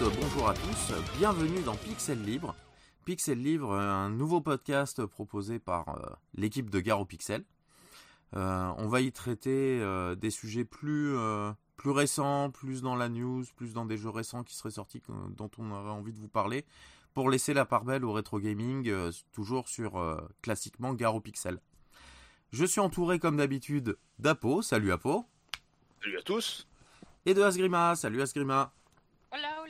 Bonjour 0.00 0.12
à 0.12 0.14
toutes, 0.14 0.22
bonjour 0.22 0.48
à 0.48 0.54
tous, 0.54 1.18
bienvenue 1.18 1.60
dans 1.60 1.76
Pixel 1.76 2.22
Libre. 2.22 2.56
Pixel 3.04 3.38
Libre, 3.38 3.74
un 3.74 4.08
nouveau 4.08 4.40
podcast 4.40 5.04
proposé 5.04 5.58
par 5.58 5.88
euh, 5.90 6.14
l'équipe 6.34 6.70
de 6.70 6.80
Garo 6.80 7.04
Pixel. 7.04 7.44
Euh, 8.34 8.72
on 8.78 8.88
va 8.88 9.02
y 9.02 9.12
traiter 9.12 9.78
euh, 9.82 10.14
des 10.14 10.30
sujets 10.30 10.64
plus, 10.64 11.14
plus 11.76 11.90
récents, 11.90 12.50
plus 12.50 12.80
dans 12.80 12.96
la 12.96 13.10
news, 13.10 13.44
plus 13.56 13.74
dans 13.74 13.84
des 13.84 13.98
jeux 13.98 14.08
récents 14.08 14.42
qui 14.42 14.54
seraient 14.54 14.70
sortis, 14.70 15.02
dont 15.36 15.50
on 15.58 15.70
aurait 15.70 15.90
envie 15.90 16.12
de 16.14 16.18
vous 16.18 16.28
parler, 16.28 16.64
pour 17.12 17.28
laisser 17.28 17.52
la 17.52 17.66
part 17.66 17.84
belle 17.84 18.04
au 18.04 18.12
rétro 18.12 18.38
gaming, 18.38 18.90
toujours 19.32 19.68
sur 19.68 20.02
classiquement 20.40 20.94
Garo 20.94 21.20
Pixel. 21.20 21.60
Je 22.52 22.64
suis 22.64 22.80
entouré 22.80 23.18
comme 23.18 23.36
d'habitude 23.36 23.98
d'Apo, 24.18 24.62
salut 24.62 24.92
Apo. 24.92 25.26
Salut 26.02 26.18
à 26.18 26.22
tous. 26.22 26.66
Et 27.26 27.34
de 27.34 27.42
Asgrima, 27.42 27.96
salut 27.96 28.22
Asgrima. 28.22 28.72
Hola, 29.32 29.62
hola. 29.62 29.69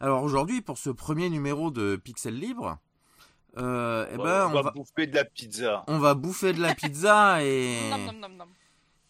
Alors 0.00 0.22
aujourd'hui, 0.22 0.60
pour 0.60 0.78
ce 0.78 0.90
premier 0.90 1.28
numéro 1.28 1.70
de 1.70 1.96
Pixel 1.96 2.38
Libre, 2.38 2.78
euh, 3.56 4.06
eh 4.12 4.16
ben, 4.16 4.46
on, 4.46 4.62
va, 4.62 4.70
bouffer 4.70 5.06
de 5.06 5.14
la 5.14 5.24
pizza. 5.24 5.84
On 5.88 5.98
va 5.98 6.14
bouffer 6.14 6.52
de 6.52 6.60
la 6.60 6.74
pizza 6.74 7.42
et, 7.44 7.90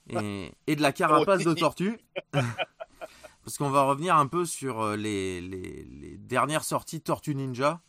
et, 0.08 0.52
et, 0.66 0.76
de 0.76 0.82
la 0.82 0.92
carapace 0.92 1.44
de 1.44 1.52
tortue. 1.52 1.98
Parce 2.32 3.58
qu'on 3.58 3.70
va 3.70 3.82
revenir 3.82 4.16
un 4.16 4.26
peu 4.26 4.44
sur 4.44 4.80
euh, 4.80 4.96
les, 4.96 5.40
les, 5.40 5.84
les 5.84 6.16
dernières 6.18 6.64
sorties 6.64 7.00
Tortue 7.00 7.34
Ninja. 7.34 7.80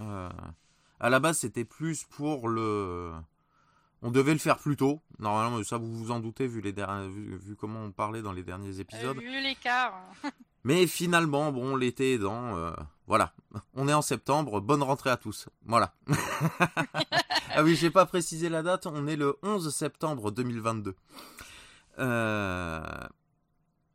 Euh, 0.00 0.28
à 1.00 1.10
la 1.10 1.20
base, 1.20 1.38
c'était 1.38 1.64
plus 1.64 2.04
pour 2.04 2.48
le. 2.48 3.12
On 4.06 4.12
devait 4.12 4.34
le 4.34 4.38
faire 4.38 4.58
plus 4.58 4.76
tôt. 4.76 5.00
Normalement, 5.18 5.60
ça 5.64 5.78
vous 5.78 5.92
vous 5.92 6.12
en 6.12 6.20
doutez 6.20 6.46
vu, 6.46 6.60
les 6.60 6.70
vu, 6.70 7.38
vu 7.38 7.56
comment 7.56 7.82
on 7.82 7.90
parlait 7.90 8.22
dans 8.22 8.30
les 8.30 8.44
derniers 8.44 8.78
épisodes. 8.78 9.18
vu 9.18 9.42
l'écart. 9.42 10.00
Mais 10.62 10.86
finalement, 10.86 11.50
bon, 11.50 11.74
l'été 11.74 12.16
dans. 12.16 12.56
Euh, 12.56 12.70
voilà. 13.08 13.32
On 13.74 13.88
est 13.88 13.92
en 13.92 14.02
septembre. 14.02 14.60
Bonne 14.60 14.84
rentrée 14.84 15.10
à 15.10 15.16
tous. 15.16 15.48
Voilà. 15.64 15.92
ah 17.56 17.64
oui, 17.64 17.74
j'ai 17.74 17.90
pas 17.90 18.06
précisé 18.06 18.48
la 18.48 18.62
date. 18.62 18.86
On 18.86 19.08
est 19.08 19.16
le 19.16 19.36
11 19.42 19.74
septembre 19.74 20.30
2022. 20.30 20.94
Euh, 21.98 22.80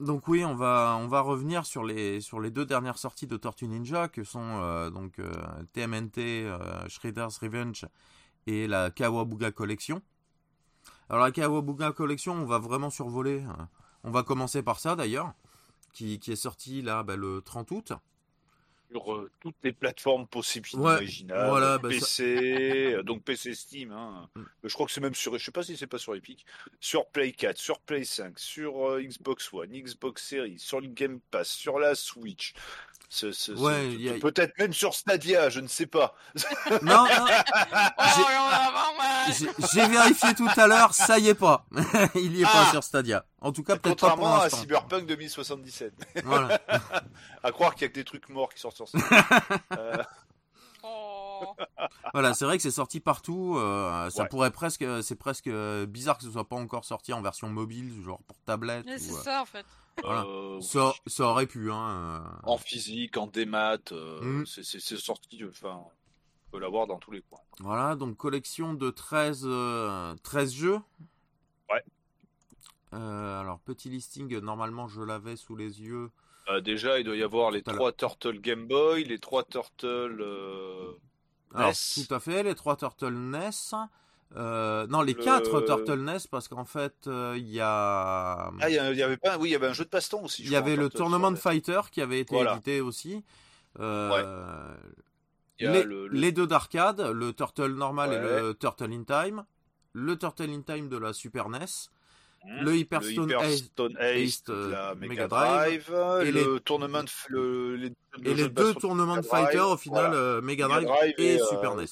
donc 0.02 0.28
oui, 0.28 0.44
on 0.44 0.56
va 0.56 0.98
on 1.00 1.08
va 1.08 1.22
revenir 1.22 1.66
sur 1.66 1.86
les 1.86 2.20
sur 2.20 2.42
les 2.42 2.52
deux 2.52 2.66
dernières 2.66 2.98
sorties 2.98 3.28
de 3.28 3.38
Tortue 3.38 3.70
Ninja 3.70 4.10
que 4.10 4.26
sont 4.26 4.60
euh, 4.62 4.90
donc 4.90 5.22
TMNT 5.72 6.50
Shredder's 6.90 7.38
Revenge 7.38 7.86
et 8.48 8.68
la 8.68 8.92
Kawabuga 8.92 9.52
Collection. 9.52 10.02
Alors 11.10 11.24
la 11.24 11.32
Kawabuga 11.32 11.92
Collection, 11.92 12.34
on 12.34 12.46
va 12.46 12.58
vraiment 12.58 12.90
survoler. 12.90 13.42
Hein. 13.42 13.68
On 14.04 14.12
va 14.12 14.24
commencer 14.24 14.64
par 14.64 14.80
ça 14.80 14.96
d'ailleurs 14.96 15.34
qui, 15.94 16.20
est 16.26 16.36
sorti 16.36 16.82
là 16.82 17.04
bah, 17.04 17.16
le 17.16 17.42
30 17.42 17.72
août. 17.72 17.94
Sur 18.92 19.14
euh, 19.14 19.32
toutes 19.40 19.56
les 19.64 19.72
plateformes 19.72 20.28
possibles 20.28 20.68
imaginables. 20.74 21.50
Voilà, 21.50 21.78
bah, 21.78 21.88
PC, 21.88 22.94
euh, 22.94 23.04
donc 23.04 23.24
PC 23.24 23.54
Steam. 23.54 23.92
Hein. 23.92 24.30
Mm. 24.36 24.42
Je 24.66 24.74
crois 24.74 24.86
que 24.86 24.92
c'est 24.92 25.00
même 25.00 25.16
sur, 25.16 25.38
je 25.38 25.44
sais 25.44 25.52
pas 25.52 25.64
si 25.64 25.78
c'est 25.78 25.88
pas 25.88 25.98
sur 25.98 26.14
Epic, 26.14 26.46
sur 26.82 27.06
Play 27.08 27.32
4, 27.32 27.58
sur 27.58 27.80
Play 27.80 28.04
5, 28.04 28.38
sur 28.38 28.90
euh, 28.90 29.02
Xbox 29.02 29.54
One, 29.54 29.72
Xbox 29.72 30.28
Series, 30.28 30.60
sur 30.60 30.82
le 30.82 30.88
Game 30.88 31.22
Pass, 31.32 31.50
sur 31.50 31.80
la 31.80 31.96
Switch, 31.96 32.54
ouais, 33.58 34.20
Peut-être 34.20 34.58
même 34.58 34.74
sur 34.74 34.94
Stadia, 34.94 35.50
je 35.50 35.60
ne 35.60 35.68
sais 35.68 35.86
pas. 35.86 36.16
Non, 36.82 37.06
non. 37.06 37.26
J'ai 39.74 39.88
vérifié 39.88 40.34
tout 40.34 40.50
à 40.56 40.68
l'heure, 40.68 40.94
ça 40.94 41.20
y 41.20 41.30
est 41.30 41.36
pas. 41.36 41.66
Il 42.16 42.36
y 42.36 42.42
est 42.42 42.46
pas 42.46 42.66
ah. 42.68 42.72
sur 42.72 42.84
Stadia. 42.84 43.26
En 43.42 43.52
tout 43.52 43.64
cas, 43.64 43.76
peut-être 43.78 44.00
pas 44.00 44.16
pour 44.16 44.28
à 44.28 44.50
Cyberpunk 44.50 45.06
2077. 45.06 45.94
Voilà. 46.24 46.60
à 47.44 47.52
croire 47.52 47.74
qu'il 47.74 47.84
y 47.84 47.86
a 47.86 47.90
que 47.90 47.96
des 47.96 48.04
trucs 48.04 48.30
morts 48.30 48.54
qui 48.54 48.60
sortent 48.60 48.78
sur 48.78 48.88
Stadia. 48.88 49.26
Euh. 49.78 50.04
Oh. 50.84 51.21
Voilà, 52.14 52.34
c'est 52.34 52.46
vrai 52.46 52.58
que 52.58 52.64
c'est 52.64 52.72
sorti 52.72 53.00
partout. 53.00 53.56
Euh, 53.58 54.10
ça 54.10 54.26
pourrait 54.26 54.52
presque, 54.52 54.86
c'est 55.02 55.16
presque 55.16 55.50
bizarre 55.88 56.18
que 56.18 56.24
ce 56.24 56.32
soit 56.32 56.48
pas 56.48 56.56
encore 56.56 56.86
sorti 56.86 57.14
en 57.14 57.22
version 57.22 57.50
mobile, 57.50 58.02
genre 58.04 58.22
pour 58.28 58.38
tablette. 58.46 58.86
C'est 58.88 59.00
ça 59.00 59.42
en 59.42 59.46
fait. 59.46 59.66
Euh, 60.06 60.60
ça, 60.62 60.94
ça, 61.06 61.26
aurait 61.26 61.48
pu. 61.48 61.72
Hein, 61.72 62.24
euh. 62.24 62.40
En 62.44 62.58
physique, 62.58 63.18
en 63.18 63.28
démat, 63.28 63.78
euh, 63.92 64.42
mm. 64.42 64.46
c'est 64.46 64.98
sorti. 64.98 65.44
Enfin, 65.48 65.84
on 65.84 66.52
peut 66.52 66.60
l'avoir 66.60 66.88
dans 66.88 66.98
tous 66.98 67.12
les 67.12 67.22
coins. 67.22 67.40
Voilà, 67.60 67.96
donc 67.96 68.18
collection 68.18 68.74
de 68.74 68.90
13, 68.90 69.48
13 70.24 70.54
jeux. 70.54 70.80
Ouais. 71.70 71.84
alors, 72.92 73.60
petit 73.60 73.90
listing, 73.90 74.38
normalement 74.40 74.88
je 74.88 75.02
l'avais 75.02 75.36
sous 75.36 75.56
les 75.56 75.82
yeux. 75.82 76.10
déjà, 76.64 77.00
il 77.00 77.06
doit 77.06 77.16
y 77.16 77.24
avoir 77.24 77.52
les 77.52 77.62
trois 77.62 77.92
Turtle 77.92 78.40
Game 78.40 78.68
Boy, 78.68 79.04
les 79.04 79.20
trois 79.20 79.44
Turtle. 79.44 80.26
Alors, 81.54 81.74
tout 81.74 82.14
à 82.14 82.20
fait, 82.20 82.44
les 82.44 82.56
trois 82.56 82.76
Turtle 82.76 83.14
NES. 83.14 83.50
Euh, 84.38 84.88
non, 84.88 85.02
les 85.02 85.14
quatre 85.14 85.62
Turtle 85.62 86.00
Nest 86.00 86.30
parce 86.30 86.48
qu'en 86.48 86.64
fait, 86.64 86.94
euh, 87.08 87.36
il 87.38 87.50
y 87.50 87.60
a. 87.60 88.52
Ah, 88.62 88.70
il 88.70 88.76
y, 88.76 89.04
avait 89.04 89.18
pas. 89.18 89.38
Oui, 89.38 89.50
il 89.50 89.52
y 89.52 89.56
avait 89.56 89.68
un 89.68 89.74
jeu 89.74 89.84
de 89.84 89.90
baston 89.90 90.24
aussi. 90.24 90.44
Il 90.44 90.50
y 90.50 90.56
avait 90.56 90.76
le 90.76 90.90
Tournament 90.90 91.36
Fighter 91.36 91.82
qui 91.92 92.02
avait 92.02 92.22
été 92.22 92.40
édité 92.40 92.82
aussi. 92.82 93.24
Euh, 93.80 94.76
les, 95.60 96.32
deux 96.32 96.48
d'arcade, 96.48 97.02
le 97.02 97.34
Turtle 97.34 97.74
normal 97.74 98.14
et 98.14 98.20
le 98.20 98.54
Turtle 98.54 98.92
in 98.94 99.04
Time, 99.04 99.44
le 99.94 100.18
Turtle 100.18 100.50
in 100.50 100.62
Time 100.62 100.88
de 100.88 100.98
la 100.98 101.14
Super 101.14 101.50
NES. 101.50 101.66
Mmh. 102.44 102.64
Le 102.64 102.76
Hyperstone, 102.76 103.34
Ace, 104.00 104.44
de 104.46 104.72
la 104.72 104.96
Mega 104.96 105.28
Drive, 105.28 105.94
et 106.24 106.32
le 106.32 106.60
les, 107.78 107.94
et 108.24 108.34
les 108.34 108.50
deux 108.50 108.74
tournements 108.74 109.18
de 109.18 109.22
Fighter 109.22 109.60
au 109.60 109.78
final 109.78 110.42
Mega 110.42 110.68
Drive, 110.68 111.14
et, 111.18 111.38
Super 111.50 111.76
NES. 111.76 111.86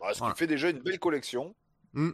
Bah, 0.00 0.14
ce 0.14 0.22
qui 0.22 0.38
fait 0.38 0.46
déjà 0.46 0.70
une 0.70 0.78
belle 0.78 0.98
collection. 0.98 1.54
Hmm. 1.92 2.12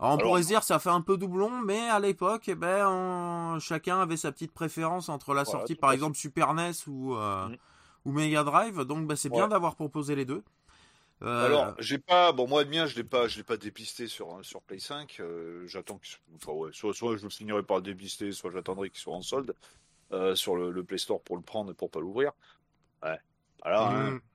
Alors 0.00 0.14
on 0.14 0.18
pourrait 0.18 0.42
se 0.42 0.48
dire 0.48 0.64
ça 0.64 0.80
fait 0.80 0.90
un 0.90 1.00
peu 1.00 1.16
doublon, 1.16 1.50
mais 1.60 1.88
à 1.88 2.00
l'époque, 2.00 2.48
eh 2.48 2.56
ben, 2.56 3.58
chacun 3.60 4.00
avait 4.00 4.16
sa 4.16 4.32
petite 4.32 4.52
préférence 4.52 5.08
entre 5.08 5.34
la 5.34 5.44
sortie, 5.44 5.76
par 5.76 5.92
exemple 5.92 6.16
Super 6.16 6.54
NES 6.54 6.72
ou, 6.88 7.14
euh, 7.14 7.48
hmm. 7.48 7.56
ou 8.04 8.12
Mega 8.12 8.42
Drive. 8.42 8.80
Donc 8.80 9.06
bah, 9.06 9.16
c'est 9.16 9.30
bien 9.30 9.46
d'avoir 9.48 9.76
proposé 9.76 10.16
les 10.16 10.24
deux. 10.24 10.42
Euh, 11.22 11.46
Alors 11.46 11.74
j'ai 11.78 11.98
pas, 11.98 12.32
bon 12.32 12.46
moi 12.48 12.64
le 12.64 12.70
mien 12.70 12.86
je 12.86 12.96
l'ai 12.96 13.04
pas, 13.04 13.28
je 13.28 13.38
l'ai 13.38 13.44
pas 13.44 13.56
dépisté 13.56 14.08
sur 14.08 14.44
sur 14.44 14.62
Play 14.62 14.78
5. 14.78 15.20
Euh, 15.20 15.66
j'attends 15.66 16.00
enfin, 16.36 16.52
ouais, 16.52 16.70
soit, 16.72 16.92
soit 16.92 17.16
je 17.16 17.28
finirai 17.28 17.62
par 17.62 17.78
le 17.78 17.82
dépister, 17.82 18.32
soit 18.32 18.50
j'attendrai 18.50 18.90
qu'il 18.90 18.98
soit 18.98 19.14
en 19.14 19.22
solde 19.22 19.54
sur 20.34 20.54
le, 20.54 20.84
Play 20.84 20.98
Store 20.98 21.20
pour 21.22 21.36
le 21.36 21.42
prendre 21.42 21.72
et 21.72 21.74
pour 21.74 21.90
pas 21.90 22.00
l'ouvrir. 22.00 22.32
Ouais. 23.02 23.18
Alors. 23.62 23.88
Hein. 23.88 24.20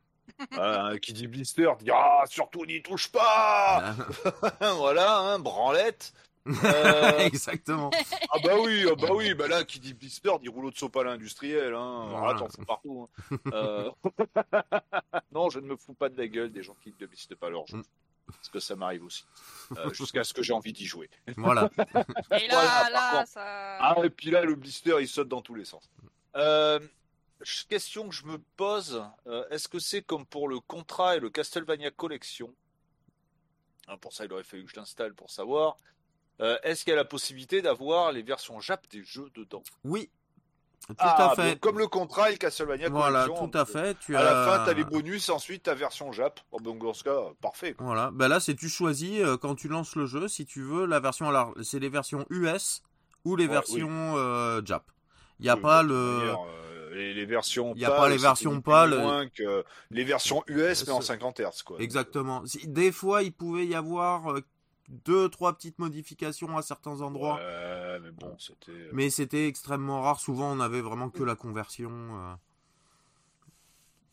Hmm. 0.51 0.59
Euh, 0.59 0.97
qui 0.99 1.11
dit 1.11 1.27
blister 1.27 1.69
dit 1.79 1.91
ah 1.91 2.23
surtout 2.27 2.65
n'y 2.65 2.81
touche 2.81 3.11
pas. 3.11 3.95
voilà, 4.77 5.19
hein, 5.19 5.39
branlette. 5.39 6.13
Euh, 6.63 7.17
Exactement. 7.19 7.91
Ah 8.31 8.37
bah 8.43 8.55
oui, 8.59 8.85
ah 8.89 8.95
bah 8.95 9.09
oui, 9.11 9.33
bah 9.33 9.47
là 9.47 9.63
qui 9.63 9.79
dit 9.79 9.93
blister 9.93 10.31
dit 10.41 10.49
rouleau 10.49 10.71
de 10.71 10.77
sopalin 10.77 11.11
industriel. 11.11 11.73
Hein. 11.73 12.23
Attends, 12.27 12.47
c'est 12.49 12.65
partout. 12.65 13.07
Hein. 13.31 13.37
Euh, 13.53 13.91
non, 15.31 15.49
je 15.49 15.59
ne 15.59 15.67
me 15.67 15.75
fous 15.75 15.93
pas 15.93 16.09
de 16.09 16.17
la 16.17 16.27
gueule 16.27 16.51
des 16.51 16.63
gens 16.63 16.75
qui 16.83 16.93
ne 16.99 17.05
blister 17.05 17.35
pas 17.35 17.49
leur 17.49 17.67
jeu. 17.67 17.77
Mm. 17.77 17.83
Parce 18.27 18.49
que 18.49 18.59
ça 18.59 18.75
m'arrive 18.75 19.05
aussi. 19.05 19.25
Jusqu'à 19.91 20.23
ce 20.23 20.33
que 20.33 20.43
j'ai 20.43 20.53
envie 20.53 20.73
d'y 20.73 20.85
jouer. 20.85 21.09
Voilà. 21.37 21.69
Et 22.31 22.47
là, 22.47 22.89
là, 22.91 23.25
ça... 23.25 23.77
Ah, 23.79 23.95
et 24.03 24.11
puis 24.11 24.29
là, 24.29 24.43
le 24.43 24.53
blister, 24.53 24.95
il 25.01 25.07
saute 25.07 25.27
dans 25.27 25.41
tous 25.41 25.55
les 25.55 25.65
sens. 25.65 25.89
Euh, 26.35 26.79
question 27.67 28.07
que 28.07 28.13
je 28.13 28.25
me 28.25 28.37
pose, 28.55 29.03
euh, 29.25 29.47
est-ce 29.49 29.67
que 29.67 29.79
c'est 29.79 30.03
comme 30.03 30.27
pour 30.27 30.47
le 30.47 30.59
contrat 30.59 31.17
et 31.17 31.19
le 31.19 31.29
Castlevania 31.29 31.91
Collection? 31.91 32.53
Hein, 33.87 33.97
Pour 33.97 34.13
ça, 34.13 34.25
il 34.25 34.33
aurait 34.33 34.43
fallu 34.43 34.65
que 34.65 34.71
je 34.71 34.75
l'installe 34.75 35.13
pour 35.13 35.31
savoir. 35.31 35.77
Euh, 36.41 36.57
est-ce 36.63 36.83
qu'il 36.83 36.91
y 36.91 36.93
a 36.93 36.97
la 36.97 37.05
possibilité 37.05 37.61
d'avoir 37.61 38.11
les 38.11 38.21
versions 38.21 38.59
Jap 38.59 38.87
des 38.91 39.03
jeux 39.03 39.29
dedans? 39.35 39.63
Oui. 39.83 40.09
Tout 40.87 40.95
à 40.97 41.31
ah, 41.31 41.35
fait. 41.35 41.59
comme 41.59 41.77
le 41.77 41.87
contrat 41.87 42.29
et 42.29 42.33
le 42.33 42.37
Castlevania. 42.37 42.89
Voilà, 42.89 43.27
tout 43.27 43.51
à 43.53 43.65
fait. 43.65 43.95
Tu 43.99 44.15
à 44.15 44.23
la 44.23 44.45
fin, 44.45 44.63
tu 44.63 44.71
as 44.71 44.73
les 44.73 44.83
bonus, 44.83 45.29
ensuite 45.29 45.63
ta 45.63 45.75
version 45.75 46.11
Jap. 46.11 46.39
donc 46.61 46.79
dans 46.81 46.93
ce 46.93 47.03
cas, 47.03 47.19
parfait. 47.41 47.75
Voilà. 47.77 48.09
Ben 48.11 48.27
là, 48.27 48.39
c'est 48.39 48.55
tu 48.55 48.69
choisis 48.69 49.19
euh, 49.19 49.37
quand 49.37 49.53
tu 49.55 49.67
lances 49.67 49.95
le 49.95 50.07
jeu, 50.07 50.27
si 50.27 50.45
tu 50.45 50.63
veux 50.63 50.85
la 50.85 50.99
version. 50.99 51.29
Alors, 51.29 51.53
c'est 51.61 51.79
les 51.79 51.89
versions 51.89 52.25
US 52.31 52.81
ou 53.23 53.35
les 53.35 53.47
versions 53.47 54.15
Jap. 54.65 54.85
Il 55.39 55.43
n'y 55.43 55.49
a 55.49 55.57
pas 55.57 55.83
le 55.83 56.33
les, 56.93 57.25
versions. 57.25 57.73
Il 57.75 57.79
n'y 57.79 57.85
a 57.85 57.91
pas 57.91 58.09
les 58.09 58.17
versions 58.17 58.61
pâles. 58.61 58.97
Moins 58.97 59.27
que 59.29 59.63
les 59.91 60.03
versions 60.03 60.43
US, 60.47 60.85
mais 60.87 60.93
en 60.93 61.01
50 61.01 61.39
Hz, 61.39 61.63
quoi. 61.63 61.77
Exactement. 61.79 62.43
Des 62.65 62.91
fois, 62.91 63.23
il 63.23 63.31
pouvait 63.31 63.65
y 63.65 63.75
avoir 63.75 64.31
euh, 64.31 64.41
deux, 64.89 65.29
trois 65.29 65.53
petites 65.53 65.79
modifications 65.79 66.57
à 66.57 66.61
certains 66.61 67.01
endroits. 67.01 67.35
Ouais, 67.35 67.99
mais 68.01 68.11
bon, 68.11 68.35
c'était. 68.39 68.71
Euh, 68.71 68.89
mais 68.91 69.09
c'était 69.09 69.47
extrêmement 69.47 70.01
rare. 70.01 70.19
Souvent, 70.19 70.51
on 70.51 70.59
avait 70.59 70.81
vraiment 70.81 71.09
que 71.09 71.23
la 71.23 71.35
conversion 71.35 71.91
euh, 71.91 72.33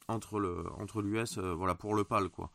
entre 0.09 0.39
le 0.39 0.65
entre 0.79 1.03
l'US, 1.03 1.39
voilà, 1.39 1.75
pour 1.75 1.95
le 1.95 2.05
PAL, 2.05 2.29
quoi. 2.29 2.51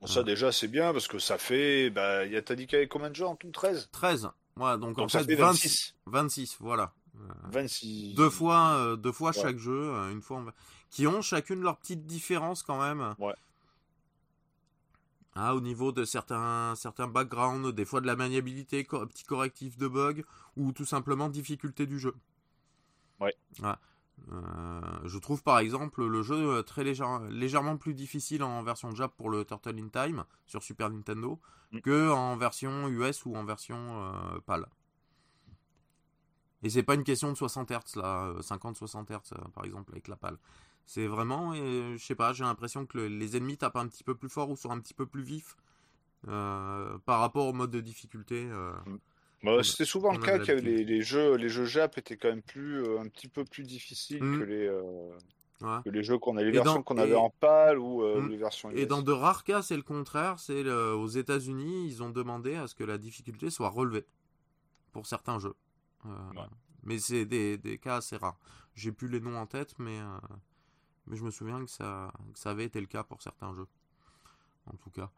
Bon, 0.00 0.06
ça 0.06 0.22
déjà 0.22 0.52
c'est 0.52 0.68
bien 0.68 0.92
parce 0.92 1.08
que 1.08 1.18
ça 1.18 1.38
fait, 1.38 1.90
bah, 1.90 2.22
t'as 2.42 2.54
dit 2.54 2.66
qu'il 2.66 2.76
y 2.76 2.80
avait 2.80 2.88
combien 2.88 3.10
de 3.10 3.16
gens 3.16 3.32
en 3.32 3.36
tout? 3.36 3.50
13 3.50 3.88
13. 3.92 4.30
Ouais, 4.56 4.78
donc, 4.78 4.98
en 4.98 5.08
fait, 5.08 5.28
26. 5.32 5.96
26, 6.06 6.56
voilà. 6.60 6.92
26. 7.50 8.14
Deux 8.14 8.30
fois, 8.30 8.96
deux 8.96 9.12
fois 9.12 9.32
chaque 9.32 9.58
jeu, 9.58 9.92
une 10.12 10.22
fois 10.22 10.44
qui 10.90 11.08
ont 11.08 11.22
chacune 11.22 11.60
leur 11.60 11.76
petite 11.78 12.06
différence 12.06 12.62
quand 12.62 12.80
même. 12.80 13.14
Ouais. 13.18 13.34
Ah, 15.36 15.54
au 15.54 15.60
niveau 15.60 15.90
de 15.90 16.04
certains, 16.04 16.74
certains 16.76 17.08
backgrounds, 17.08 17.72
des 17.72 17.84
fois 17.84 18.00
de 18.00 18.06
la 18.06 18.14
maniabilité, 18.14 18.84
petit 18.84 19.24
correctif 19.24 19.76
de 19.76 19.88
bug, 19.88 20.24
ou 20.56 20.72
tout 20.72 20.84
simplement 20.84 21.28
difficulté 21.28 21.86
du 21.86 21.98
jeu. 21.98 22.14
Ouais. 23.20 23.34
Euh, 24.30 24.80
je 25.04 25.18
trouve 25.18 25.42
par 25.42 25.58
exemple 25.58 26.04
le 26.04 26.22
jeu 26.22 26.62
très 26.62 26.84
légèrement 26.84 27.76
plus 27.76 27.94
difficile 27.94 28.42
en 28.42 28.62
version 28.62 28.94
Jap 28.94 29.12
pour 29.16 29.28
le 29.28 29.44
Turtle 29.44 29.78
in 29.78 29.88
Time 29.88 30.24
sur 30.46 30.62
Super 30.62 30.88
Nintendo 30.88 31.40
qu'en 31.72 31.78
mm. 31.78 31.80
que 31.80 32.10
en 32.10 32.36
version 32.36 32.88
US 32.88 33.26
ou 33.26 33.34
en 33.34 33.44
version 33.44 33.76
euh, 33.76 34.38
PAL. 34.46 34.66
Et 36.62 36.70
c'est 36.70 36.82
pas 36.82 36.94
une 36.94 37.04
question 37.04 37.30
de 37.30 37.36
60 37.36 37.70
Hz 37.70 37.96
là, 37.96 38.32
50-60 38.40 39.12
euh, 39.12 39.18
Hz 39.18 39.34
par 39.52 39.64
exemple 39.64 39.92
avec 39.92 40.08
la 40.08 40.16
PAL. 40.16 40.38
C'est 40.86 41.06
vraiment, 41.06 41.54
je 41.54 41.96
sais 41.98 42.14
pas, 42.14 42.32
j'ai 42.32 42.44
l'impression 42.44 42.84
que 42.84 42.98
les 42.98 43.36
ennemis 43.36 43.56
tapent 43.56 43.76
un 43.76 43.88
petit 43.88 44.04
peu 44.04 44.14
plus 44.14 44.28
fort 44.28 44.50
ou 44.50 44.56
sont 44.56 44.70
un 44.70 44.80
petit 44.80 44.94
peu 44.94 45.06
plus 45.06 45.22
vifs 45.22 45.56
euh, 46.28 46.96
par 47.04 47.20
rapport 47.20 47.46
au 47.46 47.52
mode 47.52 47.70
de 47.70 47.80
difficulté. 47.80 48.48
Euh, 48.50 48.72
bah, 49.42 49.62
C'était 49.62 49.84
souvent 49.84 50.12
le 50.12 50.18
cas 50.18 50.38
que 50.38 50.52
les, 50.52 51.02
jeux, 51.02 51.36
les 51.36 51.48
jeux 51.50 51.66
Jap 51.66 51.98
étaient 51.98 52.16
quand 52.16 52.28
même 52.28 52.42
plus, 52.42 52.82
euh, 52.82 53.00
un 53.00 53.08
petit 53.08 53.28
peu 53.28 53.44
plus 53.44 53.62
difficiles 53.62 54.20
que 54.20 54.24
mmh. 54.24 54.44
les. 54.44 55.82
que 55.84 55.90
les 55.90 56.02
jeux 56.02 56.18
qu'on 56.18 56.36
a, 56.38 56.42
les 56.42 56.50
versions 56.50 56.82
qu'on 56.82 56.96
avait 56.96 57.14
en 57.14 57.28
PAL 57.28 57.78
ou 57.78 58.02
mmh. 58.02 58.28
les 58.30 58.36
versions 58.36 58.70
Et 58.70 58.86
dans 58.86 59.02
de 59.02 59.12
rares 59.12 59.44
cas, 59.44 59.60
c'est 59.60 59.76
le 59.76 59.82
contraire. 59.82 60.38
C'est 60.38 60.66
aux 60.66 61.08
États-Unis, 61.08 61.86
ils 61.88 62.02
ont 62.02 62.10
demandé 62.10 62.54
à 62.54 62.68
ce 62.68 62.74
que 62.74 62.84
la 62.84 62.96
difficulté 62.96 63.50
soit 63.50 63.68
relevée 63.68 64.06
pour 64.92 65.06
certains 65.06 65.38
jeux. 65.38 65.56
Mais 66.84 66.98
c'est 66.98 67.24
des, 67.24 67.58
des, 67.58 67.78
cas 67.78 67.96
assez 67.96 68.16
rares. 68.16 68.38
J'ai 68.74 68.92
plus 68.92 69.08
les 69.08 69.20
noms 69.20 69.38
en 69.38 69.46
tête, 69.46 69.74
mais 69.78 69.98
mais 71.06 71.16
je 71.16 71.24
me 71.24 71.30
souviens 71.30 71.64
que 71.64 71.70
ça, 71.70 72.12
ça 72.34 72.50
avait 72.50 72.64
été 72.64 72.80
le 72.80 72.86
cas 72.86 73.02
pour 73.02 73.22
certains 73.22 73.54
jeux. 73.54 73.68
En 74.66 74.76
tout 74.76 74.90
cas. 74.90 75.10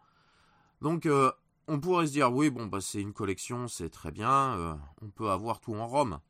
Donc, 0.80 1.06
euh, 1.06 1.30
on 1.68 1.80
pourrait 1.80 2.06
se 2.06 2.12
dire, 2.12 2.32
oui, 2.32 2.50
bon, 2.50 2.66
bah, 2.66 2.80
c'est 2.80 3.00
une 3.00 3.12
collection, 3.12 3.68
c'est 3.68 3.90
très 3.90 4.10
bien. 4.10 4.56
Euh, 4.58 4.74
on 5.02 5.08
peut 5.08 5.30
avoir 5.30 5.60
tout 5.60 5.74
en 5.74 5.86
Rome 5.86 6.20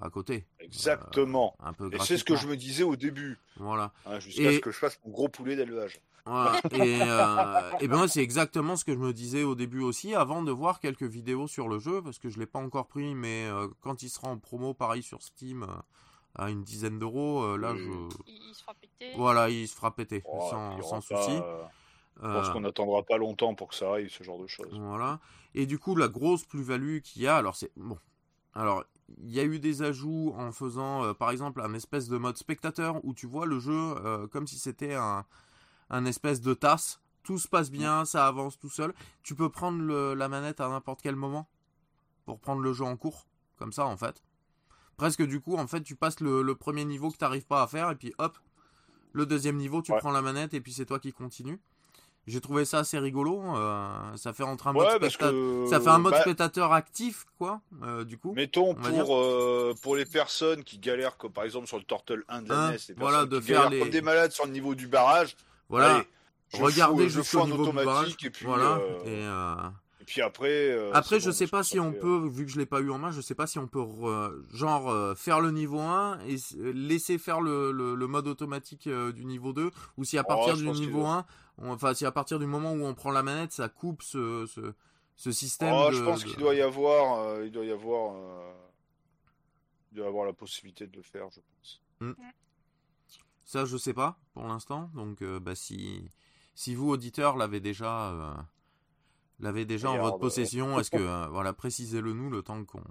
à 0.00 0.10
côté. 0.10 0.46
Exactement. 0.60 1.56
Euh, 1.62 1.68
un 1.68 1.72
peu 1.72 1.90
Et 1.92 1.98
c'est 2.00 2.18
ce 2.18 2.24
que 2.24 2.36
je 2.36 2.46
me 2.46 2.56
disais 2.56 2.82
au 2.82 2.96
début. 2.96 3.38
Voilà. 3.56 3.92
Hein, 4.04 4.18
jusqu'à 4.20 4.52
ce 4.52 4.58
que 4.58 4.70
je 4.70 4.78
fasse 4.78 4.98
mon 5.04 5.10
gros 5.10 5.28
poulet 5.28 5.56
d'élevage. 5.56 6.00
Voilà. 6.26 6.60
et, 6.72 7.84
et 7.84 7.88
ben 7.88 8.08
c'est 8.08 8.20
exactement 8.20 8.74
ce 8.74 8.84
que 8.84 8.92
je 8.92 8.98
me 8.98 9.12
disais 9.12 9.44
au 9.44 9.54
début 9.54 9.80
aussi, 9.80 10.14
avant 10.14 10.42
de 10.42 10.50
voir 10.50 10.80
quelques 10.80 11.04
vidéos 11.04 11.46
sur 11.46 11.68
le 11.68 11.78
jeu, 11.78 12.02
parce 12.02 12.18
que 12.18 12.28
je 12.28 12.38
l'ai 12.38 12.46
pas 12.46 12.58
encore 12.58 12.88
pris, 12.88 13.14
mais 13.14 13.48
quand 13.80 14.02
il 14.02 14.08
sera 14.10 14.28
en 14.28 14.36
promo, 14.36 14.74
pareil 14.74 15.04
sur 15.04 15.22
Steam, 15.22 15.66
à 16.36 16.50
une 16.50 16.62
dizaine 16.62 16.98
d'euros, 16.98 17.42
euh, 17.42 17.56
là, 17.56 17.74
je. 17.74 17.90
Il, 18.26 18.54
se 18.54 18.62
fera 18.62 18.74
péter. 18.74 19.12
Voilà, 19.16 19.48
il 19.50 19.66
se 19.66 19.74
fera 19.74 19.94
péter, 19.94 20.22
sans, 20.24 20.80
sans 20.82 21.00
souci. 21.00 21.30
Euh, 21.30 21.66
je 22.16 22.22
pense 22.22 22.48
euh, 22.48 22.52
qu'on 22.52 22.60
n'attendra 22.60 23.02
pas 23.02 23.16
longtemps 23.16 23.54
pour 23.54 23.68
que 23.68 23.74
ça 23.74 23.90
arrive, 23.90 24.10
ce 24.10 24.22
genre 24.22 24.38
de 24.40 24.46
choses. 24.46 24.78
Voilà. 24.78 25.20
Et 25.54 25.66
du 25.66 25.78
coup, 25.78 25.96
la 25.96 26.08
grosse 26.08 26.44
plus-value 26.44 27.00
qu'il 27.00 27.22
y 27.22 27.26
a, 27.26 27.36
alors 27.36 27.56
c'est. 27.56 27.72
Bon. 27.76 27.98
Alors, 28.54 28.84
il 29.18 29.32
y 29.32 29.40
a 29.40 29.44
eu 29.44 29.58
des 29.58 29.82
ajouts 29.82 30.34
en 30.36 30.50
faisant, 30.50 31.12
par 31.14 31.30
exemple, 31.30 31.60
un 31.60 31.74
espèce 31.74 32.08
de 32.08 32.16
mode 32.16 32.38
spectateur 32.38 33.04
où 33.04 33.12
tu 33.12 33.26
vois 33.26 33.44
le 33.44 33.58
jeu 33.58 33.94
comme 34.32 34.46
si 34.46 34.58
c'était 34.58 34.94
un, 34.94 35.26
un 35.90 36.04
espèce 36.06 36.40
de 36.40 36.54
tasse. 36.54 37.00
Tout 37.22 37.38
se 37.38 37.48
passe 37.48 37.70
bien, 37.70 38.06
ça 38.06 38.26
avance 38.26 38.58
tout 38.58 38.70
seul. 38.70 38.94
Tu 39.22 39.34
peux 39.34 39.50
prendre 39.50 40.14
la 40.14 40.28
manette 40.28 40.60
à 40.60 40.68
n'importe 40.70 41.02
quel 41.02 41.16
moment 41.16 41.50
pour 42.24 42.40
prendre 42.40 42.62
le 42.62 42.72
jeu 42.72 42.84
en 42.84 42.96
cours, 42.96 43.26
comme 43.58 43.72
ça 43.72 43.84
en 43.84 43.98
fait 43.98 44.22
presque 44.96 45.22
du 45.22 45.40
coup, 45.40 45.56
en 45.56 45.66
fait, 45.66 45.82
tu 45.82 45.94
passes 45.94 46.20
le, 46.20 46.54
premier 46.54 46.84
niveau 46.84 47.10
que 47.10 47.16
tu 47.16 47.24
n'arrives 47.24 47.46
pas 47.46 47.62
à 47.62 47.66
faire, 47.66 47.90
et 47.90 47.94
puis 47.94 48.12
hop, 48.18 48.38
le 49.12 49.26
deuxième 49.26 49.56
niveau, 49.56 49.82
tu 49.82 49.92
prends 49.98 50.10
la 50.10 50.22
manette, 50.22 50.54
et 50.54 50.60
puis 50.60 50.72
c'est 50.72 50.86
toi 50.86 50.98
qui 50.98 51.12
continue. 51.12 51.60
J'ai 52.26 52.40
trouvé 52.40 52.64
ça 52.64 52.80
assez 52.80 52.98
rigolo. 52.98 53.40
Euh, 53.54 54.16
ça 54.16 54.32
fait 54.32 54.42
entre 54.42 54.66
un 54.66 54.72
mode 54.72 54.88
ça 55.08 55.80
fait 55.80 55.88
un 55.88 55.98
mode 55.98 56.12
bah 56.12 56.22
spectateur 56.22 56.72
actif, 56.72 57.24
quoi. 57.38 57.60
Euh, 57.84 58.02
du 58.02 58.18
coup. 58.18 58.32
Mettons 58.32 58.74
pour 58.74 59.16
euh, 59.16 59.74
pour 59.80 59.94
les 59.94 60.04
personnes 60.04 60.64
qui 60.64 60.78
galèrent, 60.78 61.16
comme 61.18 61.30
par 61.30 61.44
exemple 61.44 61.68
sur 61.68 61.76
le 61.76 61.84
Turtle 61.84 62.24
1 62.28 62.42
de 62.42 62.48
la 62.48 62.60
hein, 62.60 62.72
NES, 62.72 62.94
voilà, 62.96 63.26
de 63.26 63.38
faire 63.38 63.70
les... 63.70 63.78
comme 63.78 63.90
des 63.90 64.00
malades 64.00 64.32
sur 64.32 64.44
le 64.44 64.50
niveau 64.50 64.74
du 64.74 64.88
barrage. 64.88 65.36
Voilà. 65.68 66.04
Regardez 66.54 67.08
jusqu'au 67.08 67.46
niveau 67.46 67.68
du 67.68 67.76
barrage. 67.76 68.16
Et 68.24 68.30
puis, 68.30 68.44
voilà. 68.44 68.80
Et 69.04 69.24
puis 70.06 70.22
après. 70.22 70.70
Euh, 70.70 70.92
après, 70.94 71.18
je 71.18 71.30
sais 71.30 71.48
pas 71.48 71.64
si 71.64 71.80
on 71.80 71.92
peut, 71.92 72.28
vu 72.28 72.46
que 72.46 72.52
je 72.52 72.58
l'ai 72.58 72.66
pas 72.66 72.80
eu 72.80 72.90
en 72.90 72.98
main, 72.98 73.10
je 73.10 73.20
sais 73.20 73.34
pas 73.34 73.48
si 73.48 73.58
on 73.58 73.66
peut 73.66 73.84
genre 74.52 74.88
euh, 74.88 75.14
faire 75.16 75.40
le 75.40 75.50
niveau 75.50 75.80
1 75.80 76.20
et 76.20 76.36
laisser 76.72 77.18
faire 77.18 77.40
le, 77.40 77.72
le, 77.72 78.06
mode 78.06 78.28
automatique 78.28 78.86
euh, 78.86 79.12
du 79.12 79.24
niveau 79.24 79.52
2 79.52 79.70
ou 79.96 80.04
si 80.04 80.16
à 80.16 80.22
oh, 80.24 80.28
partir 80.28 80.56
du 80.56 80.70
niveau 80.70 81.04
1, 81.04 81.26
enfin 81.58 81.92
si 81.92 82.06
à 82.06 82.12
partir 82.12 82.38
du 82.38 82.46
moment 82.46 82.72
où 82.72 82.84
on 82.84 82.94
prend 82.94 83.10
la 83.10 83.24
manette, 83.24 83.50
ça 83.50 83.68
coupe 83.68 84.02
ce, 84.02 84.46
ce, 84.46 84.72
ce 85.16 85.32
système. 85.32 85.74
Oh, 85.74 85.90
je 85.90 86.02
pense 86.02 86.22
qu'il 86.24 86.36
doit 86.36 86.54
y 86.54 86.62
avoir, 86.62 87.42
il 87.42 87.50
doit 87.50 87.64
y 87.64 87.72
avoir, 87.72 88.14
il 89.90 89.96
doit 89.96 90.06
y 90.06 90.08
avoir 90.08 90.24
la 90.24 90.32
possibilité 90.32 90.86
de 90.86 90.96
le 90.96 91.02
faire, 91.02 91.28
je 91.30 91.40
pense. 91.40 91.82
Hmm. 92.00 92.12
Ça, 93.44 93.64
je 93.64 93.76
sais 93.76 93.94
pas 93.94 94.18
pour 94.34 94.46
l'instant. 94.46 94.88
Donc, 94.94 95.22
bah, 95.40 95.56
si 95.56 96.08
si 96.54 96.74
vous 96.76 96.90
auditeurs 96.90 97.36
l'avez 97.36 97.60
déjà 97.60 98.46
l'avait 99.40 99.64
déjà 99.64 99.90
en 99.90 99.98
votre 99.98 100.18
possession. 100.18 100.78
Est-ce 100.80 100.90
que 100.90 100.96
euh, 100.96 101.26
voilà, 101.30 101.52
précisez-le 101.52 102.12
nous 102.12 102.30
le 102.30 102.42
temps 102.42 102.64
qu'on 102.64 102.82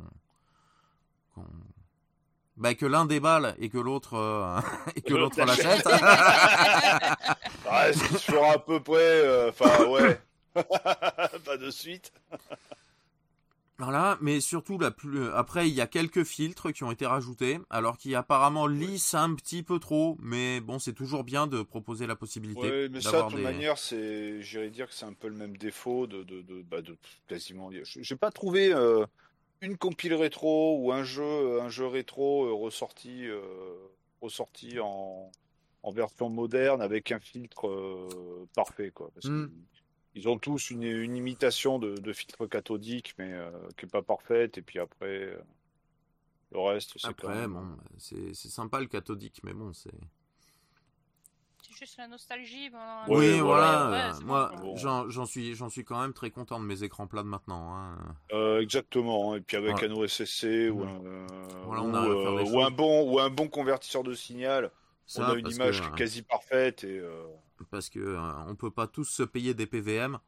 bah, 2.57 2.73
que 2.73 2.85
l'un 2.85 3.05
déballe 3.05 3.53
et 3.59 3.67
que 3.69 3.77
l'autre 3.77 4.13
euh, 4.13 4.59
et 4.95 5.01
que 5.01 5.13
l'autre 5.13 5.43
l'achète. 5.43 5.85
ouais, 5.85 5.93
c'est 7.93 8.17
sur 8.17 8.45
à 8.45 8.57
peu 8.57 8.79
près. 8.79 8.95
Euh, 8.97 9.49
enfin 9.49 9.83
ouais. 9.85 10.19
Pas 10.53 11.57
de 11.57 11.69
suite. 11.69 12.13
Voilà, 13.77 14.17
mais 14.21 14.39
surtout 14.39 14.77
la 14.77 14.89
plus 14.89 15.19
euh, 15.19 15.35
après 15.35 15.67
il 15.67 15.73
y 15.73 15.81
a 15.81 15.87
quelques 15.87 16.23
filtres 16.23 16.71
qui 16.71 16.85
ont 16.85 16.91
été 16.91 17.05
rajoutés, 17.05 17.59
alors 17.69 17.97
qui 17.97 18.15
apparemment 18.15 18.67
lissent 18.67 19.15
un 19.15 19.35
petit 19.35 19.63
peu 19.63 19.79
trop, 19.79 20.15
mais 20.21 20.61
bon 20.61 20.79
c'est 20.79 20.93
toujours 20.93 21.25
bien 21.25 21.45
de 21.45 21.61
proposer 21.61 22.07
la 22.07 22.15
possibilité. 22.15 22.61
Oui, 22.61 22.89
mais 22.89 23.01
ça 23.01 23.23
de 23.23 23.31
toute 23.31 23.41
manière 23.41 23.77
c'est, 23.77 24.41
j'irais 24.41 24.69
dire 24.69 24.87
que 24.87 24.93
c'est 24.93 25.05
un 25.05 25.13
peu 25.13 25.27
le 25.27 25.35
même 25.35 25.57
défaut 25.57 26.07
de 26.07 26.23
de, 26.23 26.41
de, 26.41 26.61
bah, 26.61 26.81
de 26.81 26.95
quasiment. 27.27 27.69
J'ai 27.83 28.15
pas 28.15 28.31
trouvé 28.31 28.73
euh, 28.73 29.05
une 29.59 29.77
compile 29.77 30.13
rétro 30.13 30.79
ou 30.79 30.93
un 30.93 31.03
jeu 31.03 31.59
un 31.61 31.69
jeu 31.69 31.85
rétro 31.85 32.45
euh, 32.45 32.53
ressorti 32.53 33.25
ressorti 34.21 34.79
en 34.79 35.29
en 35.83 35.91
version 35.91 36.29
moderne 36.29 36.81
avec 36.81 37.11
un 37.11 37.19
filtre 37.19 37.69
parfait 38.55 38.91
quoi. 38.91 39.11
Parce 39.13 39.25
hmm. 39.25 39.49
Ils 40.15 40.29
ont 40.29 40.37
tous 40.37 40.69
une, 40.71 40.83
imitation 40.83 41.77
de, 41.77 42.13
filtre 42.13 42.47
cathodique, 42.47 43.13
mais 43.19 43.33
euh, 43.33 43.51
qui 43.77 43.85
n'est 43.85 43.91
pas 43.91 44.01
parfaite. 44.01 44.57
Et 44.57 44.61
puis 44.61 44.79
après, 44.79 45.05
euh, 45.07 45.37
le 46.53 46.59
reste, 46.59 46.93
c'est 46.97 47.07
Après, 47.07 47.47
bon, 47.47 47.77
c'est 47.97 48.33
sympa 48.33 48.79
le 48.79 48.87
cathodique, 48.87 49.41
mais 49.43 49.53
bon, 49.53 49.73
c'est. 49.73 49.91
C'est 51.61 51.73
juste 51.73 51.97
la 51.97 52.07
nostalgie. 52.07 52.69
oui, 53.09 53.39
voilà. 53.39 54.13
moi, 54.23 54.53
j'en 54.75 55.25
suis, 55.25 55.53
j'en 55.53 55.67
suis 55.67 55.83
quand 55.83 55.99
même 55.99 56.13
très 56.13 56.29
content 56.29 56.61
de 56.61 56.65
mes 56.65 56.83
écrans 56.83 57.07
plats 57.07 57.23
de 57.23 57.27
maintenant. 57.27 57.75
Hein. 57.75 57.97
Euh, 58.31 58.61
exactement. 58.61 59.35
Et 59.35 59.41
puis 59.41 59.57
avec 59.57 59.83
un 59.83 59.91
OSSC 59.91 60.69
ou, 60.71 60.83
un, 60.83 61.01
ou, 61.67 62.61
un 62.61 62.71
bon 62.71 63.11
ou 63.11 63.19
un 63.19 63.29
bon 63.29 63.49
convertisseur 63.49 64.03
de 64.03 64.13
signal, 64.13 64.71
on 65.17 65.23
a 65.23 65.33
une 65.33 65.49
image 65.49 65.81
quasi 65.97 66.21
parfaite 66.21 66.83
et 66.85 67.01
parce 67.63 67.89
que 67.89 67.99
euh, 67.99 68.19
on 68.47 68.55
peut 68.55 68.71
pas 68.71 68.87
tous 68.87 69.05
se 69.05 69.23
payer 69.23 69.53
des 69.53 69.65
PVM. 69.65 70.19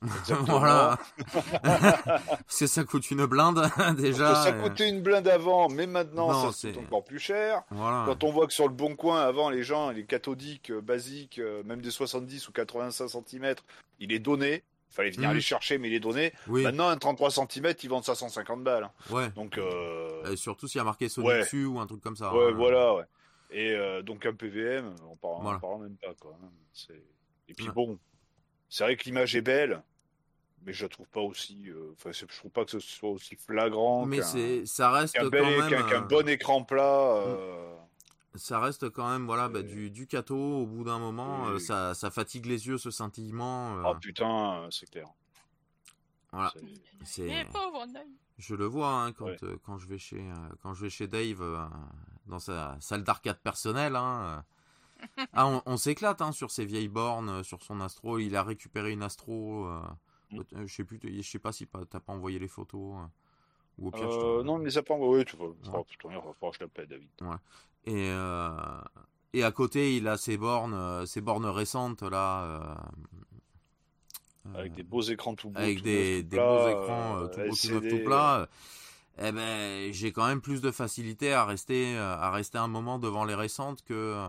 voilà. 0.46 0.98
Parce 1.62 2.58
que 2.60 2.66
ça 2.66 2.84
coûte 2.84 3.10
une 3.10 3.26
blinde 3.26 3.68
déjà. 3.96 4.34
Ça 4.36 4.52
coûtait 4.52 4.88
une 4.88 5.02
blinde 5.02 5.26
avant, 5.26 5.68
mais 5.68 5.86
maintenant 5.86 6.52
ça 6.52 6.68
coûte 6.68 6.78
encore 6.84 7.04
plus 7.04 7.18
cher. 7.18 7.62
Quand 7.70 8.24
on 8.24 8.30
voit 8.30 8.46
que 8.46 8.52
sur 8.52 8.68
le 8.68 8.74
bon 8.74 8.94
coin, 8.94 9.20
avant 9.20 9.50
les 9.50 9.62
gens, 9.62 9.90
les 9.90 10.04
cathodiques 10.04 10.70
euh, 10.70 10.80
basiques, 10.80 11.38
euh, 11.38 11.62
même 11.64 11.80
des 11.80 11.90
70 11.90 12.48
ou 12.48 12.52
85 12.52 13.08
cm, 13.08 13.54
il 13.98 14.12
est 14.12 14.18
donné. 14.18 14.62
Il 14.90 14.94
fallait 14.94 15.10
venir 15.10 15.30
mhm. 15.30 15.34
les 15.34 15.42
chercher, 15.42 15.76
mais 15.78 15.88
il 15.88 15.94
est 15.94 16.00
donné. 16.00 16.32
Maintenant, 16.46 16.88
un 16.88 16.96
33 16.96 17.30
cm, 17.30 17.74
ils 17.82 17.90
vendent 17.90 18.04
ça 18.04 18.14
150 18.14 18.64
balles. 18.64 18.88
Ouais. 19.10 19.28
Donc, 19.30 19.60
Et 20.30 20.36
surtout 20.36 20.66
s'il 20.66 20.78
y 20.78 20.80
a 20.80 20.84
marqué 20.84 21.08
Sony 21.08 21.28
dessus 21.28 21.66
ou 21.66 21.78
un 21.78 21.86
truc 21.86 22.00
comme 22.00 22.16
ça. 22.16 22.32
Ouais, 22.32 22.48
hein. 22.48 22.54
voilà, 22.56 22.94
ouais. 22.94 23.04
Et 23.50 23.72
euh, 23.72 24.02
donc 24.02 24.26
un 24.26 24.34
PVM, 24.34 24.94
on 25.08 25.16
parle, 25.16 25.60
parle 25.60 25.82
même 25.82 25.96
pas 25.96 26.14
quoi. 26.20 26.38
Hein. 26.42 26.94
Et 27.48 27.54
puis 27.54 27.68
bon, 27.68 27.98
c'est 28.68 28.84
vrai 28.84 28.96
que 28.96 29.04
l'image 29.04 29.34
est 29.34 29.40
belle, 29.40 29.82
mais 30.66 30.72
je 30.74 30.84
la 30.84 30.88
trouve 30.90 31.08
pas 31.08 31.22
aussi. 31.22 31.68
Euh, 31.68 31.92
enfin, 31.94 32.10
je 32.12 32.26
trouve 32.26 32.50
pas 32.50 32.64
que 32.64 32.72
ce 32.72 32.80
soit 32.80 33.08
aussi 33.08 33.36
flagrant. 33.36 34.04
Mais 34.04 34.20
c'est, 34.20 34.66
ça 34.66 34.90
reste 34.90 35.16
quand 35.18 35.30
même 35.30 35.86
qu'un 35.88 36.02
bon 36.02 36.28
écran 36.28 36.62
plat. 36.62 37.22
Mm. 37.24 37.28
Euh, 37.28 37.74
ça 38.34 38.60
reste 38.60 38.90
quand 38.90 39.10
même 39.10 39.24
voilà 39.24 39.48
bah, 39.48 39.62
du, 39.62 39.90
du 39.90 40.06
cato 40.06 40.36
au 40.36 40.66
bout 40.66 40.84
d'un 40.84 40.98
moment 40.98 41.58
ça, 41.58 41.94
ça, 41.94 42.10
fatigue 42.10 42.46
les 42.46 42.68
yeux 42.68 42.78
ce 42.78 42.90
scintillement 42.90 43.78
ah 43.84 43.94
putain 44.00 44.68
c'est 44.70 44.88
clair 44.88 45.08
Voilà. 46.32 46.52
C'est... 47.04 47.46
Pauvre. 47.52 47.86
Je 48.38 48.54
le 48.54 48.66
vois 48.66 48.90
hein, 48.90 49.12
quand, 49.12 49.30
quand, 49.64 49.78
je 49.78 49.88
vais 49.88 49.98
chez, 49.98 50.22
quand 50.62 50.74
je 50.74 50.82
vais 50.82 50.90
chez 50.90 51.08
Dave 51.08 51.42
dans 52.26 52.38
sa 52.38 52.76
salle 52.80 53.02
d'arcade 53.02 53.40
personnelle. 53.40 53.96
Hein, 53.96 54.44
ah, 55.32 55.62
on, 55.64 55.76
s'éclate 55.76 56.20
hein, 56.22 56.32
sur 56.32 56.50
ses 56.50 56.64
vieilles 56.64 56.88
bornes, 56.88 57.42
sur 57.42 57.62
son 57.62 57.80
Astro. 57.80 58.18
Il 58.18 58.36
a 58.36 58.42
récupéré 58.42 58.92
une 58.92 59.02
Astro. 59.02 59.66
Mm. 60.30 60.42
Je 60.66 60.74
sais 60.74 60.84
plus, 60.84 61.00
je 61.02 61.22
sais 61.22 61.38
pas 61.38 61.52
si 61.52 61.66
t'as 61.66 62.00
pas 62.00 62.12
envoyé 62.12 62.38
les 62.38 62.48
photos. 62.48 62.96
Ou 63.78 63.88
au 63.88 63.90
pire, 63.90 64.10
euh, 64.10 64.42
non, 64.42 64.58
mais 64.58 64.70
ça 64.70 64.82
pas 64.82 64.94
envoyé. 64.94 65.24
Tu 65.24 65.36
vois, 65.36 65.48
ouais. 65.48 65.54
oh, 66.40 66.50
je 66.52 66.58
t'appelle 66.58 66.88
David. 66.88 67.08
Ouais. 67.22 67.36
Et 67.86 68.12
et 69.34 69.44
à 69.44 69.52
côté, 69.52 69.96
il 69.96 70.08
a 70.08 70.16
ses 70.16 70.38
bornes, 70.38 70.74
euh, 70.74 71.06
ses 71.06 71.20
bornes 71.20 71.46
récentes 71.46 72.02
là. 72.02 72.90
Euh, 74.54 74.58
avec 74.58 74.74
des 74.74 74.82
beaux 74.82 75.02
écrans 75.02 75.34
tout 75.34 75.50
beaux. 75.50 75.58
Avec 75.58 75.82
des, 75.82 76.22
des 76.22 76.36
beaux 76.36 76.68
écrans 76.68 77.18
euh, 77.18 77.26
tout 77.28 77.70
beaux, 77.70 77.80
tout 77.80 77.88
tout 77.88 78.04
plats. 78.04 78.48
Eh 79.20 79.32
ben, 79.32 79.92
j'ai 79.92 80.12
quand 80.12 80.26
même 80.26 80.40
plus 80.40 80.60
de 80.60 80.70
facilité 80.70 81.32
à 81.32 81.44
rester, 81.44 81.98
à 81.98 82.30
rester 82.30 82.58
un 82.58 82.68
moment 82.68 83.00
devant 83.00 83.24
les 83.24 83.34
récentes 83.34 83.82
que, 83.82 84.28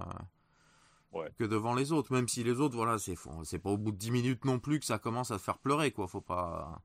ouais. 1.14 1.30
que 1.38 1.44
devant 1.44 1.76
les 1.76 1.92
autres. 1.92 2.12
Même 2.12 2.28
si 2.28 2.44
les 2.44 2.60
autres, 2.60 2.76
voilà, 2.76 2.98
c'est, 2.98 3.16
c'est 3.44 3.60
pas 3.60 3.70
au 3.70 3.78
bout 3.78 3.92
de 3.92 3.98
10 3.98 4.10
minutes 4.10 4.46
non 4.46 4.58
plus 4.58 4.80
que 4.80 4.86
ça 4.86 4.98
commence 4.98 5.30
à 5.30 5.38
te 5.38 5.44
faire 5.44 5.60
pleurer, 5.60 5.92
quoi. 5.92 6.08
Faut 6.08 6.22
pas, 6.22 6.82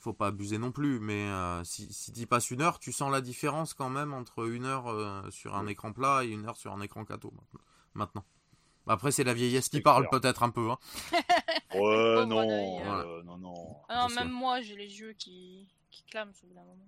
faut 0.00 0.14
pas 0.14 0.28
abuser 0.28 0.58
non 0.58 0.72
plus, 0.72 0.98
mais 0.98 1.28
euh, 1.28 1.62
si, 1.62 1.92
si 1.92 2.12
tu 2.12 2.26
passes 2.26 2.50
une 2.50 2.62
heure, 2.62 2.78
tu 2.78 2.90
sens 2.90 3.12
la 3.12 3.20
différence 3.20 3.74
quand 3.74 3.90
même 3.90 4.14
entre 4.14 4.48
une 4.48 4.64
heure 4.64 4.88
euh, 4.88 5.22
sur 5.30 5.54
un 5.54 5.66
écran 5.66 5.92
plat 5.92 6.24
et 6.24 6.28
une 6.28 6.46
heure 6.46 6.56
sur 6.56 6.72
un 6.72 6.80
écran 6.80 7.04
cato 7.04 7.32
maintenant. 7.94 8.24
Après, 8.86 9.12
c'est 9.12 9.24
la 9.24 9.34
vieillesse 9.34 9.68
qui 9.68 9.82
parle 9.82 10.08
peut-être 10.10 10.42
un 10.42 10.50
peu. 10.50 10.70
Hein. 10.70 10.78
ouais, 11.74 12.26
non, 12.26 12.48
euh, 12.50 13.22
non, 13.22 13.38
non. 13.38 13.76
Ah 13.88 14.06
même 14.14 14.30
moi, 14.30 14.60
j'ai 14.60 14.76
les 14.76 15.00
yeux 15.00 15.12
qui, 15.12 15.68
qui 15.90 16.02
clament 16.04 16.32
au 16.42 16.46
bout 16.46 16.54
d'un 16.54 16.64
moment. 16.64 16.86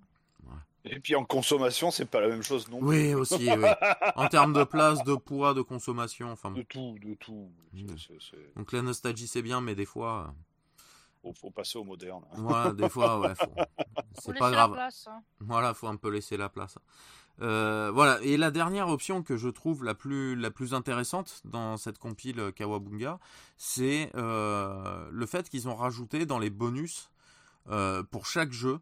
Et 0.84 0.98
puis 0.98 1.14
en 1.14 1.24
consommation, 1.24 1.92
c'est 1.92 2.06
pas 2.06 2.20
la 2.20 2.26
même 2.26 2.42
chose 2.42 2.68
non 2.68 2.80
plus. 2.80 2.88
Oui, 2.88 3.14
aussi, 3.14 3.48
oui. 3.48 3.68
En 4.16 4.26
termes 4.26 4.52
de 4.52 4.64
place, 4.64 5.04
de 5.04 5.14
poids, 5.14 5.54
de 5.54 5.62
consommation, 5.62 6.32
enfin. 6.32 6.50
De 6.50 6.62
tout, 6.62 6.98
de 7.00 7.14
tout. 7.14 7.52
Mmh. 7.72 7.86
Donc 8.56 8.72
la 8.72 8.82
nostalgie, 8.82 9.28
c'est 9.28 9.42
bien, 9.42 9.60
mais 9.60 9.76
des 9.76 9.86
fois 9.86 10.34
faut, 11.22 11.32
faut 11.32 11.50
passer 11.50 11.78
au 11.78 11.84
moderne. 11.84 12.24
Ouais, 12.36 12.74
des 12.74 12.88
fois, 12.88 13.20
ouais. 13.20 13.34
C'est 14.20 14.36
pas 14.36 14.50
grave. 14.50 14.72
Place, 14.72 15.06
hein. 15.08 15.22
Voilà, 15.40 15.74
faut 15.74 15.86
un 15.86 15.96
peu 15.96 16.10
laisser 16.10 16.36
la 16.36 16.48
place. 16.48 16.76
Euh, 17.42 17.90
voilà. 17.92 18.20
Et 18.22 18.36
la 18.36 18.50
dernière 18.50 18.88
option 18.88 19.22
que 19.22 19.36
je 19.36 19.48
trouve 19.48 19.84
la 19.84 19.94
plus, 19.94 20.36
la 20.36 20.50
plus 20.50 20.74
intéressante 20.74 21.42
dans 21.44 21.76
cette 21.76 21.98
compile 21.98 22.52
Kawabunga, 22.54 23.18
c'est 23.56 24.10
euh, 24.14 25.08
le 25.10 25.26
fait 25.26 25.48
qu'ils 25.48 25.68
ont 25.68 25.74
rajouté 25.74 26.24
dans 26.24 26.38
les 26.38 26.50
bonus 26.50 27.10
euh, 27.70 28.02
pour 28.02 28.26
chaque 28.26 28.52
jeu. 28.52 28.80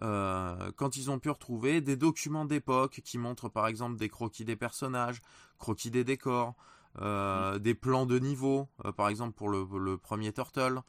quand 0.00 0.96
ils 0.96 1.10
ont 1.10 1.18
pu 1.18 1.30
retrouver 1.30 1.80
des 1.80 1.96
documents 1.96 2.44
d'époque 2.44 3.00
qui 3.04 3.18
montrent 3.18 3.48
par 3.48 3.66
exemple 3.66 3.96
des 3.96 4.08
croquis 4.08 4.44
des 4.44 4.56
personnages, 4.56 5.20
croquis 5.58 5.90
des 5.90 6.04
décors, 6.04 6.54
mm. 7.00 7.58
des 7.58 7.74
plans 7.74 8.06
de 8.06 8.18
niveau, 8.18 8.68
par 8.96 9.08
exemple 9.08 9.32
pour 9.32 9.48
le, 9.48 9.66
le 9.78 9.98
premier 9.98 10.32
Turtle, 10.32 10.82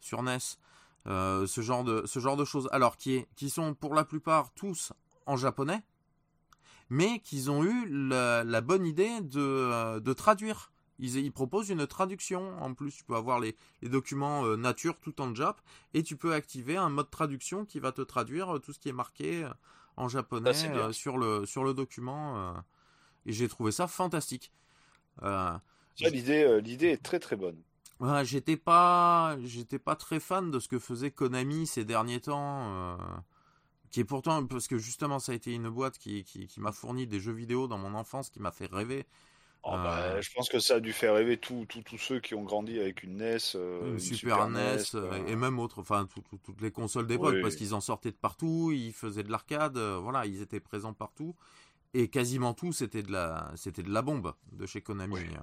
sur 0.00 0.22
NES, 0.22 0.38
euh, 1.06 1.46
ce, 1.46 1.60
genre 1.60 1.84
de, 1.84 2.02
ce 2.06 2.18
genre 2.18 2.36
de 2.36 2.44
choses. 2.44 2.68
Alors, 2.72 2.96
qui, 2.96 3.14
est, 3.14 3.28
qui 3.36 3.50
sont 3.50 3.74
pour 3.74 3.94
la 3.94 4.04
plupart 4.04 4.50
tous 4.54 4.92
en 5.26 5.36
japonais, 5.36 5.82
mais 6.88 7.20
qu'ils 7.20 7.50
ont 7.50 7.64
eu 7.64 7.88
la, 7.88 8.60
bonne 8.60 8.86
idée 8.86 9.20
de, 9.20 9.40
euh, 9.40 10.00
de 10.00 10.12
traduire. 10.12 10.70
Ils, 10.98 11.16
ils, 11.16 11.32
proposent 11.32 11.68
une 11.68 11.86
traduction. 11.86 12.56
En 12.62 12.72
plus, 12.72 12.90
tu 12.90 13.04
peux 13.04 13.16
avoir 13.16 13.38
les, 13.38 13.54
les 13.82 13.88
documents 13.88 14.44
euh, 14.44 14.56
nature 14.56 14.98
tout 15.00 15.20
en 15.20 15.34
jap, 15.34 15.60
et 15.94 16.02
tu 16.02 16.16
peux 16.16 16.32
activer 16.32 16.76
un 16.76 16.88
mode 16.88 17.10
traduction 17.10 17.64
qui 17.64 17.80
va 17.80 17.92
te 17.92 18.02
traduire 18.02 18.60
tout 18.62 18.72
ce 18.72 18.78
qui 18.78 18.88
est 18.88 18.94
marqué 18.94 19.46
en 19.96 20.08
japonais 20.08 20.52
sur, 20.92 21.18
le, 21.18 21.46
sur 21.46 21.64
le 21.64 21.74
document. 21.74 22.54
et 23.24 23.32
j'ai 23.32 23.48
trouvé 23.48 23.72
ça 23.72 23.86
fantastique. 23.86 24.52
l'idée, 26.00 26.60
l'idée 26.60 26.88
est 26.88 27.02
très 27.02 27.18
très 27.18 27.36
bonne 27.36 27.62
j'étais 28.24 28.56
pas, 28.56 29.36
j'étais 29.44 29.78
pas 29.78 29.96
très 29.96 30.20
fan 30.20 30.50
de 30.50 30.58
ce 30.58 30.68
que 30.68 30.78
faisait 30.78 31.10
Konami 31.10 31.66
ces 31.66 31.84
derniers 31.84 32.20
temps, 32.20 32.68
euh, 32.70 32.96
qui 33.90 34.00
est 34.00 34.04
pourtant 34.04 34.44
parce 34.46 34.68
que 34.68 34.78
justement 34.78 35.18
ça 35.18 35.32
a 35.32 35.34
été 35.34 35.52
une 35.52 35.68
boîte 35.68 35.98
qui, 35.98 36.24
qui, 36.24 36.60
m'a 36.60 36.72
fourni 36.72 37.06
des 37.06 37.20
jeux 37.20 37.32
vidéo 37.32 37.68
dans 37.68 37.78
mon 37.78 37.94
enfance, 37.94 38.30
qui 38.30 38.40
m'a 38.40 38.52
fait 38.52 38.70
rêver. 38.70 39.06
Oh, 39.68 39.72
bah, 39.72 39.98
euh, 39.98 40.22
je 40.22 40.30
pense 40.32 40.48
que 40.48 40.60
ça 40.60 40.76
a 40.76 40.80
dû 40.80 40.92
faire 40.92 41.14
rêver 41.14 41.38
tous 41.38 41.66
ceux 41.98 42.20
qui 42.20 42.34
ont 42.34 42.44
grandi 42.44 42.78
avec 42.78 43.02
une 43.02 43.16
NES, 43.16 43.38
euh, 43.56 43.94
une, 43.94 43.98
Super, 43.98 44.48
NES, 44.48 44.78
et 45.26 45.34
même 45.34 45.58
autres, 45.58 45.80
enfin 45.80 46.06
toutes 46.06 46.60
les 46.60 46.70
consoles 46.70 47.08
d'époque, 47.08 47.36
parce 47.42 47.56
qu'ils 47.56 47.74
en 47.74 47.80
sortaient 47.80 48.12
de 48.12 48.16
partout, 48.16 48.70
ils 48.72 48.92
faisaient 48.92 49.24
de 49.24 49.30
l'arcade, 49.30 49.76
voilà, 49.76 50.24
ils 50.24 50.40
étaient 50.40 50.60
présents 50.60 50.92
partout, 50.92 51.34
et 51.94 52.08
quasiment 52.08 52.54
tout 52.54 52.72
c'était 52.72 53.02
de 53.02 53.10
la, 53.10 53.50
c'était 53.56 53.82
de 53.82 53.90
la 53.90 54.02
bombe 54.02 54.34
de 54.52 54.66
chez 54.66 54.82
Konami. 54.82 55.16
Il 55.20 55.32
y 55.32 55.34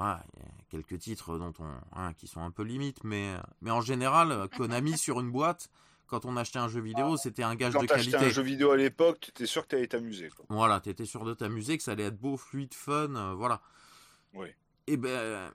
a 0.00 0.24
quelques 0.70 0.98
titres 0.98 1.36
dont 1.36 1.52
on, 1.58 1.98
hein, 1.98 2.14
qui 2.14 2.28
sont 2.28 2.40
un 2.40 2.50
peu 2.50 2.62
limites, 2.62 3.04
mais, 3.04 3.34
mais 3.60 3.70
en 3.70 3.82
général, 3.82 4.48
Konami 4.56 4.96
sur 4.96 5.20
une 5.20 5.30
boîte, 5.30 5.68
quand 6.08 6.24
on 6.24 6.36
achetait 6.36 6.58
un 6.58 6.68
jeu 6.68 6.80
vidéo, 6.80 7.14
ah. 7.14 7.16
c'était 7.16 7.42
un 7.42 7.54
gage 7.54 7.74
de 7.74 7.86
qualité. 7.86 8.16
Quand 8.16 8.24
un 8.24 8.30
jeu 8.30 8.42
vidéo 8.42 8.70
à 8.72 8.76
l'époque, 8.76 9.20
tu 9.20 9.30
étais 9.30 9.46
sûr 9.46 9.62
que 9.62 9.68
tu 9.68 9.76
allais 9.76 9.86
t'amuser. 9.86 10.30
Voilà, 10.48 10.80
tu 10.80 10.88
étais 10.88 11.04
sûr 11.04 11.24
de 11.24 11.34
t'amuser, 11.34 11.76
que 11.76 11.82
ça 11.82 11.92
allait 11.92 12.04
être 12.04 12.18
beau, 12.18 12.36
fluide, 12.36 12.74
fun, 12.74 13.14
euh, 13.14 13.34
voilà. 13.34 13.60
Oui. 14.34 14.48
Et 14.86 14.96
ben, 14.96 15.52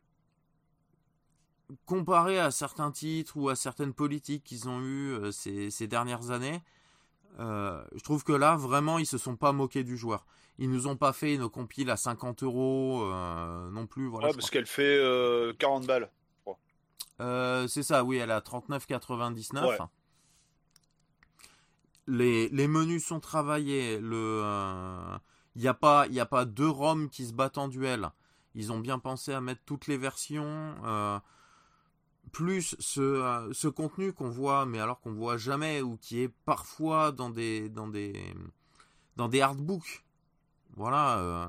comparé 1.86 2.40
à 2.40 2.52
certains 2.52 2.92
titres 2.92 3.36
ou 3.36 3.50
à 3.50 3.56
certaines 3.56 3.94
politiques 3.94 4.44
qu'ils 4.44 4.70
ont 4.70 4.80
eues 4.82 5.14
euh, 5.14 5.32
ces, 5.32 5.72
ces, 5.72 5.88
dernières 5.88 6.32
années, 6.32 6.62
euh, 7.40 7.84
je 7.96 8.04
trouve 8.04 8.24
que 8.24 8.34
là, 8.34 8.56
vraiment, 8.56 9.00
ils 9.00 9.08
se 9.08 9.18
sont 9.18 9.36
pas 9.36 9.52
moqués 9.52 9.84
du 9.84 9.98
joueur. 9.98 10.26
Ils 10.60 10.70
nous 10.70 10.88
ont 10.88 10.96
pas 10.96 11.14
fait 11.14 11.34
une 11.34 11.50
compile 11.50 11.90
à 11.90 11.98
50 11.98 12.44
euros 12.44 13.12
non 13.72 13.88
plus. 13.88 14.08
Voilà, 14.08 14.28
ouais, 14.28 14.34
parce 14.34 14.52
qu'elle 14.52 14.68
fait 14.68 15.00
40 15.58 15.84
euh, 15.84 15.88
balles. 15.88 16.12
Euh, 17.20 17.68
c'est 17.68 17.84
ça, 17.84 18.04
oui, 18.04 18.18
elle 18.18 18.32
a 18.32 18.40
39,99. 18.40 19.88
Les, 22.08 22.68
menus 22.68 23.06
sont 23.06 23.20
travaillés. 23.20 23.96
Il 23.96 25.62
n'y 25.62 25.68
a 25.68 25.74
pas, 25.74 26.08
il 26.08 26.20
a 26.20 26.26
pas 26.26 26.46
deux 26.46 26.70
ROM 26.70 27.10
qui 27.10 27.26
se 27.26 27.34
battent 27.34 27.58
en 27.58 27.68
duel. 27.68 28.10
Ils 28.56 28.72
ont 28.72 28.80
bien 28.80 29.00
pensé 29.00 29.34
à 29.34 29.42
mettre 29.42 29.62
toutes 29.66 29.88
les 29.88 29.98
versions. 29.98 30.76
plus 32.32 32.76
ce, 32.80 33.50
ce 33.52 33.68
contenu 33.68 34.14
qu'on 34.14 34.30
voit, 34.30 34.66
mais 34.66 34.80
alors 34.80 35.00
qu'on 35.02 35.14
voit 35.14 35.38
jamais 35.38 35.82
ou 35.82 35.98
qui 35.98 36.22
est 36.22 36.30
parfois 36.46 37.12
dans 37.12 37.30
des, 37.30 37.70
dans 37.70 37.88
des, 37.88 38.14
voilà, 40.76 41.20
euh, 41.20 41.48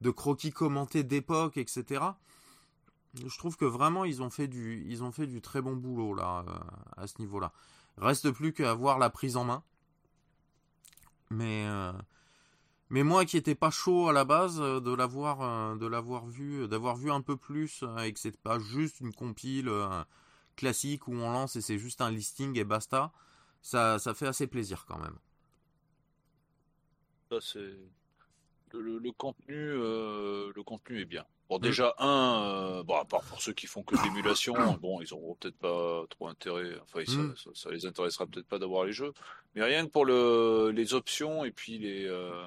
de, 0.00 0.10
croquis 0.10 0.52
commentés 0.52 1.04
d'époque, 1.04 1.56
etc. 1.56 2.04
Je 3.14 3.38
trouve 3.38 3.56
que 3.56 3.64
vraiment 3.64 4.04
ils 4.04 4.22
ont 4.22 4.30
fait 4.30 4.48
du, 4.48 5.40
très 5.42 5.60
bon 5.60 5.74
boulot 5.74 6.14
là, 6.14 6.44
euh, 6.48 6.58
à 6.96 7.06
ce 7.06 7.18
niveau-là. 7.18 7.52
Reste 8.00 8.30
plus 8.30 8.52
qu'à 8.52 8.74
voir 8.74 8.98
la 8.98 9.10
prise 9.10 9.36
en 9.36 9.44
main. 9.44 9.62
Mais, 11.30 11.64
euh, 11.66 11.92
mais 12.88 13.04
moi 13.04 13.24
qui 13.24 13.36
étais 13.36 13.54
pas 13.54 13.70
chaud 13.70 14.08
à 14.08 14.12
la 14.12 14.24
base 14.24 14.58
de 14.58 14.94
l'avoir, 14.94 15.76
de 15.76 15.86
l'avoir 15.86 16.26
vu, 16.26 16.66
d'avoir 16.66 16.96
vu 16.96 17.10
un 17.12 17.20
peu 17.20 17.36
plus 17.36 17.84
et 18.02 18.12
que 18.12 18.18
c'est 18.18 18.36
pas 18.36 18.58
juste 18.58 19.00
une 19.00 19.14
compile 19.14 19.70
classique 20.56 21.06
où 21.06 21.12
on 21.12 21.30
lance 21.30 21.54
et 21.54 21.60
c'est 21.60 21.78
juste 21.78 22.00
un 22.00 22.10
listing 22.10 22.58
et 22.58 22.64
basta, 22.64 23.12
ça, 23.62 24.00
ça 24.00 24.12
fait 24.14 24.26
assez 24.26 24.48
plaisir 24.48 24.86
quand 24.86 24.98
même 24.98 25.16
c'est 27.38 27.76
le, 28.72 29.12
contenu, 29.12 29.54
euh, 29.54 30.50
le 30.54 30.62
contenu 30.64 31.00
est 31.00 31.04
bien. 31.04 31.24
Bon, 31.50 31.58
mm. 31.58 31.62
déjà 31.62 31.94
un, 31.98 32.44
euh, 32.44 32.82
bon, 32.84 32.94
à 32.94 33.04
part 33.04 33.22
pour 33.24 33.42
ceux 33.42 33.52
qui 33.52 33.66
font 33.66 33.82
que 33.82 33.96
de 33.96 34.02
l'émulation, 34.04 34.54
bon, 34.80 35.02
ils 35.02 35.12
auront 35.12 35.34
peut-être 35.34 35.58
pas 35.58 36.04
trop 36.08 36.28
intérêt. 36.28 36.72
Enfin, 36.82 37.00
mm. 37.00 37.34
ça, 37.54 37.70
les 37.70 37.84
intéressera 37.84 38.26
peut-être 38.26 38.46
pas 38.46 38.60
d'avoir 38.60 38.84
les 38.84 38.92
jeux, 38.92 39.12
mais 39.54 39.64
rien 39.64 39.84
que 39.84 39.90
pour 39.90 40.06
le, 40.06 40.70
les 40.70 40.94
options 40.94 41.44
et 41.44 41.50
puis 41.50 41.78
les 41.78 42.06
euh, 42.06 42.46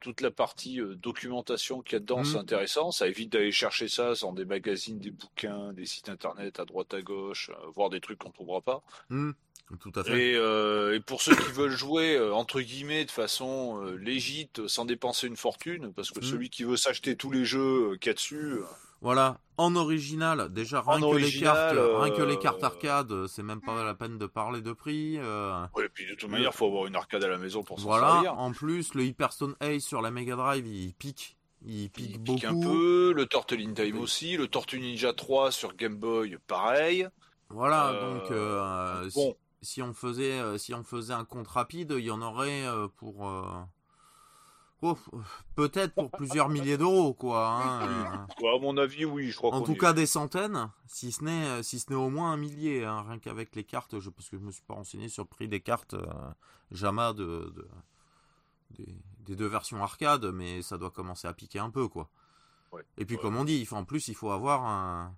toute 0.00 0.20
la 0.20 0.32
partie 0.32 0.80
documentation 0.96 1.80
qu'il 1.80 1.92
y 1.92 1.96
a 1.96 2.00
dedans, 2.00 2.24
c'est 2.24 2.36
mm. 2.36 2.40
intéressant. 2.40 2.90
Ça 2.90 3.06
évite 3.06 3.30
d'aller 3.30 3.52
chercher 3.52 3.86
ça 3.86 4.14
dans 4.20 4.32
des 4.32 4.44
magazines, 4.44 4.98
des 4.98 5.12
bouquins, 5.12 5.72
des 5.72 5.86
sites 5.86 6.08
internet 6.08 6.58
à 6.58 6.64
droite 6.64 6.92
à 6.92 7.00
gauche, 7.00 7.52
voir 7.76 7.90
des 7.90 8.00
trucs 8.00 8.18
qu'on 8.18 8.32
trouvera 8.32 8.60
pas. 8.60 8.82
Tout 9.80 9.92
à 9.94 10.04
fait. 10.04 10.30
Et, 10.30 10.36
euh, 10.36 10.94
et, 10.94 11.00
pour 11.00 11.22
ceux 11.22 11.34
qui 11.34 11.50
veulent 11.52 11.70
jouer 11.70 12.16
euh, 12.16 12.34
entre 12.34 12.60
guillemets 12.60 13.04
de 13.04 13.10
façon 13.10 13.80
euh, 13.82 13.96
légite, 13.96 14.66
sans 14.68 14.84
dépenser 14.84 15.26
une 15.26 15.36
fortune, 15.36 15.92
parce 15.94 16.10
que 16.10 16.20
mm. 16.20 16.22
celui 16.22 16.50
qui 16.50 16.64
veut 16.64 16.76
s'acheter 16.76 17.16
tous 17.16 17.30
les 17.30 17.44
jeux 17.44 17.96
qu'il 18.00 18.10
y 18.10 18.10
a 18.10 18.14
dessus. 18.14 18.58
Voilà, 19.00 19.38
en 19.56 19.74
original, 19.74 20.52
déjà 20.52 20.80
rien, 20.80 21.00
que, 21.00 21.16
les 21.16 21.40
cartes, 21.40 21.76
rien 21.76 22.14
que 22.14 22.22
les 22.22 22.38
cartes 22.38 22.62
arcade, 22.62 23.26
c'est 23.26 23.42
même 23.42 23.60
pas 23.60 23.82
la 23.82 23.94
peine 23.94 24.16
de 24.16 24.26
parler 24.26 24.60
de 24.60 24.72
prix. 24.72 25.18
Oui, 25.74 25.84
et 25.84 25.88
puis 25.88 26.06
de 26.06 26.14
toute 26.14 26.30
manière, 26.30 26.50
il 26.52 26.56
faut 26.56 26.66
avoir 26.66 26.86
une 26.86 26.94
arcade 26.94 27.24
à 27.24 27.28
la 27.28 27.38
maison 27.38 27.64
pour 27.64 27.80
s'en 27.80 27.86
voilà, 27.86 28.32
en 28.32 28.52
plus, 28.52 28.94
le 28.94 29.04
Hyperstone 29.04 29.56
Ace 29.60 29.82
sur 29.82 30.02
la 30.02 30.10
Mega 30.12 30.36
Drive, 30.36 30.66
il 30.66 30.94
pique. 30.94 31.36
Il 31.64 31.90
pique 31.90 32.10
il 32.10 32.18
beaucoup. 32.18 32.38
Pique 32.38 32.44
un 32.44 32.60
peu, 32.60 33.12
le 33.14 33.26
Turtle 33.26 33.60
in 33.60 33.72
Time 33.72 33.98
aussi, 33.98 34.36
le 34.36 34.48
Tortue 34.48 34.80
Ninja 34.80 35.12
3 35.12 35.50
sur 35.50 35.74
Game 35.74 35.96
Boy, 35.96 36.36
pareil. 36.46 37.08
Voilà, 37.48 37.92
donc 37.92 39.12
bon. 39.14 39.36
Si, 39.62 39.82
on 39.82 39.94
faisait 39.94 40.58
si 40.58 40.74
on 40.74 40.84
faisait 40.84 41.14
un 41.14 41.24
compte 41.24 41.48
rapide, 41.48 41.94
il 41.96 42.04
y 42.04 42.10
en 42.10 42.22
aurait 42.22 42.64
pour 42.96 43.26
Oh, 44.84 44.98
peut-être 45.54 45.94
pour 45.94 46.10
plusieurs 46.10 46.48
milliers 46.48 46.76
d'euros, 46.76 47.14
quoi. 47.14 47.48
Hein, 47.48 48.26
euh. 48.42 48.56
à 48.56 48.58
mon 48.58 48.76
avis, 48.76 49.04
oui, 49.04 49.30
je 49.30 49.36
crois. 49.36 49.54
En 49.54 49.62
tout 49.62 49.76
cas, 49.76 49.92
des 49.92 50.06
centaines, 50.06 50.70
si 50.88 51.12
ce 51.12 51.22
n'est, 51.22 51.46
euh, 51.46 51.62
si 51.62 51.78
ce 51.78 51.90
n'est 51.90 51.96
au 51.96 52.10
moins 52.10 52.32
un 52.32 52.36
millier, 52.36 52.84
hein, 52.84 53.04
rien 53.08 53.20
qu'avec 53.20 53.54
les 53.54 53.62
cartes. 53.62 54.00
Je, 54.00 54.10
parce 54.10 54.28
que 54.28 54.36
je 54.36 54.42
me 54.42 54.50
suis 54.50 54.64
pas 54.64 54.74
renseigné 54.74 55.08
sur 55.08 55.22
le 55.22 55.28
prix 55.28 55.46
des 55.46 55.60
cartes 55.60 55.94
euh, 55.94 56.04
Jama 56.72 57.12
de, 57.12 57.54
des, 58.70 59.36
deux 59.36 59.46
versions 59.46 59.80
arcade, 59.80 60.24
mais 60.34 60.62
ça 60.62 60.78
doit 60.78 60.90
commencer 60.90 61.28
à 61.28 61.32
piquer 61.32 61.60
un 61.60 61.70
peu, 61.70 61.86
quoi. 61.86 62.10
Et 62.98 63.04
puis, 63.04 63.18
comme 63.18 63.36
on 63.36 63.44
dit, 63.44 63.64
il 63.70 63.76
en 63.76 63.84
plus, 63.84 64.08
il 64.08 64.14
faut 64.16 64.32
avoir 64.32 64.64
un. 64.64 65.14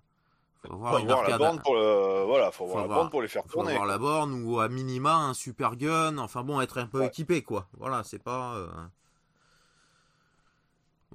Faut 0.67 0.73
avoir, 0.73 0.97
une 0.97 1.09
arcade. 1.09 1.39
La 1.39 1.57
pour 1.57 1.73
voilà, 1.73 2.51
faut, 2.51 2.65
avoir 2.65 2.87
la 2.87 2.93
borne 2.93 3.09
pour 3.09 3.21
les 3.21 3.27
faire 3.27 3.43
tourner. 3.43 3.69
Faut 3.69 3.75
avoir 3.75 3.87
la 3.87 3.97
borne 3.97 4.43
ou 4.43 4.59
à 4.59 4.69
minima 4.69 5.15
un 5.15 5.33
super 5.33 5.75
gun. 5.75 6.17
Enfin 6.17 6.43
bon, 6.43 6.61
être 6.61 6.77
un 6.77 6.87
peu 6.87 7.03
équipé, 7.03 7.41
quoi. 7.41 7.67
Voilà, 7.77 8.03
c'est 8.03 8.23
pas. 8.23 8.67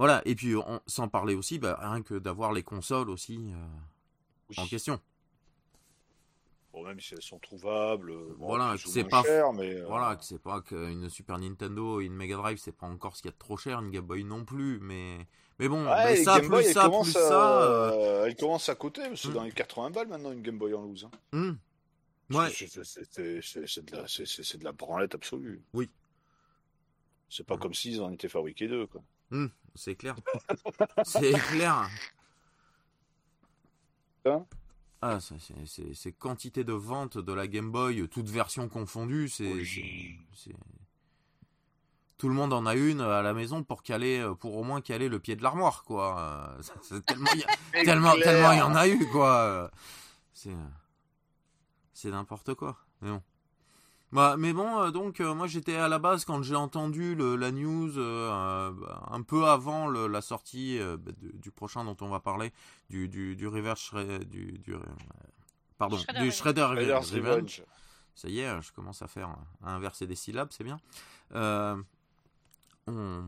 Voilà, 0.00 0.23
et 0.25 0.35
puis 0.35 0.54
sans 0.87 1.09
parler 1.09 1.35
aussi, 1.35 1.59
bah, 1.59 1.78
rien 1.78 2.00
que 2.00 2.14
d'avoir 2.14 2.54
les 2.54 2.62
consoles 2.62 3.11
aussi 3.11 3.52
euh, 3.52 4.62
en 4.62 4.66
question. 4.66 4.99
Bon, 6.73 6.83
même 6.83 6.99
si 7.00 7.12
elles 7.12 7.21
sont 7.21 7.38
trouvables, 7.38 8.12
euh, 8.12 8.35
voilà, 8.38 8.76
que 8.76 8.88
c'est 8.88 9.04
pas 9.04 9.23
cher, 9.23 9.52
mais 9.52 9.75
euh, 9.75 9.87
voilà, 9.87 10.16
que 10.16 10.25
c'est 10.25 10.38
pas 10.40 10.62
qu'une 10.62 11.11
Super 11.11 11.38
Nintendo 11.38 12.00
et 12.00 12.07
une 12.07 12.14
Mega 12.14 12.37
Drive, 12.37 12.57
c'est 12.57 12.73
pas 12.73 12.87
encore 12.87 13.14
ce 13.14 13.21
qu'il 13.21 13.28
y 13.28 13.35
a 13.35 13.35
de 13.35 13.38
trop 13.38 13.59
cher, 13.59 13.78
une 13.80 13.90
Game 13.90 14.07
Boy 14.07 14.25
non 14.25 14.47
plus, 14.47 14.80
mais 14.80 15.26
mais 15.61 15.69
bon, 15.69 15.85
ça 15.85 16.40
plus 16.40 16.73
ça 16.73 16.88
plus 16.88 17.12
ça, 17.12 17.93
elle 18.25 18.35
commence 18.35 18.69
à 18.69 18.75
coûter, 18.75 19.02
c'est 19.14 19.29
hmm. 19.29 19.35
dans 19.35 19.45
les 19.45 19.52
80 19.52 19.90
balles 19.90 20.09
maintenant 20.09 20.33
une 20.33 20.43
Game 20.43 20.59
Boy 20.59 20.75
en 20.75 20.83
loose. 20.83 21.05
Hein. 21.05 21.11
Hmm. 21.33 22.35
Ouais. 22.35 22.49
C'est 22.50 22.75
de 22.75 23.97
la 23.97 24.02
de 24.05 24.64
la 24.64 24.73
branlette 24.73 25.14
absolue. 25.14 25.62
Oui. 25.75 25.90
C'est 27.29 27.47
pas 27.47 27.59
comme 27.59 27.75
s'ils 27.75 28.00
en 28.00 28.11
étaient 28.11 28.29
fabriqués 28.29 28.69
deux, 28.69 28.87
quoi. 28.87 29.02
Hmm, 29.31 29.49
c'est 29.75 29.95
clair. 29.95 30.17
c'est 31.05 31.33
clair. 31.33 31.88
Hein? 34.25 34.45
Ah, 35.02 35.19
c'est 35.21 36.12
quantité 36.12 36.64
de 36.64 36.73
ventes 36.73 37.19
de 37.19 37.33
la 37.33 37.47
Game 37.47 37.71
Boy, 37.71 38.09
toutes 38.09 38.29
versions 38.29 38.69
confondues, 38.69 39.29
c'est 39.29 39.52
tout 42.21 42.29
le 42.29 42.35
monde 42.35 42.53
en 42.53 42.67
a 42.67 42.75
une 42.75 43.00
à 43.00 43.23
la 43.23 43.33
maison 43.33 43.62
pour 43.62 43.83
caler, 43.83 44.23
pour 44.39 44.57
au 44.57 44.62
moins 44.62 44.83
caler 44.83 45.09
le 45.09 45.19
pied 45.19 45.37
de 45.37 45.43
l'armoire, 45.43 45.85
quoi. 45.85 46.55
tellement, 47.07 47.31
tellement, 47.73 48.12
tellement 48.12 48.53
il 48.53 48.59
y 48.59 48.62
en 48.62 48.75
a 48.75 48.87
eu, 48.87 49.07
quoi. 49.09 49.71
C'est, 50.35 50.55
c'est 51.95 52.11
n'importe 52.11 52.55
quoi. 52.55 52.77
Mais 53.00 53.11
bon. 53.11 53.23
Bah, 54.12 54.35
mais 54.37 54.53
bon, 54.53 54.81
euh, 54.81 54.91
donc 54.91 55.21
euh, 55.21 55.35
moi 55.35 55.47
j'étais 55.47 55.77
à 55.77 55.87
la 55.87 56.00
base 56.00 56.25
quand 56.25 56.43
j'ai 56.43 56.57
entendu 56.57 57.15
le, 57.15 57.37
la 57.37 57.53
news 57.53 57.97
euh, 57.97 58.73
un 59.09 59.23
peu 59.23 59.47
avant 59.47 59.87
le, 59.87 60.09
la 60.09 60.21
sortie 60.21 60.81
bah, 60.99 61.12
du, 61.17 61.50
prochain 61.53 61.85
dont 61.85 61.97
on 62.00 62.09
va 62.09 62.19
parler, 62.19 62.53
du 62.89 63.09
du, 63.09 63.37
du 63.37 63.47
reverse 63.47 63.94
du, 64.27 64.59
du 64.59 64.75
pardon 65.79 65.97
Shredder 65.97 66.21
du 66.21 66.33
Shredder, 66.33 66.62
Revenge. 66.62 67.62
Ça 68.16 68.29
y 68.29 68.40
est, 68.40 68.62
je 68.62 68.73
commence 68.73 69.01
à 69.03 69.07
faire 69.07 69.29
à 69.62 69.75
inverser 69.75 70.09
des 70.09 70.16
syllabes, 70.16 70.49
c'est 70.51 70.64
bien. 70.64 70.81
On... 72.87 73.25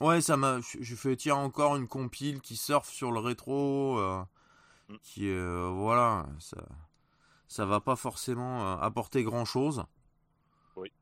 Ouais, 0.00 0.20
ça 0.20 0.36
m'a. 0.36 0.60
Je 0.80 0.94
fais 0.94 1.16
tiens 1.16 1.36
encore 1.36 1.76
une 1.76 1.88
compile 1.88 2.40
qui 2.40 2.56
surfe 2.56 2.90
sur 2.90 3.10
le 3.10 3.20
rétro, 3.20 3.98
mm. 4.88 4.96
qui 5.02 5.32
voilà 5.32 6.26
ça 6.38 6.58
ça 7.48 7.64
va 7.64 7.80
pas 7.80 7.96
forcément 7.96 8.62
euh, 8.62 8.76
apporter 8.80 9.22
grand 9.24 9.44
chose. 9.44 9.84
Oui. 10.76 10.92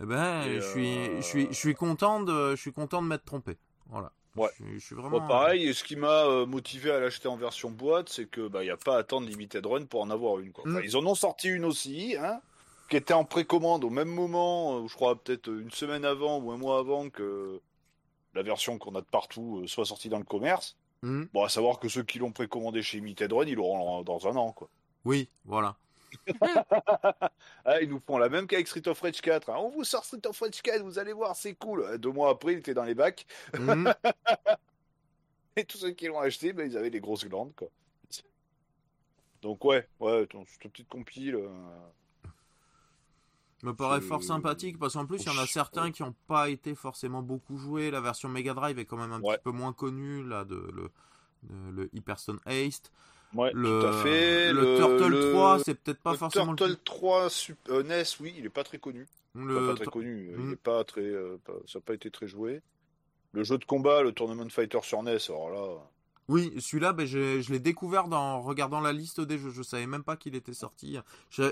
Eh 0.00 0.06
ben, 0.06 0.42
je 0.42 0.60
suis, 0.60 1.16
je 1.16 1.20
suis, 1.20 1.46
je 1.48 1.52
suis 1.52 1.74
content 1.74 2.22
de, 2.22 2.56
je 2.56 2.60
suis 2.60 2.72
content 2.72 3.02
de 3.02 3.06
m'être 3.06 3.24
trompé. 3.24 3.58
Voilà. 3.90 4.10
Ouais. 4.36 4.48
Je, 4.74 4.78
suis 4.78 4.94
vraiment. 4.94 5.26
pareil, 5.26 5.68
et 5.68 5.72
ce 5.72 5.84
qui 5.84 5.96
m'a 5.96 6.24
euh, 6.24 6.46
motivé 6.46 6.90
à 6.90 7.00
l'acheter 7.00 7.28
en 7.28 7.36
version 7.36 7.70
boîte, 7.70 8.08
c'est 8.08 8.26
que 8.26 8.46
bah 8.46 8.62
il 8.62 8.68
y 8.68 8.70
a 8.70 8.76
pas 8.76 8.96
à 8.96 8.98
attendre 9.00 9.26
Limited 9.26 9.64
Run 9.66 9.86
pour 9.86 10.00
en 10.00 10.10
avoir 10.10 10.38
une. 10.38 10.52
Quoi. 10.52 10.64
Mm. 10.66 10.80
ils 10.84 10.96
en 10.96 11.04
ont 11.06 11.14
sorti 11.14 11.48
une 11.48 11.64
aussi, 11.64 12.16
hein, 12.16 12.40
qui 12.88 12.96
était 12.96 13.14
en 13.14 13.24
précommande 13.24 13.84
au 13.84 13.90
même 13.90 14.08
moment, 14.08 14.78
euh, 14.78 14.88
je 14.88 14.94
crois 14.94 15.22
peut-être 15.22 15.48
une 15.48 15.70
semaine 15.70 16.04
avant 16.04 16.38
ou 16.38 16.50
un 16.50 16.56
mois 16.56 16.78
avant 16.78 17.10
que 17.10 17.60
la 18.34 18.42
version 18.42 18.78
qu'on 18.78 18.94
a 18.94 19.00
de 19.00 19.06
partout 19.06 19.66
soit 19.66 19.84
sortie 19.84 20.08
dans 20.08 20.18
le 20.18 20.24
commerce. 20.24 20.76
Mm. 21.02 21.24
Bon, 21.32 21.44
à 21.44 21.48
savoir 21.48 21.78
que 21.78 21.88
ceux 21.88 22.02
qui 22.02 22.18
l'ont 22.18 22.32
précommandé 22.32 22.82
chez 22.82 22.98
Limited 22.98 23.32
Run, 23.32 23.46
ils 23.46 23.54
l'auront 23.54 24.02
dans 24.02 24.26
un 24.26 24.36
an, 24.36 24.52
quoi. 24.52 24.68
Oui, 25.04 25.28
voilà. 25.44 25.76
ah, 27.64 27.80
ils 27.80 27.88
nous 27.88 28.00
font 28.00 28.18
la 28.18 28.28
même 28.28 28.46
qu'avec 28.46 28.66
Street 28.66 28.86
of 28.88 29.00
Rage 29.00 29.20
4. 29.20 29.50
Hein. 29.50 29.56
On 29.58 29.68
vous 29.68 29.84
sort 29.84 30.04
Street 30.04 30.26
of 30.26 30.38
Rage 30.40 30.62
4, 30.62 30.82
vous 30.82 30.98
allez 30.98 31.12
voir, 31.12 31.36
c'est 31.36 31.54
cool. 31.54 31.82
Euh, 31.82 31.98
deux 31.98 32.10
mois 32.10 32.30
après, 32.30 32.54
il 32.54 32.58
était 32.58 32.74
dans 32.74 32.84
les 32.84 32.94
bacs. 32.94 33.26
Mhm. 33.58 33.92
Et 35.56 35.64
tous 35.64 35.78
ceux 35.78 35.90
qui 35.90 36.06
l'ont 36.06 36.20
acheté, 36.20 36.52
ben, 36.52 36.70
ils 36.70 36.76
avaient 36.76 36.90
des 36.90 37.00
grosses 37.00 37.24
glandes. 37.24 37.52
Quoi. 37.56 37.68
Donc 39.42 39.64
ouais, 39.64 39.88
ouais, 40.00 40.26
cette 40.46 40.72
petite 40.72 40.88
compile. 40.88 41.36
Euh, 41.36 41.48
me 43.66 43.74
paraît 43.74 44.00
fort 44.00 44.22
sympathique 44.22 44.78
parce 44.78 44.94
qu'en 44.94 45.06
plus 45.06 45.22
il 45.22 45.32
y 45.32 45.36
en 45.36 45.42
a 45.42 45.46
certains 45.46 45.90
qui 45.90 46.02
n'ont 46.02 46.14
pas 46.26 46.48
été 46.48 46.74
forcément 46.74 47.22
beaucoup 47.22 47.56
joués. 47.56 47.90
La 47.90 48.00
version 48.00 48.28
Mega 48.28 48.54
Drive 48.54 48.78
est 48.78 48.84
quand 48.84 48.96
même 48.96 49.12
un 49.12 49.20
petit 49.20 49.42
peu 49.42 49.50
moins 49.50 49.72
connue 49.72 50.22
là 50.22 50.44
de 50.44 50.70
le, 50.72 50.90
le 51.72 51.90
Hyperstone 51.92 52.38
Haste. 52.46 52.92
Ouais, 53.34 53.50
le, 53.54 53.80
tout 53.80 53.86
à 53.86 53.92
fait. 53.92 54.52
Le, 54.52 54.76
Turtle 54.76 55.30
3, 55.32 55.58
c'est 55.64 55.74
peut-être 55.74 56.00
pas 56.00 56.14
forcément. 56.14 56.54
Turtle 56.54 56.76
3 56.84 57.28
euh, 57.70 57.82
NES, 57.82 58.04
oui, 58.20 58.34
il 58.38 58.46
est 58.46 58.50
pas 58.50 58.64
très 58.64 58.78
connu. 58.78 59.06
pas 59.34 59.74
très 59.74 59.86
connu. 59.86 60.30
Il 60.30 60.38
hmm. 60.38 60.52
est 60.52 60.56
pas 60.56 60.84
très, 60.84 61.02
euh, 61.02 61.36
ça 61.66 61.78
n'a 61.78 61.82
pas 61.82 61.94
été 61.94 62.10
très 62.10 62.26
joué. 62.26 62.62
Le 63.32 63.44
jeu 63.44 63.58
de 63.58 63.64
combat, 63.64 64.02
le 64.02 64.12
Tournament 64.12 64.48
Fighter 64.48 64.78
sur 64.82 65.02
NES, 65.02 65.18
alors 65.28 65.50
là. 65.50 65.90
Oui, 66.28 66.52
celui-là, 66.58 66.92
ben, 66.92 67.06
je, 67.06 67.50
l'ai 67.50 67.58
découvert 67.58 68.12
en 68.12 68.42
regardant 68.42 68.80
la 68.80 68.92
liste 68.92 69.20
des 69.20 69.38
jeux. 69.38 69.50
Je 69.50 69.62
savais 69.62 69.86
même 69.86 70.04
pas 70.04 70.16
qu'il 70.16 70.34
était 70.34 70.52
sorti. 70.52 70.98
Je, 71.30 71.42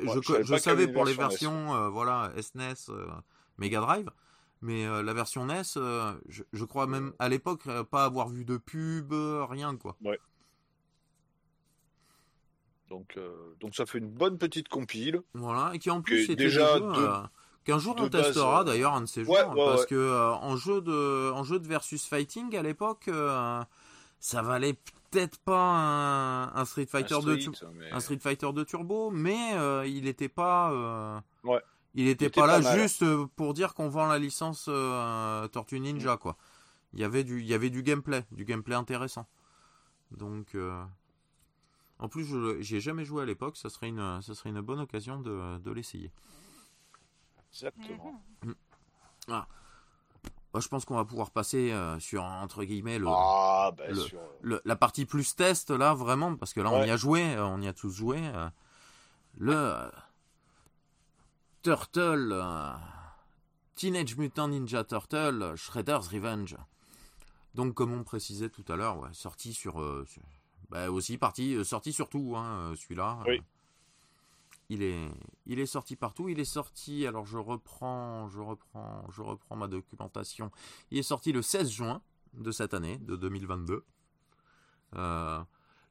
je, 0.43 0.57
savais 0.57 0.87
pour 0.87 1.05
les 1.05 1.15
versions, 1.15 1.75
euh, 1.75 1.89
voilà, 1.89 2.31
SNES, 2.41 2.93
Mega 3.59 3.81
Drive. 3.81 4.11
Mais 4.63 4.87
la 5.03 5.13
version 5.13 5.47
NES, 5.47 5.63
je, 6.29 6.65
crois 6.65 6.87
même 6.87 7.13
à 7.19 7.29
l'époque 7.29 7.69
pas 7.91 8.05
avoir 8.05 8.29
vu 8.29 8.45
de 8.45 8.57
pub, 8.57 9.13
rien 9.13 9.77
quoi. 9.77 9.97
Ouais. 10.05 10.19
Donc, 12.89 13.15
euh, 13.17 13.31
donc 13.61 13.75
ça 13.75 13.87
fait 13.87 13.99
une 13.99 14.09
bonne 14.09 14.39
petite 14.39 14.69
compile. 14.69 15.21
Voilà, 15.35 15.73
et 15.75 15.79
qui 15.79 15.91
en 15.91 16.03
plus 16.03 16.25
était 16.25 16.37
déjà 16.37 16.77
euh, 16.77 17.23
qu'un 17.65 17.79
jour 17.79 17.97
on 17.99 18.09
testera 18.09 18.61
euh, 18.61 18.65
d'ailleurs 18.65 18.95
un 18.95 19.01
de 19.03 19.07
ces 19.07 19.25
jeux, 19.25 19.33
parce 19.55 19.87
que 19.87 20.33
en 20.35 20.57
jeu 20.57 20.81
de 20.81 21.31
en 21.33 21.43
jeu 21.43 21.59
de 21.59 21.67
versus 21.67 22.07
fighting 22.07 22.55
à 22.57 22.63
l'époque, 22.63 23.11
ça 24.19 24.43
valait 24.43 24.75
peut-être 25.11 25.39
pas 25.39 26.53
un, 26.55 26.65
Street 26.65 26.87
Fighter 26.87 27.19
de 27.25 27.39
un 27.93 28.01
Street 28.01 28.19
Fighter 28.19 28.53
de 28.53 28.65
turbo, 28.65 29.11
mais 29.11 29.53
il 29.89 30.05
n'était 30.05 30.29
pas 30.29 31.23
ouais. 31.45 31.61
il 31.95 32.09
était 32.09 32.31
pas 32.31 32.47
là 32.47 32.77
juste 32.77 33.05
pour 33.37 33.55
dire 33.55 33.75
qu'on 33.75 33.89
vend 33.89 34.07
la 34.07 34.19
licence 34.19 34.65
Tortue 35.53 35.81
Ninja 35.81 36.15
mm. 36.15 36.19
quoi. 36.19 36.37
Il 36.93 37.01
y 37.01 37.05
avait 37.05 37.25
du 37.25 37.41
il 37.41 37.47
y 37.47 37.55
avait 37.55 37.71
du 37.71 37.83
gameplay, 37.83 38.25
du 38.33 38.45
gameplay 38.45 38.75
intéressant. 38.75 39.27
Donc 40.11 40.57
en 41.99 42.09
plus, 42.09 42.25
je 42.25 42.61
j'ai 42.61 42.81
jamais 42.81 43.05
joué 43.05 43.23
à 43.23 43.27
l'époque, 43.27 43.57
ça 43.57 43.71
serait 43.71 43.89
une, 43.89 44.21
ça 44.21 44.35
serait 44.35 44.51
une 44.51 44.61
bonne 44.61 44.81
occasion 44.81 45.21
de, 45.21 45.59
de 45.59 45.71
l'essayer. 45.71 46.13
Exactement. 47.51 48.23
Mm. 48.43 48.53
Ah. 49.29 49.49
Je 50.61 50.69
pense 50.69 50.85
qu'on 50.85 50.97
va 50.97 51.05
pouvoir 51.05 51.31
passer 51.31 51.73
euh, 51.73 51.99
sur 51.99 52.25
entre 52.25 52.65
guillemets 52.65 52.99
le, 52.99 53.07
ah, 53.09 53.73
ben 53.77 53.95
le, 54.41 54.61
la 54.65 54.77
partie 54.77 55.05
plus 55.05 55.35
test 55.37 55.71
là 55.71 55.95
vraiment 55.95 56.37
parce 56.37 56.53
que 56.53 56.61
là 56.61 56.71
on 56.71 56.85
y 56.85 56.91
a 56.91 56.97
joué, 56.97 57.35
euh, 57.35 57.47
on 57.47 57.61
y 57.61 57.69
a 57.69 57.73
tous 57.73 57.91
joué. 57.91 58.19
Euh, 58.23 58.49
le 59.39 59.91
Turtle 61.63 62.45
Teenage 63.75 64.17
Mutant 64.17 64.49
Ninja 64.49 64.85
Turtle 64.85 65.55
Shredder's 65.57 66.09
Revenge. 66.09 66.57
Donc 67.55 67.75
comme 67.75 67.93
on 67.93 68.05
précisait 68.05 68.51
tout 68.51 68.65
à 68.69 68.77
l'heure, 68.77 69.09
sorti 69.13 69.55
sur 69.55 69.81
bah, 70.71 70.91
aussi 70.91 71.17
parti, 71.19 71.55
euh, 71.55 71.65
sorti 71.65 71.93
surtout, 71.93 72.35
hein, 72.37 72.59
euh, 72.59 72.77
celui-là. 72.77 73.19
Oui. 73.27 73.41
Il 74.69 74.83
est, 74.83 75.09
il 75.47 75.59
est 75.61 75.67
sorti 75.67 75.97
partout. 75.97 76.29
Il 76.29 76.41
est 76.41 76.45
sorti. 76.45 77.07
Alors 77.07 77.25
je 77.25 77.39
reprends, 77.39 78.29
je 78.29 78.41
reprends, 78.41 79.09
je 79.11 79.23
reprends 79.23 79.57
ma 79.57 79.69
documentation. 79.69 80.51
Il 80.91 80.99
est 80.99 81.05
sorti 81.05 81.33
le 81.33 81.43
16 81.43 81.71
juin 81.71 82.03
de 82.35 82.51
cette 82.51 82.75
année, 82.75 82.99
de 82.99 83.17
2022. 83.17 83.85
Euh, 84.95 85.43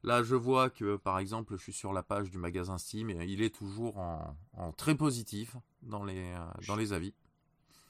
là, 0.02 0.22
je 0.22 0.34
vois 0.34 0.70
que, 0.70 0.96
par 0.96 1.18
exemple, 1.18 1.56
je 1.56 1.62
suis 1.62 1.72
sur 1.72 1.92
la 1.92 2.02
page 2.02 2.30
du 2.30 2.38
magasin 2.38 2.78
Steam 2.78 3.10
et 3.10 3.24
il 3.26 3.42
est 3.42 3.54
toujours 3.54 3.98
en, 3.98 4.72
très 4.76 4.94
positif 4.94 5.56
dans 5.82 6.04
les, 6.04 6.34
dans 6.66 6.76
les 6.76 6.92
avis. 6.92 7.14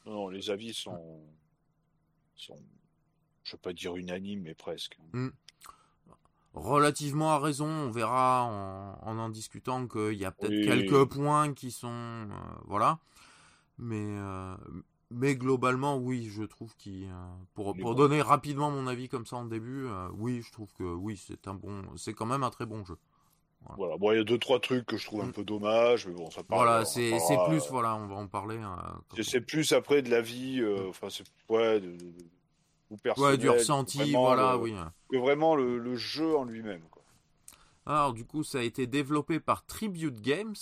Non, 0.05 0.29
les 0.29 0.51
avis 0.51 0.73
sont, 0.73 1.21
sont, 2.37 2.57
je 3.43 3.53
ne 3.53 3.57
vais 3.57 3.61
pas 3.61 3.73
dire 3.73 3.97
unanimes, 3.97 4.43
mais 4.43 4.55
presque. 4.55 4.99
Hmm. 5.13 5.31
Relativement 6.57 7.33
à 7.33 7.39
raison. 7.39 7.67
On 7.67 7.91
verra 7.91 8.45
en 8.45 9.19
en, 9.19 9.29
discutant 9.29 9.87
qu'il 9.87 10.15
y 10.15 10.25
a 10.25 10.33
peut-être 10.33 10.65
quelques 10.65 11.05
points 11.05 11.53
qui 11.55 11.71
sont 11.71 12.29
voilà, 12.65 12.99
mais 13.79 14.17
mais 15.11 15.37
globalement, 15.37 15.97
oui, 15.97 16.29
je 16.29 16.43
trouve 16.43 16.75
qu'il 16.77 17.09
pour, 17.55 17.77
pour 17.77 17.95
donner 17.95 18.21
rapidement 18.23 18.73
mon 18.73 18.89
avis 18.89 19.09
comme 19.09 19.27
ça 19.27 19.37
en 19.37 19.45
début, 19.45 19.87
oui, 20.15 20.43
je 20.43 20.51
trouve 20.51 20.73
que 20.75 20.83
oui, 20.83 21.17
c'est 21.17 21.47
un 21.47 21.55
bon, 21.55 21.83
c'est 21.97 22.15
quand 22.15 22.27
même 22.27 22.43
un 22.43 22.51
très 22.51 22.67
bon 22.67 22.85
jeu. 22.85 22.97
Voilà. 23.77 23.97
Bon, 23.97 24.13
il 24.13 24.19
y 24.19 24.21
a 24.21 24.25
deux 24.25 24.39
trois 24.39 24.61
trucs 24.61 24.87
que 24.87 24.97
je 24.97 25.07
trouve 25.07 25.23
un 25.23 25.27
mm. 25.27 25.33
peu 25.33 25.45
dommage, 25.45 26.07
mais 26.07 26.15
bon, 26.15 26.31
ça 26.31 26.43
parle. 26.43 26.63
Voilà, 26.63 26.85
c'est 26.85 27.11
plus, 27.49 27.69
voilà, 27.71 27.97
on 27.97 28.07
va 28.07 28.17
en 28.17 28.29
parler. 28.29 28.59
Hein, 28.59 29.01
c'est 29.23 29.41
plus 29.41 29.73
après 29.73 30.03
de 30.03 30.11
la 30.11 30.21
vie, 30.21 30.61
euh, 30.61 30.89
enfin, 30.89 31.09
c'est 31.11 31.25
ouais, 31.49 31.81
de, 31.81 31.97
ou 32.91 32.97
personnel. 32.97 33.33
Ouais, 33.33 33.39
du 33.39 33.49
ressenti, 33.49 34.13
voilà, 34.13 34.59
oui. 34.59 34.75
Que 35.11 35.17
vraiment 35.17 35.55
le, 35.57 35.79
le 35.79 35.97
jeu 35.97 36.37
en 36.37 36.45
lui-même. 36.45 36.83
Alors, 37.87 38.13
du 38.13 38.25
coup, 38.25 38.43
ça 38.43 38.59
a 38.59 38.63
été 38.63 38.87
développé 38.87 39.39
par 39.39 39.65
Tribute 39.65 40.21
Games 40.21 40.55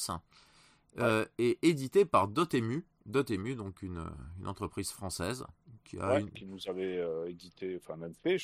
euh, 0.99 1.25
et 1.39 1.59
édité 1.63 2.05
par 2.05 2.29
Dotemu. 2.29 2.85
Dotemu, 3.07 3.55
donc 3.55 3.83
une, 3.83 4.05
une 4.39 4.47
entreprise 4.47 4.91
française 4.91 5.45
qui, 5.85 5.99
a 5.99 6.23
qui 6.23 6.47
nous 6.47 6.69
avait 6.69 6.99
euh, 6.99 7.29
édité, 7.29 7.79
enfin 7.83 7.97
même 7.97 8.15
fait, 8.15 8.39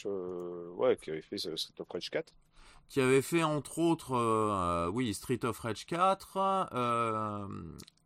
ouais, 0.76 0.96
qui 0.96 1.10
avait 1.10 1.22
fait 1.22 1.38
Street 1.38 1.74
of 1.78 1.88
Rage 1.88 2.10
4 2.10 2.32
qui 2.90 3.00
avait 3.00 3.22
fait 3.22 3.44
entre 3.44 3.78
autres, 3.78 4.16
euh, 4.16 4.90
oui, 4.92 5.14
Street 5.14 5.38
of 5.44 5.58
Rage 5.60 5.86
4, 5.86 6.68
euh, 6.72 7.46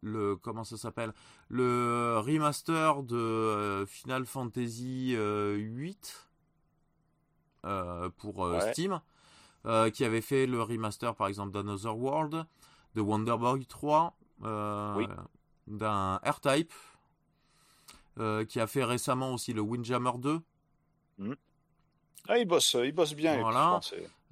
le 0.03 0.37
comment 0.37 0.62
ça 0.62 0.77
s'appelle, 0.77 1.14
le 1.49 2.18
remaster 2.18 3.03
de 3.03 3.16
euh, 3.16 3.87
Final 3.87 4.27
Fantasy 4.27 5.16
8 5.16 6.29
pour 8.18 8.55
Steam, 8.73 9.01
qui 9.94 10.05
avait 10.05 10.20
fait 10.20 10.47
le 10.47 10.62
remaster 10.62 11.14
par 11.16 11.29
exemple 11.29 11.53
d'Another 11.53 11.97
World, 11.97 12.44
de 12.94 13.01
Wonder 13.01 13.37
Boy 13.38 13.64
3, 13.64 14.14
d'un 15.66 16.16
R-Type, 16.16 16.73
qui 18.49 18.61
a 18.61 18.66
fait 18.66 18.85
récemment 18.85 19.33
aussi 19.33 19.55
le 19.55 19.62
Windjammer 19.62 20.12
2. 20.18 20.40
Ah, 22.29 22.38
il 22.38 22.47
bosse, 22.47 22.77
il 22.83 22.92
bosse 22.92 23.14
bien. 23.14 23.40
Voilà. 23.40 23.81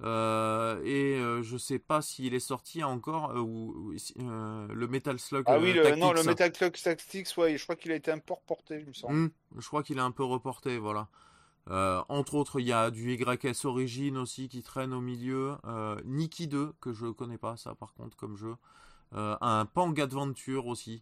Euh, 0.03 0.81
et 0.83 1.17
euh, 1.17 1.41
je 1.43 1.55
sais 1.57 1.79
pas 1.79 2.01
s'il 2.01 2.33
est 2.33 2.39
sorti 2.39 2.83
encore 2.83 3.31
euh, 3.31 3.39
ou 3.39 3.93
le 4.19 4.87
Metal 4.87 5.17
Slug. 5.17 5.43
Ah 5.47 5.59
oui, 5.59 5.71
le, 5.71 5.95
non, 5.95 6.11
le 6.11 6.23
Metal 6.23 6.53
Slug 6.53 6.73
Tactics, 6.73 7.29
ouais, 7.37 7.57
je 7.57 7.63
crois 7.63 7.77
qu'il 7.77 7.91
a 7.91 7.95
été 7.95 8.11
un 8.11 8.19
peu 8.19 8.33
reporté, 8.33 8.79
il 8.81 8.87
me 8.87 8.93
semble. 8.93 9.13
Hmm, 9.13 9.29
je 9.57 9.67
crois 9.67 9.81
qu'il 9.81 9.97
est 9.97 10.01
un 10.01 10.11
peu 10.11 10.23
reporté, 10.23 10.77
voilà. 10.77 11.07
entre 12.09 12.35
autres, 12.35 12.59
il 12.59 12.67
y 12.67 12.73
a 12.73 12.91
du 12.91 13.13
YS 13.13 13.65
Origin 13.65 14.17
aussi 14.17 14.49
qui 14.49 14.61
traîne 14.61 14.93
au 14.93 15.01
milieu. 15.01 15.55
Nikki 16.03 16.47
2, 16.47 16.73
que 16.81 16.91
je 16.91 17.07
connais 17.07 17.37
pas, 17.37 17.55
ça 17.55 17.73
par 17.75 17.93
contre, 17.93 18.17
comme 18.17 18.35
jeu. 18.35 18.55
un 19.13 19.65
Pang 19.65 19.97
Adventure 19.97 20.67
aussi. 20.67 21.01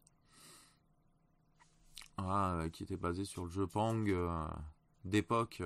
Ah, 2.18 2.66
qui 2.72 2.84
était 2.84 2.98
basé 2.98 3.26
sur 3.26 3.46
le 3.46 3.50
jeu 3.50 3.66
Pang 3.66 4.06
d'époque. 5.06 5.64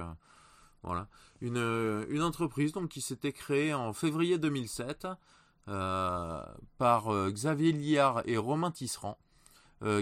Voilà. 0.86 1.08
Une, 1.42 1.58
euh, 1.58 2.06
une 2.10 2.22
entreprise 2.22 2.72
donc, 2.72 2.90
qui 2.90 3.02
s'était 3.02 3.34
créée 3.34 3.74
en 3.74 3.92
février 3.92 4.38
2007 4.38 5.08
euh, 5.68 6.44
par 6.78 7.14
euh, 7.14 7.32
Xavier 7.32 7.72
Liard 7.72 8.22
et 8.26 8.38
Romain 8.38 8.72
Tisserand, 8.72 9.18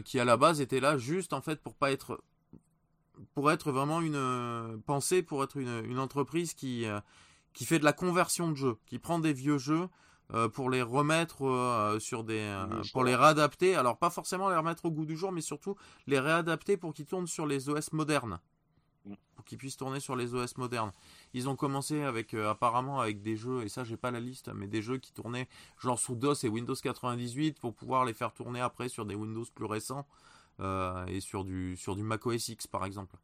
qui 0.06 0.20
à 0.20 0.26
la 0.26 0.38
base 0.38 0.62
étaient 0.62 0.80
là 0.80 0.98
juste 0.98 1.34
en 1.34 1.42
fait 1.42 1.62
pour 1.62 1.76
pas 1.76 1.92
être 1.92 2.24
pour 3.34 3.52
être 3.52 3.72
vraiment 3.72 4.02
une 4.02 4.82
pensée 4.86 5.24
pour 5.24 5.44
être 5.44 5.58
une, 5.58 5.84
une 5.86 6.00
entreprise 6.00 6.54
qui 6.54 6.86
qui 7.52 7.66
fait 7.66 7.80
de 7.80 7.84
la 7.84 7.92
conversion 7.92 8.50
de 8.50 8.56
jeux, 8.56 8.78
qui 8.86 8.98
prend 8.98 9.20
des 9.20 9.34
vieux 9.34 9.58
jeux 9.58 9.90
pour 10.54 10.70
les 10.70 10.82
remettre 10.82 11.98
sur 12.00 12.24
des 12.24 12.56
pour 12.94 13.04
les 13.04 13.16
réadapter. 13.16 13.76
Alors 13.76 13.98
pas 13.98 14.10
forcément 14.10 14.48
les 14.50 14.56
remettre 14.56 14.86
au 14.86 14.92
goût 14.92 15.06
du 15.06 15.18
jour 15.18 15.34
mais 15.34 15.42
surtout 15.42 15.76
les 16.08 16.20
réadapter 16.20 16.78
pour 16.78 16.94
qu'ils 16.94 17.08
tournent 17.08 17.28
sur 17.28 17.46
les 17.46 17.68
OS 17.68 17.92
modernes 17.92 18.40
pour 19.36 19.46
qu'ils 19.46 19.58
puissent 19.58 19.78
tourner 19.78 20.00
sur 20.00 20.16
les 20.16 20.34
OS 20.34 20.58
modernes. 20.58 20.92
Ils 21.34 21.50
ont 21.50 21.56
commencé 21.56 22.02
avec 22.04 22.34
euh, 22.34 22.50
apparemment 22.50 23.00
avec 23.02 23.22
des 23.22 23.36
jeux 23.36 23.64
et 23.64 23.70
ça 23.70 23.84
j'ai 23.84 23.98
pas 23.98 24.12
la 24.12 24.20
liste 24.20 24.50
mais 24.54 24.68
des 24.68 24.82
jeux 24.82 24.98
qui 24.98 25.12
tournaient 25.12 25.48
genre 25.80 26.00
sous 26.00 26.16
DOS 26.16 26.44
et 26.44 26.48
Windows 26.48 26.76
98 26.76 27.60
pour 27.60 27.74
pouvoir 27.74 28.06
les 28.06 28.14
faire 28.14 28.34
tourner 28.34 28.62
après 28.62 28.90
sur 28.90 29.06
des 29.06 29.16
Windows 29.16 29.46
plus 29.54 29.66
récents 29.66 30.08
euh, 30.60 31.06
et 31.08 31.20
sur 31.20 31.44
du 31.44 31.76
sur 31.76 31.96
du 31.96 32.04
Mac 32.04 32.26
OS 32.26 32.50
X 32.50 32.68
par 32.68 32.86
exemple. 32.86 33.18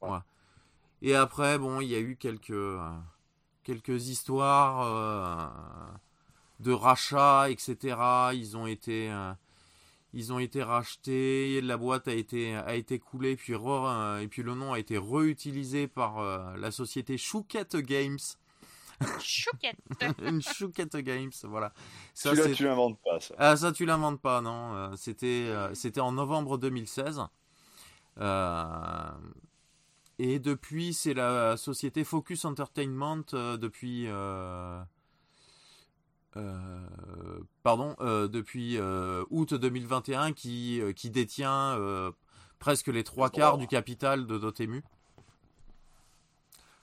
Voilà. 0.00 0.24
Et 1.02 1.14
après 1.14 1.58
bon 1.58 1.80
il 1.80 1.88
y 1.88 1.94
a 1.94 2.00
eu 2.00 2.16
quelques 2.16 2.50
euh, 2.50 2.80
quelques 3.64 4.08
histoires 4.08 5.92
de 6.60 6.72
rachats 6.72 7.50
etc. 7.50 7.96
Ils 8.32 8.56
ont 8.56 8.66
été 8.66 9.10
ils 10.14 10.32
ont 10.32 10.38
été 10.38 10.62
rachetés, 10.62 11.60
la 11.62 11.76
boîte 11.76 12.08
a 12.08 12.12
été 12.12 12.54
a 12.54 12.74
été 12.74 12.98
coulée, 12.98 13.36
puis 13.36 13.54
et 13.54 14.28
puis 14.28 14.42
le 14.42 14.54
nom 14.54 14.72
a 14.72 14.78
été 14.78 14.98
réutilisé 14.98 15.88
par 15.88 16.18
euh, 16.18 16.56
la 16.56 16.70
société 16.70 17.16
Chouquette 17.16 17.76
Games. 17.76 18.18
Chouquette. 19.20 19.76
Une 20.22 20.42
Chouquette 20.42 20.96
Games, 20.96 21.32
voilà. 21.44 21.72
Ça, 22.14 22.32
tu 22.54 22.64
l'inventes 22.64 22.98
pas, 23.02 23.20
ça. 23.20 23.34
Ah, 23.38 23.56
ça, 23.56 23.72
tu 23.72 23.86
l'inventes 23.86 24.20
pas, 24.20 24.40
non. 24.40 24.74
Euh, 24.74 24.96
c'était, 24.96 25.46
euh, 25.48 25.74
c'était 25.74 26.00
en 26.00 26.12
novembre 26.12 26.58
2016. 26.58 27.22
et 30.18 30.38
depuis, 30.38 30.94
c'est 30.94 31.14
la 31.14 31.56
société 31.56 32.04
Focus 32.04 32.44
Entertainment 32.44 33.24
depuis 33.32 34.06
euh, 34.08 34.80
pardon, 37.62 37.94
euh, 38.00 38.28
depuis 38.28 38.78
euh, 38.78 39.24
août 39.30 39.54
2021 39.54 40.32
qui, 40.32 40.80
qui 40.96 41.10
détient 41.10 41.78
presque 42.58 42.88
les 42.88 43.04
trois 43.04 43.30
quarts 43.30 43.58
du 43.58 43.66
capital 43.66 44.26
de 44.26 44.38
Dotemu. 44.38 44.82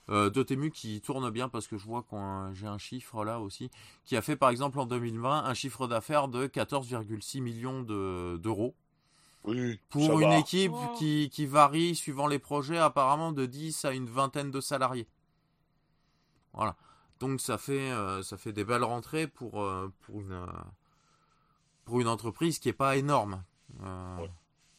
Dotemu 0.08 0.72
qui 0.72 1.02
tourne 1.02 1.30
bien 1.30 1.50
parce 1.50 1.68
que 1.68 1.78
je 1.78 1.86
vois 1.86 2.02
que 2.02 2.16
j'ai 2.54 2.66
un 2.66 2.80
chiffre 2.80 3.24
là 3.24 3.40
aussi, 3.40 3.70
qui 4.06 4.18
a 4.18 4.24
fait 4.24 4.36
par 4.36 4.50
exemple 4.50 4.80
en 4.80 4.88
2020 4.88 5.46
un 5.46 5.54
chiffre 5.54 5.88
d'affaires 5.88 6.28
de 6.28 6.48
14,6 6.48 7.42
millions 7.42 7.84
d'euros. 7.84 8.74
oui, 9.44 9.80
pour 9.90 10.20
une 10.20 10.32
équipe 10.32 10.74
qui, 10.98 11.30
qui, 11.32 11.46
varie 11.46 11.96
suivant 11.96 12.26
les 12.26 12.40
projets 12.40 12.80
apparemment 12.80 13.32
de 13.32 13.46
10 13.46 13.86
à 13.86 13.92
une 13.92 14.08
vingtaine 14.08 14.50
de 14.50 14.60
salariés. 14.62 15.08
Voilà. 16.54 16.76
Donc 17.20 17.42
ça 17.42 17.58
fait, 17.58 17.92
euh, 17.92 18.24
ça 18.24 18.38
fait 18.38 18.54
des 18.54 18.64
belles 18.64 18.84
rentrées 18.84 19.28
pour, 19.28 19.62
euh, 19.62 19.92
pour, 20.02 20.22
une, 20.22 20.46
pour 21.84 22.00
une 22.00 22.08
entreprise 22.08 22.60
qui 22.60 22.70
n'est 22.70 22.74
pas 22.74 22.96
énorme, 22.96 23.44
euh, 23.84 24.28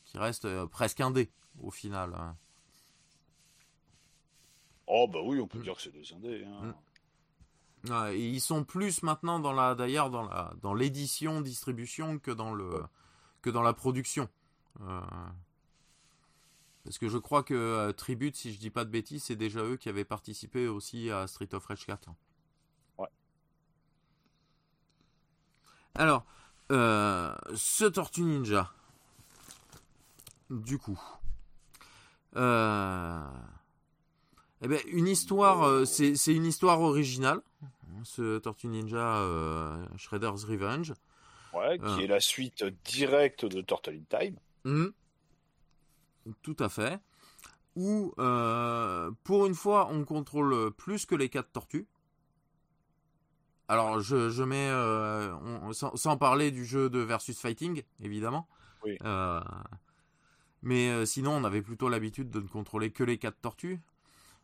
qui 0.04 0.16
reste 0.16 0.48
presque 0.66 1.00
indé 1.00 1.30
au 1.60 1.70
final. 1.70 2.14
Hein. 2.14 2.36
Oh 4.86 5.06
bah 5.06 5.20
oui, 5.22 5.38
on 5.38 5.46
peut 5.46 5.58
mm. 5.58 5.62
dire 5.62 5.74
que 5.74 5.82
c'est 5.82 5.92
des 5.92 6.12
indés. 6.14 6.44
Hein. 6.44 6.74
Mm. 7.84 8.14
et 8.14 8.28
ils 8.28 8.40
sont 8.40 8.64
plus 8.64 9.02
maintenant 9.02 9.38
dans 9.38 9.52
la, 9.52 9.74
d'ailleurs 9.74 10.08
dans 10.08 10.22
la, 10.22 10.54
dans 10.62 10.72
l'édition, 10.72 11.42
distribution 11.42 12.18
que 12.18 12.30
dans 12.30 12.54
le, 12.54 12.82
que 13.42 13.50
dans 13.50 13.62
la 13.62 13.74
production. 13.74 14.30
parce 16.84 16.96
que 16.98 17.10
je 17.10 17.18
crois 17.18 17.42
que 17.42 17.90
Tribute, 17.90 18.34
si 18.34 18.50
je 18.54 18.58
dis 18.58 18.70
pas 18.70 18.86
de 18.86 18.90
bêtises, 18.90 19.24
c'est 19.24 19.36
déjà 19.36 19.62
eux 19.62 19.76
qui 19.76 19.90
avaient 19.90 20.06
participé 20.06 20.68
aussi 20.68 21.10
à 21.10 21.26
Street 21.26 21.54
of 21.54 21.66
Rage 21.66 21.84
4. 21.84 22.08
Alors, 25.94 26.24
euh, 26.70 27.34
ce 27.54 27.84
Tortue 27.84 28.22
Ninja, 28.22 28.72
du 30.50 30.78
coup, 30.78 31.00
euh, 32.36 33.20
eh 34.62 34.68
ben, 34.68 34.80
une 34.86 35.08
histoire, 35.08 35.64
euh, 35.64 35.84
c'est, 35.84 36.14
une 36.28 36.46
histoire 36.46 36.80
originale, 36.80 37.40
ce 38.04 38.38
Tortue 38.38 38.68
Ninja 38.68 39.26
Shredder's 39.96 40.44
Revenge. 40.44 40.94
Ouais, 41.52 41.80
qui 41.80 42.04
est 42.04 42.06
la 42.06 42.20
suite 42.20 42.64
directe 42.84 43.44
de 43.44 43.60
Turtle 43.60 43.96
in 43.96 44.18
Time. 44.18 44.36
Hmm. 44.64 44.90
tout 46.42 46.56
à 46.60 46.68
fait. 46.68 47.00
Où, 47.74 48.14
pour 49.24 49.46
une 49.46 49.54
fois, 49.54 49.88
on 49.90 50.04
contrôle 50.04 50.70
plus 50.72 51.04
que 51.06 51.16
les 51.16 51.28
quatre 51.28 51.50
tortues. 51.50 51.88
Alors, 53.70 54.00
je, 54.00 54.42
mets, 54.42 54.68
euh, 54.68 55.32
sans, 55.72 56.16
parler 56.16 56.50
du 56.50 56.64
jeu 56.64 56.90
de 56.90 56.98
versus 56.98 57.38
fighting, 57.38 57.84
évidemment. 58.02 58.48
Oui. 58.84 58.96
Euh, 59.04 59.40
mais 60.64 60.90
euh, 60.90 61.06
sinon, 61.06 61.36
on 61.36 61.44
avait 61.44 61.62
plutôt 61.62 61.88
l'habitude 61.88 62.30
de 62.30 62.40
ne 62.40 62.48
contrôler 62.48 62.90
que 62.90 63.04
les 63.04 63.16
quatre 63.16 63.40
tortues. 63.40 63.80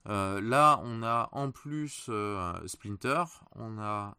là, 0.05 0.81
on 0.85 1.03
a 1.03 1.29
en 1.33 1.51
plus 1.51 2.09
Splinter, 2.67 3.25
on 3.57 3.81
a 3.81 4.17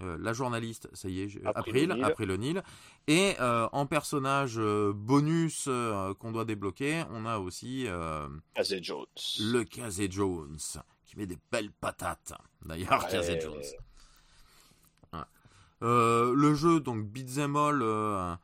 la 0.00 0.32
journaliste, 0.32 0.88
ça 0.94 1.10
y 1.10 1.20
est, 1.20 1.44
April, 1.44 2.02
April 2.02 2.30
O'Neil, 2.30 2.62
et 3.08 3.34
en 3.38 3.84
personnage 3.84 4.58
bonus 4.58 5.68
qu'on 6.18 6.32
doit 6.32 6.46
débloquer, 6.46 7.04
on 7.10 7.26
a 7.26 7.36
aussi 7.36 7.86
Casey 8.54 8.78
Jones. 8.82 9.04
le 9.38 9.64
Casey 9.64 10.08
Jones 10.10 10.56
qui 11.16 11.20
met 11.20 11.26
des 11.26 11.38
belles 11.50 11.72
patates. 11.72 12.34
D'ailleurs. 12.64 13.08
Jones. 13.10 13.62
Euh, 15.82 16.34
le 16.34 16.54
jeu, 16.54 16.80
donc 16.80 17.04
Beat'em 17.04 17.54
All, 17.54 17.82
euh, 17.82 18.34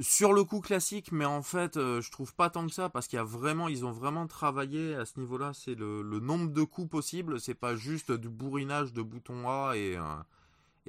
sur 0.00 0.32
le 0.32 0.42
coup 0.42 0.60
classique, 0.60 1.12
mais 1.12 1.26
en 1.26 1.42
fait, 1.42 1.76
euh, 1.76 2.00
je 2.00 2.10
trouve 2.10 2.34
pas 2.34 2.48
tant 2.48 2.66
que 2.66 2.72
ça 2.72 2.88
parce 2.88 3.08
qu'il 3.08 3.18
y 3.18 3.20
a 3.20 3.24
vraiment, 3.24 3.68
ils 3.68 3.84
ont 3.84 3.92
vraiment 3.92 4.26
travaillé 4.26 4.94
à 4.94 5.04
ce 5.04 5.20
niveau-là. 5.20 5.52
C'est 5.52 5.74
le, 5.74 6.02
nombre 6.02 6.50
de 6.50 6.62
coups 6.62 6.88
possibles. 6.88 7.40
C'est 7.40 7.54
pas 7.54 7.76
juste 7.76 8.10
du 8.10 8.30
bourrinage 8.30 8.94
de 8.94 9.02
boutons 9.02 9.48
A 9.50 9.76
et 9.76 9.98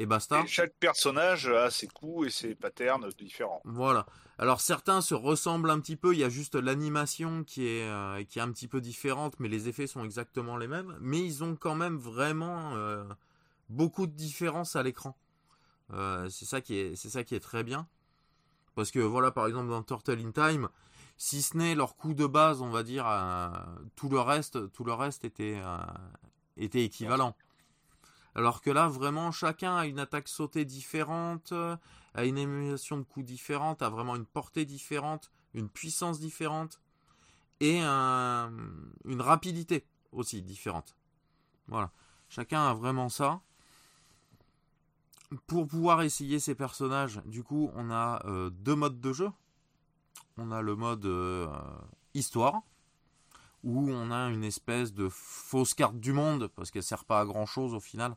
et 0.01 0.05
basta. 0.05 0.43
chaque 0.47 0.73
personnage 0.75 1.47
a 1.47 1.69
ses 1.69 1.87
coups 1.87 2.27
et 2.27 2.29
ses 2.29 2.55
patterns 2.55 3.09
différents. 3.17 3.61
Voilà. 3.65 4.05
Alors 4.37 4.61
certains 4.61 5.01
se 5.01 5.13
ressemblent 5.13 5.69
un 5.69 5.79
petit 5.79 5.95
peu. 5.95 6.13
Il 6.13 6.19
y 6.19 6.23
a 6.23 6.29
juste 6.29 6.55
l'animation 6.55 7.43
qui 7.43 7.67
est 7.67 8.25
qui 8.27 8.39
est 8.39 8.41
un 8.41 8.51
petit 8.51 8.67
peu 8.67 8.81
différente, 8.81 9.39
mais 9.39 9.47
les 9.47 9.67
effets 9.69 9.87
sont 9.87 10.03
exactement 10.03 10.57
les 10.57 10.67
mêmes. 10.67 10.97
Mais 10.99 11.19
ils 11.19 11.43
ont 11.43 11.55
quand 11.55 11.75
même 11.75 11.97
vraiment 11.97 12.75
beaucoup 13.69 14.07
de 14.07 14.11
différences 14.11 14.75
à 14.75 14.83
l'écran. 14.83 15.17
Euh, 15.93 16.29
c'est 16.29 16.45
ça 16.45 16.61
qui 16.61 16.75
est, 16.75 16.95
c'est 16.95 17.09
ça 17.09 17.23
qui 17.23 17.35
est 17.35 17.39
très 17.39 17.63
bien. 17.63 17.87
Parce 18.75 18.91
que 18.91 18.99
voilà, 18.99 19.31
par 19.31 19.47
exemple 19.47 19.69
dans 19.69 19.83
Turtle 19.83 20.19
in 20.19 20.31
Time, 20.31 20.69
si 21.17 21.41
ce 21.41 21.57
n'est 21.57 21.75
leur 21.75 21.95
coup 21.95 22.13
de 22.13 22.25
base, 22.25 22.61
on 22.61 22.69
va 22.69 22.83
dire, 22.83 23.05
euh, 23.07 23.49
tout 23.95 24.09
le 24.09 24.19
reste, 24.19 24.71
tout 24.71 24.83
le 24.83 24.93
reste 24.93 25.25
était, 25.25 25.59
euh, 25.63 25.77
était 26.57 26.83
équivalent. 26.83 27.35
Alors 28.36 28.62
que 28.62 28.70
là, 28.70 28.88
vraiment, 28.88 29.32
chacun 29.32 29.76
a 29.76 29.86
une 29.86 30.00
attaque 30.00 30.28
sautée 30.28 30.65
différente, 30.65 31.54
a 32.13 32.26
une 32.26 32.38
émulation 32.38 32.98
de 32.98 33.04
coups 33.04 33.26
différente, 33.26 33.82
a 33.82 33.89
vraiment 33.89 34.15
une 34.15 34.26
portée 34.26 34.65
différente, 34.65 35.32
une 35.54 35.70
puissance 35.70 36.20
différente 36.20 36.80
et 37.60 37.82
une 37.82 39.22
rapidité 39.22 39.86
aussi 40.12 40.41
différente. 40.41 40.96
Voilà. 41.67 41.91
Chacun 42.30 42.70
a 42.70 42.74
vraiment 42.74 43.10
ça 43.10 43.41
pour 45.48 45.67
pouvoir 45.67 46.02
essayer 46.02 46.39
ces 46.39 46.56
personnages, 46.56 47.22
du 47.26 47.44
coup, 47.44 47.72
on 47.76 47.89
a 47.89 48.22
euh, 48.26 48.50
deux 48.50 48.76
modes 48.76 49.00
de 49.00 49.13
jeu. 49.13 49.30
On 50.38 50.52
a 50.52 50.62
le 50.62 50.76
mode 50.76 51.06
euh, 51.06 51.48
histoire, 52.13 52.62
où 53.63 53.89
on 53.89 54.12
a 54.12 54.30
une 54.30 54.43
espèce 54.43 54.93
de 54.93 55.10
fausse 55.10 55.74
carte 55.74 56.00
du 56.00 56.13
monde, 56.13 56.47
parce 56.56 56.71
qu'elle 56.71 56.84
sert 56.84 57.06
pas 57.06 57.19
à 57.19 57.26
grand 57.26 57.45
chose 57.45 57.74
au 57.74 57.80
final. 57.80 58.15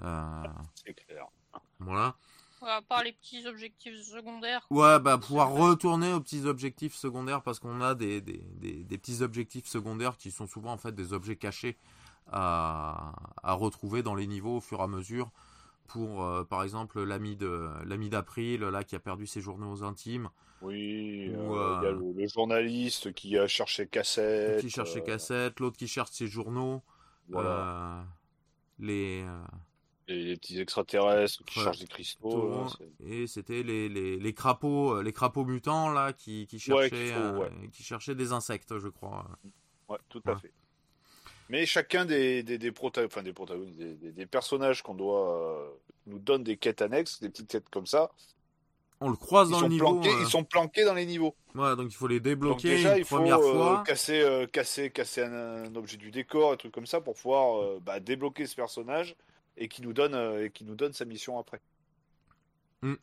Euh, 0.00 0.44
C'est 0.74 0.94
clair. 0.94 1.26
Voilà. 1.78 2.16
À 2.64 2.80
part 2.80 3.02
les 3.02 3.12
petits 3.12 3.44
objectifs 3.46 4.00
secondaires. 4.02 4.64
Ouais, 4.70 5.00
bah 5.00 5.18
pouvoir 5.18 5.50
retourner 5.50 6.12
aux 6.12 6.20
petits 6.20 6.46
objectifs 6.46 6.94
secondaires, 6.94 7.42
parce 7.42 7.58
qu'on 7.58 7.80
a 7.80 7.94
des, 7.94 8.20
des, 8.20 8.38
des, 8.38 8.98
petits 8.98 9.22
objectifs 9.22 9.66
secondaires 9.66 10.16
qui 10.16 10.30
sont 10.30 10.46
souvent 10.46 10.72
en 10.72 10.76
fait 10.76 10.94
des 10.94 11.12
objets 11.12 11.36
cachés 11.36 11.76
à, 12.30 13.14
à 13.42 13.52
retrouver 13.54 14.04
dans 14.04 14.14
les 14.14 14.28
niveaux 14.28 14.58
au 14.58 14.60
fur 14.60 14.78
et 14.78 14.84
à 14.84 14.86
mesure 14.86 15.32
pour, 15.92 16.24
euh, 16.24 16.44
par 16.44 16.62
exemple, 16.62 17.02
l'ami 17.02 17.36
de 17.36 17.68
l'ami 17.84 18.08
d'April, 18.08 18.60
là, 18.60 18.82
qui 18.84 18.96
a 18.96 19.00
perdu 19.00 19.26
ses 19.26 19.40
journaux 19.40 19.82
intimes. 19.82 20.30
Oui, 20.62 21.28
euh, 21.28 21.28
il 21.28 21.32
y 21.32 21.34
a 21.34 21.90
euh, 21.90 22.12
le, 22.16 22.26
journaliste 22.28 23.12
qui 23.12 23.36
a 23.36 23.46
cherché 23.46 23.86
cassette. 23.86 24.60
Qui 24.60 24.70
cherchait 24.70 25.02
cassette, 25.02 25.60
l'autre 25.60 25.76
qui 25.76 25.88
cherche 25.88 26.10
ses 26.12 26.28
journaux. 26.28 26.82
les, 28.78 29.24
les, 30.08 30.36
petits 30.36 30.60
extraterrestres 30.60 31.44
qui 31.44 31.60
cherchent 31.60 31.80
des 31.80 31.86
cristaux. 31.86 32.66
et 33.04 33.26
c'était 33.26 33.62
les, 33.62 33.88
les, 33.88 34.18
les, 34.18 34.34
crapauds, 34.34 35.02
les 35.02 35.12
crapauds 35.12 35.44
mutants 35.44 35.90
là 35.90 36.12
qui, 36.12 36.46
qui 36.46 36.58
cherchaient, 36.58 37.14
qui 37.72 37.82
cherchaient 37.82 38.14
des 38.14 38.32
insectes, 38.32 38.78
je 38.78 38.88
crois. 38.88 39.26
Ouais, 39.88 39.98
tout 40.08 40.22
à 40.26 40.36
fait. 40.36 40.52
Mais 41.52 41.66
chacun 41.66 42.06
des, 42.06 42.42
des, 42.42 42.56
des, 42.56 42.72
enfin, 42.80 43.22
des, 43.22 43.34
protagonistes, 43.34 43.76
des, 43.76 44.12
des 44.12 44.26
personnages 44.26 44.80
qu'on 44.80 44.94
doit 44.94 45.36
euh, 45.36 45.68
nous 46.06 46.18
donne 46.18 46.42
des 46.42 46.56
quêtes 46.56 46.80
annexes, 46.80 47.20
des 47.20 47.28
petites 47.28 47.48
quêtes 47.48 47.68
comme 47.68 47.84
ça. 47.84 48.10
On 49.02 49.10
le 49.10 49.16
croise 49.16 49.50
dans 49.50 49.60
le 49.60 49.68
niveau. 49.68 49.84
Planqués, 49.84 50.14
Ils 50.22 50.30
sont 50.30 50.44
planqués 50.44 50.86
dans 50.86 50.94
les 50.94 51.04
niveaux. 51.04 51.36
Ouais, 51.54 51.76
donc 51.76 51.88
il 51.90 51.94
faut 51.94 52.08
les 52.08 52.20
débloquer 52.20 52.76
déjà, 52.76 52.92
une 52.94 53.00
il 53.00 53.04
première 53.04 53.36
faut, 53.38 53.50
euh, 53.50 53.52
fois. 53.52 53.82
casser, 53.86 54.22
euh, 54.22 54.46
casser, 54.46 54.90
casser 54.90 55.24
un, 55.24 55.74
objet 55.74 55.98
du 55.98 56.10
décor, 56.10 56.52
un 56.52 56.56
truc 56.56 56.72
comme 56.72 56.86
ça, 56.86 57.02
pour 57.02 57.16
pouvoir 57.16 57.78
bah, 57.80 58.00
débloquer 58.00 58.46
ce 58.46 58.56
personnage 58.56 59.14
et 59.58 59.68
qui 59.68 59.82
nous 59.82 59.92
donne, 59.92 60.14
et 60.42 60.48
qui 60.50 60.64
nous 60.64 60.74
donne 60.74 60.94
sa 60.94 61.04
mission 61.04 61.38
après. 61.38 61.60
Mm. 62.80 62.94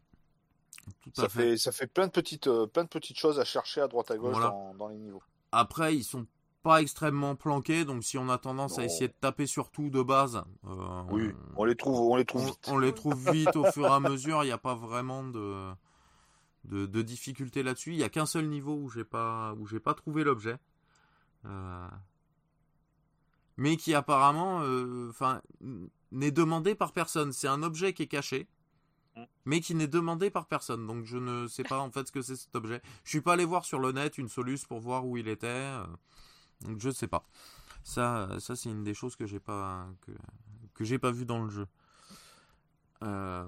Tout 1.03 1.11
ça 1.13 1.29
fait. 1.29 1.51
fait. 1.51 1.57
ça 1.57 1.71
fait 1.71 1.85
plein 1.85 2.07
de 2.07 2.11
petites, 2.11 2.49
plein 2.73 2.83
de 2.83 2.89
petites 2.89 3.19
choses 3.19 3.39
à 3.39 3.45
chercher 3.45 3.81
à 3.81 3.87
droite 3.87 4.09
à 4.09 4.17
gauche 4.17 4.39
dans, 4.39 4.73
dans 4.73 4.87
les 4.87 4.97
niveaux. 4.97 5.21
Après, 5.51 5.95
ils 5.95 6.03
sont 6.03 6.25
pas 6.69 6.83
extrêmement 6.83 7.35
planqués, 7.35 7.83
donc 7.83 8.03
si 8.03 8.19
on 8.19 8.29
a 8.29 8.37
tendance 8.37 8.77
à 8.77 8.85
essayer 8.85 9.07
de 9.07 9.15
taper 9.19 9.47
sur 9.47 9.71
tout 9.71 9.89
de 9.89 10.03
base, 10.03 10.43
euh, 10.67 11.01
oui, 11.09 11.31
on, 11.55 11.65
les 11.65 11.75
trouve, 11.75 11.99
on 11.99 12.15
les 12.15 12.25
trouve 12.25 12.45
vite. 12.45 12.67
On, 12.67 12.77
les 12.77 12.93
trouve 12.93 13.31
vite 13.31 13.55
au 13.55 13.63
fur 13.71 13.87
et 13.87 13.91
à 13.91 13.99
mesure. 13.99 14.43
Il 14.43 14.45
n'y 14.45 14.51
a 14.51 14.59
pas 14.59 14.75
vraiment 14.75 15.23
de 15.23 15.71
de, 16.65 16.85
de 16.85 17.01
difficulté 17.01 17.63
là-dessus. 17.63 17.93
Il 17.93 17.97
n'y 17.97 18.03
a 18.03 18.09
qu'un 18.09 18.27
seul 18.27 18.47
niveau 18.47 18.75
où 18.75 18.87
j'ai 18.87 19.03
pas 19.03 19.55
où 19.57 19.65
j'ai 19.65 19.79
pas 19.79 19.95
trouvé 19.95 20.23
l'objet, 20.23 20.57
euh, 21.45 21.87
mais 23.57 23.75
qui 23.75 23.95
apparemment, 23.95 24.61
euh, 24.61 25.09
enfin, 25.09 25.41
n'est 26.11 26.29
demandé 26.29 26.75
par 26.75 26.91
personne. 26.91 27.33
C'est 27.33 27.47
un 27.47 27.63
objet 27.63 27.93
qui 27.93 28.03
est 28.03 28.07
caché. 28.07 28.47
Mm. 29.15 29.23
Mais 29.45 29.59
qui 29.59 29.73
n'est 29.73 29.87
demandé 29.87 30.29
par 30.29 30.45
personne, 30.45 30.85
donc 30.85 31.05
je 31.05 31.17
ne 31.17 31.47
sais 31.47 31.63
pas 31.63 31.79
en 31.79 31.89
fait 31.89 32.05
ce 32.05 32.11
que 32.11 32.21
c'est 32.21 32.35
cet 32.35 32.55
objet. 32.55 32.79
Je 33.05 33.09
suis 33.09 33.21
pas 33.21 33.33
allé 33.33 33.45
voir 33.45 33.65
sur 33.65 33.79
le 33.79 33.91
net 33.91 34.19
une 34.19 34.29
soluce 34.29 34.65
pour 34.65 34.79
voir 34.79 35.07
où 35.07 35.17
il 35.17 35.27
était. 35.27 35.65
Donc 36.61 36.79
je 36.79 36.89
sais 36.89 37.07
pas. 37.07 37.25
Ça, 37.83 38.29
c'est 38.39 38.69
une 38.69 38.83
des 38.83 38.93
choses 38.93 39.15
que 39.15 39.25
j'ai 39.25 39.39
pas 39.39 39.87
que, 40.73 40.83
j'ai 40.83 40.99
pas 40.99 41.11
vu 41.11 41.25
dans 41.25 41.43
le 41.43 41.49
jeu. 41.49 41.67
Euh, 43.03 43.47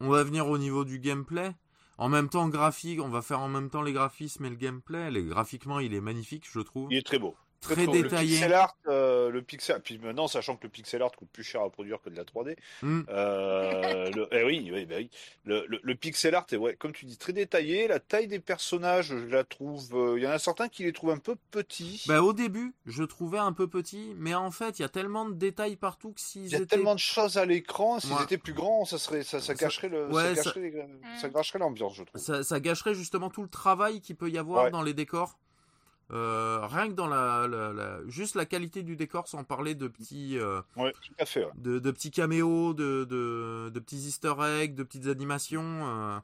on 0.00 0.08
va 0.08 0.24
venir 0.24 0.48
au 0.48 0.58
niveau 0.58 0.84
du 0.84 0.98
gameplay. 0.98 1.54
En 1.98 2.08
même 2.08 2.28
temps, 2.28 2.48
graphique, 2.48 3.00
on 3.00 3.08
va 3.08 3.22
faire 3.22 3.40
en 3.40 3.48
même 3.48 3.70
temps 3.70 3.82
les 3.82 3.92
graphismes 3.92 4.44
et 4.44 4.50
le 4.50 4.56
gameplay. 4.56 5.10
Graphiquement, 5.24 5.78
il 5.78 5.94
est 5.94 6.00
magnifique, 6.00 6.48
je 6.50 6.60
trouve. 6.60 6.88
Il 6.90 6.98
est 6.98 7.06
très 7.06 7.18
beau 7.18 7.36
très, 7.62 7.86
détaillé. 7.86 8.02
Le 8.02 8.08
pixel 8.08 8.52
art, 8.54 8.76
euh, 8.88 9.30
le 9.30 9.42
pixel, 9.42 9.80
puis 9.82 9.98
maintenant, 9.98 10.28
sachant 10.28 10.56
que 10.56 10.64
le 10.64 10.68
pixel 10.68 11.00
art 11.00 11.12
coûte 11.12 11.28
plus 11.32 11.44
cher 11.44 11.62
à 11.62 11.70
produire 11.70 12.00
que 12.02 12.10
de 12.10 12.16
la 12.16 12.24
3D, 12.24 12.56
hmm. 12.82 13.02
euh, 13.08 14.10
le, 14.10 14.28
eh 14.32 14.44
oui, 14.44 14.70
oui, 14.72 14.84
bah 14.84 14.96
oui. 14.98 15.10
Le, 15.44 15.66
le, 15.68 15.94
pixel 15.94 16.34
art 16.34 16.46
est, 16.52 16.56
ouais, 16.56 16.74
comme 16.74 16.92
tu 16.92 17.06
dis, 17.06 17.16
très 17.16 17.32
détaillé. 17.32 17.88
La 17.88 18.00
taille 18.00 18.26
des 18.26 18.40
personnages, 18.40 19.08
je 19.08 19.26
la 19.28 19.44
trouve. 19.44 19.94
Euh, 19.94 20.18
il 20.18 20.24
y 20.24 20.26
en 20.26 20.30
a 20.30 20.38
certains 20.38 20.68
qui 20.68 20.82
les 20.84 20.92
trouvent 20.92 21.10
un 21.10 21.18
peu 21.18 21.36
petits. 21.50 22.04
Bah, 22.08 22.22
au 22.22 22.32
début, 22.32 22.74
je 22.86 23.04
trouvais 23.04 23.38
un 23.38 23.52
peu 23.52 23.68
petits, 23.68 24.12
mais 24.16 24.34
en 24.34 24.50
fait, 24.50 24.78
il 24.78 24.82
y 24.82 24.84
a 24.84 24.88
tellement 24.88 25.24
de 25.28 25.34
détails 25.34 25.76
partout 25.76 26.12
que 26.12 26.20
s'ils 26.20 26.46
étaient. 26.46 26.56
Il 26.56 26.60
y 26.60 26.62
a 26.62 26.66
tellement 26.66 26.94
de 26.94 27.00
choses 27.00 27.38
à 27.38 27.46
l'écran. 27.46 28.00
S'ils 28.00 28.22
étaient 28.22 28.38
plus 28.38 28.54
grands, 28.54 28.84
ça 28.84 28.98
serait, 28.98 29.22
ça, 29.22 29.40
ça 29.40 29.54
gâcherait 29.54 29.88
le, 29.88 30.08
ça, 30.12 31.28
gâcherait, 31.28 31.58
l'ambiance, 31.58 31.94
je 31.94 32.02
trouve. 32.02 32.42
Ça, 32.42 32.60
gâcherait 32.60 32.94
justement 32.94 33.30
tout 33.30 33.42
le 33.42 33.48
travail 33.48 34.00
qu'il 34.00 34.16
peut 34.16 34.30
y 34.30 34.38
avoir 34.38 34.70
dans 34.70 34.82
les 34.82 34.94
décors. 34.94 35.38
Euh, 36.12 36.66
rien 36.66 36.88
que 36.88 36.92
dans 36.92 37.06
la, 37.06 38.00
juste 38.06 38.34
la 38.34 38.44
qualité 38.44 38.82
du 38.82 38.96
décor, 38.96 39.28
sans 39.28 39.44
parler 39.44 39.74
de 39.74 39.88
petits, 39.88 40.38
euh, 40.38 40.60
tout 40.76 41.14
à 41.18 41.24
fait, 41.24 41.48
de, 41.54 41.78
petits 41.90 42.10
caméos, 42.10 42.74
de, 42.74 43.04
de, 43.04 43.80
petits 43.80 44.08
Easter 44.08 44.34
eggs, 44.42 44.74
de 44.74 44.82
petites 44.82 45.06
animations. 45.06 45.62
Euh, 45.62 46.18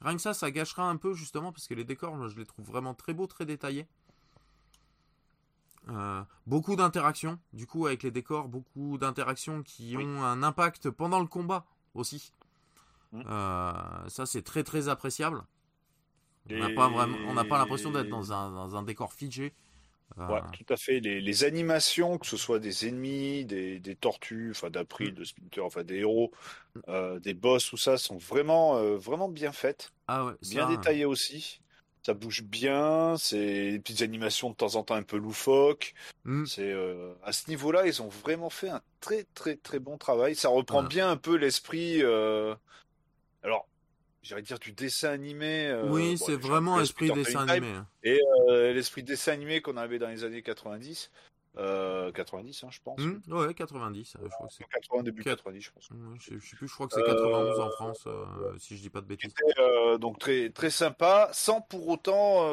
rien 0.00 0.14
que 0.14 0.22
ça, 0.22 0.32
ça 0.32 0.50
gâchera 0.52 0.88
un 0.88 0.96
peu 0.96 1.14
justement 1.14 1.50
parce 1.50 1.66
que 1.66 1.74
les 1.74 1.84
décors, 1.84 2.28
je 2.28 2.36
les 2.36 2.46
trouve 2.46 2.66
vraiment 2.66 2.94
très 2.94 3.14
beaux, 3.14 3.26
très 3.26 3.44
détaillés. 3.44 3.86
beaucoup 6.46 6.76
d'interactions, 6.76 7.40
du 7.52 7.66
coup, 7.66 7.86
avec 7.86 8.04
les 8.04 8.12
décors, 8.12 8.46
beaucoup 8.46 8.96
d'interactions 8.96 9.64
qui 9.64 9.96
ont 9.96 10.22
un 10.22 10.44
impact 10.44 10.90
pendant 10.90 11.18
le 11.18 11.26
combat 11.26 11.66
aussi. 11.94 12.32
Mmh. 13.10 13.22
ça, 14.08 14.24
c'est 14.24 14.42
très 14.42 14.62
très 14.62 14.88
appréciable. 14.88 15.42
On 16.50 16.58
n'a 16.58 16.70
pas 16.70 16.88
vraiment, 16.88 17.18
on 17.28 17.34
n'a 17.34 17.44
pas 17.44 17.58
l'impression 17.58 17.90
d'être 17.90 18.08
dans 18.08 18.32
un, 18.32 18.50
dans 18.50 18.76
un, 18.76 18.82
décor 18.82 19.12
figé. 19.12 19.52
Euh, 20.18 20.26
ouais, 20.28 20.40
tout 20.52 20.70
à 20.72 20.76
fait. 20.76 21.00
Les, 21.00 21.20
les, 21.20 21.44
animations, 21.44 22.18
que 22.18 22.26
ce 22.26 22.36
soit 22.36 22.58
des 22.58 22.88
ennemis, 22.88 23.44
des, 23.44 23.78
des 23.78 23.96
tortues, 23.96 24.50
enfin 24.50 24.68
d'April, 24.68 25.12
mm. 25.12 25.14
de 25.14 25.24
Splinter, 25.24 25.60
enfin 25.60 25.84
des 25.84 25.98
héros, 25.98 26.32
euh, 26.88 27.18
des 27.20 27.34
boss, 27.34 27.68
tout 27.68 27.76
ça, 27.76 27.96
sont 27.96 28.18
vraiment, 28.18 28.76
euh, 28.76 28.96
vraiment 28.96 29.28
bien 29.28 29.52
faites. 29.52 29.92
Ah 30.08 30.26
ouais, 30.26 30.32
bien 30.42 30.68
détaillées 30.68 31.04
aussi. 31.04 31.60
Ça 32.02 32.14
bouge 32.14 32.42
bien. 32.42 33.14
C'est 33.16 33.70
des 33.70 33.78
petites 33.78 34.02
animations 34.02 34.50
de 34.50 34.56
temps 34.56 34.74
en 34.74 34.82
temps 34.82 34.96
un 34.96 35.04
peu 35.04 35.16
loufoques. 35.16 35.94
Mm. 36.24 36.44
C'est 36.46 36.74
à 37.22 37.32
ce 37.32 37.48
niveau-là, 37.48 37.86
ils 37.86 38.02
ont 38.02 38.08
vraiment 38.08 38.50
fait 38.50 38.68
un 38.68 38.82
très 39.00 39.24
très 39.34 39.56
très 39.56 39.78
bon 39.78 39.96
travail. 39.96 40.34
Ça 40.34 40.48
reprend 40.48 40.82
bien 40.82 41.08
un 41.08 41.16
peu 41.16 41.36
l'esprit. 41.36 42.02
Alors, 43.44 43.66
j'allais 44.22 44.42
dire 44.42 44.58
du 44.58 44.72
dessin 44.72 45.10
animé. 45.10 45.66
Euh, 45.66 45.88
oui, 45.88 46.16
c'est 46.16 46.36
vraiment 46.36 46.80
esprit 46.80 47.10
dessin 47.10 47.46
animé. 47.48 47.72
Hein. 47.72 47.86
Et 48.02 48.20
euh, 48.48 48.72
l'esprit 48.72 49.02
dessin 49.02 49.32
animé 49.32 49.60
qu'on 49.60 49.76
avait 49.76 49.98
dans 49.98 50.08
les 50.08 50.24
années 50.24 50.42
90. 50.42 51.10
90, 51.54 51.60
euh, 51.60 52.66
hein, 52.66 52.70
je 52.70 52.78
pense. 52.82 52.98
Mmh, 52.98 53.20
ouais, 53.28 53.52
90. 53.52 54.16
je 54.22 54.28
crois 54.28 54.46
que 54.46 54.54
c'est 54.54 54.64
80, 54.64 55.02
début 55.02 55.22
90, 55.22 55.60
je 55.60 55.70
pense. 55.70 55.90
je, 56.18 56.38
sais 56.38 56.56
plus, 56.56 56.66
je 56.66 56.72
crois 56.72 56.86
que 56.86 56.94
c'est 56.94 57.02
91 57.02 57.60
en 57.60 57.70
France, 57.72 58.08
si 58.58 58.78
je 58.78 58.80
dis 58.80 58.88
pas 58.88 59.02
de 59.02 59.06
bêtises. 59.06 59.34
donc 59.98 60.18
très 60.18 60.48
très 60.48 60.70
sympa, 60.70 61.28
sans 61.34 61.60
pour 61.60 61.88
autant 61.88 62.48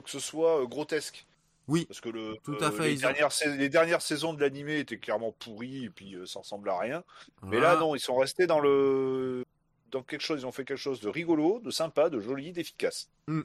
que 0.00 0.10
ce 0.10 0.18
soit 0.18 0.66
grotesque. 0.66 1.26
Oui, 1.68 1.84
parce 1.84 2.00
que 2.00 2.08
le, 2.08 2.34
tout 2.42 2.56
à 2.60 2.72
fait. 2.72 2.88
les, 2.88 2.96
dernières, 2.96 3.28
les, 3.46 3.68
dernières, 3.68 4.02
saisons 4.02 4.34
de 4.34 4.40
l'animé 4.40 4.80
étaient 4.80 4.98
clairement 4.98 5.30
pourries 5.30 5.84
et 5.84 5.90
puis 5.90 6.16
ça 6.26 6.40
ressemble 6.40 6.68
à 6.68 6.76
rien. 6.80 7.04
Mais 7.44 7.60
là, 7.60 7.76
non, 7.76 7.94
ils 7.94 8.00
sont 8.00 8.16
restés 8.16 8.48
dans 8.48 8.58
le 8.58 9.44
dans 9.90 10.02
quelque 10.02 10.22
chose. 10.22 10.42
Ils 10.42 10.46
ont 10.46 10.52
fait 10.52 10.64
quelque 10.64 10.78
chose 10.78 11.00
de 11.00 11.08
rigolo, 11.08 11.60
de 11.60 11.70
sympa, 11.70 12.10
de 12.10 12.20
joli, 12.20 12.52
d'efficace. 12.52 13.10
Mmh. 13.26 13.42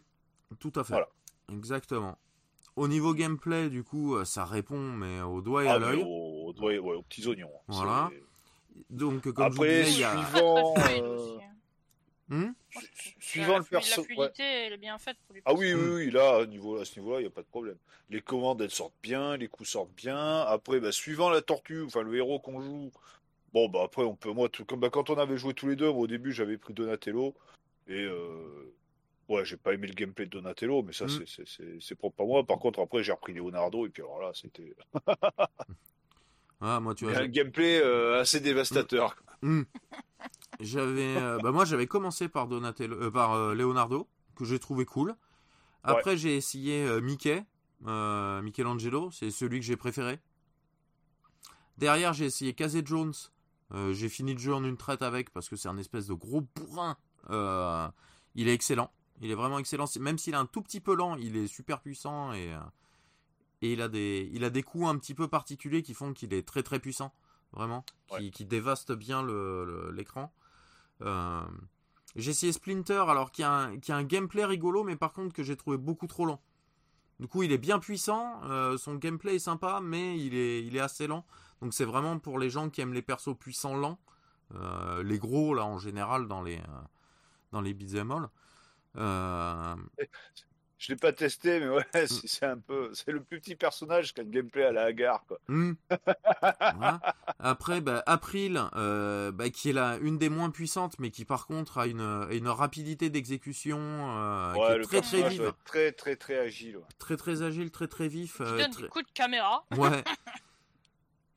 Tout 0.60 0.74
à 0.76 0.84
fait. 0.84 0.94
Voilà. 0.94 1.10
Exactement. 1.52 2.18
Au 2.76 2.88
niveau 2.88 3.14
gameplay, 3.14 3.70
du 3.70 3.84
coup, 3.84 4.24
ça 4.26 4.46
répond, 4.46 4.80
mais 4.80 5.22
au 5.22 5.42
doigt 5.42 5.64
et 5.64 5.68
ah, 5.68 5.76
à 5.76 5.80
l'œil. 5.80 6.04
Au, 6.06 6.54
doigt, 6.54 6.72
ouais, 6.72 6.96
aux 6.96 7.02
petits 7.04 7.26
oignons. 7.28 7.52
Voilà. 7.68 8.10
Donc, 8.90 9.32
comme 9.32 9.46
Après, 9.46 9.84
je 9.84 9.84
vous 9.84 9.86
disais, 9.86 9.98
il 9.98 10.00
y 10.02 10.04
a... 10.04 10.26
suivant, 10.26 10.74
Hmm? 12.28 12.54
Suivant 13.20 13.60
le 13.60 13.64
perso. 13.64 14.02
La 14.02 14.06
fluidité, 14.06 14.44
elle 14.44 14.74
est 14.74 14.78
bien 14.78 14.98
faite 14.98 15.18
pour 15.26 15.36
les 15.36 15.42
Ah 15.46 15.54
oui, 15.54 15.74
oui, 15.74 15.90
oui, 15.90 16.12
là, 16.12 16.38
à, 16.38 16.46
niveau, 16.46 16.78
à 16.78 16.86
ce 16.86 17.00
niveau-là, 17.00 17.20
il 17.20 17.24
n'y 17.24 17.28
a 17.28 17.32
pas 17.32 17.42
de 17.42 17.48
problème. 17.48 17.78
Les 18.10 18.22
commandes, 18.22 18.62
elles 18.62 18.72
sortent 18.72 18.96
bien, 19.04 19.38
les 19.38 19.48
coups 19.48 19.70
sortent 19.70 19.94
bien. 19.96 20.42
Après, 20.42 20.80
bah, 20.80 20.92
suivant 20.92 21.30
la 21.30 21.42
tortue, 21.42 21.84
enfin 21.84 22.02
le 22.02 22.16
héros 22.16 22.40
qu'on 22.40 22.62
joue, 22.62 22.92
bon, 23.56 23.70
bah 23.70 23.80
après, 23.86 24.04
on 24.04 24.16
peut, 24.18 24.32
moi, 24.34 24.50
tout, 24.50 24.66
comme 24.66 24.82
bah, 24.82 24.90
quand 24.90 25.10
on 25.10 25.18
avait 25.18 25.38
joué 25.38 25.54
tous 25.54 25.68
les 25.68 25.78
deux, 25.78 25.90
moi, 25.90 26.02
au 26.02 26.08
début, 26.08 26.34
j'avais 26.34 26.58
pris 26.58 26.74
Donatello. 26.74 27.34
Et 27.88 28.04
euh, 28.04 28.74
ouais, 29.30 29.46
j'ai 29.46 29.56
pas 29.56 29.74
aimé 29.74 29.88
le 29.88 29.94
gameplay 29.94 30.26
de 30.26 30.32
Donatello, 30.32 30.84
mais 30.84 30.92
ça, 30.92 31.06
Mm. 31.06 31.24
c'est- 31.26 31.80
c'est 31.80 31.96
propre 31.96 32.22
à 32.24 32.26
moi. 32.26 32.44
Par 32.46 32.60
contre, 32.60 32.82
après, 32.82 33.02
j'ai 33.02 33.14
repris 33.14 33.34
Leonardo, 33.34 33.86
et 33.86 33.90
puis 33.90 34.04
alors 34.04 34.20
là, 34.22 34.32
c'était 34.34 34.76
Ah, 36.62 36.80
moi, 36.82 36.96
tu 36.96 37.06
vois, 37.06 37.18
un 37.18 37.28
gameplay 37.28 37.80
euh, 37.82 38.20
assez 38.20 38.40
dévastateur. 38.42 39.16
Hmm. 39.42 39.64
J'avais, 40.60 41.16
euh, 41.18 41.38
bah 41.44 41.52
moi 41.52 41.66
j'avais 41.66 41.86
commencé 41.86 42.28
par 42.30 42.48
Donatello, 42.48 43.12
par 43.12 43.54
Leonardo 43.54 44.08
que 44.36 44.46
j'ai 44.46 44.58
trouvé 44.58 44.86
cool. 44.86 45.16
Après 45.84 46.18
j'ai 46.18 46.36
essayé 46.38 46.88
Mickey, 47.02 47.44
Michelangelo, 47.82 49.12
c'est 49.12 49.30
celui 49.30 49.60
que 49.60 49.66
j'ai 49.66 49.76
préféré. 49.76 50.20
Derrière 51.78 52.14
j'ai 52.14 52.26
essayé 52.26 52.54
Casey 52.54 52.82
Jones, 52.86 53.14
Euh, 53.74 53.94
j'ai 53.94 54.10
fini 54.10 54.34
le 54.34 54.40
jeu 54.40 54.54
en 54.54 54.64
une 54.64 54.78
traite 54.78 55.02
avec 55.02 55.32
parce 55.32 55.50
que 55.50 55.56
c'est 55.56 55.68
un 55.70 55.78
espèce 55.78 56.08
de 56.08 56.14
gros 56.14 56.42
bourrin. 56.56 56.98
Euh, 57.32 57.88
il 58.36 58.48
est 58.48 58.54
excellent, 58.54 58.92
il 59.22 59.32
est 59.32 59.36
vraiment 59.36 59.58
excellent. 59.60 59.86
Même 60.00 60.18
s'il 60.18 60.34
est 60.34 60.38
un 60.38 60.46
tout 60.46 60.62
petit 60.62 60.80
peu 60.82 60.96
lent, 60.96 61.16
il 61.16 61.36
est 61.36 61.48
super 61.48 61.82
puissant 61.82 62.32
et 62.34 62.54
euh, 62.54 62.60
et 63.62 63.74
il 63.74 63.82
a 63.82 63.88
des, 63.88 64.30
il 64.34 64.44
a 64.44 64.50
des 64.50 64.62
coups 64.64 64.86
un 64.88 64.98
petit 64.98 65.16
peu 65.16 65.28
particuliers 65.28 65.82
qui 65.82 65.94
font 65.94 66.14
qu'il 66.14 66.34
est 66.34 66.46
très 66.48 66.62
très 66.62 66.80
puissant, 66.80 67.14
vraiment, 67.54 67.84
qui, 68.08 68.14
Ouais. 68.16 68.30
qui 68.30 68.46
dévaste 68.46 68.92
bien 68.92 69.24
le- 69.24 69.66
le- 69.66 69.92
l'écran. 69.92 70.32
Euh, 71.02 71.42
j'ai 72.16 72.32
essayé 72.32 72.52
Splinter, 72.52 73.06
alors 73.10 73.32
qui 73.32 73.44
a, 73.44 73.52
un, 73.52 73.80
qui 73.80 73.92
a 73.92 73.96
un 73.96 74.04
gameplay 74.04 74.46
rigolo, 74.46 74.84
mais 74.84 74.96
par 74.98 75.14
contre 75.14 75.34
que 75.34 75.42
j'ai 75.42 75.56
trouvé 75.56 75.78
beaucoup 75.78 76.06
trop 76.06 76.26
lent. 76.26 76.42
Du 77.20 77.28
coup, 77.28 77.44
il 77.44 77.52
est 77.54 77.58
bien 77.58 77.80
puissant, 77.80 78.42
euh, 78.44 78.78
son 78.78 78.96
gameplay 78.96 79.36
est 79.36 79.40
sympa, 79.40 79.80
mais 79.82 80.20
il 80.20 80.36
est, 80.36 80.64
il 80.66 80.76
est 80.76 80.82
assez 80.82 81.08
lent. 81.08 81.26
Donc 81.62 81.74
c'est 81.74 81.86
vraiment 81.86 82.20
pour 82.20 82.40
les 82.40 82.50
gens 82.50 82.70
qui 82.70 82.82
aiment 82.82 82.94
les 82.94 83.02
persos 83.02 83.36
puissants 83.38 83.76
lents, 83.76 84.00
euh, 84.56 85.04
les 85.04 85.18
gros 85.18 85.54
là 85.54 85.66
en 85.66 85.78
général 85.80 86.28
dans 86.28 86.42
les, 86.42 86.58
euh, 86.58 86.82
dans 87.52 87.62
les 87.62 87.74
beat'em 87.74 88.12
all. 88.12 88.30
Euh, 88.98 89.76
Je 90.78 90.92
l'ai 90.92 90.98
pas 90.98 91.14
testé, 91.14 91.62
mais 91.62 91.70
ouais, 91.70 91.86
c'est 91.94 92.28
c'est 92.28 92.46
un 92.46 92.58
peu, 92.58 92.92
c'est 92.94 93.12
le 93.12 93.24
plus 93.24 93.40
petit 93.40 93.56
personnage 93.56 94.14
qui 94.14 94.20
a 94.20 94.24
le 94.24 94.30
gameplay 94.30 94.66
à 94.66 94.74
la 94.74 94.84
Hagar, 94.84 95.24
quoi. 95.26 95.40
Voilà. 95.48 97.00
Après, 97.40 97.80
bah, 97.80 98.04
April, 98.06 98.62
euh, 98.76 99.32
bah, 99.32 99.50
qui 99.50 99.70
est 99.70 99.74
la, 99.74 99.98
une 100.02 100.18
des 100.18 100.28
moins 100.28 100.52
puissantes, 100.52 101.00
mais 101.00 101.12
qui 101.12 101.24
par 101.24 101.48
contre 101.48 101.78
a 101.78 101.88
une, 101.88 102.28
une 102.30 102.50
rapidité 102.50 103.10
d'exécution 103.10 103.80
euh, 103.80 104.54
qui 104.54 104.60
ouais, 104.60 104.72
est 104.74 104.78
le 104.80 104.86
très 104.86 105.02
très 105.02 105.30
vive, 105.30 105.54
très 105.64 105.92
très 105.94 106.16
très 106.18 106.38
agile. 106.40 106.78
ouais. 106.78 106.84
très 107.00 107.16
très 107.16 107.42
agile, 107.42 107.72
très 107.72 107.88
très 107.88 108.10
vif. 108.10 108.38
Qui 108.38 108.44
euh, 108.44 108.58
donne 108.58 108.72
très- 108.72 108.82
des 108.84 108.90
coups 108.90 109.06
de 109.06 109.12
caméra. 109.14 109.66
Ouais. 109.78 110.04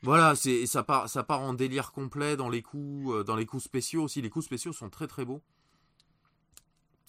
voilà, 0.03 0.37
c'est 0.37 0.67
ça 0.67 0.85
part 0.85 1.41
en 1.41 1.55
délire 1.55 1.91
complet 1.93 2.37
dans 2.37 2.49
les 2.49 2.63
coups 2.63 3.13
euh, 3.13 3.25
dans 3.25 3.35
les 3.35 3.47
coups 3.47 3.65
spéciaux 3.65 4.05
aussi. 4.05 4.23
Les 4.23 4.31
coups 4.31 4.45
spéciaux 4.45 4.73
sont 4.73 4.91
très 4.91 5.09
très 5.09 5.25
beaux. 5.25 5.43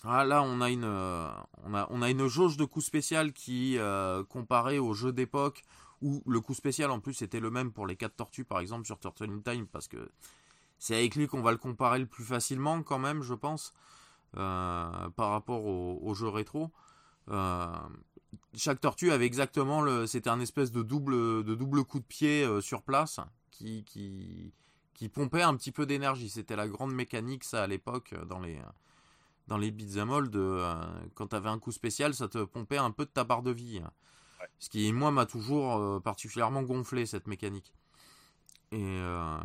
Ah, 0.03 0.23
là, 0.25 0.41
on 0.41 0.61
a 0.61 0.69
une 0.69 0.85
euh, 0.85 1.29
on 1.65 1.73
a 1.75 1.87
on 1.91 2.01
a 2.01 2.09
une 2.09 2.27
jauge 2.27 2.57
de 2.57 2.65
coups 2.65 2.85
spécial 2.85 3.31
qui 3.31 3.77
euh, 3.77 4.23
comparé 4.23 4.79
aux 4.79 4.93
jeux 4.93 5.11
d'époque 5.11 5.63
où 6.01 6.23
le 6.25 6.39
coup 6.41 6.53
spécial 6.53 6.89
en 6.89 6.99
plus 6.99 7.21
était 7.21 7.41
le 7.41 7.51
même 7.51 7.71
pour 7.71 7.85
les 7.85 7.95
quatre 7.95 8.15
tortues 8.15 8.45
par 8.45 8.59
exemple 8.59 8.85
sur 8.85 8.99
Turtle 8.99 9.29
in 9.29 9.39
Time 9.41 9.67
parce 9.67 9.87
que 9.87 10.09
c'est 10.79 10.95
avec 10.95 11.15
lui 11.15 11.27
qu'on 11.27 11.41
va 11.41 11.51
le 11.51 11.57
comparer 11.57 11.99
le 11.99 12.05
plus 12.05 12.23
facilement 12.23 12.81
quand 12.83 12.99
même, 12.99 13.21
je 13.21 13.33
pense, 13.33 13.73
par 14.31 15.11
rapport 15.17 15.65
au, 15.65 15.99
au 16.01 16.13
jeu 16.13 16.29
rétro. 16.29 16.71
Chaque 18.55 18.81
tortue 18.81 19.11
avait 19.11 19.25
exactement 19.25 19.81
le. 19.81 20.07
C'était 20.07 20.29
un 20.29 20.39
espèce 20.39 20.71
de 20.71 20.83
double, 20.83 21.43
de 21.43 21.55
double 21.55 21.83
coup 21.83 21.99
de 21.99 22.05
pied 22.05 22.43
euh, 22.43 22.61
sur 22.61 22.81
place 22.81 23.19
qui, 23.51 23.83
qui, 23.83 24.53
qui 24.93 25.09
pompait 25.09 25.41
un 25.41 25.55
petit 25.55 25.71
peu 25.71 25.85
d'énergie. 25.85 26.29
C'était 26.29 26.55
la 26.55 26.67
grande 26.67 26.93
mécanique, 26.93 27.43
ça, 27.43 27.63
à 27.63 27.67
l'époque, 27.67 28.13
euh, 28.13 28.25
dans 28.25 28.39
les, 28.39 28.59
dans 29.47 29.57
les 29.57 29.71
beat'em 29.71 30.11
all, 30.11 30.29
de, 30.29 30.39
euh, 30.39 30.73
quand 31.15 31.27
t'avais 31.27 31.49
un 31.49 31.59
coup 31.59 31.71
spécial, 31.71 32.13
ça 32.13 32.27
te 32.27 32.43
pompait 32.43 32.77
un 32.77 32.91
peu 32.91 33.05
de 33.05 33.11
ta 33.11 33.23
barre 33.23 33.43
de 33.43 33.51
vie. 33.51 33.81
Ce 34.59 34.69
qui, 34.69 34.91
moi, 34.93 35.11
m'a 35.11 35.25
toujours 35.25 35.77
euh, 35.77 35.99
particulièrement 35.99 36.63
gonflé, 36.63 37.05
cette 37.05 37.27
mécanique. 37.27 37.73
Et, 38.71 38.77
euh, 38.83 39.37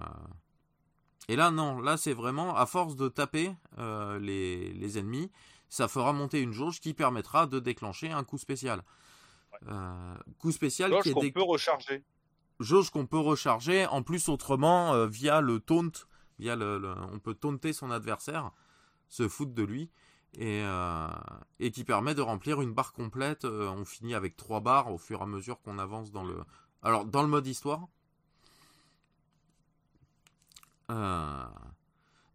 et 1.29 1.37
là, 1.37 1.51
non, 1.51 1.81
là, 1.81 1.97
c'est 1.97 2.13
vraiment, 2.13 2.57
à 2.57 2.67
force 2.67 2.97
de 2.97 3.09
taper 3.09 3.55
euh, 3.79 4.19
les, 4.19 4.73
les 4.73 4.99
ennemis, 4.99 5.31
ça 5.69 5.89
fera 5.89 6.13
monter 6.13 6.41
une 6.41 6.53
jauge 6.53 6.81
qui 6.81 6.95
permettra 6.95 7.47
de 7.47 7.59
déclencher 7.61 8.11
un 8.11 8.25
coup 8.25 8.39
spécial. 8.39 8.83
Euh, 9.69 10.15
coup 10.39 10.53
spécial 10.53 10.91
Jauge 10.91 11.03
qui 11.03 11.09
est 11.11 11.13
qu'on 11.13 11.21
dé- 11.21 11.33
peut 11.33 11.43
recharger. 11.43 12.05
jauge 12.61 12.91
qu'on 12.91 13.07
peut 13.07 13.19
recharger 13.19 13.87
en 13.87 14.03
plus 14.03 14.29
autrement 14.29 14.93
euh, 14.95 15.07
via 15.07 15.41
le 15.41 15.61
taunt, 15.61 15.93
via 16.39 16.57
le, 16.57 16.79
le- 16.79 16.95
on 17.13 17.19
peut 17.19 17.35
taunter 17.35 17.73
son 17.73 17.91
adversaire, 17.91 18.51
se 19.09 19.29
foutre 19.29 19.55
de 19.55 19.63
lui 19.63 19.91
et, 20.37 20.63
euh, 20.65 21.09
et 21.61 21.71
qui 21.71 21.85
permet 21.85 22.15
de 22.17 22.21
remplir 22.23 22.61
une 22.61 22.73
barre 22.75 22.93
complète. 22.93 23.45
Euh, 23.45 23.69
on 23.71 23.85
finit 23.85 24.15
avec 24.15 24.37
trois 24.37 24.61
barres 24.61 24.93
au 24.93 24.99
fur 24.99 25.21
et 25.21 25.23
à 25.23 25.27
mesure 25.27 25.61
qu'on 25.63 25.79
avance 25.79 26.11
dans 26.11 26.25
le. 26.25 26.43
Alors 26.83 27.05
dans 27.05 27.23
le 27.23 27.29
mode 27.29 27.47
histoire. 27.47 27.87
Euh, 30.91 31.45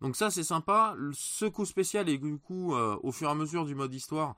Donc 0.01 0.15
ça 0.15 0.29
c'est 0.29 0.43
sympa. 0.43 0.95
Ce 1.13 1.45
coup 1.45 1.65
spécial 1.65 2.09
et 2.09 2.17
du 2.17 2.37
coup 2.37 2.73
euh, 2.73 2.97
au 3.03 3.11
fur 3.11 3.27
et 3.27 3.31
à 3.31 3.35
mesure 3.35 3.65
du 3.65 3.75
mode 3.75 3.93
histoire, 3.93 4.35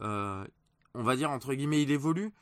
euh, 0.00 0.44
on 0.94 1.02
va 1.02 1.16
dire 1.16 1.30
entre 1.30 1.54
guillemets 1.54 1.82
il 1.82 1.90
évolue 1.90 2.32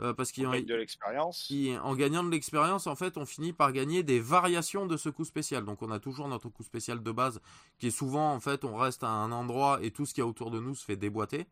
euh, 0.00 0.12
parce 0.12 0.30
qu'il 0.30 0.46
On 0.46 0.50
gagne 0.50 0.66
de 0.66 0.74
l'expérience. 0.74 1.42
qui, 1.42 1.74
en 1.82 1.94
gagnant 1.94 2.22
de 2.22 2.30
l'expérience, 2.30 2.86
en 2.86 2.96
fait, 2.96 3.16
on 3.16 3.24
finit 3.24 3.54
par 3.54 3.72
gagner 3.72 4.02
des 4.02 4.20
variations 4.20 4.86
de 4.86 4.96
ce 4.96 5.08
coup 5.08 5.24
spécial. 5.24 5.64
Donc, 5.64 5.80
on 5.80 5.90
a 5.90 5.98
toujours 5.98 6.28
notre 6.28 6.50
coup 6.50 6.62
spécial 6.62 7.02
de 7.02 7.12
base, 7.12 7.40
qui 7.78 7.86
est 7.86 7.90
souvent, 7.90 8.32
en 8.32 8.40
fait, 8.40 8.64
on 8.64 8.76
reste 8.76 9.04
à 9.04 9.08
un 9.08 9.32
endroit 9.32 9.78
et 9.82 9.90
tout 9.90 10.04
ce 10.04 10.12
qu'il 10.12 10.20
y 10.20 10.24
a 10.24 10.26
autour 10.26 10.50
de 10.50 10.60
nous 10.60 10.74
se 10.74 10.84
fait 10.84 10.96
déboîter. 10.96 11.46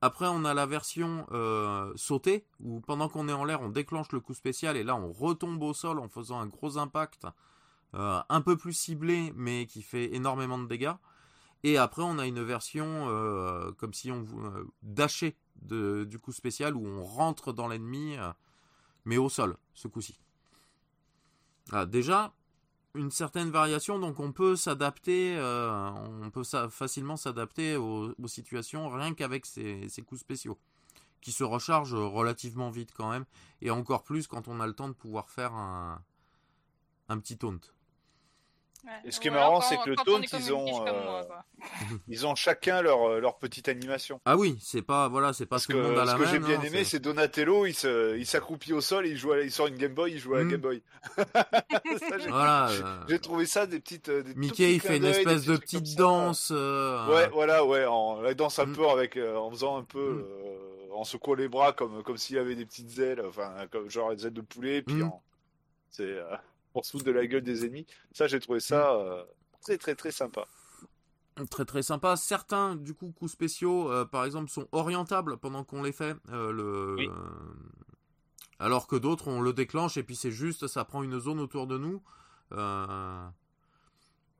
Après, 0.00 0.26
on 0.28 0.44
a 0.44 0.54
la 0.54 0.66
version 0.66 1.26
euh, 1.32 1.92
sautée, 1.96 2.46
où 2.60 2.80
pendant 2.80 3.08
qu'on 3.08 3.28
est 3.28 3.32
en 3.32 3.44
l'air, 3.44 3.60
on 3.60 3.68
déclenche 3.68 4.12
le 4.12 4.20
coup 4.20 4.34
spécial 4.34 4.76
et 4.76 4.84
là, 4.84 4.96
on 4.96 5.12
retombe 5.12 5.62
au 5.62 5.74
sol 5.74 5.98
en 5.98 6.08
faisant 6.08 6.40
un 6.40 6.46
gros 6.46 6.78
impact, 6.78 7.26
euh, 7.96 8.20
un 8.28 8.40
peu 8.40 8.56
plus 8.56 8.72
ciblé, 8.72 9.32
mais 9.36 9.66
qui 9.66 9.82
fait 9.82 10.14
énormément 10.14 10.58
de 10.58 10.66
dégâts. 10.66 10.94
Et 11.62 11.78
après, 11.78 12.02
on 12.02 12.18
a 12.18 12.26
une 12.26 12.42
version 12.42 13.08
euh, 13.08 13.72
comme 13.72 13.92
si 13.92 14.12
on 14.12 14.24
euh, 15.72 16.04
du 16.04 16.18
coup 16.18 16.32
spécial 16.32 16.76
où 16.76 16.86
on 16.86 17.04
rentre 17.04 17.52
dans 17.52 17.66
l'ennemi, 17.66 18.16
euh, 18.16 18.30
mais 19.04 19.16
au 19.16 19.28
sol, 19.28 19.56
ce 19.74 19.88
coup-ci. 19.88 20.20
Ah, 21.72 21.86
déjà, 21.86 22.34
une 22.94 23.10
certaine 23.10 23.50
variation, 23.50 23.98
donc 23.98 24.20
on 24.20 24.30
peut 24.30 24.54
s'adapter, 24.54 25.36
on 25.40 26.30
peut 26.30 26.44
facilement 26.70 27.16
s'adapter 27.16 27.76
aux, 27.76 28.14
situations 28.26 28.88
rien 28.88 29.14
qu'avec 29.14 29.44
ces, 29.44 29.88
ces 29.88 30.02
coups 30.02 30.20
spéciaux, 30.20 30.58
qui 31.20 31.32
se 31.32 31.42
rechargent 31.42 31.94
relativement 31.94 32.70
vite 32.70 32.92
quand 32.94 33.10
même, 33.10 33.24
et 33.60 33.70
encore 33.70 34.04
plus 34.04 34.28
quand 34.28 34.46
on 34.46 34.60
a 34.60 34.66
le 34.68 34.72
temps 34.72 34.88
de 34.88 34.94
pouvoir 34.94 35.28
faire 35.30 35.52
un, 35.54 36.00
un 37.08 37.18
petit 37.18 37.36
taunt. 37.36 37.58
Ouais. 38.84 38.92
Et 39.04 39.10
ce 39.10 39.18
qui 39.18 39.28
est 39.28 39.30
marrant, 39.32 39.60
c'est 39.60 39.76
que 39.78 39.90
le 39.90 39.96
taunt, 39.96 40.20
ils 40.20 40.52
ont, 40.52 40.86
euh, 40.86 40.92
moi. 41.04 41.44
Ils 42.08 42.26
ont 42.26 42.34
chacun 42.36 42.82
leur, 42.82 43.02
euh, 43.08 43.20
leur 43.20 43.36
petite 43.38 43.68
animation. 43.68 44.20
Ah 44.24 44.36
oui, 44.36 44.58
c'est 44.62 44.82
pas 44.82 45.08
voilà, 45.08 45.32
c'est 45.32 45.46
pas 45.46 45.56
Parce 45.56 45.66
tout 45.66 45.72
que 45.72 45.76
le 45.78 45.82
monde 45.82 45.98
à 45.98 46.06
ce 46.06 46.14
que 46.16 46.26
j'ai 46.26 46.38
bien 46.38 46.58
hein, 46.60 46.62
aimé, 46.64 46.84
c'est- 46.84 47.00
Donatello, 47.00 47.66
il 47.66 47.74
se- 47.74 48.16
il 48.16 48.26
s'accroupit 48.26 48.72
au 48.72 48.80
sol, 48.80 49.06
et 49.06 49.10
il, 49.10 49.16
joue 49.16 49.32
à 49.32 49.40
il 49.40 49.50
sort 49.50 49.66
une 49.66 49.76
Game 49.76 49.92
Boy, 49.94 50.12
il 50.12 50.18
joue 50.18 50.34
à 50.34 50.38
la 50.38 50.44
Mm. 50.44 50.50
Game 50.50 50.60
Boy. 50.60 50.82
J'ai- 52.20 52.28
Voilà. 52.30 52.68
euh, 52.70 53.00
J'ai 53.08 53.18
trouvé 53.18 53.46
ça 53.46 53.66
des 53.66 53.80
petites. 53.80 54.08
euh, 54.08 54.22
des 54.22 54.34
Mickey, 54.34 54.74
il 54.74 54.80
fait 54.80 54.96
une 54.98 55.04
espèce 55.04 55.44
de 55.46 55.56
petite 55.56 55.96
danse. 55.96 56.50
euh, 56.54 57.06
Ouais, 57.08 57.28
voilà, 57.32 57.64
ouais, 57.64 57.84
en 57.86 58.20
la 58.20 58.34
danse 58.34 58.58
un 58.58 58.66
Mm. 58.66 58.76
peu 58.76 58.88
avec, 58.88 59.16
euh, 59.16 59.36
en 59.36 59.50
faisant 59.50 59.78
un 59.78 59.82
peu, 59.84 59.98
Mm. 60.12 60.24
euh, 60.24 60.94
en 60.94 61.04
secouant 61.04 61.34
les 61.34 61.48
bras 61.48 61.72
comme 61.72 62.02
comme 62.02 62.16
s'il 62.16 62.36
y 62.36 62.38
avait 62.38 62.54
des 62.54 62.64
petites 62.66 62.98
ailes, 62.98 63.22
enfin 63.26 63.52
comme 63.70 63.90
genre 63.90 64.14
des 64.14 64.26
ailes 64.26 64.32
de 64.32 64.40
poulet, 64.40 64.82
puis 64.82 64.96
Mm. 64.96 65.02
en- 65.04 65.22
c'est 65.90 66.04
euh, 66.04 66.24
pour 66.76 66.84
se 66.84 66.90
foutre 66.90 67.06
de 67.06 67.10
la 67.10 67.26
gueule 67.26 67.40
des 67.42 67.64
ennemis. 67.64 67.86
Ça, 68.12 68.26
j'ai 68.26 68.38
trouvé 68.38 68.60
ça 68.60 68.92
Mm. 68.92 68.98
euh, 69.00 69.24
très 69.62 69.78
très 69.78 69.94
très 69.94 70.10
sympa. 70.10 70.46
Très 71.48 71.64
très 71.64 71.82
sympa. 71.82 72.16
Certains 72.16 72.76
du 72.76 72.92
coup 72.92 73.12
coups 73.12 73.32
spéciaux, 73.32 73.90
par 74.12 74.26
exemple, 74.26 74.50
sont 74.50 74.68
orientables 74.72 75.38
pendant 75.38 75.64
qu'on 75.64 75.82
les 75.82 75.92
fait. 75.92 76.14
le... 76.28 76.96
Alors 78.58 78.86
que 78.86 78.96
d'autres, 78.96 79.28
on 79.28 79.40
le 79.40 79.54
déclenche 79.54 79.96
et 79.96 80.02
puis 80.02 80.16
c'est 80.16 80.30
juste, 80.30 80.66
ça 80.66 80.84
prend 80.84 81.02
une 81.02 81.18
zone 81.18 81.40
autour 81.40 81.66
de 81.66 81.78
nous. 81.78 82.02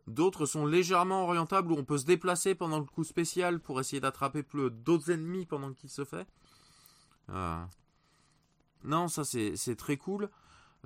D'autres 0.06 0.44
sont 0.44 0.66
légèrement 0.66 1.24
orientables 1.24 1.72
où 1.72 1.76
on 1.76 1.84
peut 1.84 1.98
se 1.98 2.04
déplacer 2.04 2.54
pendant 2.54 2.80
le 2.80 2.84
coup 2.84 3.04
spécial 3.04 3.60
pour 3.60 3.80
essayer 3.80 4.00
d'attraper 4.00 4.42
plus 4.42 4.70
d'autres 4.70 5.10
ennemis 5.10 5.46
pendant 5.46 5.72
qu'il 5.72 5.88
se 5.88 6.04
fait. 6.04 6.26
Euh, 7.30 7.64
non, 8.84 9.08
ça 9.08 9.24
c'est 9.24 9.76
très 9.76 9.96
cool. 9.96 10.28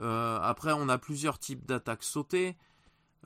Euh, 0.00 0.38
après, 0.42 0.72
on 0.72 0.88
a 0.88 0.98
plusieurs 0.98 1.38
types 1.38 1.66
d'attaques 1.66 2.02
sautées. 2.02 2.56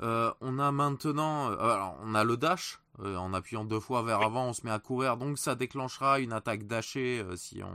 Euh, 0.03 0.33
on 0.41 0.59
a 0.59 0.72
maintenant, 0.72 1.49
alors, 1.53 1.97
on 2.03 2.14
a 2.14 2.25
le 2.25 2.37
dash. 2.37 2.81
en 2.99 3.33
appuyant 3.33 3.64
deux 3.64 3.81
fois 3.81 4.03
vers 4.03 4.22
avant, 4.22 4.49
on 4.49 4.53
se 4.53 4.64
met 4.64 4.70
à 4.70 4.79
courir, 4.79 5.16
donc 5.16 5.39
ça 5.39 5.55
déclenchera 5.55 6.20
une 6.20 6.33
attaque 6.33 6.66
dashée 6.66 7.25
si 7.37 7.62
on 7.62 7.75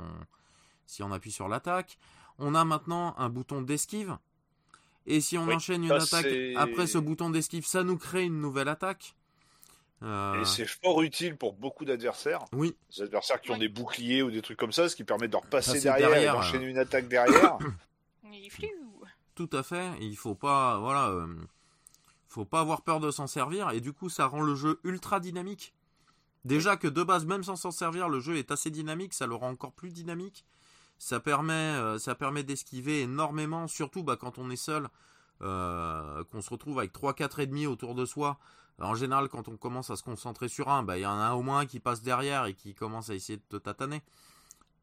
si 0.86 1.04
on 1.04 1.12
appuie 1.12 1.32
sur 1.32 1.47
l'attaque. 1.47 1.97
On 2.39 2.56
a 2.56 2.66
maintenant 2.66 3.16
un 3.18 3.30
bouton 3.30 3.62
d'esquive 3.62 4.18
et 5.06 5.22
si 5.22 5.38
on 5.38 5.47
enchaîne 5.50 5.84
une 5.84 5.91
attaque 5.91 6.28
après 6.56 6.88
ce 6.88 6.97
bouton 6.97 7.30
d'esquive, 7.30 7.66
ça 7.66 7.84
nous 7.84 7.97
crée 7.97 8.26
une 8.26 8.39
nouvelle 8.39 8.68
attaque. 8.68 9.16
Euh, 10.02 10.41
et 10.41 10.45
c'est 10.45 10.68
fort 10.68 11.02
utile 11.02 11.36
pour 11.36 11.54
beaucoup 11.54 11.84
d'adversaires. 11.84 12.45
Oui. 12.54 12.76
Des 12.95 13.04
adversaires 13.04 13.41
qui 13.41 13.52
ont 13.52 13.58
des 13.58 13.68
boucliers 13.68 14.22
ou 14.22 14.32
des 14.32 14.41
trucs 14.41 14.58
comme 14.58 14.72
ça, 14.72 14.88
ce 14.88 14.95
qui 14.95 15.04
permet 15.04 15.28
de 15.28 15.36
repasser 15.36 15.82
derrière, 15.82 16.22
et 16.22 16.26
d'enchaîner 16.28 16.68
une 16.68 16.78
attaque 16.78 17.08
derrière. 17.08 17.58
Tout 19.36 19.50
à 19.54 19.64
fait. 19.64 19.98
il 20.02 20.18
faut 20.18 20.36
pas, 20.36 20.78
voilà, 20.80 21.10
euh, 21.10 21.28
faut 22.28 22.46
pas 22.46 22.60
avoir 22.60 22.82
peur 22.82 23.00
de 23.00 23.12
s'en 23.12 23.28
servir. 23.28 23.72
Et 23.72 23.82
du 23.82 23.94
coup, 23.94 24.10
ça 24.10 24.28
rend 24.28 24.42
le 24.42 24.56
jeu 24.56 24.80
ultra 24.84 25.20
dynamique. 25.20 25.74
Déjà 26.46 26.78
que 26.78 26.88
de 26.88 27.04
base, 27.04 27.26
même 27.26 27.44
sans 27.44 27.56
s'en 27.56 27.72
servir, 27.72 28.10
le 28.10 28.20
jeu 28.20 28.38
est 28.38 28.52
assez 28.52 28.70
dynamique. 28.70 29.14
Ça 29.14 29.28
le 29.28 29.36
rend 29.36 29.50
encore 29.50 29.74
plus 29.74 29.92
dynamique. 29.92 30.46
Ça 30.98 31.20
permet, 31.20 31.54
euh, 31.54 31.98
ça 31.98 32.16
permet 32.16 32.44
d'esquiver 32.44 33.02
énormément, 33.02 33.68
surtout 33.68 34.04
bah, 34.04 34.18
quand 34.18 34.38
on 34.38 34.50
est 34.50 34.58
seul, 34.58 34.90
euh, 35.42 36.24
qu'on 36.26 36.42
se 36.42 36.50
retrouve 36.50 36.80
avec 36.80 36.92
3-4 36.92 37.40
ennemis 37.40 37.68
autour 37.68 37.96
de 37.96 38.06
soi. 38.06 38.38
En 38.80 38.96
général, 38.96 39.30
quand 39.30 39.48
on 39.48 39.58
commence 39.58 39.90
à 39.90 39.96
se 39.96 40.04
concentrer 40.04 40.50
sur 40.50 40.70
un, 40.70 40.84
bah, 40.84 40.98
il 40.98 41.02
y 41.02 41.06
en 41.06 41.20
a 41.20 41.34
au 41.34 41.42
moins 41.42 41.66
qui 41.66 41.80
passe 41.80 42.02
derrière 42.02 42.46
et 42.46 42.54
qui 42.54 42.74
commence 42.74 43.10
à 43.10 43.16
essayer 43.16 43.38
de 43.38 43.44
te 43.50 43.58
tataner. 43.58 44.02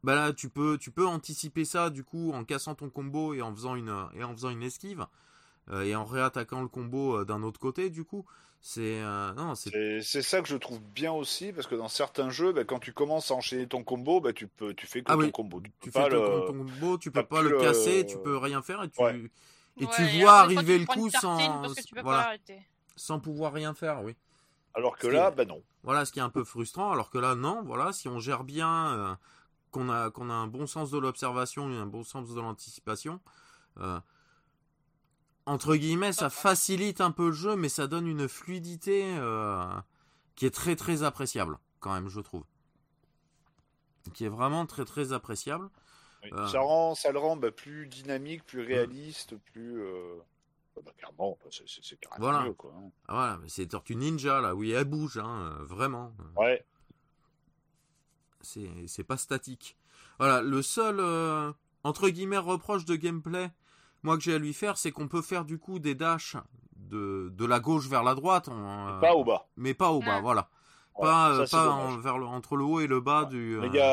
Bah 0.07 0.15
là, 0.15 0.31
tu 0.31 0.47
peux, 0.47 0.77
tu 0.77 0.89
peux 0.89 1.05
anticiper 1.05 1.65
ça 1.65 1.89
du 1.89 2.01
coup 2.01 2.31
en 2.31 2.45
cassant 2.45 2.75
ton 2.75 2.89
combo 2.89 3.33
et 3.33 3.41
en 3.41 3.53
faisant 3.53 3.75
une, 3.75 3.93
et 4.15 4.23
en 4.23 4.31
faisant 4.31 4.49
une 4.49 4.63
esquive. 4.63 5.05
Euh, 5.69 5.83
et 5.83 5.97
en 5.97 6.05
réattaquant 6.05 6.61
le 6.61 6.69
combo 6.69 7.25
d'un 7.25 7.43
autre 7.43 7.59
côté 7.59 7.89
du 7.89 8.05
coup. 8.05 8.25
C'est 8.61 9.01
euh, 9.01 9.53
c'est 10.01 10.21
ça 10.21 10.41
que 10.41 10.47
je 10.47 10.55
trouve 10.55 10.79
bien 10.79 11.11
aussi 11.11 11.51
parce 11.51 11.67
que 11.67 11.75
dans 11.75 11.89
certains 11.89 12.29
jeux, 12.29 12.53
bah, 12.53 12.63
quand 12.63 12.79
tu 12.79 12.93
commences 12.93 13.31
à 13.31 13.33
enchaîner 13.33 13.67
ton 13.67 13.83
combo, 13.83 14.21
bah, 14.21 14.31
tu 14.31 14.47
peux 14.47 14.73
tu 14.73 14.87
fais 14.87 15.01
que 15.01 15.11
ah 15.11 15.17
ton 15.17 15.29
combo. 15.29 15.61
Tu, 15.81 15.91
fais 15.91 16.07
ton 16.07 16.47
combo, 16.47 16.97
tu 16.97 17.11
peux 17.11 17.25
pas 17.25 17.41
le 17.41 17.59
casser, 17.59 18.05
tu 18.05 18.17
peux 18.17 18.37
rien 18.37 18.61
faire 18.61 18.83
et 18.83 18.89
tu 18.89 19.31
et 19.81 19.87
tu 19.87 20.03
vois 20.21 20.39
arriver 20.39 20.79
le 20.79 20.85
coup 20.85 21.09
sans 21.09 21.63
sans 22.95 23.19
pouvoir 23.19 23.51
rien 23.51 23.73
faire, 23.73 24.01
oui. 24.03 24.15
Alors 24.73 24.97
que 24.97 25.07
là, 25.07 25.31
bah 25.31 25.43
non. 25.43 25.61
Voilà, 25.83 26.05
ce 26.05 26.13
qui 26.13 26.19
est 26.19 26.23
un 26.23 26.29
peu 26.29 26.45
frustrant. 26.45 26.91
Alors 26.91 27.09
que 27.09 27.17
là, 27.17 27.35
non. 27.35 27.61
Voilà, 27.65 27.91
si 27.91 28.07
on 28.07 28.19
gère 28.19 28.43
bien, 28.43 28.93
euh, 28.93 29.15
qu'on 29.77 29.89
a 29.89 30.09
qu'on 30.09 30.29
a 30.29 30.33
un 30.33 30.47
bon 30.47 30.65
sens 30.65 30.89
de 30.89 30.97
l'observation 30.97 31.71
et 31.71 31.75
un 31.75 31.85
bon 31.85 32.03
sens 32.03 32.33
de 32.33 32.41
l'anticipation. 32.41 33.19
Euh, 33.79 33.99
entre 35.45 35.75
guillemets, 35.75 36.13
ça 36.13 36.29
facilite 36.29 36.99
un 36.99 37.11
peu 37.11 37.27
le 37.27 37.33
jeu, 37.33 37.55
mais 37.55 37.69
ça 37.69 37.87
donne 37.87 38.07
une 38.07 38.27
fluidité 38.27 39.15
euh, 39.17 39.63
qui 40.35 40.45
est 40.45 40.53
très 40.53 40.75
très 40.75 41.03
appréciable, 41.03 41.57
quand 41.79 41.93
même, 41.93 42.09
je 42.09 42.19
trouve. 42.19 42.43
Qui 44.13 44.25
est 44.25 44.29
vraiment 44.29 44.65
très 44.65 44.83
très 44.83 45.13
appréciable. 45.13 45.69
Euh, 46.33 46.47
ça, 46.47 46.59
rend, 46.59 46.95
ça 46.95 47.11
le 47.11 47.19
rend 47.19 47.37
bah, 47.37 47.51
plus 47.51 47.87
dynamique, 47.87 48.45
plus 48.45 48.61
réaliste, 48.61 49.35
plus. 49.37 49.81
Euh... 49.81 50.17
Bah, 50.83 50.91
clairement, 50.97 51.37
c'est 51.49 51.99
carrément 51.99 52.23
voilà. 52.23 52.43
mieux, 52.43 52.53
quoi. 52.53 52.73
Hein. 52.77 52.89
Ah, 53.07 53.13
voilà, 53.13 53.39
c'est 53.47 53.67
Tortue 53.67 53.95
Ninja, 53.95 54.41
là, 54.41 54.53
oui, 54.53 54.71
elle 54.71 54.85
bouge, 54.85 55.17
hein, 55.17 55.57
vraiment. 55.61 56.13
Ouais. 56.35 56.63
C'est 58.87 59.03
pas 59.03 59.17
statique. 59.17 59.77
Voilà, 60.19 60.41
le 60.41 60.61
seul, 60.61 60.99
euh, 60.99 61.51
entre 61.83 62.09
guillemets, 62.09 62.37
reproche 62.37 62.85
de 62.85 62.95
gameplay 62.95 63.51
moi 64.03 64.17
que 64.17 64.23
j'ai 64.23 64.33
à 64.33 64.37
lui 64.37 64.53
faire, 64.53 64.77
c'est 64.77 64.91
qu'on 64.91 65.07
peut 65.07 65.21
faire 65.21 65.45
du 65.45 65.59
coup 65.59 65.79
des 65.79 65.95
dashs 65.95 66.37
de, 66.75 67.31
de 67.35 67.45
la 67.45 67.59
gauche 67.59 67.87
vers 67.87 68.03
la 68.03 68.15
droite. 68.15 68.49
Euh, 68.49 68.99
pas 68.99 69.13
au 69.13 69.23
bas. 69.23 69.47
Mais 69.57 69.73
pas 69.73 69.91
au 69.91 69.99
bas, 69.99 70.21
voilà. 70.21 70.49
pas 70.99 71.31
euh, 71.31 71.47
pas 71.47 71.97
vers 72.01 72.17
le, 72.17 72.25
entre 72.25 72.55
le 72.55 72.63
haut 72.63 72.79
et 72.79 72.87
le 72.87 73.01
bas 73.01 73.25
du, 73.25 73.57
euh, 73.57 73.67
niveau. 73.67 73.83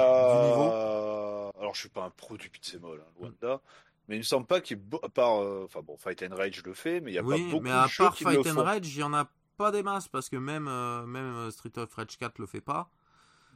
Alors 1.60 1.74
je 1.74 1.80
suis 1.80 1.88
pas 1.88 2.04
un 2.04 2.10
pro 2.10 2.36
du 2.36 2.50
pixemol, 2.50 3.02
hein, 3.04 3.10
loin 3.18 3.30
de 3.30 3.46
là. 3.46 3.60
Mais 4.08 4.16
il 4.16 4.18
me 4.18 4.24
semble 4.24 4.46
pas 4.46 4.60
qu'il 4.60 4.78
à 5.02 5.08
part, 5.08 5.38
enfin 5.64 5.80
bon, 5.80 5.96
Fight 5.96 6.22
and 6.22 6.36
Rage 6.36 6.62
le 6.64 6.74
fait, 6.74 7.00
mais 7.00 7.10
il 7.10 7.14
y 7.14 7.18
a 7.18 7.22
pas 7.22 7.38
beaucoup 7.38 7.60
mais 7.60 7.70
à 7.70 7.86
part 7.96 8.16
Fight 8.16 8.46
and 8.46 8.62
Rage, 8.62 8.94
il 8.94 9.00
y 9.00 9.02
en 9.02 9.14
a 9.14 9.26
pas 9.56 9.70
des 9.70 9.82
masses 9.82 10.08
parce 10.08 10.28
que 10.28 10.36
même 10.36 10.70
même 11.06 11.50
Street 11.50 11.76
of 11.78 11.92
Rage 11.94 12.18
4 12.18 12.38
le 12.38 12.46
fait 12.46 12.60
pas. 12.60 12.90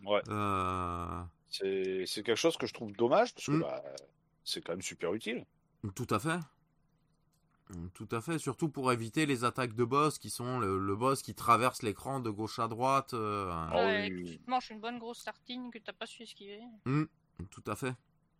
Ouais. 0.05 0.23
C'est 1.51 2.23
quelque 2.23 2.37
chose 2.37 2.57
que 2.57 2.67
je 2.67 2.75
trouve 2.75 2.93
dommage 2.93 3.35
parce 3.35 3.47
que 3.47 3.53
mm. 3.53 3.61
bah, 3.61 3.83
c'est 4.45 4.61
quand 4.61 4.73
même 4.73 4.83
super 4.83 5.15
utile. 5.15 5.45
Tout 5.95 6.07
à 6.11 6.19
fait. 6.19 6.39
Tout 7.93 8.09
à 8.13 8.23
fait, 8.23 8.39
surtout 8.39 8.71
pour 8.71 8.93
éviter 8.93 9.27
les 9.27 9.45
attaques 9.45 9.75
de 9.75 9.85
boss 9.85 10.19
qui 10.19 10.31
sont 10.31 10.59
le, 10.59 10.97
boss 10.97 11.21
qui 11.21 11.35
traverse 11.35 11.83
l'écran 11.83 12.19
de 12.19 12.31
gauche 12.31 12.59
à 12.59 12.67
droite. 12.67 13.13
Euh, 13.13 13.53
ouais, 13.73 14.09
tu 14.09 14.39
te 14.39 14.51
manges 14.51 14.71
une 14.71 14.81
bonne 14.81 14.99
grosse 14.99 15.23
tartine 15.23 15.71
que 15.71 15.79
t'as 15.79 15.93
pas 15.93 16.07
su 16.07 16.23
esquiver. 16.23 16.63
Mmh, 16.87 17.05
tout 17.51 17.65
à 17.67 17.77
fait. 17.77 17.95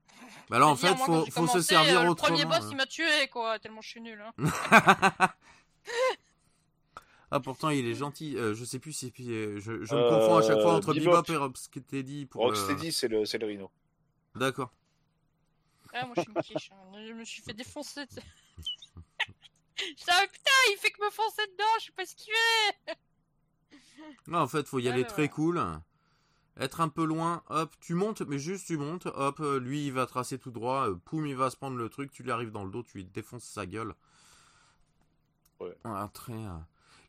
Bah 0.51 0.59
là, 0.59 0.67
en 0.67 0.77
fait, 0.77 0.97
faut, 0.97 1.27
faut 1.27 1.47
se 1.47 1.61
servir 1.61 2.01
euh, 2.01 2.09
autrement. 2.09 2.37
Le 2.37 2.43
premier 2.43 2.45
boss, 2.47 2.65
hein. 2.65 2.69
il 2.71 2.77
m'a 2.77 2.87
tué, 2.87 3.29
quoi, 3.31 3.59
tellement 3.59 3.83
je 3.83 3.89
suis 3.89 4.01
nul. 4.01 4.21
Hein. 4.21 4.33
ah, 7.31 7.41
pourtant, 7.41 7.71
il 7.71 7.87
est 7.87 7.95
gentil. 7.95 8.37
Euh, 8.37 8.55
je 8.55 8.65
sais 8.65 8.79
plus 8.79 8.93
si. 8.93 9.13
Je, 9.17 9.59
je 9.61 9.95
me 9.95 10.09
confonds 10.09 10.37
à 10.39 10.43
chaque 10.43 10.61
fois 10.61 10.75
entre 10.75 10.95
Bebop 10.95 11.25
et 11.29 11.37
Rocksteady. 11.37 12.27
Pour 12.27 12.43
Rocksteady, 12.43 12.93
c'est 12.93 13.09
le, 13.09 13.23
le 13.23 13.47
Rhino. 13.47 13.71
D'accord. 14.35 14.73
Ah, 15.93 16.07
moi 16.07 16.15
je 16.17 16.23
suis 16.23 16.31
une 16.35 16.43
quiche. 16.43 16.71
Hein. 16.73 17.07
Je 17.07 17.13
me 17.13 17.25
suis 17.25 17.43
fait 17.43 17.55
défoncer. 17.55 18.07
Putain, 19.77 20.13
il 20.71 20.77
fait 20.79 20.91
que 20.91 21.05
me 21.05 21.11
foncer 21.11 21.47
dedans, 21.53 21.65
je 21.81 21.87
sais 21.87 21.93
pas 21.93 22.05
ce 22.05 22.15
qu'il 22.15 22.33
fait. 22.33 22.99
Non, 24.27 24.41
en 24.41 24.49
fait, 24.49 24.67
faut 24.67 24.79
y 24.79 24.89
aller 24.89 25.05
très 25.05 25.29
cool. 25.29 25.63
Être 26.59 26.81
un 26.81 26.89
peu 26.89 27.05
loin, 27.05 27.45
hop, 27.49 27.73
tu 27.81 27.95
montes, 27.95 28.23
mais 28.23 28.39
juste 28.39 28.67
tu 28.67 28.77
montes, 28.77 29.07
hop, 29.07 29.39
lui 29.61 29.87
il 29.87 29.93
va 29.93 30.07
tracer 30.07 30.39
tout 30.39 30.51
droit, 30.51 30.89
euh, 30.89 30.97
poum, 30.97 31.25
il 31.25 31.37
va 31.37 31.51
se 31.51 31.57
prendre 31.57 31.77
le 31.77 31.89
truc, 31.89 32.11
tu 32.11 32.25
lui 32.25 32.33
arrives 32.33 32.51
dans 32.51 32.65
le 32.65 32.71
dos, 32.73 32.83
tu 32.83 32.99
lui 32.99 33.05
défonces 33.05 33.45
sa 33.45 33.65
gueule. 33.65 33.95
Ouais. 35.61 35.77
très. 36.13 36.33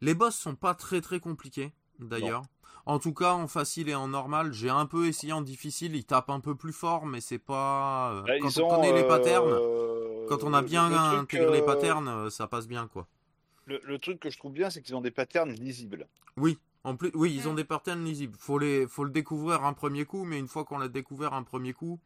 Les 0.02 0.14
boss 0.14 0.36
sont 0.36 0.56
pas 0.56 0.74
très 0.76 1.02
très 1.02 1.20
compliqués, 1.20 1.74
d'ailleurs. 2.00 2.44
En 2.86 3.00
tout 3.00 3.14
cas, 3.14 3.34
en 3.34 3.48
facile 3.48 3.90
et 3.90 3.96
en 3.96 4.08
normal, 4.08 4.54
j'ai 4.54 4.70
un 4.70 4.86
peu 4.86 5.08
essayé 5.08 5.34
en 5.34 5.42
difficile. 5.42 5.96
Il 5.96 6.06
tape 6.06 6.30
un 6.30 6.40
peu 6.40 6.56
plus 6.56 6.74
fort, 6.74 7.06
mais 7.06 7.22
c'est 7.22 7.38
pas. 7.38 8.14
Euh, 8.14 8.22
bah, 8.22 8.34
quand 8.42 8.58
on 8.58 8.68
connaît 8.68 8.94
les 8.94 9.08
patterns, 9.08 9.52
euh, 9.52 10.26
quand 10.28 10.44
on 10.44 10.54
a 10.54 10.62
bien 10.62 10.92
intégré 10.92 11.52
les 11.52 11.62
euh, 11.62 11.66
patterns, 11.66 12.30
ça 12.30 12.48
passe 12.48 12.68
bien, 12.68 12.88
quoi. 12.88 13.08
Le, 13.68 14.00
truc 14.00 14.20
que 14.20 14.32
je 14.32 14.40
trouve 14.40 14.54
bien, 14.54 14.72
c'est 14.72 14.82
qu'ils 14.82 14.96
ont 14.96 15.02
des 15.02 15.12
patterns 15.12 15.52
lisibles. 15.52 16.08
Oui, 16.38 16.58
en 16.84 16.96
plus, 16.96 17.12
oui, 17.14 17.32
ils 17.36 17.48
ont 17.48 17.54
des 17.54 17.64
patterns 17.64 18.04
lisibles. 18.04 18.36
Faut 18.40 18.58
les, 18.58 18.88
faut 18.88 19.04
le 19.04 19.12
découvrir 19.12 19.64
un 19.64 19.74
premier 19.74 20.06
coup, 20.06 20.26
mais 20.26 20.40
une 20.40 20.48
fois 20.48 20.66
qu'on 20.66 20.80
l'a 20.80 20.88
découvert 20.88 21.34
un 21.36 21.44
premier 21.44 21.74
coup, 21.74 22.00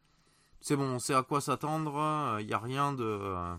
c'est 0.60 0.76
bon, 0.76 0.84
on 0.84 0.98
sait 0.98 1.14
à 1.14 1.22
quoi 1.22 1.40
s'attendre. 1.40 2.36
Il 2.40 2.46
n'y 2.46 2.52
a 2.52 2.58
rien 2.58 2.92
de. 2.92 3.56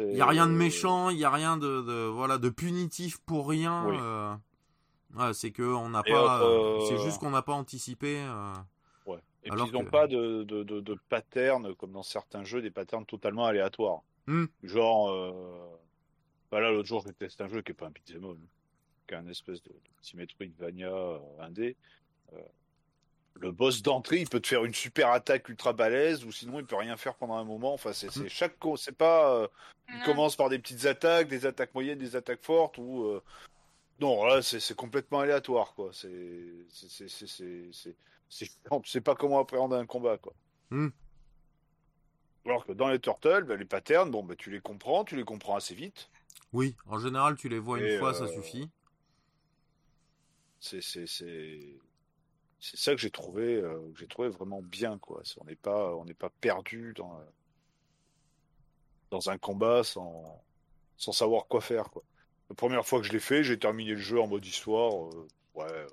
Il 0.00 0.06
n'y 0.06 0.20
a 0.20 0.26
rien 0.26 0.46
de 0.46 0.52
méchant, 0.52 1.10
il 1.10 1.16
n'y 1.16 1.24
a 1.24 1.30
rien 1.30 1.56
de, 1.56 2.06
voilà 2.08 2.38
de 2.38 2.48
punitif 2.48 3.18
pour 3.18 3.48
rien. 3.48 3.86
Euh. 3.88 5.32
c'est 5.32 5.52
que 5.52 5.62
on 5.62 5.90
n'a 5.90 6.02
pas, 6.02 6.42
euh, 6.42 6.80
c'est 6.88 6.98
juste 6.98 7.20
qu'on 7.20 7.30
n'a 7.30 7.42
pas 7.42 7.52
anticipé. 7.52 8.18
Euh. 8.18 8.52
Ouais. 9.06 9.18
Et 9.44 9.50
puis 9.50 9.60
ils 9.66 9.72
n'ont 9.72 9.84
pas 9.84 10.06
de, 10.06 10.42
de, 10.42 10.62
de, 10.62 10.98
pattern 11.08 11.74
comme 11.76 11.92
dans 11.92 12.02
certains 12.02 12.44
jeux, 12.44 12.60
des 12.60 12.70
patterns 12.70 13.06
totalement 13.06 13.46
aléatoires. 13.46 14.02
Hmm. 14.26 14.46
Genre, 14.62 15.34
bah 16.50 16.60
là 16.60 16.70
l'autre 16.70 16.88
jour 16.88 17.02
j'ai 17.06 17.12
testé 17.12 17.44
un 17.44 17.48
jeu 17.48 17.62
qui 17.62 17.72
est 17.72 17.74
pas 17.74 17.86
un 17.86 17.92
pixel 17.92 18.24
hein, 18.24 18.36
qui 19.06 19.14
est 19.14 19.18
un 19.18 19.28
espèce 19.28 19.62
de, 19.62 19.70
de 19.70 20.52
Vania 20.58 21.20
indé 21.40 21.76
le 23.40 23.50
boss 23.50 23.82
d'entrée, 23.82 24.20
il 24.20 24.28
peut 24.28 24.40
te 24.40 24.46
faire 24.46 24.64
une 24.64 24.74
super 24.74 25.10
attaque 25.10 25.48
ultra 25.48 25.72
balèze, 25.72 26.24
ou 26.24 26.32
sinon 26.32 26.60
il 26.60 26.66
peut 26.66 26.76
rien 26.76 26.96
faire 26.96 27.14
pendant 27.14 27.34
un 27.34 27.44
moment. 27.44 27.74
Enfin, 27.74 27.92
c'est 27.92 28.14
mm. 28.14 28.28
chaque 28.28 28.56
c'est 28.76 28.96
pas. 28.96 29.34
Euh, 29.34 29.48
il 29.94 30.02
commence 30.04 30.36
par 30.36 30.48
des 30.48 30.58
petites 30.58 30.86
attaques, 30.86 31.28
des 31.28 31.44
attaques 31.44 31.74
moyennes, 31.74 31.98
des 31.98 32.16
attaques 32.16 32.42
fortes, 32.42 32.78
ou 32.78 33.04
euh, 33.04 33.22
non, 34.00 34.24
là 34.24 34.40
c'est 34.42 34.74
complètement 34.74 35.20
aléatoire, 35.20 35.74
quoi. 35.74 35.90
C'est 35.92 36.66
c'est 36.68 37.08
c'est 37.08 37.96
tu 38.28 38.90
sais 38.90 39.00
pas 39.00 39.14
comment 39.14 39.40
appréhender 39.40 39.76
un 39.76 39.86
combat, 39.86 40.18
quoi. 40.18 40.34
Mm. 40.70 40.88
Alors 42.46 42.66
que 42.66 42.72
dans 42.72 42.88
les 42.88 42.98
turtles, 42.98 43.44
ben, 43.44 43.58
les 43.58 43.64
patterns, 43.64 44.10
bon, 44.10 44.22
ben, 44.22 44.36
tu 44.36 44.50
les 44.50 44.60
comprends, 44.60 45.04
tu 45.04 45.16
les 45.16 45.24
comprends 45.24 45.56
assez 45.56 45.74
vite. 45.74 46.10
Oui, 46.52 46.76
en 46.86 46.98
général, 46.98 47.36
tu 47.36 47.48
les 47.48 47.58
vois 47.58 47.80
une 47.80 47.98
fois, 47.98 48.14
ça 48.14 48.28
suffit. 48.28 48.68
C'est 50.60 50.80
c'est 50.80 51.06
c'est 52.64 52.78
ça 52.78 52.94
que 52.94 53.00
j'ai 53.00 53.10
trouvé 53.10 53.60
que 53.60 53.98
j'ai 53.98 54.06
trouvé 54.06 54.28
vraiment 54.28 54.62
bien 54.62 54.98
quoi. 54.98 55.22
On 55.40 55.44
n'est 55.44 55.54
pas 55.54 55.94
on 55.94 56.06
n'est 56.06 56.14
pas 56.14 56.30
perdu 56.40 56.94
dans 56.96 57.20
dans 59.10 59.28
un 59.28 59.36
combat 59.36 59.84
sans 59.84 60.42
sans 60.96 61.12
savoir 61.12 61.46
quoi 61.46 61.60
faire 61.60 61.90
quoi. 61.90 62.02
La 62.48 62.54
première 62.54 62.86
fois 62.86 63.00
que 63.00 63.06
je 63.06 63.12
l'ai 63.12 63.20
fait, 63.20 63.44
j'ai 63.44 63.58
terminé 63.58 63.90
le 63.90 63.98
jeu 63.98 64.18
en 64.20 64.26
mode 64.26 64.46
histoire. 64.46 64.94
ouais. 65.54 65.86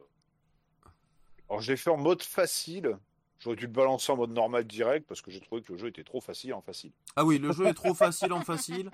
Alors 1.49 1.61
je 1.61 1.71
l'ai 1.71 1.77
fait 1.77 1.89
en 1.89 1.97
mode 1.97 2.23
facile 2.23 2.97
J'aurais 3.39 3.55
dû 3.55 3.65
le 3.65 3.71
balancer 3.71 4.11
en 4.11 4.17
mode 4.17 4.31
normal 4.31 4.65
direct 4.65 5.07
parce 5.07 5.21
que 5.21 5.31
j'ai 5.31 5.39
trouvé 5.39 5.63
que 5.63 5.71
le 5.73 5.77
jeu 5.77 5.87
était 5.87 6.03
trop 6.03 6.21
facile 6.21 6.53
en 6.53 6.61
facile. 6.61 6.91
Ah 7.15 7.25
oui, 7.25 7.39
le 7.39 7.51
jeu 7.51 7.65
est 7.65 7.73
trop 7.73 7.95
facile 7.95 8.31
en 8.33 8.41
facile. 8.41 8.91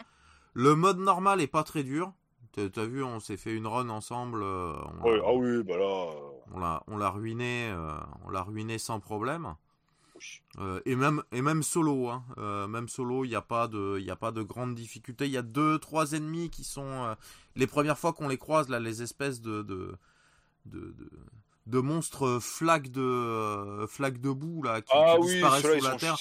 Le 0.54 0.74
mode 0.74 1.00
normal 1.00 1.42
est 1.42 1.48
pas 1.48 1.64
très 1.64 1.84
dur. 1.84 2.14
T'as 2.54 2.86
vu, 2.86 3.04
on 3.04 3.20
s'est 3.20 3.36
fait 3.36 3.54
une 3.54 3.68
run 3.68 3.90
ensemble. 3.90 4.42
Euh, 4.42 4.74
ah 5.04 5.34
oui, 5.34 5.64
bah 5.64 5.78
là. 5.78 6.14
Euh. 6.56 6.78
On 6.88 6.98
l'a, 6.98 7.10
ruiné, 7.10 7.70
euh, 7.72 7.94
on 8.26 8.30
l'a 8.30 8.44
ruiné 8.44 8.78
sans 8.78 9.00
problème. 9.00 9.56
et 10.86 10.96
même 10.96 11.22
et 11.32 11.42
même 11.42 11.64
solo, 11.64 12.10
hein. 12.10 12.24
même 12.68 12.88
solo, 12.88 13.26
il 13.26 13.30
n'y 13.30 13.36
a 13.36 13.42
pas 13.42 13.68
de, 13.68 13.98
il 14.00 14.10
a 14.10 14.16
pas 14.16 14.32
de 14.32 14.42
grandes 14.42 14.76
difficultés. 14.76 15.26
Il 15.26 15.32
y 15.32 15.38
a 15.38 15.44
deux, 15.44 15.78
trois 15.80 16.14
ennemis 16.14 16.50
qui 16.50 16.64
sont 16.64 17.16
les 17.56 17.68
premières 17.68 17.98
fois 17.98 18.14
qu'on 18.14 18.28
les 18.28 18.38
croise 18.38 18.70
là, 18.70 18.80
les 18.80 19.02
espèces 19.02 19.42
de, 19.42 19.62
de, 19.62 19.96
de 20.66 20.94
de 21.68 21.80
monstres 21.80 22.40
flaques 22.42 22.90
de 22.92 23.02
euh, 23.02 23.88
flaques 23.88 24.22
de 24.22 24.32
boue 24.32 24.64
là 24.64 24.82
qui, 24.82 24.92
ah 24.94 25.18
disparaissent 25.22 25.80
sous 25.80 25.84
la 25.84 25.96
terre. 25.96 26.18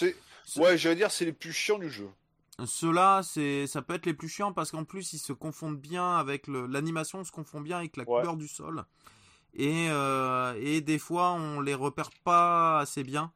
Ouais, 0.57 0.77
j'allais 0.77 0.97
dire 0.97 1.11
c'est 1.11 1.25
les 1.25 1.33
plus 1.33 1.53
chiants 1.53 1.79
du 1.79 1.89
jeu. 1.89 2.09
Ceux-là, 2.65 3.23
c'est 3.23 3.67
ça 3.67 3.83
peut 3.83 3.95
être 3.95 4.07
les 4.07 4.15
plus 4.15 4.29
chiants 4.29 4.53
parce 4.53 4.71
qu'en 4.71 4.85
plus 4.85 5.13
ils 5.13 5.19
se 5.19 5.33
confondent 5.33 5.79
bien 5.79 6.17
avec 6.17 6.47
l'animation 6.49 7.23
se 7.25 7.31
confond 7.31 7.61
bien 7.61 7.79
avec 7.79 7.97
la 7.97 8.05
couleur 8.05 8.37
du 8.37 8.49
sol 8.49 8.85
et 9.57 9.89
euh, 9.91 10.55
et 10.61 10.81
des 10.81 10.99
fois 10.99 11.33
on 11.33 11.61
les 11.61 11.75
repère 11.75 12.11
pas 12.25 12.79
assez 12.81 13.03
bien. 13.05 13.33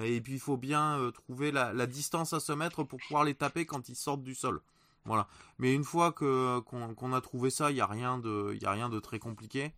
Et 0.00 0.20
puis 0.20 0.34
il 0.34 0.40
faut 0.40 0.56
bien 0.56 0.98
euh, 0.98 1.10
trouver 1.10 1.50
la, 1.52 1.86
distance 1.86 2.32
à 2.32 2.40
se 2.40 2.52
mettre 2.52 2.84
pour 2.84 2.98
pouvoir 2.98 3.24
les 3.24 3.34
taper 3.34 3.66
quand 3.66 3.88
ils 3.88 3.96
sortent 3.96 4.22
du 4.22 4.34
sol. 4.34 4.60
Voilà. 5.06 5.28
Mais 5.58 5.74
une 5.74 5.84
fois 5.84 6.12
qu'on 6.12 7.12
a 7.12 7.20
trouvé 7.20 7.50
ça, 7.50 7.70
il 7.70 7.76
y 7.76 7.80
a 7.80 7.86
rien 7.86 8.18
de 8.18 8.56
y 8.60 8.66
a 8.66 8.72
rien 8.72 8.88
de 8.88 8.98
très 9.00 9.18
compliqué. 9.18 9.72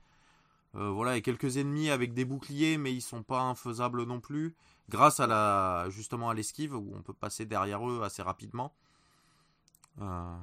Euh, 0.75 0.91
voilà, 0.91 1.13
a 1.13 1.21
quelques 1.21 1.57
ennemis 1.57 1.91
avec 1.91 2.15
des 2.15 2.25
boucliers, 2.25 2.79
mais 2.79 2.93
ils 2.93 3.01
sont 3.01 3.23
pas 3.23 3.41
infaisables 3.41 4.05
non 4.05 4.21
plus, 4.21 4.55
grâce 4.89 5.19
à 5.21 5.27
la 5.27 5.87
justement 5.91 6.31
à 6.31 6.35
l'esquive 6.35 6.75
où 6.75 6.93
on 6.95 7.03
peut 7.03 7.15
passer 7.15 7.47
derrière 7.47 7.89
eux 7.89 8.03
assez 8.03 8.23
rapidement. 8.23 8.73
Euh. 10.01 10.37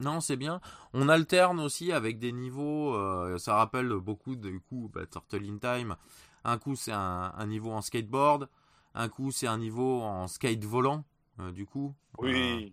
Non, 0.00 0.20
c'est 0.20 0.36
bien. 0.36 0.60
On 0.92 1.08
alterne 1.08 1.60
aussi 1.60 1.92
avec 1.92 2.18
des 2.18 2.32
niveaux. 2.32 2.94
Euh, 2.94 3.38
ça 3.38 3.56
rappelle 3.56 3.88
beaucoup 3.94 4.36
du 4.36 4.60
coup 4.60 4.90
bah, 4.92 5.06
Turtle 5.06 5.44
in 5.44 5.58
Time. 5.58 5.96
Un 6.44 6.58
coup 6.58 6.76
c'est 6.76 6.92
un, 6.92 7.46
niveau 7.46 7.72
en 7.72 7.82
skateboard, 7.82 8.48
un 8.94 9.08
coup 9.08 9.32
c'est 9.32 9.48
un 9.48 9.58
niveau 9.58 10.02
en 10.02 10.28
skate 10.28 10.64
volant. 10.64 11.04
du 11.52 11.66
coup. 11.66 11.94
Oui. 12.18 12.72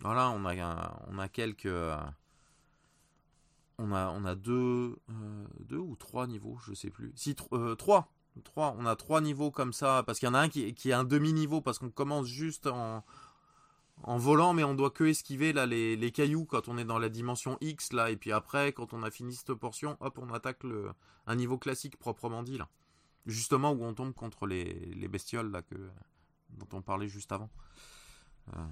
voilà, 0.00 0.30
on 0.30 0.44
a 0.44 1.06
on 1.08 1.18
a 1.18 1.28
quelques 1.28 1.68
on 3.82 3.92
a, 3.92 4.10
on 4.10 4.24
a 4.24 4.34
deux, 4.34 4.96
euh, 5.10 5.44
deux 5.60 5.78
ou 5.78 5.96
trois 5.96 6.26
niveaux, 6.26 6.58
je 6.66 6.74
sais 6.74 6.90
plus. 6.90 7.12
Si, 7.16 7.34
euh, 7.52 7.74
trois. 7.74 8.12
Trois. 8.44 8.74
On 8.78 8.86
a 8.86 8.96
trois 8.96 9.20
niveaux 9.20 9.50
comme 9.50 9.74
ça, 9.74 10.02
parce 10.06 10.18
qu'il 10.18 10.26
y 10.26 10.30
en 10.30 10.34
a 10.34 10.38
un 10.38 10.48
qui, 10.48 10.72
qui 10.72 10.90
est 10.90 10.94
un 10.94 11.04
demi-niveau, 11.04 11.60
parce 11.60 11.78
qu'on 11.78 11.90
commence 11.90 12.26
juste 12.26 12.66
en, 12.66 13.04
en 14.04 14.18
volant, 14.18 14.52
mais 14.52 14.64
on 14.64 14.74
doit 14.74 14.90
que 14.90 15.04
esquiver 15.04 15.52
là, 15.52 15.66
les, 15.66 15.96
les, 15.96 16.10
cailloux 16.10 16.44
quand 16.44 16.68
on 16.68 16.76
est 16.78 16.84
dans 16.84 16.98
la 16.98 17.08
dimension 17.08 17.56
X, 17.60 17.92
là, 17.92 18.10
et 18.10 18.16
puis 18.16 18.32
après, 18.32 18.72
quand 18.72 18.92
on 18.92 19.02
a 19.02 19.10
fini 19.10 19.34
cette 19.34 19.54
portion, 19.54 19.96
hop, 20.00 20.18
on 20.18 20.32
attaque 20.32 20.64
le, 20.64 20.90
un 21.26 21.36
niveau 21.36 21.58
classique 21.58 21.96
proprement 21.98 22.42
dit, 22.42 22.58
là. 22.58 22.68
Justement 23.26 23.70
où 23.70 23.84
on 23.84 23.94
tombe 23.94 24.14
contre 24.14 24.46
les, 24.46 24.64
les 24.64 25.08
bestioles, 25.08 25.50
là, 25.50 25.62
que, 25.62 25.76
dont 26.50 26.68
on 26.72 26.82
parlait 26.82 27.08
juste 27.08 27.30
avant. 27.30 27.50
Euh. 28.56 28.66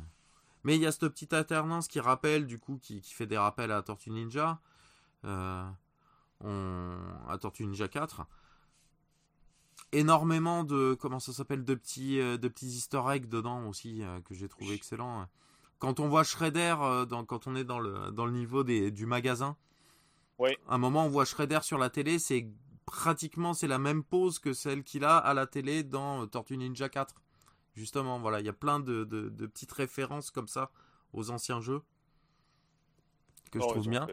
Mais 0.64 0.76
il 0.76 0.82
y 0.82 0.86
a 0.86 0.92
cette 0.92 1.08
petite 1.08 1.32
alternance 1.32 1.88
qui 1.88 2.00
rappelle, 2.00 2.46
du 2.46 2.58
coup, 2.58 2.78
qui, 2.78 3.00
qui 3.00 3.14
fait 3.14 3.26
des 3.26 3.38
rappels 3.38 3.70
à 3.70 3.82
Tortue 3.82 4.10
Ninja. 4.10 4.60
Euh, 5.24 5.70
on, 6.40 6.96
à 7.28 7.38
Tortue 7.38 7.66
Ninja 7.66 7.88
4 7.88 8.26
énormément 9.92 10.64
de 10.64 10.94
comment 10.94 11.20
ça 11.20 11.32
s'appelle 11.32 11.64
de 11.64 11.74
petits 11.74 12.20
euh, 12.20 12.36
de 12.36 12.48
petits 12.48 12.66
Easter 12.66 13.02
eggs 13.10 13.26
dedans 13.26 13.66
aussi 13.68 14.02
euh, 14.02 14.20
que 14.20 14.34
j'ai 14.34 14.48
trouvé 14.48 14.74
excellent. 14.74 15.26
Quand 15.78 15.98
on 15.98 16.08
voit 16.08 16.24
Shredder 16.24 16.76
dans, 17.08 17.24
quand 17.24 17.46
on 17.46 17.56
est 17.56 17.64
dans 17.64 17.78
le 17.78 18.10
dans 18.10 18.26
le 18.26 18.32
niveau 18.32 18.64
des, 18.64 18.90
du 18.90 19.06
magasin, 19.06 19.56
ouais. 20.38 20.58
un 20.68 20.78
moment 20.78 21.06
on 21.06 21.08
voit 21.08 21.24
Shredder 21.24 21.60
sur 21.62 21.78
la 21.78 21.88
télé, 21.88 22.18
c'est 22.18 22.48
pratiquement 22.84 23.54
c'est 23.54 23.68
la 23.68 23.78
même 23.78 24.04
pose 24.04 24.38
que 24.38 24.52
celle 24.52 24.84
qu'il 24.84 25.04
a 25.04 25.16
à 25.16 25.32
la 25.32 25.46
télé 25.46 25.82
dans 25.82 26.26
Tortue 26.26 26.58
Ninja 26.58 26.88
4. 26.88 27.14
Justement, 27.74 28.18
voilà, 28.18 28.40
il 28.40 28.46
y 28.46 28.48
a 28.48 28.52
plein 28.52 28.80
de, 28.80 29.04
de, 29.04 29.46
petites 29.46 29.72
références 29.72 30.30
comme 30.30 30.48
ça 30.48 30.70
aux 31.12 31.30
anciens 31.30 31.60
jeux 31.60 31.82
que 33.50 33.60
je 33.60 33.66
trouve 33.66 33.88
bien. 33.88 34.06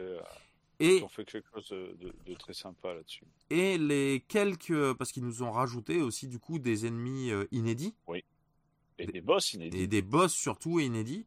Et 0.80 1.02
on 1.02 1.08
fait 1.08 1.24
quelque 1.24 1.48
chose 1.52 1.68
de, 1.70 2.34
très 2.34 2.52
sympa 2.52 2.94
là-dessus. 2.94 3.24
Et 3.50 3.78
les 3.78 4.24
quelques, 4.28 4.92
parce 4.94 5.10
qu'ils 5.10 5.24
nous 5.24 5.42
ont 5.42 5.50
rajouté 5.50 6.00
aussi 6.00 6.28
du 6.28 6.38
coup 6.38 6.58
des 6.58 6.86
ennemis 6.86 7.30
euh, 7.30 7.46
inédits. 7.50 7.94
Oui. 8.06 8.24
Et 8.98 9.06
des, 9.06 9.20
boss 9.20 9.54
inédits. 9.54 9.78
Et 9.78 9.86
des 9.86 10.02
boss 10.02 10.32
surtout 10.32 10.78
inédits. 10.78 11.26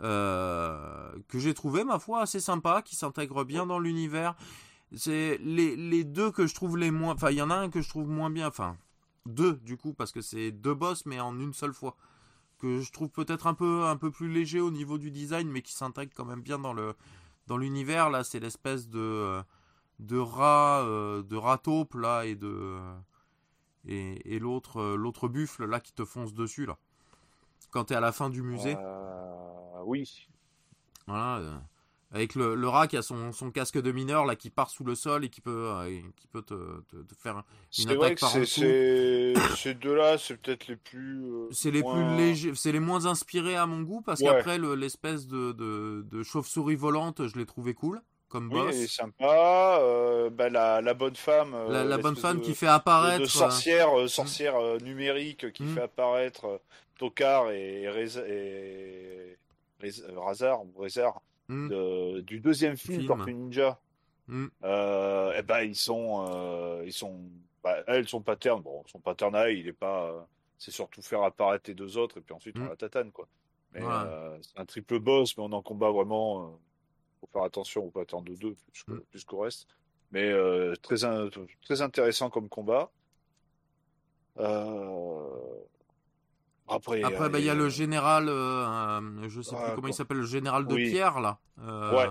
Euh, 0.00 1.12
que 1.28 1.38
j'ai 1.38 1.54
trouvé 1.54 1.84
ma 1.84 1.98
foi 1.98 2.22
assez 2.22 2.40
sympa, 2.40 2.82
qui 2.82 2.96
s'intègrent 2.96 3.44
bien 3.44 3.66
dans 3.66 3.78
l'univers. 3.78 4.36
C'est 4.94 5.38
les, 5.38 5.76
les 5.76 6.04
deux 6.04 6.30
que 6.30 6.46
je 6.46 6.54
trouve 6.54 6.78
les 6.78 6.90
moins, 6.90 7.14
enfin 7.14 7.30
il 7.30 7.36
y 7.36 7.42
en 7.42 7.50
a 7.50 7.56
un 7.56 7.68
que 7.68 7.82
je 7.82 7.88
trouve 7.90 8.08
moins 8.08 8.30
bien, 8.30 8.48
enfin 8.48 8.78
deux 9.28 9.54
du 9.62 9.76
coup 9.76 9.92
parce 9.92 10.10
que 10.10 10.20
c'est 10.20 10.50
deux 10.50 10.74
boss 10.74 11.06
mais 11.06 11.20
en 11.20 11.38
une 11.38 11.52
seule 11.52 11.72
fois 11.72 11.96
que 12.58 12.80
je 12.80 12.90
trouve 12.90 13.10
peut-être 13.10 13.46
un 13.46 13.54
peu 13.54 13.84
un 13.84 13.96
peu 13.96 14.10
plus 14.10 14.32
léger 14.32 14.60
au 14.60 14.70
niveau 14.70 14.98
du 14.98 15.10
design 15.10 15.48
mais 15.48 15.62
qui 15.62 15.72
s'intègre 15.72 16.12
quand 16.14 16.24
même 16.24 16.42
bien 16.42 16.58
dans 16.58 16.72
le 16.72 16.94
dans 17.48 17.56
l'univers 17.56 18.10
là, 18.10 18.22
c'est 18.24 18.38
l'espèce 18.38 18.88
de 18.88 19.00
euh, 19.00 19.42
de 19.98 20.18
rat 20.18 20.82
euh, 20.84 21.22
de 21.22 21.34
rat 21.34 21.58
taupe 21.58 21.94
là 21.94 22.24
et 22.24 22.36
de 22.36 22.78
et, 23.86 24.34
et 24.34 24.38
l'autre 24.38 24.80
euh, 24.80 24.96
l'autre 24.96 25.28
buffle 25.28 25.64
là 25.64 25.80
qui 25.80 25.92
te 25.92 26.04
fonce 26.04 26.34
dessus 26.34 26.66
là. 26.66 26.76
Quand 27.70 27.86
tu 27.86 27.94
es 27.94 27.96
à 27.96 28.00
la 28.00 28.12
fin 28.12 28.30
du 28.30 28.42
musée. 28.42 28.76
oui. 29.84 30.28
Voilà. 31.06 31.62
Avec 32.10 32.34
le, 32.34 32.54
le, 32.54 32.68
rat 32.68 32.88
qui 32.88 32.96
a 32.96 33.02
son, 33.02 33.32
son, 33.32 33.50
casque 33.50 33.78
de 33.78 33.92
mineur 33.92 34.24
là 34.24 34.34
qui 34.34 34.48
part 34.48 34.70
sous 34.70 34.82
le 34.82 34.94
sol 34.94 35.26
et 35.26 35.28
qui 35.28 35.42
peut 35.42 35.70
qui 36.16 36.26
peut 36.26 36.40
te, 36.40 36.54
te, 36.54 37.14
faire 37.22 37.42
une 37.78 37.90
attaque 37.90 38.18
par 38.18 38.34
en 38.34 38.38
dessous. 38.40 38.62
Ces 39.56 39.74
deux-là, 39.74 40.16
c'est 40.16 40.38
peut-être 40.38 40.68
les 40.68 40.76
plus. 40.76 41.30
c'est 41.50 41.70
les 41.70 41.82
plus 41.82 42.16
légers, 42.16 42.52
c'est 42.54 42.72
les 42.72 42.80
moins 42.80 43.04
inspirés 43.04 43.56
à 43.56 43.66
mon 43.66 43.82
goût 43.82 44.00
parce 44.00 44.20
qu'après 44.20 44.58
l'espèce 44.58 45.26
de, 45.26 45.52
de, 45.52 46.06
de 46.10 46.22
chauve-souris 46.22 46.76
volante, 46.76 47.26
je 47.26 47.36
l'ai 47.36 47.46
trouvé 47.46 47.74
cool 47.74 48.00
comme 48.30 48.48
boss. 48.48 48.74
Oui, 48.74 48.88
sympa. 48.88 49.78
Euh, 49.80 50.30
bah, 50.30 50.48
la, 50.48 50.80
la, 50.80 50.94
bonne 50.94 51.16
femme. 51.16 51.54
la, 51.68 51.98
bonne 51.98 52.16
femme 52.16 52.40
qui 52.40 52.54
fait 52.54 52.66
apparaître. 52.66 53.22
De, 53.22 53.26
sorcière, 53.26 53.88
sorcière 54.08 54.54
numérique 54.82 55.52
qui 55.52 55.62
hmm. 55.62 55.74
fait 55.74 55.82
apparaître 55.82 56.60
Tokar 56.98 57.50
et, 57.50 57.84
et, 57.84 59.36
et 59.82 59.90
Razar, 60.16 60.62
Hmm. 61.48 62.20
du 62.20 62.40
deuxième 62.40 62.76
film, 62.76 63.06
Tortue 63.06 63.34
Ninja. 63.34 63.78
Euh, 64.62 65.32
et 65.32 65.36
eh 65.38 65.42
ben 65.42 65.60
ils 65.60 65.76
sont, 65.76 66.26
euh, 66.28 66.82
ils 66.84 66.92
sont, 66.92 67.18
bah, 67.62 67.78
elles 67.86 68.08
sont 68.08 68.20
paternes. 68.20 68.62
Bon, 68.62 68.82
son 68.86 69.00
paternal, 69.00 69.56
il 69.56 69.66
est 69.66 69.72
pas, 69.72 70.28
c'est 70.58 70.70
surtout 70.70 71.00
faire 71.00 71.22
apparaître 71.22 71.68
les 71.68 71.74
deux 71.74 71.96
autres 71.96 72.18
et 72.18 72.20
puis 72.20 72.34
ensuite 72.34 72.56
on 72.58 72.64
hmm. 72.64 72.68
la 72.68 72.76
tatane 72.76 73.10
quoi. 73.10 73.26
Mais 73.72 73.82
euh, 73.82 74.36
c'est 74.42 74.58
un 74.58 74.64
triple 74.64 74.98
boss, 74.98 75.36
mais 75.36 75.44
on 75.44 75.52
en 75.52 75.62
combat 75.62 75.90
vraiment. 75.90 76.58
faut 77.20 77.28
faire 77.32 77.42
attention, 77.42 77.84
on 77.84 77.90
peut 77.90 78.00
attendre 78.00 78.30
de 78.30 78.34
deux 78.34 78.54
plus, 79.10 79.24
qu'au 79.24 79.40
reste. 79.40 79.66
Mais 80.10 80.32
très, 80.82 80.96
très 81.62 81.82
intéressant 81.82 82.30
comme 82.30 82.48
combat. 82.48 82.90
Euh, 84.38 85.64
après, 86.68 87.28
bah, 87.28 87.38
il 87.38 87.44
y 87.44 87.50
a 87.50 87.54
le 87.54 87.68
général, 87.68 88.28
euh, 88.28 89.28
je 89.28 89.40
sais 89.40 89.56
plus 89.56 89.74
comment 89.74 89.88
il 89.88 89.94
s'appelle, 89.94 90.18
le 90.18 90.26
général 90.26 90.66
de 90.66 90.74
pierre 90.74 91.20
là, 91.20 91.38
euh, 91.62 92.06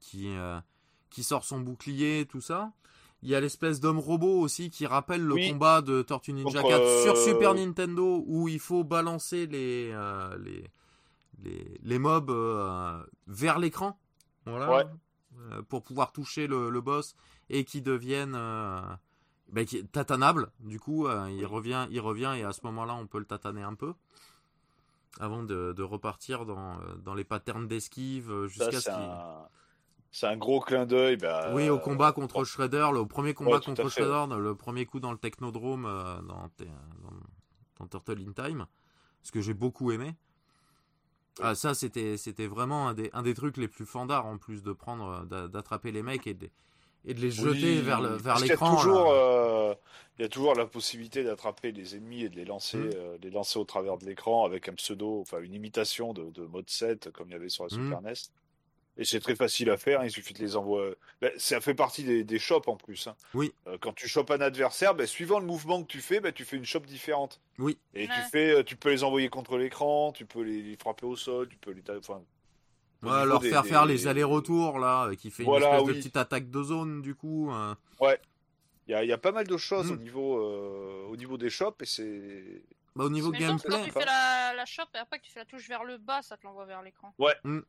qui 0.00 0.28
euh, 0.36 0.58
qui 1.10 1.22
sort 1.22 1.44
son 1.44 1.60
bouclier, 1.60 2.26
tout 2.28 2.40
ça. 2.40 2.72
Il 3.22 3.30
y 3.30 3.34
a 3.34 3.40
l'espèce 3.40 3.80
d'homme 3.80 3.98
robot 3.98 4.40
aussi 4.40 4.68
qui 4.68 4.86
rappelle 4.86 5.22
le 5.22 5.50
combat 5.50 5.80
de 5.80 6.02
Tortue 6.02 6.34
Ninja 6.34 6.62
4 6.62 7.02
sur 7.04 7.16
Super 7.16 7.54
Nintendo 7.54 8.22
où 8.26 8.48
il 8.48 8.58
faut 8.60 8.84
balancer 8.84 9.46
les 9.46 9.92
les, 10.40 10.64
les, 11.42 11.80
les 11.82 11.98
mobs 11.98 12.30
vers 13.26 13.58
l'écran, 13.58 13.98
voilà, 14.44 14.90
pour 15.68 15.82
pouvoir 15.82 16.12
toucher 16.12 16.46
le, 16.46 16.68
le, 16.68 16.80
boss 16.80 17.14
et 17.48 17.64
qui 17.64 17.80
deviennent 17.80 18.36
bah, 19.50 19.64
qui 19.64 19.78
est 19.78 19.90
tatanable. 19.90 20.50
Du 20.60 20.80
coup, 20.80 21.06
euh, 21.06 21.30
il 21.30 21.46
revient, 21.46 21.86
il 21.90 22.00
revient 22.00 22.34
et 22.36 22.44
à 22.44 22.52
ce 22.52 22.60
moment-là, 22.64 22.94
on 22.94 23.06
peut 23.06 23.18
le 23.18 23.24
tataner 23.24 23.62
un 23.62 23.74
peu. 23.74 23.94
avant 25.20 25.42
de, 25.42 25.82
repartir 25.82 26.44
dans, 26.46 26.78
dans 27.04 27.14
les 27.14 27.24
patterns 27.24 27.68
d'esquive 27.68 28.46
jusqu'à 28.46 28.80
ce 28.80 28.90
C'est 30.10 30.26
un 30.26 30.36
gros 30.36 30.60
clin 30.60 30.86
d'œil. 30.86 31.16
Bah, 31.16 31.50
oui, 31.52 31.68
au 31.68 31.78
combat 31.78 32.12
contre 32.12 32.44
Shredder, 32.44 32.88
le, 32.92 33.06
premier 33.06 33.34
combat 33.34 33.60
contre 33.60 33.88
Shredder, 33.88 34.34
le 34.38 34.54
premier 34.54 34.86
coup 34.86 35.00
dans 35.00 35.12
le 35.12 35.18
Technodrome 35.18 35.84
dans, 36.26 36.50
dans, 37.78 37.86
Turtle 37.88 38.24
in 38.26 38.32
Time, 38.32 38.66
ce 39.22 39.30
que 39.30 39.40
j'ai 39.40 39.54
beaucoup 39.54 39.92
aimé. 39.92 40.14
Ah, 41.40 41.56
ça, 41.56 41.74
c'était, 41.74 42.16
c'était 42.16 42.46
vraiment 42.46 42.88
un 42.88 42.94
des, 42.94 43.10
un 43.12 43.22
des 43.22 43.34
trucs 43.34 43.56
les 43.56 43.66
plus 43.66 43.86
fandards 43.86 44.26
en 44.26 44.38
plus 44.38 44.62
de 44.62 44.72
prendre, 44.72 45.24
d'attraper 45.26 45.90
les 45.90 46.02
mecs 46.02 46.28
et 46.28 46.34
de, 46.34 46.48
et 47.06 47.14
de 47.14 47.20
les 47.20 47.30
jeter 47.30 47.80
vers, 47.80 48.00
le, 48.00 48.16
vers 48.16 48.38
l'écran. 48.38 48.44
Il, 48.44 48.48
y 48.48 48.52
a 48.52 48.82
toujours, 48.82 49.10
euh, 49.10 49.74
il 50.18 50.22
y 50.22 50.24
a 50.24 50.28
toujours 50.28 50.54
la 50.54 50.66
possibilité 50.66 51.22
d'attraper 51.24 51.72
les 51.72 51.96
ennemis 51.96 52.24
et 52.24 52.28
de 52.28 52.36
les 52.36 52.44
lancer, 52.44 52.78
mmh. 52.78 52.90
euh, 52.96 53.18
les 53.22 53.30
lancer 53.30 53.58
au 53.58 53.64
travers 53.64 53.98
de 53.98 54.06
l'écran 54.06 54.44
avec 54.44 54.68
un 54.68 54.74
pseudo, 54.74 55.20
enfin 55.20 55.40
une 55.40 55.54
imitation 55.54 56.12
de, 56.12 56.30
de 56.30 56.42
mode 56.46 56.68
7 56.68 57.10
comme 57.10 57.28
il 57.28 57.32
y 57.32 57.36
avait 57.36 57.48
sur 57.48 57.64
la 57.64 57.76
mmh. 57.76 57.84
Super 57.84 58.02
NES. 58.02 58.12
Et 58.96 59.04
c'est 59.04 59.18
très 59.18 59.34
facile 59.34 59.70
à 59.70 59.76
faire, 59.76 60.04
il 60.04 60.10
suffit 60.10 60.34
de 60.34 60.38
les 60.38 60.54
envoyer. 60.54 60.94
Ben, 61.20 61.32
ça 61.36 61.60
fait 61.60 61.74
partie 61.74 62.04
des, 62.04 62.22
des 62.22 62.38
shops 62.38 62.68
en 62.68 62.76
plus. 62.76 63.08
Hein. 63.08 63.16
Oui. 63.34 63.52
Euh, 63.66 63.76
quand 63.80 63.92
tu 63.92 64.06
chopes 64.06 64.30
un 64.30 64.40
adversaire, 64.40 64.94
ben, 64.94 65.04
suivant 65.04 65.40
le 65.40 65.46
mouvement 65.46 65.82
que 65.82 65.88
tu 65.88 66.00
fais, 66.00 66.20
ben, 66.20 66.32
tu 66.32 66.44
fais 66.44 66.56
une 66.56 66.64
shop 66.64 66.80
différente. 66.80 67.40
Oui. 67.58 67.76
Et 67.94 68.06
tu, 68.06 68.20
fais, 68.30 68.62
tu 68.62 68.76
peux 68.76 68.90
les 68.90 69.02
envoyer 69.02 69.28
contre 69.28 69.58
l'écran, 69.58 70.12
tu 70.12 70.26
peux 70.26 70.42
les, 70.42 70.76
frapper 70.76 71.06
au 71.06 71.16
sol, 71.16 71.48
tu 71.48 71.56
peux 71.56 71.72
les. 71.72 71.82
Enfin, 71.98 72.22
Ouais, 73.04 73.26
leur 73.26 73.42
faire 73.42 73.64
faire 73.64 73.86
les 73.86 74.06
allers-retours 74.06 74.78
là, 74.78 75.10
qui 75.16 75.30
fait 75.30 75.44
une 75.44 75.54
espèce 75.54 75.84
de 75.84 75.92
petite 75.92 76.16
attaque 76.16 76.50
de 76.50 76.62
zone 76.62 77.02
du 77.02 77.14
coup. 77.14 77.50
Hein. 77.52 77.76
Ouais. 78.00 78.20
Il 78.86 78.92
y 78.92 78.94
a, 78.94 79.04
y 79.04 79.12
a, 79.12 79.18
pas 79.18 79.32
mal 79.32 79.46
de 79.46 79.56
choses 79.56 79.90
au, 79.90 79.96
mm. 79.96 80.02
niveau, 80.02 80.38
euh, 80.38 81.06
au 81.08 81.16
niveau 81.16 81.38
des 81.38 81.50
shops 81.50 81.80
et 81.80 81.86
c'est. 81.86 82.62
Bah, 82.94 83.04
au 83.04 83.10
niveau 83.10 83.30
gameplay. 83.30 83.70
Quand 83.70 83.84
tu 83.84 83.90
fais 83.90 84.04
la, 84.04 84.52
la 84.54 84.66
shop 84.66 84.84
et 84.94 84.98
après 84.98 85.18
que 85.18 85.24
tu 85.24 85.32
fais 85.32 85.40
la 85.40 85.46
touche 85.46 85.66
vers 85.68 85.84
le 85.84 85.98
bas, 85.98 86.22
ça 86.22 86.36
te 86.36 86.44
l'envoie 86.44 86.66
vers 86.66 86.82
l'écran. 86.82 87.14
Ouais. 87.18 87.34
Mm. 87.44 87.60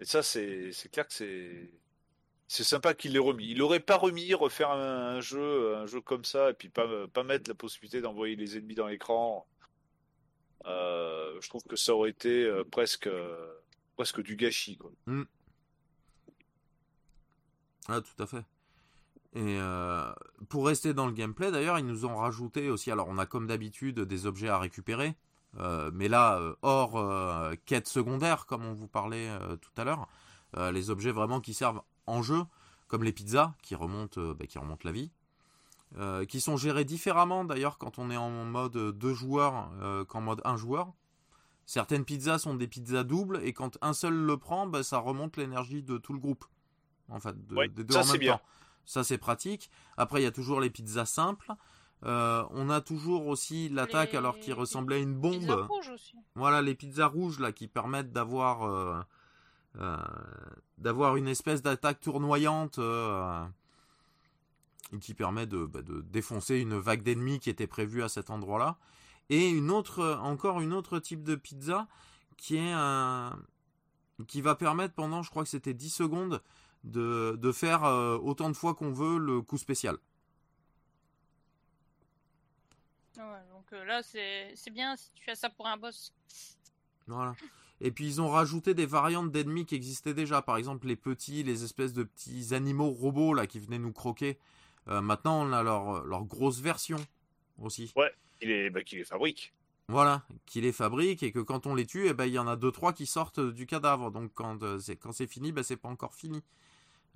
Et 0.00 0.04
ça, 0.04 0.22
c'est 0.22 0.72
clair 0.90 1.06
que 1.06 1.14
c'est. 1.14 1.70
C'est 2.48 2.64
sympa 2.64 2.92
qu'il 2.92 3.12
l'ait 3.12 3.18
remis. 3.18 3.48
Il 3.48 3.62
aurait 3.62 3.80
pas 3.80 3.96
remis, 3.96 4.34
refaire 4.34 4.70
un, 4.72 5.22
jeu, 5.22 5.74
un 5.74 5.86
jeu 5.86 6.02
comme 6.02 6.24
ça, 6.24 6.50
et 6.50 6.52
puis 6.52 6.68
pas, 6.68 6.86
pas 7.08 7.22
mettre 7.22 7.48
la 7.48 7.54
possibilité 7.54 8.02
d'envoyer 8.02 8.36
les 8.36 8.58
ennemis 8.58 8.74
dans 8.74 8.88
l'écran. 8.88 9.46
Euh, 10.66 11.38
je 11.40 11.48
trouve 11.48 11.62
que 11.64 11.76
ça 11.76 11.94
aurait 11.94 12.10
été 12.10 12.44
euh, 12.44 12.64
presque, 12.64 13.06
euh, 13.06 13.52
presque 13.96 14.22
du 14.22 14.36
gâchis. 14.36 14.76
Quoi. 14.76 14.92
Mm. 15.06 15.22
Ah, 17.88 18.00
tout 18.00 18.22
à 18.22 18.26
fait. 18.26 18.44
Et 19.34 19.58
pour 20.50 20.66
rester 20.66 20.92
dans 20.92 21.06
le 21.06 21.12
gameplay, 21.12 21.50
d'ailleurs, 21.50 21.78
ils 21.78 21.86
nous 21.86 22.04
ont 22.04 22.16
rajouté 22.16 22.68
aussi. 22.68 22.90
Alors, 22.90 23.08
on 23.08 23.16
a 23.16 23.24
comme 23.24 23.46
d'habitude 23.46 24.00
des 24.00 24.26
objets 24.26 24.50
à 24.50 24.58
récupérer, 24.58 25.16
mais 25.94 26.06
là, 26.08 26.38
hors 26.60 27.50
quête 27.64 27.88
secondaire, 27.88 28.44
comme 28.44 28.66
on 28.66 28.74
vous 28.74 28.88
parlait 28.88 29.30
tout 29.62 29.70
à 29.78 29.84
l'heure, 29.84 30.06
les 30.70 30.90
objets 30.90 31.12
vraiment 31.12 31.40
qui 31.40 31.54
servent 31.54 31.80
en 32.06 32.20
jeu, 32.20 32.42
comme 32.88 33.04
les 33.04 33.12
pizzas 33.12 33.54
qui 33.62 33.74
remontent, 33.74 34.34
bah, 34.34 34.46
qui 34.46 34.58
remontent 34.58 34.82
la 34.84 34.92
vie. 34.92 35.10
Euh, 35.98 36.24
qui 36.24 36.40
sont 36.40 36.56
gérés 36.56 36.86
différemment 36.86 37.44
d'ailleurs 37.44 37.76
quand 37.76 37.98
on 37.98 38.10
est 38.10 38.16
en 38.16 38.30
mode 38.30 38.96
deux 38.96 39.12
joueurs 39.12 39.70
euh, 39.82 40.06
qu'en 40.06 40.22
mode 40.22 40.40
un 40.44 40.56
joueur. 40.56 40.94
Certaines 41.66 42.06
pizzas 42.06 42.38
sont 42.38 42.54
des 42.54 42.66
pizzas 42.66 43.04
doubles 43.04 43.40
et 43.42 43.52
quand 43.52 43.76
un 43.82 43.92
seul 43.92 44.14
le 44.14 44.36
prend, 44.38 44.66
bah, 44.66 44.82
ça 44.82 44.98
remonte 44.98 45.36
l'énergie 45.36 45.82
de 45.82 45.98
tout 45.98 46.14
le 46.14 46.18
groupe. 46.18 46.46
En 47.08 47.20
fait, 47.20 47.36
de, 47.46 47.82
deux 47.82 47.96
en 47.96 48.06
même 48.06 48.20
temps. 48.20 48.40
Ça 48.86 49.04
c'est 49.04 49.18
pratique. 49.18 49.70
Après 49.98 50.20
il 50.20 50.24
y 50.24 50.26
a 50.26 50.30
toujours 50.30 50.62
les 50.62 50.70
pizzas 50.70 51.04
simples. 51.04 51.52
Euh, 52.04 52.42
on 52.52 52.70
a 52.70 52.80
toujours 52.80 53.26
aussi 53.26 53.68
l'attaque 53.68 54.14
alors 54.14 54.38
qui 54.38 54.54
ressemblait 54.54 54.96
à 54.96 55.00
une 55.00 55.14
bombe. 55.14 55.68
Aussi. 55.92 56.14
Voilà 56.36 56.62
les 56.62 56.74
pizzas 56.74 57.06
rouges 57.06 57.38
là 57.38 57.52
qui 57.52 57.68
permettent 57.68 58.12
d'avoir 58.12 59.04
d'avoir 60.78 61.16
une 61.16 61.28
espèce 61.28 61.60
d'attaque 61.60 62.00
tournoyante 62.00 62.80
qui 65.00 65.14
permet 65.14 65.46
bah, 65.46 65.82
de, 65.82 66.00
défoncer 66.02 66.58
une 66.58 66.78
vague 66.78 67.02
d'ennemis 67.02 67.40
qui 67.40 67.50
était 67.50 67.66
prévue 67.66 68.02
à 68.02 68.08
cet 68.08 68.30
endroit-là. 68.30 68.78
Et 69.30 69.48
une 69.48 69.70
autre, 69.70 70.18
encore 70.22 70.60
une 70.60 70.72
autre 70.72 70.98
type 70.98 71.22
de 71.22 71.34
pizza 71.34 71.88
qui 72.36 72.56
est 72.56 72.72
un, 72.72 73.38
qui 74.26 74.40
va 74.40 74.54
permettre 74.54 74.94
pendant, 74.94 75.22
je 75.22 75.30
crois 75.30 75.42
que 75.44 75.48
c'était 75.48 75.74
10 75.74 75.90
secondes, 75.90 76.42
de, 76.84 77.52
faire 77.52 77.84
euh, 77.84 78.18
autant 78.18 78.50
de 78.50 78.56
fois 78.56 78.74
qu'on 78.74 78.92
veut 78.92 79.18
le 79.18 79.40
coup 79.40 79.58
spécial. 79.58 79.96
donc 83.16 83.72
euh, 83.72 83.84
là, 83.84 84.02
c'est 84.02 84.70
bien 84.72 84.96
si 84.96 85.12
tu 85.14 85.24
fais 85.24 85.36
ça 85.36 85.48
pour 85.48 85.66
un 85.66 85.76
boss. 85.76 86.12
Voilà. 87.06 87.34
Et 87.80 87.90
puis 87.90 88.06
ils 88.06 88.20
ont 88.20 88.28
rajouté 88.28 88.74
des 88.74 88.86
variantes 88.86 89.30
d'ennemis 89.30 89.66
qui 89.66 89.74
existaient 89.74 90.14
déjà. 90.14 90.40
Par 90.42 90.56
exemple, 90.56 90.86
les 90.86 90.96
petits, 90.96 91.42
les 91.42 91.64
espèces 91.64 91.92
de 91.92 92.04
petits 92.04 92.54
animaux 92.54 92.90
robots 92.90 93.34
là 93.34 93.46
qui 93.46 93.58
venaient 93.58 93.78
nous 93.78 93.92
croquer. 93.92 94.38
Euh, 94.88 95.00
maintenant, 95.00 95.46
on 95.46 95.52
a 95.52 95.62
leur, 95.62 96.04
leur 96.04 96.24
grosse 96.24 96.60
version 96.60 96.98
aussi. 97.58 97.92
Ouais, 97.96 98.12
qui 98.40 98.46
les, 98.46 98.70
bah, 98.70 98.80
les 98.90 99.04
fabrique. 99.04 99.54
Voilà, 99.88 100.22
qui 100.46 100.60
les 100.60 100.72
fabrique 100.72 101.22
et 101.22 101.32
que 101.32 101.40
quand 101.40 101.66
on 101.66 101.74
les 101.74 101.86
tue, 101.86 102.06
eh 102.06 102.14
ben, 102.14 102.24
il 102.24 102.32
y 102.32 102.38
en 102.38 102.46
a 102.46 102.56
deux 102.56 102.72
trois 102.72 102.92
qui 102.92 103.06
sortent 103.06 103.40
du 103.40 103.66
cadavre. 103.66 104.10
Donc 104.10 104.32
quand 104.34 104.62
euh, 104.62 104.78
c'est 104.78 104.96
quand 104.96 105.12
c'est 105.12 105.26
fini, 105.26 105.52
ben, 105.52 105.62
c'est 105.62 105.76
pas 105.76 105.88
encore 105.88 106.14
fini. 106.14 106.42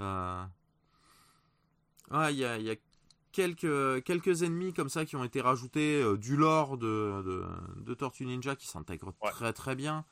Euh... 0.01 0.45
Ah, 2.11 2.31
il 2.31 2.37
y 2.37 2.45
a, 2.45 2.59
y 2.59 2.71
a 2.71 2.77
quelques, 3.33 4.05
quelques 4.05 4.43
ennemis 4.43 4.73
comme 4.73 4.89
ça 4.89 5.05
qui 5.05 5.17
ont 5.17 5.25
été 5.25 5.41
rajoutés 5.41 6.03
euh, 6.03 6.17
du 6.17 6.37
lore 6.37 6.77
de, 6.77 7.23
de, 7.25 7.45
de, 7.83 7.95
Tortue 7.95 8.27
Ninja 8.27 8.57
qui 8.57 8.67
s'intègrent 8.67 9.15
très 9.21 9.53
très 9.53 9.75
bien. 9.75 10.05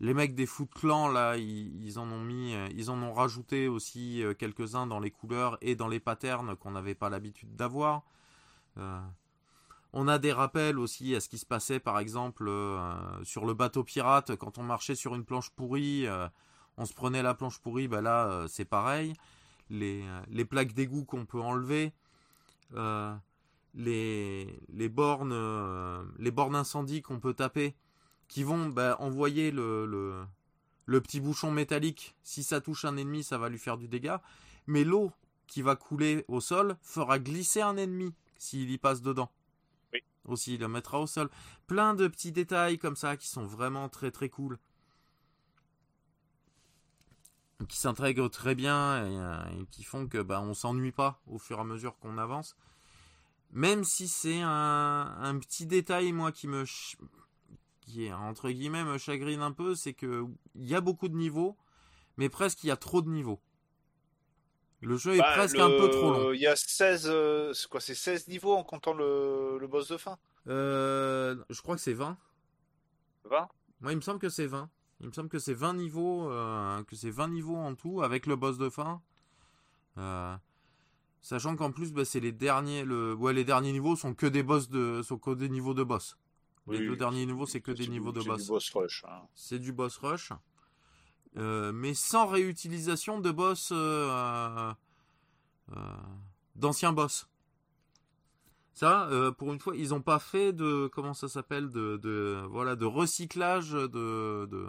Les 0.00 0.12
mecs 0.12 0.34
des 0.34 0.46
Foot 0.46 0.70
Clan 0.74 1.08
là, 1.08 1.36
ils, 1.36 1.98
en 1.98 2.10
ont 2.10 2.20
mis, 2.20 2.54
euh, 2.54 2.68
ils 2.74 2.90
en 2.90 3.00
ont 3.02 3.12
rajouté 3.12 3.68
aussi 3.68 4.22
euh, 4.22 4.34
quelques-uns 4.34 4.86
dans 4.86 4.98
les 4.98 5.10
couleurs 5.10 5.56
et 5.60 5.76
dans 5.76 5.88
les 5.88 6.00
patterns 6.00 6.56
qu'on 6.56 6.72
n'avait 6.72 6.96
pas 6.96 7.10
l'habitude 7.10 7.54
d'avoir. 7.54 8.02
Euh, 8.76 9.00
on 9.92 10.08
a 10.08 10.18
des 10.18 10.32
rappels 10.32 10.80
aussi 10.80 11.14
à 11.14 11.20
ce 11.20 11.28
qui 11.28 11.38
se 11.38 11.46
passait 11.46 11.78
par 11.78 12.00
exemple 12.00 12.50
sur 13.22 13.46
le 13.46 13.54
bateau 13.54 13.84
pirate 13.84 14.34
quand 14.34 14.58
on 14.58 14.64
marchait 14.64 14.96
sur 14.96 15.14
une 15.14 15.24
planche 15.24 15.50
pourrie, 15.50 16.08
on 16.76 16.84
se 16.84 16.92
prenait 16.92 17.22
la 17.22 17.34
planche 17.34 17.60
pourrie, 17.60 17.86
bah 17.86 18.00
là 18.00 18.46
c'est 18.48 18.64
pareil. 18.64 19.12
Les, 19.70 20.04
plaques 20.50 20.72
d'égout 20.72 21.04
qu'on 21.04 21.26
peut 21.26 21.40
enlever, 21.40 21.92
les, 23.74 24.88
bornes, 24.90 25.32
les 26.18 26.32
qu'on 27.00 27.20
peut 27.20 27.34
taper 27.34 27.76
qui 28.34 28.42
vont 28.42 28.66
bah, 28.68 28.96
envoyer 28.98 29.52
le, 29.52 29.86
le, 30.86 31.00
petit 31.00 31.20
bouchon 31.20 31.52
métallique. 31.52 32.16
Si 32.24 32.42
ça 32.42 32.60
touche 32.60 32.84
un 32.84 32.96
ennemi, 32.96 33.22
ça 33.22 33.38
va 33.38 33.48
lui 33.48 33.60
faire 33.60 33.78
du 33.78 33.86
dégât. 33.86 34.20
Mais 34.66 34.82
l'eau 34.82 35.12
qui 35.46 35.62
va 35.62 35.76
couler 35.76 36.24
au 36.26 36.40
sol 36.40 36.76
fera 36.82 37.20
glisser 37.20 37.60
un 37.60 37.76
ennemi 37.76 38.12
s'il 38.36 38.72
y 38.72 38.76
passe 38.76 39.02
dedans. 39.02 39.30
Oui. 39.92 40.00
Aussi, 40.24 40.54
il 40.54 40.60
le 40.60 40.66
mettra 40.66 40.98
au 40.98 41.06
sol. 41.06 41.30
Plein 41.68 41.94
de 41.94 42.08
petits 42.08 42.32
détails 42.32 42.76
comme 42.76 42.96
ça 42.96 43.16
qui 43.16 43.28
sont 43.28 43.46
vraiment 43.46 43.88
très 43.88 44.10
très 44.10 44.28
cool. 44.28 44.58
Qui 47.68 47.76
s'intègrent 47.76 48.28
très 48.28 48.56
bien 48.56 49.06
et, 49.06 49.16
euh, 49.16 49.64
qui 49.70 49.84
font 49.84 50.08
que 50.08 50.20
bah, 50.20 50.40
on 50.40 50.54
s'ennuie 50.54 50.90
pas 50.90 51.22
au 51.28 51.38
fur 51.38 51.58
et 51.58 51.60
à 51.60 51.64
mesure 51.64 51.96
qu'on 52.00 52.18
avance. 52.18 52.56
Même 53.52 53.84
si 53.84 54.08
c'est 54.08 54.40
un, 54.42 55.16
un, 55.20 55.38
petit 55.38 55.66
détail, 55.66 56.10
moi, 56.10 56.32
qui 56.32 56.48
me, 56.48 56.64
qui 57.84 58.06
est 58.06 58.12
entre 58.12 58.50
guillemets 58.50 58.84
me 58.84 58.98
chagrine 58.98 59.40
un 59.40 59.52
peu, 59.52 59.74
c'est 59.74 59.94
que 59.94 60.24
il 60.54 60.66
y 60.66 60.74
a 60.74 60.80
beaucoup 60.80 61.08
de 61.08 61.16
niveaux, 61.16 61.56
mais 62.16 62.28
presque 62.28 62.64
il 62.64 62.68
y 62.68 62.70
a 62.70 62.76
trop 62.76 63.02
de 63.02 63.08
niveaux. 63.08 63.40
Le 64.80 64.96
jeu 64.96 65.14
est 65.14 65.18
bah, 65.18 65.32
presque 65.34 65.58
un 65.58 65.70
peu 65.70 65.88
trop 65.88 66.10
long. 66.12 66.32
Il 66.32 66.40
y 66.40 66.46
a 66.46 66.56
16 66.56 67.08
euh, 67.08 67.52
c'est 67.54 67.68
quoi 67.68 67.80
c'est 67.80 67.94
16 67.94 68.28
niveaux 68.28 68.54
en 68.54 68.64
comptant 68.64 68.92
le, 68.92 69.58
le 69.58 69.66
boss 69.66 69.88
de 69.88 69.96
fin? 69.96 70.18
Euh, 70.46 71.36
je 71.48 71.60
crois 71.62 71.74
que 71.74 71.80
c'est 71.80 71.94
20. 71.94 72.18
20 73.24 73.48
Moi, 73.80 73.92
il 73.92 73.96
me 73.96 74.02
semble 74.02 74.18
que 74.18 74.28
c'est 74.28 74.46
20. 74.46 74.68
Il 75.00 75.08
me 75.08 75.12
semble 75.12 75.28
que 75.28 75.38
c'est 75.38 75.54
20 75.54 75.74
niveaux 75.74 76.30
euh, 76.30 76.82
que 76.84 76.96
c'est 76.96 77.10
20 77.10 77.28
niveaux 77.28 77.56
en 77.56 77.74
tout 77.74 78.02
avec 78.02 78.26
le 78.26 78.36
boss 78.36 78.58
de 78.58 78.68
fin. 78.68 79.00
sachant 81.22 81.56
qu'en 81.56 81.72
plus 81.72 81.92
bah, 81.92 82.04
c'est 82.04 82.20
les 82.20 82.32
derniers 82.32 82.84
le 82.84 83.14
ouais, 83.14 83.32
les 83.32 83.44
derniers 83.44 83.72
niveaux 83.72 83.96
sont 83.96 84.14
que 84.14 84.26
des 84.26 84.42
boss 84.42 84.68
de 84.68 85.02
sont 85.02 85.18
que 85.18 85.30
des 85.30 85.48
niveaux 85.48 85.74
de 85.74 85.82
boss. 85.82 86.18
Les 86.66 86.78
deux 86.78 86.96
derniers 86.96 87.26
niveaux, 87.26 87.46
c'est 87.46 87.60
que 87.60 87.72
des 87.72 87.88
niveaux 87.88 88.12
de 88.12 88.22
boss. 88.22 88.40
C'est 88.40 88.46
du 88.46 88.52
boss 88.52 88.70
rush. 88.70 89.04
Hein. 89.06 89.22
C'est 89.34 89.58
du 89.58 89.72
boss 89.72 89.96
rush. 89.98 90.32
Euh, 91.36 91.72
mais 91.72 91.94
sans 91.94 92.26
réutilisation 92.26 93.20
de 93.20 93.30
boss 93.30 93.70
euh, 93.72 94.72
euh, 95.72 95.96
d'anciens 96.54 96.92
boss. 96.92 97.28
Ça, 98.72 99.08
pour 99.38 99.52
une 99.52 99.60
fois, 99.60 99.76
ils 99.76 99.90
n'ont 99.90 100.02
pas 100.02 100.18
fait 100.18 100.52
de 100.52 100.90
comment 100.92 101.14
ça 101.14 101.28
s'appelle 101.28 101.70
de, 101.70 102.44
voilà 102.50 102.74
de 102.74 102.86
recyclage 102.86 103.70
de, 103.70 103.86
de, 104.50 104.66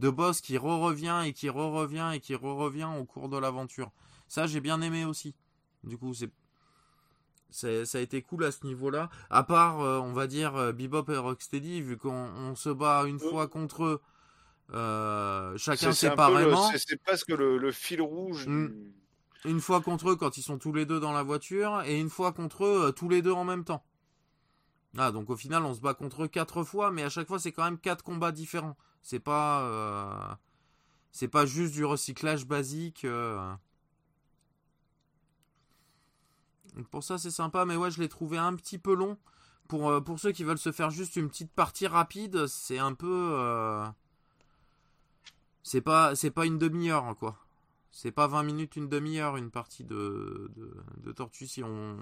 de 0.00 0.10
boss 0.10 0.40
qui 0.40 0.58
re-revient 0.58 1.22
et 1.24 1.32
qui 1.32 1.48
re-revient 1.48 2.10
et 2.12 2.18
qui 2.18 2.34
re-revient 2.34 2.88
au 2.98 3.04
cours 3.04 3.28
de 3.28 3.38
l'aventure. 3.38 3.92
Ça, 4.26 4.48
j'ai 4.48 4.60
bien 4.60 4.80
aimé 4.80 5.04
aussi. 5.04 5.36
Du 5.84 5.96
coup, 5.96 6.12
c'est 6.12 6.30
ça 7.50 7.98
a 7.98 8.00
été 8.00 8.22
cool 8.22 8.44
à 8.44 8.52
ce 8.52 8.66
niveau-là. 8.66 9.10
À 9.30 9.42
part, 9.42 9.78
on 9.78 10.12
va 10.12 10.26
dire, 10.26 10.72
Bebop 10.72 11.10
et 11.10 11.16
Rocksteady, 11.16 11.82
vu 11.82 11.96
qu'on 11.96 12.54
se 12.54 12.70
bat 12.70 13.04
une 13.06 13.18
fois 13.18 13.48
contre 13.48 13.84
eux, 13.84 15.56
chacun 15.58 15.92
séparément. 15.92 16.70
C'est 16.76 17.02
presque 17.02 17.30
le, 17.30 17.58
le, 17.58 17.72
fil 17.72 18.00
rouge. 18.02 18.46
Mm. 18.46 18.72
Une 19.46 19.60
fois 19.60 19.80
contre 19.80 20.10
eux 20.10 20.16
quand 20.16 20.36
ils 20.36 20.42
sont 20.42 20.58
tous 20.58 20.72
les 20.72 20.84
deux 20.84 21.00
dans 21.00 21.12
la 21.12 21.22
voiture, 21.22 21.82
et 21.86 21.98
une 21.98 22.10
fois 22.10 22.32
contre 22.32 22.64
eux 22.64 22.92
tous 22.94 23.08
les 23.08 23.22
deux 23.22 23.32
en 23.32 23.44
même 23.44 23.64
temps. 23.64 23.84
Ah, 24.98 25.12
donc 25.12 25.30
au 25.30 25.36
final, 25.36 25.64
on 25.64 25.74
se 25.74 25.80
bat 25.80 25.94
contre 25.94 26.24
eux 26.24 26.28
quatre 26.28 26.64
fois, 26.64 26.90
mais 26.90 27.02
à 27.02 27.08
chaque 27.08 27.28
fois, 27.28 27.38
c'est 27.38 27.52
quand 27.52 27.64
même 27.64 27.78
quatre 27.78 28.02
combats 28.02 28.32
différents. 28.32 28.76
C'est 29.02 29.20
pas, 29.20 29.62
euh, 29.62 30.34
c'est 31.12 31.28
pas 31.28 31.46
juste 31.46 31.72
du 31.72 31.84
recyclage 31.84 32.46
basique. 32.46 33.04
Euh. 33.04 33.52
Pour 36.90 37.04
ça, 37.04 37.18
c'est 37.18 37.30
sympa, 37.30 37.64
mais 37.64 37.76
ouais, 37.76 37.90
je 37.90 38.00
l'ai 38.00 38.08
trouvé 38.08 38.38
un 38.38 38.54
petit 38.54 38.78
peu 38.78 38.94
long. 38.94 39.18
Pour, 39.68 39.90
euh, 39.90 40.00
pour 40.00 40.18
ceux 40.18 40.32
qui 40.32 40.44
veulent 40.44 40.58
se 40.58 40.72
faire 40.72 40.90
juste 40.90 41.16
une 41.16 41.28
petite 41.28 41.52
partie 41.52 41.86
rapide, 41.86 42.46
c'est 42.46 42.78
un 42.78 42.94
peu. 42.94 43.84
C'est 45.62 45.82
pas, 45.82 46.16
c'est 46.16 46.30
pas 46.30 46.46
une 46.46 46.58
demi-heure, 46.58 47.14
quoi. 47.18 47.36
C'est 47.92 48.12
pas 48.12 48.26
20 48.26 48.44
minutes, 48.44 48.76
une 48.76 48.88
demi-heure, 48.88 49.36
une 49.36 49.50
partie 49.50 49.84
de, 49.84 50.50
de, 50.56 50.76
de 50.98 51.12
Tortue 51.12 51.46
si 51.46 51.62
on 51.62 51.96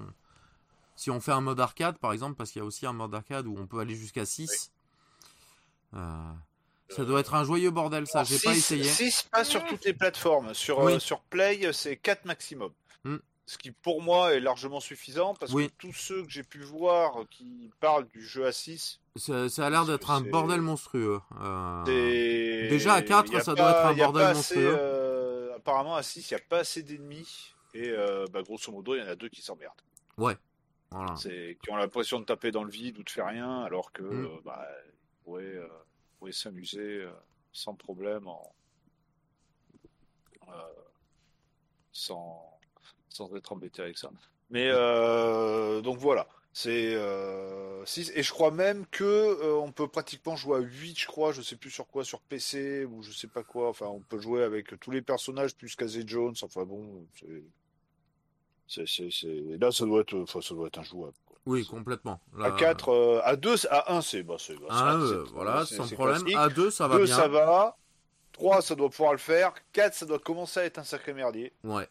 si 0.98 1.12
on 1.12 1.20
fait 1.20 1.32
un 1.32 1.40
mode 1.40 1.60
arcade, 1.60 1.96
par 1.98 2.12
exemple, 2.12 2.34
parce 2.34 2.50
qu'il 2.50 2.58
y 2.60 2.62
a 2.62 2.66
aussi 2.66 2.84
un 2.84 2.92
mode 2.92 3.14
arcade 3.14 3.46
où 3.46 3.56
on 3.56 3.68
peut 3.68 3.78
aller 3.78 3.94
jusqu'à 3.94 4.26
6. 4.26 4.72
Euh, 5.94 6.32
ça 6.88 7.04
doit 7.04 7.20
être 7.20 7.34
un 7.34 7.44
joyeux 7.44 7.70
bordel, 7.70 8.08
ça. 8.08 8.24
J'ai 8.24 8.40
pas 8.40 8.52
essayé. 8.52 8.82
6 8.82 9.28
pas 9.30 9.44
sur 9.44 9.64
toutes 9.64 9.84
les 9.84 9.92
plateformes. 9.94 10.54
Sur, 10.54 10.80
euh, 10.80 10.98
sur 10.98 11.20
Play, 11.20 11.72
c'est 11.72 11.96
4 11.96 12.24
maximum. 12.24 12.72
Hmm. 13.04 13.18
Ce 13.49 13.57
qui, 13.57 13.70
pour 13.70 14.03
moi, 14.03 14.34
est 14.34 14.40
largement 14.40 14.78
suffisant 14.78 15.34
parce 15.34 15.55
que 15.55 15.68
tous 15.78 15.94
ceux 15.94 16.22
que 16.22 16.30
j'ai 16.30 16.42
pu 16.42 16.61
voir 16.61 17.24
qui 17.30 17.70
parlent 17.80 18.07
du 18.09 18.22
jeu 18.22 18.46
à 18.46 18.53
6. 18.53 19.01
Ça, 19.16 19.46
a 19.66 19.70
l'air 19.70 19.86
d'être 19.86 20.11
un 20.11 20.20
bordel 20.20 20.61
monstrueux. 20.61 21.20
Euh, 21.40 21.82
déjà 22.68 22.92
à 22.92 23.03
4, 23.03 23.42
ça 23.42 23.55
doit 23.55 23.70
être 23.70 23.86
un 23.86 23.94
bordel 23.94 24.34
monstrueux. 24.34 25.53
apparemment, 25.57 25.96
à 25.96 26.03
6, 26.03 26.30
il 26.30 26.34
n'y 26.34 26.40
a 26.40 26.44
pas 26.46 26.59
assez 26.59 26.82
d'ennemis. 26.82 27.55
Et 27.72 27.90
bah, 28.32 28.42
grosso 28.42 28.70
modo, 28.70 28.94
il 28.94 29.01
y 29.01 29.03
en 29.03 29.09
a 29.09 29.16
deux 29.16 29.30
qui 29.30 29.40
s'emmerdent. 29.40 29.82
Ouais. 30.18 30.36
C'est 31.16 31.59
qui 31.62 31.70
ont 31.70 31.76
l'impression 31.76 32.18
de 32.20 32.24
taper 32.24 32.51
dans 32.51 32.64
le 32.64 32.70
vide 32.70 32.99
ou 32.99 33.03
de 33.03 33.11
faire 33.11 33.26
rien, 33.26 33.62
alors 33.62 33.92
que 33.92 34.03
mm. 34.03 34.24
euh, 34.24 34.40
bah, 34.44 34.66
pourraient, 35.24 35.44
euh, 35.44 36.32
s'amuser 36.32 37.03
euh, 37.03 37.11
sans 37.53 37.74
problème 37.74 38.26
en, 38.26 38.55
sans, 41.92 42.57
sans 43.18 43.34
être 43.36 43.52
embêté 43.52 43.82
avec 43.82 43.98
ça. 43.98 44.10
Mais 44.50 44.70
donc 45.82 45.98
voilà. 45.98 46.26
C'est 46.54 46.94
euh, 46.96 47.84
6 47.84 48.12
et 48.16 48.22
je 48.22 48.32
crois 48.32 48.50
même 48.50 48.86
que 48.86 49.58
on 49.60 49.70
peut 49.70 49.86
pratiquement 49.86 50.34
jouer 50.34 50.56
à 50.56 50.60
8 50.60 50.98
je 50.98 51.06
crois, 51.06 51.30
je 51.30 51.42
sais 51.42 51.54
plus 51.54 51.70
sur 51.70 51.86
quoi 51.86 52.04
sur 52.04 52.20
PC 52.20 52.84
ou 52.86 53.02
je 53.02 53.12
sais 53.12 53.28
pas 53.28 53.44
quoi, 53.44 53.68
enfin 53.68 53.86
on 53.86 54.00
peut 54.00 54.18
jouer 54.18 54.42
avec 54.42 54.80
tous 54.80 54.90
les 54.90 55.02
personnages 55.02 55.54
plus 55.54 55.76
Casey 55.76 56.02
Jones, 56.04 56.34
enfin 56.42 56.64
bon, 56.64 57.06
c'est 57.20 57.44
c'est, 58.68 59.08
Là, 59.58 59.72
ça 59.72 59.86
doit 59.86 60.02
être, 60.02 60.14
enfin, 60.18 60.40
ça 60.40 60.54
doit 60.54 60.66
être 60.66 60.78
injouable. 60.78 61.14
Oui, 61.46 61.64
complètement. 61.64 62.20
À 62.38 62.50
4, 62.50 62.88
euh, 62.90 63.20
à 63.24 63.36
2, 63.36 63.54
à 63.70 63.96
1, 63.96 64.02
c'est. 64.02 64.22
Bah, 64.22 64.36
c'est, 64.38 64.54
bah, 64.56 64.98
voilà, 65.32 65.64
sans 65.64 65.88
problème. 65.88 66.22
À 66.36 66.48
2, 66.50 66.70
ça 66.70 66.86
va 66.86 66.98
2, 66.98 67.06
ça 67.06 67.28
va. 67.28 67.76
3, 68.32 68.60
ça 68.60 68.74
doit 68.74 68.90
pouvoir 68.90 69.12
le 69.12 69.18
faire. 69.18 69.54
4, 69.72 69.94
ça 69.94 70.06
doit 70.06 70.18
commencer 70.18 70.60
à 70.60 70.64
être 70.64 70.78
un 70.78 70.84
sacré 70.84 71.14
merdier. 71.14 71.52
Ouais. 71.64 71.88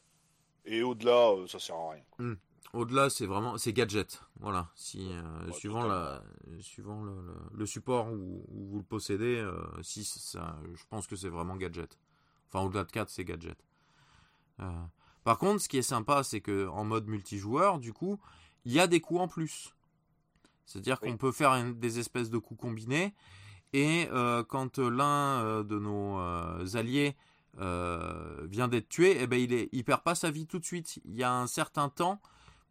Et 0.67 0.83
au-delà, 0.83 1.31
euh, 1.31 1.47
ça 1.47 1.59
sert 1.59 1.75
à 1.75 1.91
rien. 1.91 2.03
Hmm. 2.19 2.35
Au-delà, 2.73 3.09
c'est 3.09 3.25
vraiment. 3.25 3.57
C'est 3.57 3.73
gadget. 3.73 4.21
Voilà. 4.39 4.69
Si, 4.75 5.09
euh, 5.11 5.51
suivant 5.51 5.87
la, 5.87 6.21
suivant 6.59 7.01
le, 7.03 7.15
le, 7.53 7.65
support 7.65 8.11
où, 8.11 8.45
où, 8.49 8.67
vous 8.67 8.77
le 8.77 8.83
possédez, 8.83 9.37
euh, 9.37 9.53
si 9.81 10.03
ça, 10.03 10.59
je 10.75 10.83
pense 10.89 11.07
que 11.07 11.15
c'est 11.15 11.29
vraiment 11.29 11.55
gadget. 11.55 11.97
Enfin, 12.47 12.65
au-delà 12.65 12.83
de 12.83 12.91
4, 12.91 13.09
c'est 13.09 13.23
gadget. 13.23 13.57
Euh, 14.59 14.69
par 15.23 15.37
contre, 15.37 15.61
ce 15.61 15.69
qui 15.69 15.77
est 15.77 15.81
sympa, 15.81 16.23
c'est 16.23 16.41
que 16.41 16.67
en 16.67 16.83
mode 16.83 17.07
multijoueur, 17.07 17.79
du 17.79 17.93
coup, 17.93 18.19
il 18.65 18.73
y 18.73 18.79
a 18.79 18.87
des 18.87 18.99
coups 18.99 19.21
en 19.21 19.27
plus. 19.27 19.73
C'est-à-dire 20.65 20.99
qu'on 20.99 21.17
peut 21.17 21.31
faire 21.31 21.73
des 21.73 21.99
espèces 21.99 22.29
de 22.29 22.37
coups 22.37 22.59
combinés. 22.59 23.13
Et 23.73 24.07
quand 24.49 24.79
l'un 24.79 25.63
de 25.63 25.79
nos 25.79 26.65
euh, 27.59 28.45
vient 28.49 28.67
d'être 28.67 28.89
tué, 28.89 29.17
eh 29.19 29.27
ben, 29.27 29.39
il, 29.39 29.53
est, 29.53 29.83
perd 29.83 30.01
pas 30.01 30.15
sa 30.15 30.31
vie 30.31 30.47
tout 30.47 30.59
de 30.59 30.65
suite. 30.65 30.99
Il 31.05 31.15
y 31.15 31.23
a 31.23 31.33
un 31.33 31.47
certain 31.47 31.89
temps 31.89 32.19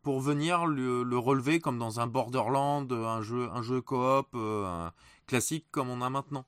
pour 0.02 0.20
venir 0.20 0.66
le, 0.66 1.18
relever, 1.18 1.60
comme 1.60 1.78
dans 1.78 2.00
un 2.00 2.06
Borderland, 2.06 2.92
un 2.92 3.22
jeu, 3.22 3.48
un 3.52 3.62
jeu 3.62 3.80
coop 3.80 4.36
classique 5.26 5.66
comme 5.70 5.90
on 5.90 6.00
a 6.02 6.10
maintenant. 6.10 6.44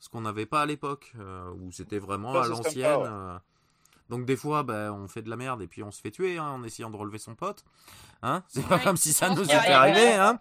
Ce 0.00 0.08
qu'on 0.08 0.22
n'avait 0.22 0.46
pas 0.46 0.62
à 0.62 0.66
l'époque, 0.66 1.14
où 1.60 1.72
c'était 1.72 1.98
vraiment 1.98 2.34
à 2.40 2.46
l'ancienne. 2.46 3.40
Donc 4.10 4.26
des 4.26 4.36
fois, 4.36 4.62
ben, 4.62 4.92
on 4.92 5.08
fait 5.08 5.22
de 5.22 5.30
la 5.30 5.36
merde 5.36 5.62
et 5.62 5.66
puis 5.66 5.82
on 5.82 5.90
se 5.90 6.00
fait 6.00 6.10
tuer 6.10 6.38
hein, 6.38 6.48
en 6.48 6.62
essayant 6.62 6.90
de 6.90 6.96
relever 6.96 7.18
son 7.18 7.34
pote. 7.34 7.64
Hein 8.22 8.42
C'est 8.48 8.66
pas 8.66 8.78
comme 8.78 8.96
si 8.96 9.12
ça 9.12 9.30
nous 9.30 9.42
était 9.44 9.54
arrivé. 9.54 10.12
Hein 10.12 10.38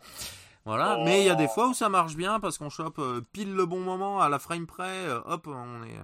voilà. 0.65 0.99
Mais 1.03 1.21
il 1.21 1.25
y 1.25 1.29
a 1.29 1.35
des 1.35 1.47
fois 1.47 1.67
où 1.67 1.73
ça 1.73 1.89
marche 1.89 2.15
bien 2.15 2.39
parce 2.39 2.57
qu'on 2.57 2.69
chope 2.69 2.99
euh, 2.99 3.21
pile 3.31 3.53
le 3.53 3.65
bon 3.65 3.79
moment 3.79 4.21
à 4.21 4.29
la 4.29 4.39
frame 4.39 4.65
près. 4.65 5.07
Euh, 5.07 5.19
hop, 5.25 5.47
on 5.47 5.83
est. 5.83 5.97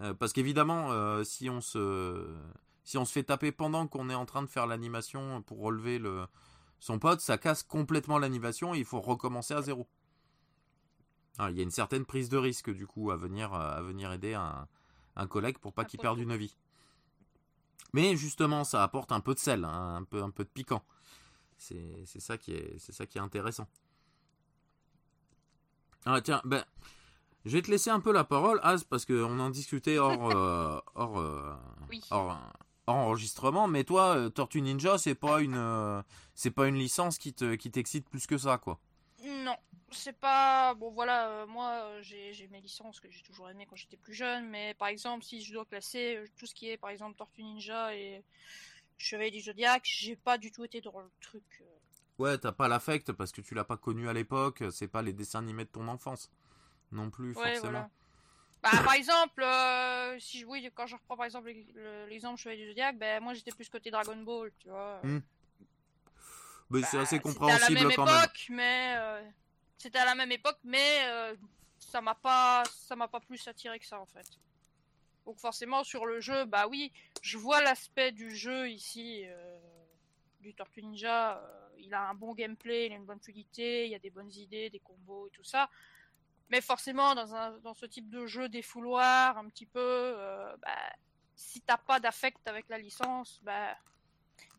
Euh, 0.00 0.14
parce 0.14 0.32
qu'évidemment, 0.32 1.24
si 1.24 1.50
on 1.50 1.60
se 1.60 2.36
si 2.84 2.98
on 2.98 3.04
se 3.04 3.12
fait 3.12 3.24
taper 3.24 3.52
pendant 3.52 3.86
qu'on 3.86 4.10
est 4.10 4.14
en 4.14 4.26
train 4.26 4.42
de 4.42 4.48
faire 4.48 4.66
l'animation 4.66 5.42
pour 5.42 5.60
relever 5.60 5.98
le 5.98 6.26
son 6.78 6.98
pote, 6.98 7.20
ça 7.20 7.38
casse 7.38 7.62
complètement 7.62 8.18
l'animation 8.18 8.74
et 8.74 8.78
il 8.78 8.84
faut 8.84 9.00
recommencer 9.00 9.54
à 9.54 9.62
zéro. 9.62 9.86
il 11.38 11.56
y 11.56 11.60
a 11.60 11.62
une 11.62 11.70
certaine 11.70 12.04
prise 12.04 12.28
de 12.28 12.38
risque 12.38 12.70
du 12.70 12.86
coup 12.86 13.10
à 13.10 13.16
venir 13.16 13.52
à 13.52 13.80
venir 13.82 14.12
aider 14.12 14.34
un 14.34 14.66
un 15.16 15.26
collègue 15.26 15.58
pour 15.58 15.72
pas 15.72 15.84
qu'il 15.84 16.00
perde 16.00 16.18
une 16.18 16.36
vie. 16.36 16.56
Mais 17.92 18.16
justement, 18.16 18.64
ça 18.64 18.82
apporte 18.82 19.12
un 19.12 19.20
peu 19.20 19.34
de 19.34 19.38
sel, 19.38 19.64
hein, 19.64 19.96
un, 19.96 20.04
peu, 20.04 20.22
un 20.22 20.30
peu 20.30 20.44
de 20.44 20.48
piquant. 20.48 20.84
C'est 21.56 22.06
ça, 22.06 22.38
qui 22.38 22.52
est, 22.52 22.78
ça 22.78 23.06
qui 23.06 23.18
est 23.18 23.20
intéressant. 23.20 23.68
Ah 26.06 26.20
tiens, 26.22 26.40
ben, 26.44 26.64
je 27.44 27.56
vais 27.56 27.62
te 27.62 27.70
laisser 27.70 27.90
un 27.90 28.00
peu 28.00 28.12
la 28.12 28.24
parole, 28.24 28.60
Az, 28.62 28.84
parce 28.84 29.06
qu'on 29.06 29.40
en 29.40 29.50
discutait 29.50 29.98
hors, 29.98 30.30
euh, 30.36 30.78
hors, 30.94 31.18
euh, 31.18 31.56
hors, 32.10 32.38
enregistrement. 32.86 33.66
Mais 33.66 33.84
toi, 33.84 34.16
euh, 34.16 34.28
Tortue 34.28 34.60
Ninja, 34.60 34.98
c'est 34.98 35.14
pas 35.14 35.40
une, 35.40 36.02
c'est 36.34 36.50
pas 36.50 36.66
une 36.66 36.76
licence 36.76 37.18
qui 37.18 37.32
te, 37.32 37.54
qui 37.54 37.70
t'excite 37.70 38.08
plus 38.08 38.26
que 38.26 38.36
ça, 38.36 38.58
quoi. 38.58 38.78
Non, 39.24 39.56
c'est 39.90 40.18
pas 40.18 40.72
bon 40.74 40.90
voilà 40.92 41.44
moi 41.46 42.00
j'ai 42.00 42.48
mes 42.50 42.60
licences 42.60 43.00
que 43.00 43.10
j'ai 43.10 43.22
toujours 43.22 43.50
aimé 43.50 43.66
quand 43.68 43.76
j'étais 43.76 43.98
plus 43.98 44.14
jeune 44.14 44.48
mais 44.48 44.72
par 44.74 44.88
exemple 44.88 45.24
si 45.24 45.42
je 45.42 45.52
dois 45.52 45.66
classer 45.66 46.24
tout 46.38 46.46
ce 46.46 46.54
qui 46.54 46.70
est 46.70 46.78
par 46.78 46.88
exemple 46.88 47.18
Tortue 47.18 47.42
Ninja 47.42 47.94
et 47.94 48.22
Chevalier 48.96 49.30
du 49.30 49.40
Zodiac 49.40 49.82
j'ai 49.84 50.16
pas 50.16 50.38
du 50.38 50.52
tout 50.52 50.64
été 50.64 50.80
dans 50.80 50.98
le 51.00 51.10
truc 51.20 51.62
ouais 52.18 52.38
t'as 52.38 52.52
pas 52.52 52.68
l'affect 52.68 53.12
parce 53.12 53.32
que 53.32 53.42
tu 53.42 53.54
l'as 53.54 53.64
pas 53.64 53.76
connu 53.76 54.08
à 54.08 54.14
l'époque 54.14 54.62
c'est 54.70 54.88
pas 54.88 55.02
les 55.02 55.12
dessins 55.12 55.40
animés 55.40 55.64
de 55.64 55.70
ton 55.70 55.86
enfance 55.88 56.30
non 56.92 57.10
plus 57.10 57.34
forcément 57.34 57.90
bah, 58.62 58.70
par 58.84 58.94
exemple 58.94 59.44
si 60.18 60.40
je 60.40 60.46
oui 60.46 60.70
quand 60.74 60.86
je 60.86 60.96
reprends 60.96 61.16
par 61.16 61.24
exemple 61.24 61.50
l'exemple 62.08 62.38
Chevalier 62.38 62.62
du 62.62 62.68
Zodiac 62.68 62.98
ben 62.98 63.22
moi 63.22 63.32
j'étais 63.34 63.52
plus 63.52 63.68
côté 63.68 63.90
Dragon 63.90 64.16
Ball 64.16 64.52
tu 64.58 64.68
vois 64.68 65.00
hmm. 65.02 65.20
c'est 66.84 66.98
assez 66.98 67.20
compréhensible 67.20 67.64
à 67.64 67.68
la 67.68 67.88
même 67.88 67.90
époque, 67.90 68.46
mais 68.50 68.96
c'était 69.80 69.98
à 69.98 70.04
la 70.04 70.14
même 70.14 70.30
époque, 70.30 70.58
mais 70.62 71.06
euh, 71.06 71.34
ça 71.78 72.02
m'a 72.02 72.14
pas, 72.14 72.62
ça 72.70 72.96
m'a 72.96 73.08
pas 73.08 73.20
plus 73.20 73.48
attiré 73.48 73.78
que 73.78 73.86
ça 73.86 73.98
en 73.98 74.04
fait. 74.04 74.26
Donc 75.24 75.38
forcément 75.38 75.84
sur 75.84 76.04
le 76.04 76.20
jeu, 76.20 76.44
bah 76.44 76.66
oui, 76.68 76.92
je 77.22 77.38
vois 77.38 77.62
l'aspect 77.62 78.12
du 78.12 78.36
jeu 78.36 78.68
ici, 78.68 79.22
euh, 79.24 79.58
du 80.40 80.54
Tortue 80.54 80.82
Ninja. 80.82 81.38
Euh, 81.38 81.68
il 81.78 81.94
a 81.94 82.10
un 82.10 82.14
bon 82.14 82.34
gameplay, 82.34 82.86
il 82.86 82.92
a 82.92 82.96
une 82.96 83.06
bonne 83.06 83.20
fluidité, 83.20 83.86
il 83.86 83.90
y 83.90 83.94
a 83.94 83.98
des 83.98 84.10
bonnes 84.10 84.30
idées, 84.32 84.68
des 84.68 84.80
combos 84.80 85.28
et 85.28 85.30
tout 85.30 85.44
ça. 85.44 85.70
Mais 86.50 86.60
forcément 86.60 87.14
dans 87.14 87.34
un, 87.34 87.58
dans 87.58 87.74
ce 87.74 87.86
type 87.86 88.10
de 88.10 88.26
jeu 88.26 88.48
des 88.48 88.62
fouloirs, 88.62 89.38
un 89.38 89.48
petit 89.48 89.66
peu, 89.66 90.14
bah, 90.62 90.92
si 91.36 91.60
t'as 91.60 91.78
pas 91.78 92.00
d'affect 92.00 92.46
avec 92.46 92.68
la 92.68 92.78
licence, 92.78 93.40
bah 93.42 93.76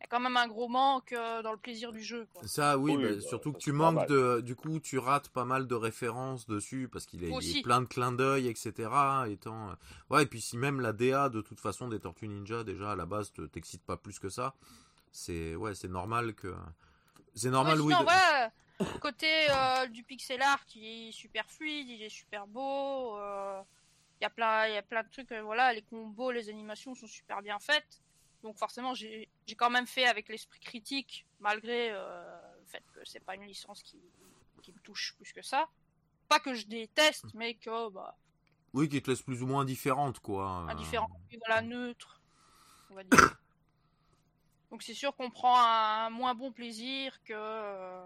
y 0.01 0.03
a 0.03 0.07
quand 0.07 0.19
même 0.19 0.37
un 0.37 0.47
gros 0.47 0.67
manque 0.67 1.13
euh, 1.13 1.41
dans 1.41 1.51
le 1.51 1.57
plaisir 1.57 1.91
du 1.91 2.01
jeu. 2.01 2.27
Ça, 2.43 2.77
oui, 2.77 2.97
mais 2.97 3.15
bah, 3.15 3.21
surtout 3.21 3.53
que 3.53 3.59
tu 3.59 3.71
manques 3.71 4.07
de. 4.07 4.41
Du 4.41 4.55
coup, 4.55 4.79
tu 4.79 4.97
rates 4.97 5.29
pas 5.29 5.45
mal 5.45 5.67
de 5.67 5.75
références 5.75 6.47
dessus 6.47 6.89
parce 6.91 7.05
qu'il 7.05 7.23
est, 7.23 7.61
plein 7.63 7.81
de 7.81 7.85
clins 7.85 8.11
d'œil, 8.11 8.47
etc. 8.47 8.89
Étant... 9.27 9.69
Euh, 9.69 9.73
ouais, 10.09 10.23
et 10.23 10.25
puis 10.25 10.41
si 10.41 10.57
même 10.57 10.81
la 10.81 10.93
DA 10.93 11.29
de 11.29 11.41
toute 11.41 11.59
façon 11.59 11.87
des 11.87 11.99
Tortues 11.99 12.27
Ninja, 12.27 12.63
déjà 12.63 12.91
à 12.91 12.95
la 12.95 13.05
base, 13.05 13.31
t'excite 13.51 13.83
pas 13.83 13.97
plus 13.97 14.19
que 14.19 14.29
ça, 14.29 14.55
c'est 15.11 15.55
ouais, 15.55 15.75
c'est 15.75 15.89
normal 15.89 16.33
que. 16.33 16.53
C'est 17.35 17.49
normal, 17.49 17.79
oui. 17.79 17.93
Côté 19.01 19.27
euh, 19.49 19.87
du 19.87 20.03
pixel 20.03 20.41
art, 20.41 20.63
il 20.75 21.09
est 21.09 21.11
super 21.11 21.49
fluide, 21.49 21.89
il 21.89 22.01
est 22.03 22.09
super 22.09 22.47
beau. 22.47 23.17
Il 23.17 24.23
y 24.23 24.25
a 24.25 24.29
plein, 24.29 24.67
il 24.67 24.73
y 24.73 24.77
a 24.77 24.83
plein 24.83 25.03
de 25.03 25.09
trucs. 25.09 25.31
voilà, 25.31 25.73
les 25.73 25.81
combos, 25.81 26.31
les 26.31 26.49
animations 26.49 26.93
sont 26.95 27.07
super 27.07 27.41
bien 27.41 27.59
faites. 27.59 28.01
Donc 28.43 28.57
forcément, 28.57 28.93
j'ai 28.93 29.29
quand 29.57 29.69
même 29.69 29.87
fait 29.87 30.05
avec 30.05 30.29
l'esprit 30.29 30.59
critique, 30.59 31.25
malgré 31.39 31.91
le 31.91 32.65
fait 32.65 32.83
que 32.93 32.99
c'est 33.03 33.19
pas 33.19 33.35
une 33.35 33.45
licence 33.45 33.83
qui, 33.83 33.99
qui 34.61 34.71
me 34.71 34.79
touche 34.79 35.15
plus 35.17 35.33
que 35.33 35.41
ça. 35.41 35.67
Pas 36.29 36.39
que 36.39 36.53
je 36.53 36.65
déteste, 36.65 37.33
mais 37.33 37.55
que 37.55 37.89
bah. 37.89 38.15
Oui, 38.73 38.87
qui 38.87 39.01
te 39.01 39.09
laisse 39.09 39.21
plus 39.21 39.43
ou 39.43 39.47
moins 39.47 39.63
indifférente, 39.63 40.19
quoi. 40.19 40.65
Indifférente, 40.69 41.11
voilà, 41.45 41.61
neutre, 41.61 42.21
on 42.89 42.95
va 42.95 43.03
dire. 43.03 43.11
Donc 44.71 44.83
c'est 44.83 44.93
sûr 44.93 45.13
qu'on 45.17 45.29
prend 45.29 45.59
un 45.59 46.09
moins 46.09 46.33
bon 46.33 46.51
plaisir 46.51 47.21
que. 47.23 48.01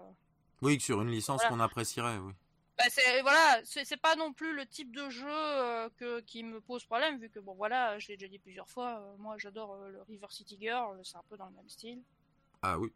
Euh, 0.62 0.66
oui, 0.66 0.78
que 0.78 0.84
sur 0.84 1.02
une 1.02 1.10
licence 1.10 1.42
qu'on 1.44 1.60
apprécierait, 1.60 2.18
oui. 2.18 2.32
Bah 2.78 2.84
c'est 2.90 3.22
voilà, 3.22 3.60
c'est 3.64 3.96
pas 3.96 4.16
non 4.16 4.34
plus 4.34 4.54
le 4.54 4.66
type 4.66 4.94
de 4.94 5.08
jeu 5.08 5.26
euh, 5.30 5.88
que, 5.96 6.20
qui 6.20 6.42
me 6.42 6.60
pose 6.60 6.84
problème 6.84 7.18
vu 7.18 7.30
que 7.30 7.38
bon 7.38 7.54
voilà, 7.54 7.98
je 7.98 8.08
l'ai 8.08 8.18
déjà 8.18 8.30
dit 8.30 8.38
plusieurs 8.38 8.68
fois, 8.68 8.98
euh, 9.00 9.16
moi 9.16 9.36
j'adore 9.38 9.76
le 9.86 10.02
River 10.02 10.26
City 10.28 10.58
Girl, 10.60 11.00
c'est 11.02 11.16
un 11.16 11.22
peu 11.30 11.38
dans 11.38 11.46
le 11.46 11.52
même 11.52 11.68
style. 11.70 12.02
Ah 12.60 12.78
oui, 12.78 12.92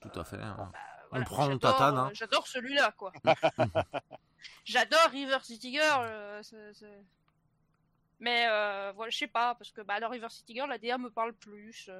tout 0.00 0.20
à 0.20 0.22
fait. 0.22 0.40
Hein. 0.40 0.56
Bah, 0.56 0.78
on 1.10 1.24
prend 1.24 1.58
tatane. 1.58 1.98
Hein. 1.98 2.10
J'adore 2.12 2.46
celui-là 2.46 2.92
quoi. 2.92 3.12
j'adore 4.64 5.08
River 5.10 5.38
City 5.42 5.72
Girl. 5.72 6.40
Mais 8.20 8.46
voilà, 8.94 9.10
je 9.10 9.18
sais 9.18 9.26
pas 9.26 9.56
parce 9.56 9.72
que 9.72 9.80
bah 9.80 9.98
dans 9.98 10.10
River 10.10 10.30
City 10.30 10.54
Girl 10.54 10.68
la 10.68 10.78
DA 10.78 10.96
me 10.96 11.10
parle 11.10 11.32
plus. 11.32 11.90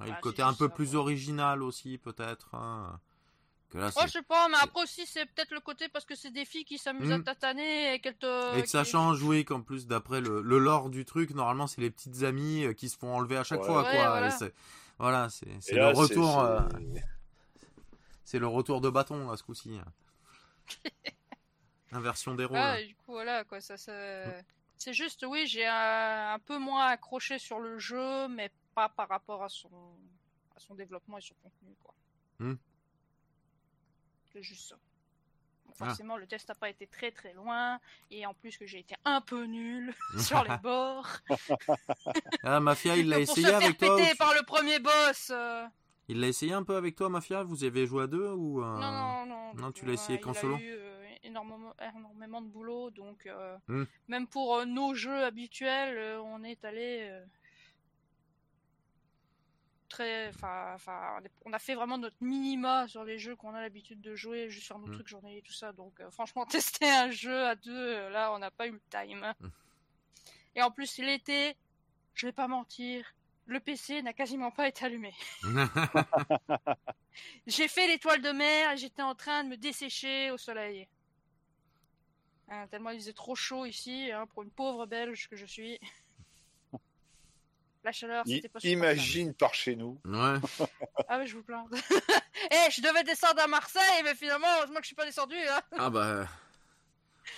Ah, 0.00 0.04
le 0.04 0.10
bah, 0.10 0.18
côté 0.20 0.42
un 0.42 0.54
peu 0.54 0.68
plus 0.68 0.94
original 0.96 1.62
aussi, 1.62 1.98
peut-être. 1.98 2.54
Hein. 2.54 2.98
Que 3.70 3.78
là, 3.78 3.90
je 3.90 4.08
sais 4.08 4.22
pas, 4.22 4.48
mais 4.48 4.56
après 4.60 4.82
aussi, 4.82 5.06
c'est 5.06 5.26
peut-être 5.26 5.52
le 5.52 5.60
côté 5.60 5.88
parce 5.88 6.04
que 6.04 6.14
c'est 6.14 6.30
des 6.30 6.44
filles 6.44 6.64
qui 6.64 6.78
s'amusent 6.78 7.10
à 7.10 7.18
hmm. 7.18 7.24
tataner 7.24 7.94
et 7.94 8.00
qu'elles 8.00 8.16
te. 8.16 8.58
Et 8.58 8.62
que 8.62 8.68
ça 8.68 8.84
change, 8.84 9.22
oui, 9.22 9.44
qu'en 9.44 9.62
plus, 9.62 9.86
d'après 9.86 10.20
le, 10.20 10.42
le, 10.42 10.58
lore 10.58 10.90
du 10.90 11.04
truc, 11.04 11.30
normalement, 11.30 11.66
c'est 11.66 11.80
les 11.80 11.90
petites 11.90 12.22
amies 12.22 12.64
euh, 12.64 12.72
qui 12.72 12.88
se 12.88 12.96
font 12.96 13.14
enlever 13.14 13.36
à 13.36 13.44
chaque 13.44 13.62
fois, 13.62 13.82
quoi. 13.84 14.30
Voilà, 14.98 15.28
c'est 15.28 15.72
le 15.72 15.88
retour. 15.88 16.40
Euh, 16.40 16.60
c'est 18.24 18.38
le 18.38 18.46
retour 18.46 18.80
de 18.80 18.90
bâton, 18.90 19.28
là, 19.28 19.36
ce 19.36 19.42
coup-ci. 19.42 19.78
Inversion 21.92 22.34
des 22.34 22.44
rôles. 22.44 22.58
Ah, 22.58 22.82
du 22.82 22.94
coup, 22.94 23.12
voilà, 23.12 23.44
quoi, 23.44 23.60
ça. 23.60 23.76
ça... 23.76 23.92
Hmm. 23.92 24.42
C'est 24.76 24.92
juste, 24.92 25.24
oui, 25.26 25.46
j'ai 25.46 25.66
un, 25.66 26.34
un, 26.34 26.38
peu 26.40 26.58
moins 26.58 26.86
accroché 26.86 27.38
sur 27.38 27.60
le 27.60 27.78
jeu, 27.78 28.28
mais 28.28 28.50
pas 28.74 28.88
par 28.88 29.08
rapport 29.08 29.42
à 29.42 29.48
son, 29.48 29.70
à 30.56 30.60
son 30.60 30.74
développement 30.74 31.18
et 31.18 31.22
son 31.22 31.34
contenu. 31.42 31.74
Quoi. 31.82 31.94
Hmm. 32.38 32.56
C'est 34.32 34.42
juste 34.42 34.68
ça. 34.68 34.76
Ah. 35.80 35.86
forcément, 35.86 36.16
le 36.16 36.26
test 36.26 36.48
n'a 36.48 36.54
pas 36.54 36.68
été 36.68 36.86
très 36.86 37.10
très 37.10 37.32
loin, 37.32 37.80
et 38.10 38.26
en 38.26 38.34
plus 38.34 38.56
que 38.56 38.66
j'ai 38.66 38.78
été 38.78 38.94
un 39.04 39.20
peu 39.20 39.44
nul 39.44 39.94
sur 40.18 40.44
les 40.44 40.56
bords. 40.62 41.08
ah, 42.42 42.60
Mafia, 42.60 42.96
il 42.96 43.08
l'a 43.10 43.18
essayé 43.18 43.48
avec 43.48 43.78
toi 43.78 43.96
par 44.18 44.34
le 44.34 44.44
premier 44.44 44.78
boss. 44.78 45.30
Euh. 45.30 45.66
Il 46.08 46.20
l'a 46.20 46.28
essayé 46.28 46.52
un 46.52 46.62
peu 46.62 46.76
avec 46.76 46.96
toi, 46.96 47.08
Mafia? 47.08 47.42
Vous 47.42 47.64
avez 47.64 47.86
joué 47.86 48.04
à 48.04 48.06
deux 48.06 48.28
ou 48.28 48.62
euh, 48.62 48.78
Non, 48.78 48.92
non, 48.92 49.26
non. 49.26 49.54
Non, 49.54 49.72
tu 49.72 49.86
l'as 49.86 49.94
essayé 49.94 50.20
qu'en 50.20 50.34
solo? 50.34 50.58
eu, 50.58 50.70
euh, 50.70 51.06
énormément, 51.22 51.74
énormément 51.96 52.42
de 52.42 52.48
boulot, 52.48 52.90
donc 52.90 53.28
hmm. 53.68 53.84
même 54.08 54.26
pour 54.26 54.64
nos 54.66 54.94
jeux 54.94 55.24
habituels, 55.24 56.18
on 56.20 56.44
est 56.44 56.62
allé 56.64 57.10
enfin, 60.00 61.20
on 61.44 61.52
a 61.52 61.58
fait 61.58 61.74
vraiment 61.74 61.98
notre 61.98 62.16
minima 62.20 62.88
sur 62.88 63.04
les 63.04 63.18
jeux 63.18 63.36
qu'on 63.36 63.54
a 63.54 63.60
l'habitude 63.60 64.00
de 64.00 64.14
jouer, 64.14 64.50
juste 64.50 64.66
sur 64.66 64.78
nos 64.78 64.86
mm. 64.86 64.94
trucs 64.94 65.08
journaliers, 65.08 65.42
tout 65.42 65.52
ça. 65.52 65.72
Donc, 65.72 66.00
euh, 66.00 66.10
franchement, 66.10 66.46
tester 66.46 66.90
un 66.90 67.10
jeu 67.10 67.46
à 67.46 67.54
deux, 67.54 67.72
euh, 67.72 68.10
là, 68.10 68.32
on 68.32 68.38
n'a 68.38 68.50
pas 68.50 68.66
eu 68.66 68.72
le 68.72 68.80
time. 68.90 69.32
Mm. 69.40 69.48
Et 70.56 70.62
en 70.62 70.70
plus, 70.70 70.98
l'été, 70.98 71.56
je 72.14 72.26
vais 72.26 72.32
pas 72.32 72.48
mentir, 72.48 73.14
le 73.46 73.60
PC 73.60 74.02
n'a 74.02 74.12
quasiment 74.12 74.50
pas 74.50 74.68
été 74.68 74.84
allumé. 74.84 75.12
J'ai 77.46 77.68
fait 77.68 77.86
l'étoile 77.86 78.22
de 78.22 78.30
mer 78.30 78.72
et 78.72 78.76
j'étais 78.76 79.02
en 79.02 79.14
train 79.14 79.44
de 79.44 79.50
me 79.50 79.56
dessécher 79.56 80.30
au 80.30 80.38
soleil. 80.38 80.88
Hein, 82.48 82.66
tellement 82.68 82.90
il 82.90 82.98
faisait 82.98 83.12
trop 83.12 83.34
chaud 83.34 83.64
ici, 83.64 84.10
hein, 84.12 84.26
pour 84.26 84.42
une 84.42 84.50
pauvre 84.50 84.86
belge 84.86 85.28
que 85.28 85.36
je 85.36 85.46
suis. 85.46 85.78
La 87.84 87.92
chaleur, 87.92 88.24
c'était 88.26 88.48
pas 88.48 88.60
Imagine 88.62 89.34
par 89.34 89.52
chez 89.52 89.76
nous. 89.76 90.00
Ouais. 90.06 90.38
ah 91.08 91.18
mais 91.18 91.26
je 91.26 91.36
vous 91.36 91.42
plains. 91.42 91.66
Eh, 92.50 92.70
je 92.70 92.82
devais 92.82 93.04
descendre 93.04 93.40
à 93.40 93.46
Marseille, 93.46 94.02
mais 94.02 94.14
finalement, 94.14 94.46
heureusement 94.58 94.76
que 94.76 94.82
je 94.82 94.88
suis 94.88 94.96
pas 94.96 95.04
descendu. 95.04 95.36
Hein. 95.36 95.60
Ah 95.78 95.88
bah. 95.88 96.26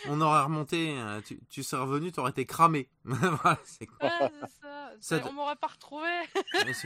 On 0.09 0.21
aurait 0.21 0.43
remonté, 0.43 0.97
hein. 0.99 1.21
tu, 1.25 1.39
tu 1.49 1.63
serais 1.63 1.83
revenu, 1.83 2.13
t'aurais 2.13 2.31
été 2.31 2.47
cramé. 2.47 2.89
voilà, 3.05 3.59
c'est 3.65 3.89
ça. 5.01 5.21
On 5.29 5.33
m'aurait 5.33 5.57
pas 5.57 5.69
retrouvé. 5.69 6.09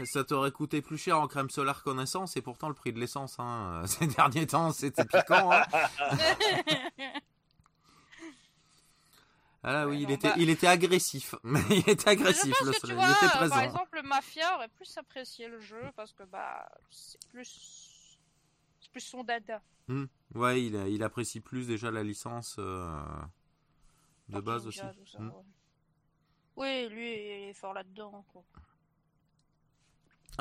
ça, 0.04 0.24
t'aurait 0.24 0.50
coûté 0.50 0.82
plus 0.82 0.98
cher 0.98 1.20
en 1.20 1.28
crème 1.28 1.50
solaire 1.50 1.82
qu'en 1.82 1.98
essence, 1.98 2.36
et 2.36 2.42
pourtant 2.42 2.68
le 2.68 2.74
prix 2.74 2.92
de 2.92 2.98
l'essence, 2.98 3.36
hein, 3.38 3.82
ces 3.86 4.06
derniers 4.06 4.46
temps, 4.46 4.72
c'était 4.72 5.04
piquant. 5.04 5.50
Hein. 5.52 5.62
Ah 9.62 9.86
oui, 9.86 10.02
il, 10.02 10.10
était, 10.10 10.32
il 10.38 10.48
était 10.48 10.66
agressif. 10.66 11.34
il 11.70 11.88
était 11.88 12.08
agressif 12.08 12.54
le 12.64 12.72
soleil. 12.72 12.96
il 12.98 13.10
était 13.10 13.36
présent. 13.36 13.54
Par 13.54 13.62
exemple, 13.62 14.00
Mafia 14.02 14.54
aurait 14.56 14.68
plus 14.68 14.96
apprécié 14.96 15.48
le 15.48 15.60
jeu 15.60 15.82
parce 15.96 16.12
que 16.14 16.22
bah 16.22 16.66
c'est 16.90 17.20
plus, 17.28 18.18
c'est 18.80 18.90
plus 18.90 19.00
son 19.02 19.22
dada. 19.22 19.60
Hmm. 19.88 20.06
Ouais, 20.34 20.62
il, 20.64 20.74
il 20.88 21.02
apprécie 21.02 21.40
plus 21.40 21.66
déjà 21.66 21.90
la 21.90 22.02
licence 22.02 22.56
euh, 22.58 23.02
de 24.28 24.40
base 24.40 24.66
aussi. 24.66 24.80
Hmm. 25.18 25.30
Oui, 26.56 26.88
lui 26.88 27.12
il 27.12 27.48
est 27.50 27.54
fort 27.54 27.74
là-dedans. 27.74 28.24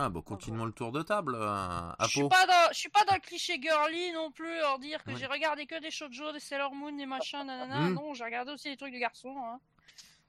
Ah 0.01 0.07
bon, 0.07 0.21
continuons 0.21 0.63
le 0.63 0.71
tour 0.71 0.93
de 0.93 1.01
table. 1.01 1.35
Euh, 1.35 1.91
je 2.03 2.07
suis 2.07 2.29
pas 2.29 2.45
dans, 2.45 2.71
je 2.71 2.77
suis 2.77 2.89
pas 2.89 3.03
dans 3.03 3.15
le 3.15 3.19
cliché 3.19 3.61
girly 3.61 4.13
non 4.13 4.31
plus, 4.31 4.63
en 4.63 4.77
dire 4.77 5.03
que 5.03 5.13
j'ai 5.17 5.25
regardé 5.25 5.65
que 5.65 5.77
des 5.81 5.91
shoujo, 5.91 6.31
des 6.31 6.39
Sailor 6.39 6.73
Moon, 6.73 6.93
des 6.93 7.05
machins, 7.05 7.45
nanana. 7.45 7.81
Hmm. 7.81 7.95
Non, 7.95 8.13
j'ai 8.13 8.23
regardé 8.23 8.53
aussi 8.53 8.69
des 8.69 8.77
trucs 8.77 8.93
de 8.93 8.99
garçons. 8.99 9.35
Hein. 9.37 9.59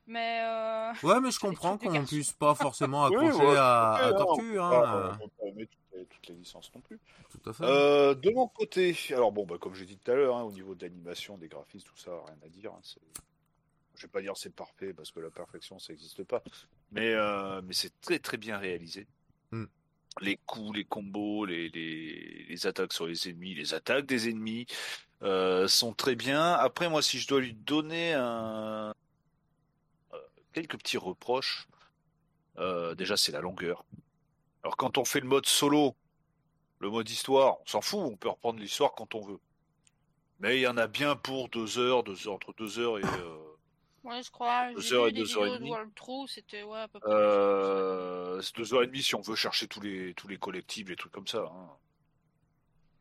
Mais 0.09 0.41
euh... 0.43 0.93
ouais, 1.05 1.21
mais 1.21 1.31
je 1.31 1.39
comprends 1.41 1.79
qu'on 1.79 2.05
puisse 2.05 2.33
pas 2.33 2.57
forcément 2.57 3.05
accrocher 3.07 3.57
à, 3.57 4.11
Tortue. 4.19 4.59
Hein. 4.59 4.71
Pas, 4.71 5.19
toutes, 6.09 6.29
les 6.29 6.35
licences 6.35 6.73
non 6.75 6.81
plus. 6.81 6.99
Tout 7.31 7.51
à 7.51 7.53
fait. 7.53 7.63
Euh, 7.63 8.15
de 8.17 8.31
mon 8.31 8.49
côté, 8.49 8.97
alors 9.11 9.31
bon, 9.31 9.47
bah, 9.47 9.55
comme 9.61 9.75
j'ai 9.75 9.87
dit 9.87 9.99
tout 9.99 10.11
à 10.11 10.15
l'heure, 10.17 10.37
hein, 10.37 10.43
au 10.43 10.51
niveau 10.51 10.75
de 10.75 10.85
l'animation, 10.85 11.39
des 11.39 11.47
graphismes, 11.47 11.87
tout 11.87 11.97
ça, 11.97 12.11
rien 12.27 12.39
à 12.45 12.49
dire. 12.49 12.73
Hein, 12.73 12.81
je 13.95 14.07
vais 14.07 14.11
pas 14.11 14.21
dire 14.21 14.37
c'est 14.37 14.55
parfait 14.55 14.95
parce 14.95 15.11
que 15.11 15.21
la 15.21 15.31
perfection 15.31 15.79
ça 15.79 15.93
n'existe 15.93 16.25
pas, 16.25 16.43
mais 16.91 17.13
euh, 17.13 17.61
mais 17.63 17.75
c'est 17.75 18.01
très 18.01 18.19
très 18.19 18.39
bien 18.39 18.57
réalisé. 18.57 19.07
Hmm. 19.53 19.67
Les 20.21 20.37
coups, 20.47 20.77
les 20.77 20.85
combos, 20.85 21.45
les, 21.45 21.69
les, 21.69 22.67
attaques 22.67 22.93
sur 22.93 23.07
les 23.07 23.29
ennemis, 23.29 23.55
les 23.55 23.75
attaques 23.75 24.07
des 24.07 24.29
ennemis 24.29 24.67
euh, 25.23 25.69
sont 25.69 25.93
très 25.93 26.17
bien. 26.17 26.53
Après, 26.53 26.89
moi, 26.89 27.03
si 27.03 27.19
je 27.19 27.29
dois 27.29 27.41
lui 27.41 27.55
donner 27.55 28.15
un... 28.15 28.93
Euh, 30.13 30.19
quelques 30.53 30.79
petits 30.79 30.99
reproches, 30.99 31.69
euh, 32.59 32.95
déjà, 32.95 33.17
c'est 33.17 33.33
la 33.33 33.41
longueur. 33.41 33.85
Alors, 34.63 34.77
quand 34.77 34.99
on 34.99 35.05
fait 35.05 35.21
le 35.21 35.29
mode 35.29 35.47
solo, 35.47 35.95
le 36.81 36.91
mode 36.91 37.09
histoire, 37.09 37.61
on 37.61 37.67
s'en 37.67 37.81
fout, 37.81 38.01
on 38.01 38.17
peut 38.17 38.29
reprendre 38.29 38.59
l'histoire 38.59 38.95
quand 38.95 39.15
on 39.15 39.21
veut. 39.21 39.39
Mais 40.41 40.59
il 40.59 40.63
y 40.63 40.67
en 40.67 40.77
a 40.77 40.87
bien 40.87 41.17
pour 41.17 41.49
deux 41.49 41.79
heures, 41.79 42.03
deux 42.03 42.27
heures 42.27 42.35
entre 42.35 42.53
deux 42.55 42.79
heures 42.79 42.99
et 42.99 43.03
Ouais, 44.05 44.23
je 44.23 44.31
crois. 44.31 44.73
Deux 44.73 44.95
heures 44.95 45.09
et 45.09 45.13
deux 45.13 45.37
heures 45.37 45.47
et 45.47 45.59
demie. 45.59 45.73
c'était 46.27 46.63
ouais, 46.63 46.81
à 46.81 46.89
peu 46.89 47.01
près. 47.01 47.11
Euh, 47.11 48.41
c'est 48.41 48.57
deux 48.57 48.75
heures 48.75 48.83
et 48.83 48.87
demie 48.87 49.03
si 49.03 49.15
on 49.15 49.21
veut 49.21 49.37
chercher 49.37 49.69
tous 49.69 49.81
les 49.81 50.15
tous 50.15 50.29
les 50.29 50.39
collectibles 50.39 50.93
et 50.93 50.97
trucs 50.97 51.13
comme 51.13 51.27
ça. 51.27 51.45
Hein. 51.53 51.69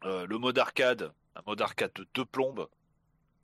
Euh, 0.05 0.25
le 0.25 0.37
mode 0.37 0.57
arcade, 0.57 1.13
un 1.35 1.41
mode 1.45 1.61
arcade 1.61 1.91
de 1.95 2.07
deux 2.13 2.25
plombes. 2.25 2.67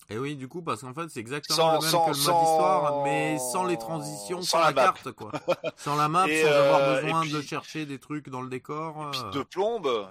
Et 0.10 0.18
oui, 0.18 0.36
du 0.36 0.48
coup, 0.48 0.62
parce 0.62 0.82
qu'en 0.82 0.94
fait, 0.94 1.08
c'est 1.10 1.20
exactement 1.20 1.74
le 1.74 1.80
même 1.80 1.92
que 1.92 1.96
le 1.96 2.02
mode 2.02 2.16
histoire, 2.16 3.04
mais 3.04 3.40
sans 3.40 3.64
les 3.64 3.78
transitions, 3.78 4.42
sans, 4.44 4.60
la, 4.60 4.72
carte, 4.72 5.12
quoi. 5.14 5.32
sans 5.78 5.96
la 5.96 6.08
map, 6.08 6.28
sans 6.44 6.48
avoir 6.48 6.80
euh, 6.80 7.02
besoin 7.02 7.26
de 7.26 7.42
chercher 7.42 7.86
des 7.88 7.98
trucs 7.98 8.30
dans 8.30 8.42
le 8.42 8.50
décor. 8.50 9.08
Et 9.08 9.12
puis 9.12 9.22
deux 9.34 9.46
plombes, 9.46 10.08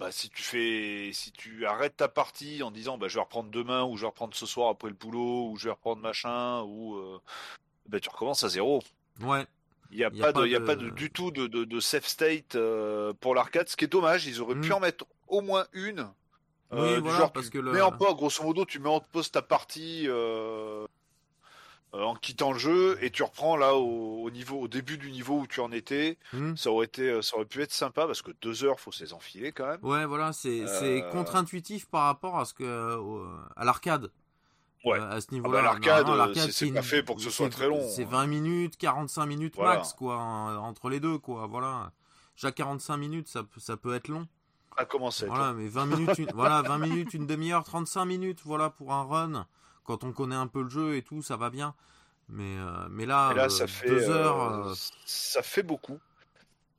bah, 0.00 0.10
si 0.10 0.30
tu 0.30 0.42
fais, 0.42 1.10
si 1.12 1.30
tu 1.30 1.66
arrêtes 1.66 1.98
ta 1.98 2.08
partie 2.08 2.62
en 2.62 2.70
disant, 2.70 2.96
bah, 2.96 3.06
je 3.06 3.16
vais 3.16 3.20
reprendre 3.20 3.50
demain 3.50 3.84
ou 3.84 3.98
je 3.98 4.00
vais 4.00 4.06
reprendre 4.06 4.34
ce 4.34 4.46
soir 4.46 4.70
après 4.70 4.88
le 4.88 4.94
boulot 4.94 5.50
ou 5.50 5.56
je 5.58 5.64
vais 5.64 5.72
reprendre 5.72 6.00
machin 6.00 6.62
ou, 6.62 6.96
euh, 6.96 7.20
bah, 7.86 8.00
tu 8.00 8.08
recommences 8.08 8.42
à 8.42 8.48
zéro. 8.48 8.82
Ouais. 9.20 9.46
Il 9.90 9.98
n'y 9.98 10.04
a, 10.04 10.10
pas, 10.10 10.32
de, 10.32 10.46
il 10.46 10.56
a 10.56 10.60
pas 10.60 10.76
de, 10.76 10.88
du 10.88 11.10
tout 11.10 11.30
de, 11.30 11.46
de, 11.46 11.80
safe 11.80 12.06
state 12.06 12.54
euh, 12.54 13.12
pour 13.20 13.34
l'arcade, 13.34 13.68
ce 13.68 13.76
qui 13.76 13.84
est 13.84 13.88
dommage. 13.88 14.24
Ils 14.24 14.40
auraient 14.40 14.54
pu 14.54 14.70
hmm. 14.70 14.74
en 14.74 14.80
mettre 14.80 15.04
au 15.28 15.42
moins 15.42 15.66
une. 15.72 16.08
Euh, 16.72 16.96
oui, 16.96 17.00
voilà, 17.02 17.28
parce 17.28 17.50
que 17.50 17.58
le... 17.58 17.72
mets 17.72 17.80
en 17.82 17.92
pause, 17.92 18.14
grosso 18.14 18.42
modo, 18.42 18.64
tu 18.64 18.78
mets 18.78 18.88
en 18.88 19.00
pause 19.00 19.30
ta 19.30 19.42
partie 19.42 20.04
euh, 20.06 20.86
en 21.92 22.14
quittant 22.14 22.52
le 22.52 22.58
jeu 22.58 22.98
et 23.02 23.10
tu 23.10 23.22
reprends 23.22 23.56
là 23.56 23.74
au, 23.74 24.30
niveau 24.30 24.60
au 24.60 24.68
début 24.68 24.96
du 24.96 25.10
niveau 25.10 25.40
où 25.40 25.46
tu 25.46 25.60
en 25.60 25.72
étais 25.72 26.18
hmm. 26.32 26.54
ça 26.56 26.70
aurait 26.70 26.86
été 26.86 27.10
euh, 27.10 27.22
ça 27.22 27.36
aurait 27.36 27.46
pu 27.46 27.62
être 27.62 27.72
sympa 27.72 28.06
parce 28.06 28.22
que 28.22 28.30
deux 28.42 28.62
heures 28.62 28.78
faut 28.78 28.92
les 29.00 29.12
enfiler 29.12 29.50
quand 29.50 29.66
même 29.66 29.80
ouais 29.82 30.06
voilà 30.06 30.32
c'est 30.32 30.62
euh, 30.64 31.00
contre-intuitif 31.10 31.86
par 31.86 32.04
rapport 32.04 32.38
à 32.38 32.44
ce 32.44 32.54
que 32.54 32.96
à 33.56 33.64
l'arcade 33.64 34.10
Ouais. 34.84 34.98
Euh, 34.98 35.10
à 35.10 35.20
ce 35.20 35.26
Ah 35.30 35.34
niveau-là. 35.34 35.58
bah, 35.58 35.62
l'arcade, 35.62 36.08
euh, 36.08 36.34
c'est- 36.50 36.72
pas 36.72 36.82
fait 36.82 37.02
pour 37.02 37.16
que 37.16 37.22
ce 37.22 37.30
soit 37.30 37.50
très 37.50 37.68
long. 37.68 37.86
C'est 37.88 38.04
20 38.04 38.26
minutes, 38.26 38.76
45 38.76 39.26
minutes 39.26 39.54
Voilà. 39.56 39.76
max, 39.76 39.92
quoi, 39.92 40.16
en- 40.16 40.56
entre 40.56 40.88
les 40.88 41.00
deux, 41.00 41.18
quoi. 41.18 41.46
Voilà. 41.46 41.92
Déjà 42.36 42.52
45 42.52 42.96
minutes, 42.96 43.28
ça, 43.28 43.42
peut- 43.42 43.60
ça 43.60 43.76
peut 43.76 43.94
être 43.94 44.08
long. 44.08 44.26
À 44.76 44.84
commencer. 44.84 45.26
Voilà, 45.26 45.52
mais 45.52 45.68
20 45.68 45.84
minutes, 45.86 46.18
une, 46.18 46.30
voilà, 46.34 46.62
20 46.62 46.78
minutes, 46.78 47.12
une 47.12 47.26
demi-heure, 47.26 47.64
35 47.64 48.06
minutes, 48.06 48.40
voilà, 48.44 48.70
pour 48.70 48.92
un 48.92 49.02
run. 49.02 49.46
Quand 49.84 50.04
on 50.04 50.12
connaît 50.12 50.36
un 50.36 50.46
peu 50.46 50.62
le 50.62 50.70
jeu 50.70 50.96
et 50.96 51.02
tout, 51.02 51.22
ça 51.22 51.36
va 51.36 51.50
bien. 51.50 51.74
Mais, 52.28 52.56
euh, 52.58 52.86
mais 52.90 53.06
là, 53.06 53.32
là, 53.34 53.44
euh, 53.44 53.48
ça 53.48 53.66
fait 53.66 53.88
deux 53.88 54.08
euh, 54.08 54.14
heures, 54.14 54.74
ça 55.04 55.42
fait 55.42 55.64
beaucoup. 55.64 55.98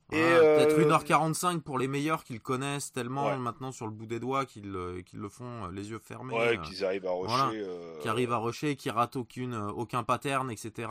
voilà, 0.08 0.62
et, 0.62 0.66
peut-être 0.66 0.78
1h45 0.78 1.60
pour 1.60 1.78
les 1.78 1.88
meilleurs 1.88 2.24
qui 2.24 2.32
le 2.32 2.38
connaissent 2.38 2.92
tellement 2.92 3.26
Ouais. 3.26 3.36
maintenant 3.36 3.70
sur 3.70 3.86
le 3.86 3.92
bout 3.92 4.06
des 4.06 4.18
doigts 4.18 4.46
qu'ils 4.46 4.74
qu'ils 5.04 5.18
le 5.18 5.28
font 5.28 5.68
les 5.68 5.90
yeux 5.90 5.98
fermés. 5.98 6.34
Ouais, 6.34 6.58
qu'ils 6.60 6.84
arrivent 6.84 7.06
à 7.06 7.12
rusher. 7.12 7.26
voilà. 7.28 8.00
qui 8.00 8.08
arrivent 8.08 8.32
à 8.32 8.38
rusher, 8.38 8.76
qui 8.76 8.88
ratent 8.90 9.16
aucune, 9.16 9.54
aucun 9.54 10.04
pattern, 10.04 10.50
etc. 10.50 10.88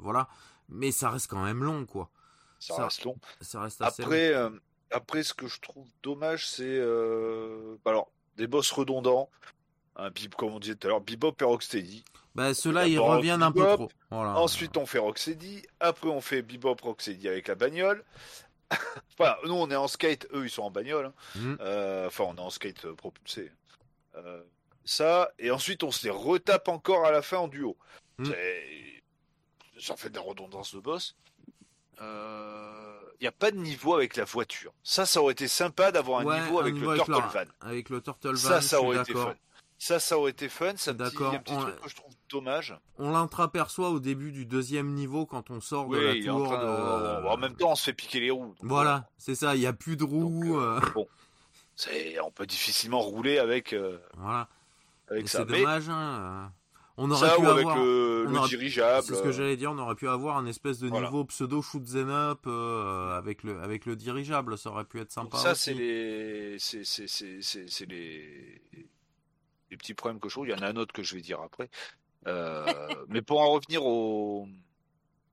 voilà. 0.00 0.28
Mais 0.68 0.92
ça 0.92 1.10
reste 1.10 1.28
quand 1.28 1.42
même 1.42 1.62
long, 1.62 1.84
quoi. 1.86 2.10
Ça, 2.58 2.76
ça- 2.76 2.84
reste 2.84 3.04
long. 3.04 3.16
Ça 3.40 3.60
reste 3.60 3.82
assez 3.82 4.02
long. 4.02 4.08
Après, 4.08 4.34
euh, 4.34 4.50
après, 4.90 5.22
ce 5.22 5.34
que 5.34 5.46
je 5.46 5.60
trouve 5.60 5.86
dommage, 6.02 6.48
c'est 6.48 6.64
euh, 6.64 7.76
alors 7.84 8.10
des 8.36 8.46
boss 8.46 8.70
redondants. 8.70 9.28
Un 9.96 10.10
bib, 10.10 10.34
comme 10.34 10.50
on 10.54 10.58
disait 10.58 10.74
tout 10.74 10.86
à 10.86 10.90
l'heure, 10.90 11.00
Bebop 11.00 11.34
et 11.40 11.44
Rocksteady. 11.44 12.04
Bah, 12.34 12.52
ceux-là, 12.52 12.88
ils 12.88 12.98
reviennent 12.98 13.42
un 13.44 13.52
peu 13.52 13.64
trop. 13.64 13.90
Voilà. 14.10 14.36
Ensuite, 14.36 14.76
on 14.76 14.86
fait 14.86 14.98
Rocksteady. 14.98 15.62
Après, 15.78 16.08
on 16.08 16.20
fait 16.20 16.42
Bebop 16.42 16.76
Rocksteady 16.82 17.28
avec 17.28 17.46
la 17.46 17.54
bagnole. 17.54 18.02
enfin, 19.18 19.36
nous, 19.44 19.54
on 19.54 19.70
est 19.70 19.76
en 19.76 19.86
skate. 19.86 20.26
Eux, 20.32 20.44
ils 20.46 20.50
sont 20.50 20.62
en 20.62 20.70
bagnole. 20.70 21.06
hein. 21.06 21.12
Mhm. 21.36 21.58
Euh, 21.60 22.06
enfin, 22.08 22.24
on 22.26 22.34
est 22.36 22.40
en 22.40 22.50
skate 22.50 22.84
euh, 22.86 22.94
propulsé. 22.94 23.52
Euh, 24.16 24.42
ça. 24.84 25.30
Et 25.38 25.50
ensuite, 25.52 25.84
on 25.84 25.92
se 25.92 26.04
les 26.04 26.10
retape 26.10 26.66
encore 26.68 27.04
à 27.06 27.12
la 27.12 27.22
fin 27.22 27.38
en 27.38 27.48
duo. 27.48 27.76
C'est- 28.24 29.02
Ça 29.80 29.96
fait 29.96 30.08
de 30.10 30.14
la 30.16 30.22
redondance 30.22 30.74
de 30.74 30.80
boss. 30.80 31.14
Il 32.00 33.22
n'y 33.22 33.28
a 33.28 33.32
pas 33.32 33.50
de 33.50 33.56
niveau 33.56 33.94
avec 33.94 34.16
la 34.16 34.24
voiture. 34.24 34.72
Ça, 34.82 35.06
ça 35.06 35.20
aurait 35.22 35.32
été 35.32 35.46
sympa 35.48 35.92
d'avoir 35.92 36.20
un 36.20 36.24
Ouais, 36.24 36.40
niveau 36.40 36.58
avec 36.58 36.74
le 36.74 36.96
Turtle 36.96 37.12
Van. 37.12 37.44
Avec 37.60 37.88
le 37.90 38.00
Turtle 38.00 38.30
Van, 38.34 38.36
Ça, 38.36 38.60
ça 38.60 38.80
aurait 38.82 38.98
été 38.98 39.12
fun. 39.12 39.34
Ça, 39.86 40.00
ça 40.00 40.16
aurait 40.18 40.30
été 40.30 40.48
fun. 40.48 40.72
C'est 40.76 40.92
un 40.92 40.94
petit, 40.94 41.10
D'accord, 41.12 41.34
un 41.34 41.38
petit 41.40 41.52
on- 41.52 41.60
truc 41.60 41.78
que 41.80 41.90
je 41.90 41.94
trouve 41.96 42.12
dommage. 42.30 42.74
On 42.98 43.10
l'intraperçoit 43.12 43.90
au 43.90 44.00
début 44.00 44.32
du 44.32 44.46
deuxième 44.46 44.94
niveau 44.94 45.26
quand 45.26 45.50
on 45.50 45.60
sort 45.60 45.88
de 45.88 45.98
Oui, 45.98 46.04
la 46.04 46.14
il 46.14 46.24
est 46.26 46.30
en, 46.30 46.38
tour. 46.38 46.46
train 46.54 46.58
de- 46.62 47.22
de- 47.22 47.26
en 47.28 47.36
même 47.36 47.54
temps, 47.54 47.72
on 47.72 47.74
se 47.74 47.84
fait 47.84 47.92
piquer 47.92 48.20
les 48.20 48.30
roues. 48.30 48.46
donc 48.46 48.56
Voilà, 48.62 49.10
c'est 49.18 49.34
ça, 49.34 49.54
il 49.54 49.60
n'y 49.60 49.66
a 49.66 49.74
plus 49.74 49.98
de 49.98 50.04
voilà. 50.06 50.24
Donc, 50.24 50.32
roues. 50.32 50.58
euh, 50.58 50.80
euh, 50.82 50.90
bon, 50.94 51.06
c'est, 51.76 52.18
on 52.20 52.30
peut 52.30 52.46
difficilement 52.46 53.00
rouler 53.00 53.38
avec, 53.38 53.74
euh, 53.74 53.98
Voilà. 54.16 54.48
avec 55.10 55.28
ça. 55.28 55.40
c'est 55.40 55.50
Mais 55.50 55.58
dommage. 55.60 55.88
hein, 55.90 56.46
euh, 56.46 56.46
On 56.96 57.10
aurait 57.10 57.28
ça 57.28 57.34
pu 57.36 57.42
ou 57.42 57.48
avec 57.48 57.66
avoir. 57.66 57.76
le, 57.76 58.24
on 58.26 58.30
le 58.30 58.38
aurait- 58.38 58.48
dirigeable. 58.48 59.06
C'est 59.06 59.16
ce 59.16 59.22
que 59.22 59.32
j'allais 59.32 59.58
dire, 59.58 59.70
on 59.72 59.78
aurait 59.78 59.96
pu 59.96 60.08
avoir 60.08 60.38
un 60.38 60.46
espèce 60.46 60.78
de 60.78 60.88
Voilà. 60.88 61.08
niveau 61.08 61.24
pseudo 61.26 61.60
shoot 61.60 61.82
'em 61.94 62.08
up 62.08 62.40
euh, 62.46 63.18
avec 63.18 63.42
le 63.42 63.60
avec 63.60 63.84
le 63.84 63.96
dirigeable, 63.96 64.56
ça 64.56 64.70
aurait 64.70 64.84
pu 64.86 64.98
être 65.00 65.14
Donc 65.16 65.24
sympa. 65.34 65.36
ça, 65.36 65.52
aussi. 65.52 65.60
c'est 65.60 65.74
les, 65.74 66.56
c'est, 66.58 66.84
c'est, 66.84 67.06
c'est 67.68 67.86
les, 67.90 68.62
les 69.70 69.76
petits 69.76 69.94
problèmes 69.94 70.20
que 70.20 70.28
je 70.28 70.34
trouve. 70.34 70.46
Il 70.46 70.50
y 70.50 70.54
en 70.54 70.62
a 70.62 70.68
un 70.68 70.76
autre 70.76 70.92
que 70.92 71.02
je 71.02 71.14
vais 71.14 71.20
dire 71.20 71.40
après. 71.40 71.68
Euh, 72.26 72.64
mais 73.08 73.22
pour 73.22 73.40
en 73.40 73.50
revenir 73.50 73.84
au, 73.84 74.46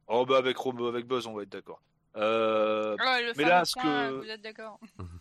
oh, 0.07 0.25
bah, 0.25 0.37
avec 0.37 0.57
Robo, 0.57 0.87
avec 0.87 1.05
Buzz, 1.07 1.25
on 1.27 1.33
va 1.33 1.43
être 1.43 1.49
d'accord. 1.49 1.81
Euh, 2.17 2.97
Ouais, 2.97 3.23
le 3.23 3.33
Mais 3.37 3.45
là, 3.45 3.63
ce 3.63 3.73
point, 3.79 4.09
que- 4.09 4.13
vous 4.15 4.29
êtes 4.29 4.41
d'accord. 4.41 4.77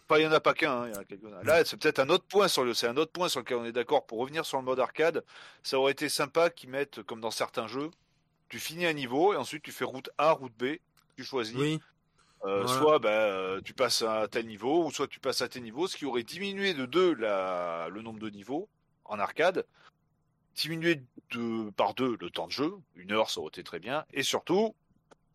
Pas, 0.09 0.19
il 0.19 0.23
n'y 0.23 0.29
en 0.29 0.33
a 0.33 0.41
pas 0.41 0.55
qu'un, 0.55 0.73
hein, 0.83 0.89
il 0.89 0.95
y 0.95 0.97
en 0.97 1.01
a 1.01 1.05
quelques-uns. 1.05 1.43
Là, 1.45 1.65
c'est 1.65 1.77
peut-être 1.77 2.01
un 2.01 2.09
autre 2.09 2.25
point 2.27 2.49
sur 2.49 2.65
le, 2.65 2.75
c'est 2.75 2.89
un 2.89 2.97
autre 2.97 3.13
point 3.13 3.29
sur 3.29 3.41
lequel 3.41 3.59
on 3.59 3.65
est 3.65 3.71
d'accord. 3.73 4.07
Pour 4.07 4.19
revenir 4.19 4.45
sur 4.45 4.59
le 4.59 4.65
mode 4.65 4.81
arcade, 4.81 5.25
ça 5.63 5.79
aurait 5.79 5.93
été 5.93 6.09
sympa 6.09 6.51
qu'ils 6.51 6.71
mettent, 6.71 7.03
comme 7.05 7.21
dans 7.21 7.31
certains 7.31 7.69
jeux, 7.69 7.91
tu 8.49 8.59
finis 8.59 8.87
un 8.87 8.93
niveau 8.93 9.33
et 9.33 9.37
ensuite 9.37 9.63
tu 9.63 9.71
fais 9.71 9.85
route 9.85 10.11
A, 10.19 10.33
route 10.33 10.53
B, 10.59 10.79
tu 11.17 11.23
choisis. 11.23 11.55
Oui, 11.57 11.79
Euh, 12.45 12.63
Voilà. 12.65 12.81
Soit 12.81 12.99
ben, 12.99 13.09
euh, 13.11 13.61
tu 13.63 13.75
passes 13.75 14.01
à 14.03 14.27
tel 14.27 14.47
niveau, 14.47 14.85
ou 14.87 14.91
soit 14.91 15.07
tu 15.07 15.21
passes 15.21 15.43
à 15.43 15.49
tel 15.49 15.63
niveau, 15.63 15.87
ce 15.87 15.97
qui 15.97 16.07
aurait 16.07 16.23
diminué 16.25 16.73
de 16.75 16.87
2 16.87 17.15
la... 17.15 17.89
le 17.91 18.01
nombre 18.03 18.19
de 18.19 18.31
niveaux 18.31 18.67
en 19.11 19.19
arcade, 19.19 19.67
diminué 20.55 21.03
de... 21.33 21.71
par 21.71 21.95
2 21.95 22.17
le 22.21 22.31
temps 22.31 22.47
de 22.47 22.53
jeu, 22.53 22.73
une 22.95 23.13
heure 23.13 23.31
ça 23.31 23.41
aurait 23.41 23.49
été 23.49 23.63
très 23.63 23.79
bien, 23.79 24.05
et 24.13 24.23
surtout 24.23 24.75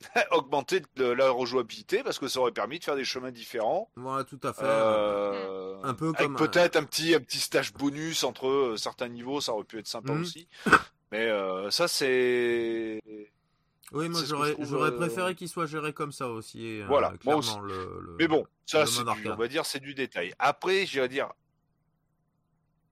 augmenter 0.32 0.82
la 0.98 1.30
rejouabilité 1.30 2.04
parce 2.04 2.20
que 2.20 2.28
ça 2.28 2.40
aurait 2.40 2.52
permis 2.52 2.80
de 2.80 2.84
faire 2.84 2.96
des 2.96 3.06
chemins 3.06 3.32
différents. 3.32 3.90
voilà, 3.96 4.24
tout 4.24 4.40
à 4.44 4.54
fait. 4.54 4.66
Euh, 4.66 5.80
Un 5.84 5.94
peu 5.94 6.12
comme 6.14 6.36
peut-être 6.36 6.76
un 6.76 6.84
petit 6.84 7.14
un 7.16 7.20
petit 7.22 7.40
stage 7.40 7.74
bonus 7.74 8.24
entre 8.24 8.48
euh, 8.48 8.78
certains 8.78 9.08
niveaux, 9.08 9.40
ça 9.42 9.54
aurait 9.54 9.64
pu 9.64 9.80
être 9.80 9.88
sympa 9.88 10.12
Mhm. 10.14 10.22
aussi. 10.22 10.48
Mais 11.12 11.28
euh, 11.28 11.70
ça 11.72 11.88
c'est 11.88 13.00
Oui, 13.94 14.10
moi 14.10 14.22
j'aurais 14.26 14.56
je 14.60 14.76
euh, 14.76 14.92
préféré 14.98 15.36
qu'il 15.36 15.48
soit 15.48 15.66
géré 15.68 15.94
comme 15.94 16.12
ça 16.12 16.28
aussi. 16.30 16.82
euh, 16.82 16.86
Voilà, 16.88 17.10
moi 17.24 17.40
clairement, 17.40 17.62
le, 17.62 18.00
le- 18.02 18.16
Mais 18.20 18.28
bon, 18.28 18.46
ça, 18.66 18.86
c'est 18.86 19.02
on 19.02 19.36
va 19.36 19.48
dire, 19.48 19.66
c'est 19.66 19.80
du 19.80 19.94
détail. 19.94 20.34
Après, 20.40 20.86
j'irais 20.86 21.08
dire 21.08 21.32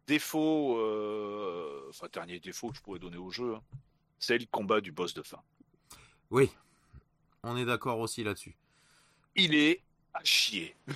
défaut, 0.08 0.78
euh, 0.80 1.88
enfin 1.89 2.08
dernier 2.12 2.39
défaut 2.39 2.70
que 2.70 2.78
je 2.78 2.82
pourrais 2.82 2.99
donner 2.99 3.18
au 3.18 3.30
jeu, 3.32 3.56
hein, 3.56 3.62
c'est 4.20 4.38
le 4.38 4.45
combat 4.51 4.82
du 4.82 4.91
boss 4.91 5.14
de 5.14 5.22
fin. 5.24 5.39
Oui, 6.30 6.51
on 7.43 7.56
est 7.58 7.66
d'accord 7.66 7.99
aussi 7.99 8.24
là-dessus. 8.24 8.56
Il 9.36 9.56
est 9.56 9.82
à 10.14 10.24
chier. 10.24 10.76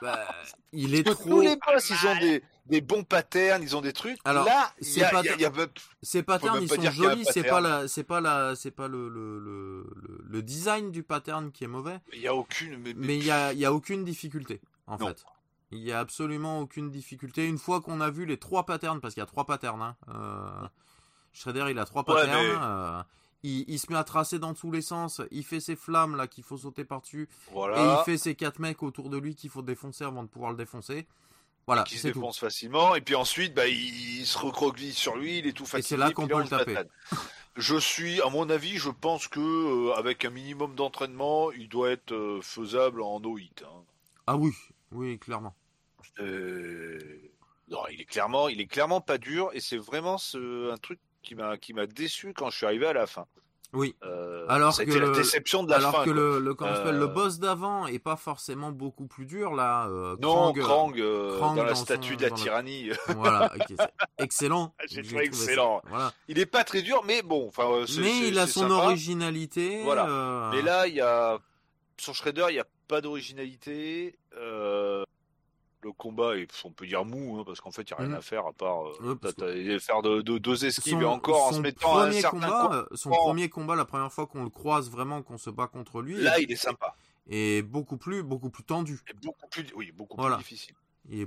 Bah, 0.00 0.28
il 0.72 0.94
est 0.94 1.02
Parce 1.02 1.16
que 1.16 1.22
trop. 1.22 1.30
tous 1.30 1.40
les 1.40 1.56
boss, 1.56 1.90
ils 1.90 2.06
ont 2.06 2.18
des, 2.20 2.42
des 2.66 2.80
bons 2.80 3.02
patterns, 3.02 3.62
ils 3.62 3.76
ont 3.76 3.80
des 3.80 3.92
trucs. 3.92 4.18
Alors, 4.24 4.44
là, 4.46 4.72
il 4.80 4.86
c'est 4.86 5.00
y 5.00 5.02
a, 5.02 5.10
pas- 5.10 5.22
il 5.22 5.26
y 5.26 5.28
a- 5.30 5.34
il 5.34 5.40
y 5.40 5.44
a- 5.44 5.66
Ces 6.02 6.22
patterns, 6.22 6.62
ils 6.62 6.68
pas 6.68 6.76
sont 6.76 6.90
jolis. 6.92 7.24
C'est 7.32 7.42
pas 7.42 7.60
la, 7.60 7.88
c'est 7.88 8.04
pas 8.04 8.20
la, 8.20 8.54
c'est 8.54 8.70
pas 8.70 8.86
le 8.86 9.08
le, 9.08 9.40
le, 9.40 9.90
le- 9.96 10.24
le 10.24 10.42
design 10.42 10.92
du 10.92 11.02
pattern 11.02 11.50
qui 11.50 11.64
est 11.64 11.68
mauvais, 11.68 11.98
il 12.12 12.20
y 12.20 12.28
a 12.28 12.34
aucune. 12.34 12.78
Mais, 12.96 13.16
il 13.18 13.24
y 13.24 13.30
a, 13.32 13.52
il 13.52 13.58
y 13.58 13.64
a 13.64 13.72
aucune 13.72 14.04
difficulté 14.04 14.60
en 14.86 14.98
Non. 14.98 15.08
fait. 15.08 15.24
Il 15.70 15.80
y 15.80 15.92
a 15.92 16.00
absolument 16.00 16.60
aucune 16.60 16.90
difficulté. 16.90 17.46
Une 17.46 17.58
fois 17.58 17.80
qu'on 17.80 18.00
a 18.00 18.10
vu 18.10 18.24
les 18.24 18.38
trois 18.38 18.64
patterns, 18.64 19.00
parce 19.00 19.14
qu'il 19.14 19.20
y 19.20 19.24
a 19.24 19.26
trois 19.26 19.44
patterns, 19.44 19.82
hein, 19.82 19.96
euh, 20.08 20.68
Shredder 21.32 21.66
il 21.70 21.78
a 21.78 21.84
trois 21.84 22.02
Ouais, 22.08 22.14
patterns. 22.14 22.46
mais- 22.46 22.56
euh, 22.60 23.02
il, 23.42 23.64
il 23.68 23.78
se 23.78 23.92
met 23.92 23.98
à 23.98 24.04
tracer 24.04 24.38
dans 24.38 24.54
tous 24.54 24.70
les 24.72 24.82
sens. 24.82 25.20
Il 25.30 25.44
fait 25.44 25.60
ses 25.60 25.76
flammes 25.76 26.16
là 26.16 26.26
qu'il 26.26 26.42
faut 26.42 26.56
sauter 26.56 26.84
par 26.84 27.02
dessus. 27.02 27.28
Et 27.54 27.54
il 27.80 27.98
fait 28.04 28.18
ses 28.18 28.34
quatre 28.34 28.58
mecs 28.58 28.82
autour 28.82 29.10
de 29.10 29.18
lui 29.18 29.34
qu'il 29.34 29.50
faut 29.50 29.62
défoncer 29.62 30.04
avant 30.04 30.22
de 30.22 30.28
pouvoir 30.28 30.50
le 30.52 30.56
défoncer. 30.56 31.06
Voilà, 31.66 31.82
qui 31.82 31.98
se 31.98 32.08
tout. 32.08 32.14
défonce 32.14 32.38
facilement 32.38 32.94
et 32.94 33.02
puis 33.02 33.14
ensuite 33.14 33.52
bah, 33.52 33.66
il 33.68 34.24
se 34.24 34.38
recroqueville 34.38 34.94
sur 34.94 35.16
lui, 35.16 35.38
il 35.40 35.46
est 35.46 35.52
tout 35.52 35.66
fatigué. 35.66 35.86
c'est 35.86 35.96
là 35.98 36.10
qu'on 36.12 36.26
peut 36.26 36.38
le 36.42 36.48
taper. 36.48 36.78
Je 37.56 37.76
suis, 37.76 38.22
à 38.22 38.30
mon 38.30 38.48
avis, 38.48 38.78
je 38.78 38.88
pense 38.88 39.28
que 39.28 39.38
euh, 39.90 39.92
avec 39.94 40.24
un 40.24 40.30
minimum 40.30 40.74
d'entraînement, 40.76 41.52
il 41.52 41.68
doit 41.68 41.90
être 41.90 42.12
euh, 42.12 42.40
faisable 42.40 43.02
en 43.02 43.20
no 43.20 43.36
hit. 43.36 43.62
hein. 43.66 43.82
Ah 44.26 44.36
oui, 44.38 44.52
oui, 44.92 45.18
clairement. 45.18 45.54
Euh, 46.20 46.98
Non, 47.70 47.80
il 47.92 48.00
est 48.00 48.04
clairement, 48.06 48.48
il 48.48 48.60
est 48.60 48.66
clairement 48.66 49.00
pas 49.00 49.18
dur 49.18 49.50
et 49.52 49.60
c'est 49.60 49.76
vraiment 49.76 50.16
ce... 50.18 50.70
un 50.72 50.76
truc 50.78 50.98
qui 51.22 51.34
m'a 51.34 51.56
qui 51.58 51.74
m'a 51.74 51.86
déçu 51.86 52.32
quand 52.32 52.48
je 52.50 52.56
suis 52.56 52.66
arrivé 52.66 52.86
à 52.86 52.92
la 52.92 53.06
fin. 53.06 53.26
Oui. 53.74 53.94
Euh, 54.02 54.46
Alors 54.48 54.72
ça 54.72 54.80
a 54.80 54.84
que 54.86 54.90
été 54.92 54.98
la 55.00 55.10
déception 55.10 55.62
de 55.62 55.68
la 55.70 55.76
Alors 55.76 55.92
fin. 55.96 56.04
que 56.04 56.10
le, 56.10 56.38
le, 56.38 56.54
comment 56.54 56.70
Euh, 56.72 57.06
boss 57.06 57.38
d'avant 57.38 57.86
est 57.86 57.98
pas 57.98 58.16
forcément 58.16 58.70
beaucoup 58.72 59.06
plus 59.06 59.26
dur 59.26 59.52
là. 59.54 59.86
euh, 59.88 60.16
Non, 60.22 60.54
Krang, 60.54 60.98
euh, 60.98 61.36
Krang, 61.36 61.54
dans 61.56 61.64
la 61.64 61.74
son- 61.74 61.84
statue 61.84 62.16
de 62.16 62.22
la 62.22 62.30
tyrannie, 62.30 62.88
voilà, 63.08 63.52
excellent. 64.18 64.72
J'ai 64.86 65.02
J'ai 65.02 65.08
trouvé 65.10 65.24
excellent. 65.26 65.82
Voilà. 65.90 66.14
il 66.28 66.38
est 66.38 66.46
pas 66.46 66.64
très 66.64 66.80
dur, 66.80 67.02
mais 67.04 67.20
bon, 67.20 67.46
enfin, 67.48 67.68
Mais 68.00 68.28
il 68.28 68.38
a 68.38 68.46
son 68.46 68.60
sympa. 68.60 68.74
originalité. 68.84 69.82
Voilà. 69.82 70.50
Mais 70.54 70.62
là, 70.62 70.86
il 70.88 70.94
y 70.94 71.02
a 71.02 71.38
sur 71.98 72.14
Shredder, 72.14 72.46
il 72.48 72.54
n'y 72.54 72.60
a 72.60 72.66
pas 72.88 73.00
d'originalité. 73.00 74.16
Euh, 74.36 75.04
Le 75.84 75.92
combat 75.92 76.36
est, 76.36 76.50
on 76.64 76.72
peut 76.72 76.88
dire 76.88 77.04
mou, 77.04 77.38
hein, 77.38 77.44
parce 77.46 77.60
qu'en 77.60 77.70
fait, 77.70 77.82
il 77.82 77.92
n'y 77.92 77.92
a 77.92 77.96
rien 77.98 78.08
Mhm. 78.08 78.14
à 78.16 78.20
faire 78.20 78.46
à 78.48 78.52
part 78.52 78.88
euh, 78.88 79.14
Ouais, 79.14 79.78
faire 79.78 80.02
de, 80.02 80.22
de- 80.22 80.38
deux 80.38 80.64
esquives 80.64 80.94
son- 80.94 81.00
et 81.00 81.04
encore 81.04 81.44
en 81.46 81.52
se 81.52 81.60
mettant 81.60 81.96
à 81.96 82.00
un 82.02 82.06
premier 82.08 82.20
certain 82.20 82.40
combat, 82.40 82.86
coup. 82.90 82.96
son 82.96 83.10
Oh. 83.12 83.16
premier 83.16 83.48
combat, 83.48 83.76
la 83.76 83.84
première 83.84 84.12
fois 84.12 84.26
qu'on 84.26 84.42
le 84.42 84.50
croise 84.50 84.90
vraiment, 84.90 85.22
qu'on 85.22 85.38
se 85.38 85.50
bat 85.50 85.68
contre 85.68 86.02
lui, 86.02 86.16
Là, 86.20 86.40
il 86.40 86.50
est 86.50 86.56
sympa. 86.56 86.96
est 87.30 87.62
beaucoup 87.62 87.96
plus, 87.96 88.24
beaucoup 88.24 88.50
plus 88.50 88.64
tendu. 88.64 88.98
Et 89.08 89.12
beaucoup 89.24 89.46
plus, 89.48 89.66
oui, 89.76 89.92
beaucoup 89.92 90.16
Voilà. 90.20 90.34
plus 90.38 90.42
difficile. 90.42 90.74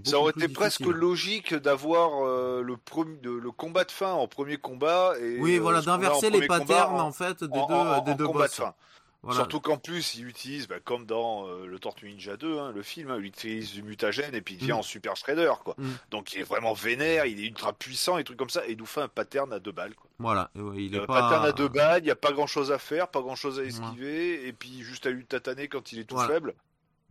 Ça 0.04 0.20
aurait 0.20 0.34
été 0.36 0.50
presque 0.50 0.82
logique 0.82 1.56
d'avoir 1.56 2.26
euh, 2.28 2.62
le, 2.62 2.76
premier, 2.76 3.18
de- 3.20 3.32
le 3.32 3.52
combat 3.52 3.86
de 3.86 3.92
fin 3.92 4.12
en 4.12 4.28
premier 4.28 4.58
combat. 4.58 5.14
Et, 5.22 5.40
Oui, 5.40 5.60
voilà, 5.60 5.82
d'inverser 5.82 6.30
les 6.30 6.46
patterns 6.46 7.00
en- 7.00 7.08
en 7.08 7.12
fait 7.14 7.42
des 7.46 7.58
en- 7.58 7.68
deux, 7.68 7.74
en- 7.74 8.02
des 8.02 8.12
en 8.12 8.16
deux 8.16 8.28
combat 8.28 8.40
boss. 8.42 8.52
de 8.52 8.56
fin. 8.64 8.76
Voilà. 9.24 9.38
Surtout 9.42 9.60
qu'en 9.62 9.78
plus, 9.78 10.16
il 10.16 10.28
utilise, 10.28 10.68
bah, 10.68 10.80
comme 10.84 11.06
dans 11.06 11.48
euh, 11.48 11.68
le 11.68 11.78
Tortue 11.78 12.08
Ninja 12.10 12.38
2, 12.38 12.58
hein, 12.58 12.72
le 12.74 12.82
film, 12.82 13.12
hein, 13.12 13.18
il 13.20 13.26
utilise 13.28 13.72
du 13.72 13.84
mutagène 13.84 14.34
et 14.34 14.42
puis 14.42 14.56
il 14.56 14.60
devient 14.62 14.72
Mm. 14.72 14.78
en 14.78 14.82
Super 14.82 15.16
Shredder, 15.16 15.52
quoi. 15.64 15.76
Mm. 15.78 15.90
Donc 16.10 16.34
il 16.34 16.40
est 16.40 16.44
vraiment 16.44 16.74
vénère, 16.74 17.28
il 17.28 17.40
est 17.40 17.48
ultra 17.48 17.72
puissant 17.72 18.18
et 18.18 18.24
trucs 18.24 18.38
comme 18.38 18.50
ça, 18.50 18.66
et 18.68 18.72
il 18.72 18.78
nous 18.80 18.88
fait 18.88 19.02
un 19.02 19.08
pattern 19.08 19.54
à 19.54 19.60
deux 19.60 19.72
balles, 19.72 19.94
quoi. 19.94 20.10
Voilà, 20.18 20.50
ouais, 20.56 20.84
il 20.86 20.96
est 20.96 21.00
Un 21.02 21.06
pas. 21.06 21.22
pattern 21.22 21.46
à 21.46 21.52
deux 21.52 21.68
balles, 21.68 22.02
il 22.02 22.06
n'y 22.06 22.12
a 22.12 22.16
pas 22.16 22.32
grand 22.32 22.48
chose 22.48 22.72
à 22.72 22.80
faire, 22.80 23.08
pas 23.10 23.22
grand 23.22 23.36
chose 23.36 23.60
à 23.60 23.64
esquiver, 23.64 24.48
et 24.48 24.54
puis 24.54 24.82
juste 24.82 25.06
à 25.06 25.12
lui 25.12 25.24
tataner 25.26 25.68
quand 25.68 25.92
il 25.92 26.00
est 26.00 26.06
tout 26.06 26.16
Voilà. 26.16 26.34
faible. 26.34 26.56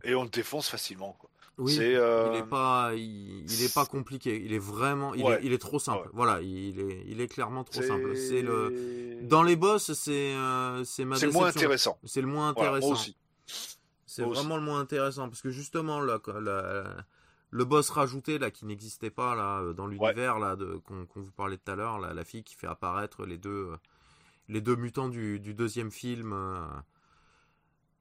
et 0.03 0.13
on 0.13 0.23
le 0.23 0.29
défonce 0.29 0.67
facilement. 0.67 1.15
Quoi. 1.19 1.29
Oui, 1.57 1.75
il 1.75 1.83
est 1.83 2.49
pas, 2.49 2.91
il, 2.95 3.63
est 3.63 3.73
pas 3.73 3.85
compliqué. 3.85 4.41
Il 4.43 4.53
est 4.53 4.59
vraiment, 4.59 5.13
il, 5.13 5.25
est, 5.25 5.39
il 5.43 5.53
est, 5.53 5.57
trop 5.57 5.79
simple. 5.79 6.09
Voilà, 6.13 6.41
il 6.41 6.79
est, 6.79 7.03
il 7.07 7.21
est 7.21 7.27
clairement 7.27 7.63
trop 7.63 7.81
simple. 7.81 8.15
C'est 8.15 8.41
le, 8.41 9.19
dans 9.21 9.43
les 9.43 9.55
boss, 9.55 9.93
c'est, 9.93 10.33
c'est 10.85 11.05
ma. 11.05 11.15
C'est 11.17 11.27
le 11.27 11.31
moins 11.31 11.47
intéressant. 11.47 11.99
C'est 12.03 12.21
le 12.21 12.27
moins 12.27 12.49
intéressant. 12.49 12.95
c'est 14.05 14.23
vraiment 14.23 14.57
le 14.57 14.63
moins 14.63 14.79
intéressant 14.79 15.27
parce 15.29 15.41
que 15.41 15.51
justement 15.51 15.99
là, 15.99 16.19
le 17.51 17.65
boss 17.65 17.89
rajouté 17.89 18.39
là 18.39 18.49
qui 18.49 18.65
n'existait 18.65 19.11
pas 19.11 19.35
là 19.35 19.73
dans 19.73 19.87
l'univers 19.87 20.39
là 20.39 20.55
de 20.55 20.81
qu'on 20.85 21.05
vous 21.15 21.31
parlait 21.31 21.57
tout 21.57 21.71
à 21.71 21.75
l'heure, 21.75 21.99
la 21.99 22.23
fille 22.23 22.43
qui 22.43 22.55
fait 22.55 22.67
apparaître 22.67 23.25
les 23.25 23.37
deux, 23.37 23.69
les 24.47 24.61
deux 24.61 24.75
mutants 24.75 25.09
du, 25.09 25.39
du 25.39 25.53
deuxième 25.53 25.91
film. 25.91 26.33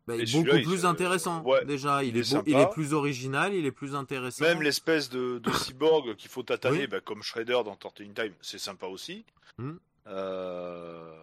Bah, 0.06 0.16
il 0.16 0.22
est 0.22 0.32
beaucoup 0.32 0.62
plus 0.62 0.84
intéressant. 0.84 1.44
Déjà, 1.66 2.02
il 2.02 2.16
est, 2.16 2.34
il 2.46 2.56
est 2.56 2.70
plus 2.70 2.94
original, 2.94 3.54
il 3.54 3.66
est 3.66 3.72
plus 3.72 3.94
intéressant. 3.94 4.44
Même 4.44 4.62
l'espèce 4.62 5.08
de, 5.10 5.40
cyborg 5.54 6.16
qu'il 6.16 6.30
faut 6.30 6.42
tataner, 6.42 6.86
bah, 6.86 7.00
comme 7.00 7.22
Shredder 7.22 7.60
dans 7.64 7.76
Torture 7.76 8.06
Time, 8.14 8.32
c'est 8.40 8.58
sympa 8.58 8.86
aussi. 8.86 9.24
Hmm. 9.58 9.74
Euh, 10.06 11.14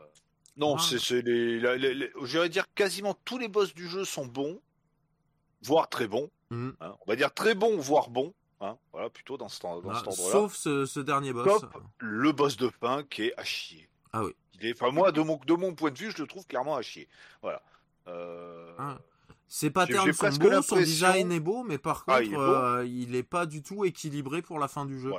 non, 0.55 0.75
ah. 0.77 0.81
c'est 0.81 1.21
les, 1.21 1.59
les, 1.59 2.49
dire 2.49 2.65
quasiment 2.73 3.15
tous 3.25 3.37
les 3.37 3.47
boss 3.47 3.73
du 3.73 3.87
jeu 3.87 4.05
sont 4.05 4.25
bons, 4.25 4.59
voire 5.61 5.89
très 5.89 6.07
bons. 6.07 6.29
Hmm. 6.49 6.71
Hein. 6.79 6.95
On 7.05 7.09
va 7.09 7.15
dire 7.15 7.33
très 7.33 7.55
bons, 7.55 7.77
voire 7.77 8.09
bons. 8.09 8.33
Hein. 8.61 8.77
Voilà, 8.91 9.09
plutôt 9.09 9.37
dans, 9.37 9.49
ce, 9.49 9.61
dans 9.61 9.81
ah, 9.89 9.99
cet 9.99 10.07
endroit-là. 10.07 10.31
Sauf 10.31 10.55
ce, 10.55 10.99
dernier 10.99 11.33
boss. 11.33 11.61
le 11.99 12.31
boss 12.31 12.57
de 12.57 12.69
pain 12.79 13.03
qui 13.03 13.23
est 13.23 13.33
à 13.37 13.43
chier. 13.43 13.87
Ah 14.13 14.23
oui. 14.23 14.31
Il 14.59 14.65
est, 14.65 14.81
enfin, 14.81 14.91
moi, 14.91 15.11
de 15.11 15.21
mon, 15.21 15.39
de 15.45 15.53
mon 15.53 15.75
point 15.75 15.91
de 15.91 15.97
vue, 15.97 16.11
je 16.11 16.21
le 16.21 16.27
trouve 16.27 16.45
clairement 16.47 16.75
à 16.75 16.81
chier. 16.81 17.07
Voilà. 17.41 17.61
Euh... 18.07 18.71
Ah. 18.77 18.97
Ses 19.47 19.69
patterns 19.69 20.11
sont 20.11 20.29
beaux, 20.29 20.61
son 20.61 20.75
design 20.77 21.31
est 21.31 21.39
beau, 21.39 21.63
mais 21.63 21.77
par 21.77 22.03
ah, 22.07 22.19
contre, 22.19 22.83
il, 22.85 23.15
est 23.15 23.23
pas 23.23 23.45
du 23.45 23.63
tout 23.63 23.85
équilibré 23.85 24.41
pour 24.41 24.59
la 24.59 24.67
fin 24.67 24.85
du 24.85 24.99
jeu. 24.99 25.13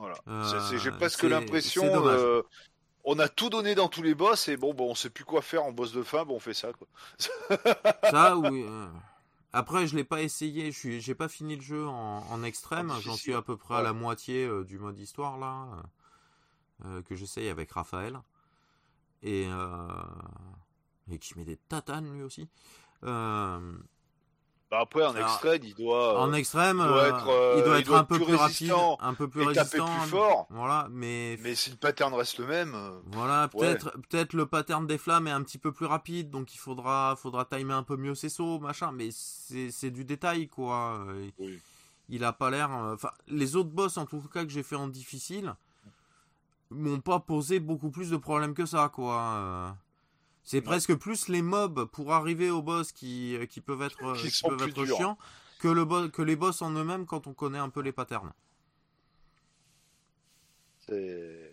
Voilà. 0.00 0.16
Euh, 0.28 0.78
j'ai 0.78 0.90
presque 0.90 1.24
l'impression. 1.24 1.84
Euh, 2.06 2.42
on 3.04 3.18
a 3.18 3.28
tout 3.28 3.50
donné 3.50 3.74
dans 3.74 3.88
tous 3.88 4.02
les 4.02 4.14
boss 4.14 4.48
et 4.48 4.56
bon, 4.56 4.72
bon, 4.72 4.90
on 4.90 4.94
sait 4.94 5.10
plus 5.10 5.24
quoi 5.24 5.42
faire 5.42 5.62
en 5.62 5.72
boss 5.72 5.92
de 5.92 6.02
fin, 6.02 6.24
bon, 6.24 6.36
on 6.36 6.40
fait 6.40 6.54
ça 6.54 6.72
quoi. 6.72 6.86
ça 8.10 8.36
oui. 8.38 8.64
Euh. 8.66 8.88
Après, 9.52 9.86
je 9.86 9.96
l'ai 9.96 10.04
pas 10.04 10.22
essayé, 10.22 10.70
je 10.72 10.78
suis, 10.78 11.00
j'ai 11.00 11.14
pas 11.14 11.28
fini 11.28 11.56
le 11.56 11.62
jeu 11.62 11.86
en, 11.86 12.42
extrême, 12.44 12.92
j'en 13.02 13.14
suis 13.14 13.34
à 13.34 13.42
peu 13.42 13.56
près 13.56 13.74
à 13.74 13.82
la 13.82 13.92
moitié 13.92 14.48
du 14.64 14.78
mode 14.78 14.98
histoire 14.98 15.38
là, 15.38 15.66
que 17.02 17.14
j'essaye 17.14 17.48
avec 17.48 17.72
Raphaël. 17.72 18.20
Et 19.22 19.48
et 21.12 21.18
qui 21.18 21.36
met 21.38 21.44
des 21.44 21.56
tatanes 21.56 22.12
lui 22.12 22.22
aussi. 22.22 22.48
Euh, 23.04 23.58
bah 24.70 24.78
après, 24.82 25.04
en 25.04 25.16
extrême, 25.16 25.62
il 25.64 25.74
doit. 25.74 26.20
En 26.20 26.32
extrême, 26.32 26.78
il 26.80 26.86
doit 26.86 27.08
être, 27.08 27.28
euh, 27.28 27.54
il 27.58 27.64
doit 27.64 27.80
être 27.80 27.92
un 27.92 28.04
peu 28.04 28.20
plus 28.20 28.36
rapide, 28.36 28.72
un 29.00 29.14
peu 29.14 29.26
plus 29.26 29.42
résistant, 29.42 29.86
plus 29.86 30.10
fort. 30.10 30.46
Voilà, 30.50 30.86
mais. 30.92 31.36
Mais 31.42 31.56
si 31.56 31.70
le 31.70 31.76
pattern 31.76 32.14
reste 32.14 32.38
le 32.38 32.46
même. 32.46 32.74
Euh, 32.76 33.00
voilà, 33.06 33.48
peut-être, 33.48 33.90
peut-être 34.08 34.32
le 34.32 34.46
pattern 34.46 34.86
des 34.86 34.96
flammes 34.96 35.26
est 35.26 35.32
un 35.32 35.42
petit 35.42 35.58
peu 35.58 35.72
plus 35.72 35.86
rapide, 35.86 36.30
donc 36.30 36.54
il 36.54 36.58
faudra, 36.58 37.16
faudra 37.16 37.44
timer 37.46 37.74
un 37.74 37.82
peu 37.82 37.96
mieux 37.96 38.14
ses 38.14 38.28
sauts, 38.28 38.60
machin. 38.60 38.92
Mais 38.92 39.08
c'est, 39.10 39.90
du 39.90 40.04
détail, 40.04 40.46
quoi. 40.46 41.04
Oui. 41.38 41.60
Il 42.08 42.22
a 42.22 42.32
pas 42.32 42.50
l'air. 42.50 42.70
Enfin, 42.70 43.10
les 43.26 43.56
autres 43.56 43.70
boss, 43.70 43.96
en 43.96 44.06
tout 44.06 44.20
cas 44.32 44.44
que 44.44 44.50
j'ai 44.50 44.62
fait 44.62 44.76
en 44.76 44.86
difficile, 44.86 45.56
m'ont 46.70 47.00
pas 47.00 47.18
posé 47.18 47.58
beaucoup 47.58 47.90
plus 47.90 48.10
de 48.10 48.16
problèmes 48.16 48.54
que 48.54 48.66
ça, 48.66 48.88
quoi. 48.88 49.76
C'est 50.50 50.62
presque 50.62 50.96
plus 50.96 51.28
les 51.28 51.42
mobs 51.42 51.84
pour 51.84 52.12
arriver 52.12 52.50
au 52.50 52.60
boss 52.60 52.90
qui, 52.90 53.36
euh, 53.36 53.46
qui 53.46 53.60
peuvent 53.60 53.82
être, 53.82 54.16
qui 54.16 54.42
peuvent 54.42 54.68
être 54.68 54.84
chiants 54.84 55.16
que, 55.60 55.68
le 55.68 56.08
que 56.08 56.22
les 56.22 56.34
boss 56.34 56.60
en 56.60 56.72
eux-mêmes 56.72 57.06
quand 57.06 57.28
on 57.28 57.34
connaît 57.34 57.60
un 57.60 57.68
peu 57.68 57.80
les 57.80 57.92
patterns. 57.92 58.32
C'est. 60.80 61.49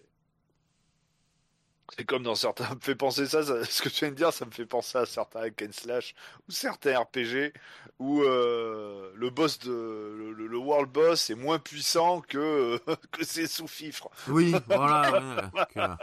C'est 1.96 2.06
comme 2.06 2.24
dans 2.24 2.36
certains. 2.36 2.66
Ça 2.66 2.76
me 2.76 2.80
fait 2.80 2.96
penser 2.96 3.28
ça, 3.28 3.44
ce 3.44 3.82
que 3.82 3.90
tu 3.90 4.00
viens 4.00 4.10
de 4.10 4.16
dire, 4.16 4.34
ça 4.34 4.46
me 4.46 4.52
fait 4.52 4.66
penser 4.66 4.98
à 4.98 5.06
certains 5.06 5.42
hack 5.42 5.62
and 5.62 5.72
slash 5.72 6.16
ou 6.48 6.52
certains 6.52 7.00
RPG 7.00 7.54
où 8.00 8.22
euh, 8.22 9.12
le 9.16 9.30
boss 9.30 9.60
de 9.60 10.34
le, 10.38 10.58
world 10.58 10.92
boss 10.92 11.30
est 11.30 11.36
moins 11.36 11.60
puissant 11.60 12.22
que 12.22 12.80
que 13.12 13.24
ses 13.24 13.48
sous-fifres. 13.48 14.10
Oui, 14.28 14.54
voilà. 14.68 15.52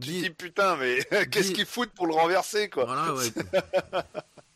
tu 0.00 0.10
dis 0.10 0.30
putain, 0.30 0.76
mais 0.76 0.98
qu'est-ce 1.30 1.52
qu'il 1.52 1.66
fout 1.66 1.90
pour 1.90 2.06
le 2.06 2.14
renverser 2.14 2.70
quoi? 2.70 2.86
Voilà, 2.86 3.14
ouais. 3.14 3.30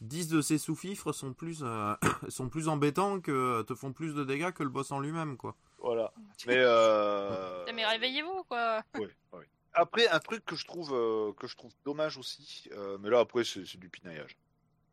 10 0.00 0.28
de 0.28 0.40
ses 0.42 0.58
sous-fifres 0.58 1.12
sont 1.12 1.32
plus 1.32 1.60
euh, 1.62 1.94
sont 2.28 2.48
plus 2.48 2.68
embêtants 2.68 3.20
que 3.20 3.62
te 3.62 3.74
font 3.74 3.92
plus 3.92 4.14
de 4.14 4.24
dégâts 4.24 4.50
que 4.50 4.62
le 4.62 4.70
boss 4.70 4.90
en 4.92 5.00
lui-même 5.00 5.36
quoi. 5.36 5.54
Voilà. 5.78 6.12
Mais 6.46 6.56
euh... 6.56 7.64
mais 7.74 7.84
réveillez-vous 7.84 8.44
quoi. 8.44 8.82
Oui, 8.98 9.08
oui. 9.32 9.44
Après, 9.74 10.08
un 10.08 10.20
truc 10.20 10.44
que 10.44 10.54
je 10.54 10.64
trouve, 10.64 10.94
euh, 10.94 11.32
que 11.32 11.48
je 11.48 11.56
trouve 11.56 11.72
dommage 11.84 12.16
aussi, 12.16 12.68
euh, 12.72 12.96
mais 13.00 13.10
là 13.10 13.18
après 13.18 13.42
c'est 13.42 13.76
du 13.76 13.88
pinaillage. 13.88 14.36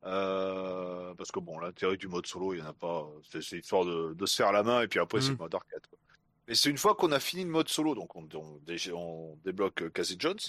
Euh, 0.04 1.14
parce 1.14 1.32
que 1.32 1.40
bon, 1.40 1.60
l'intérêt 1.60 1.98
du 1.98 2.08
mode 2.08 2.26
solo, 2.26 2.54
il 2.54 2.62
n'y 2.62 2.64
en 2.64 2.70
a 2.70 2.74
pas. 2.74 3.08
C'est 3.30 3.60
histoire 3.60 3.86
de, 3.86 4.16
de, 4.16 4.26
se 4.26 4.36
faire 4.36 4.52
la 4.52 4.64
main 4.64 4.82
et 4.82 4.88
puis 4.88 5.00
après 5.00 5.22
c'est 5.22 5.30
le 5.30 5.36
mm. 5.36 5.38
mode 5.40 5.54
arcade. 5.54 5.86
Quoi. 5.88 6.00
Mais 6.48 6.56
c'est 6.56 6.72
une 6.72 6.80
fois 6.80 6.96
qu'on 6.96 7.12
a 7.12 7.20
fini 7.20 7.44
le 7.44 7.52
mode 7.52 7.70
solo, 7.70 7.94
donc 7.94 8.16
on, 8.16 8.28
on, 8.36 9.38
débloque 9.46 9.94
Cassie 9.94 10.18
Jones. 10.18 10.40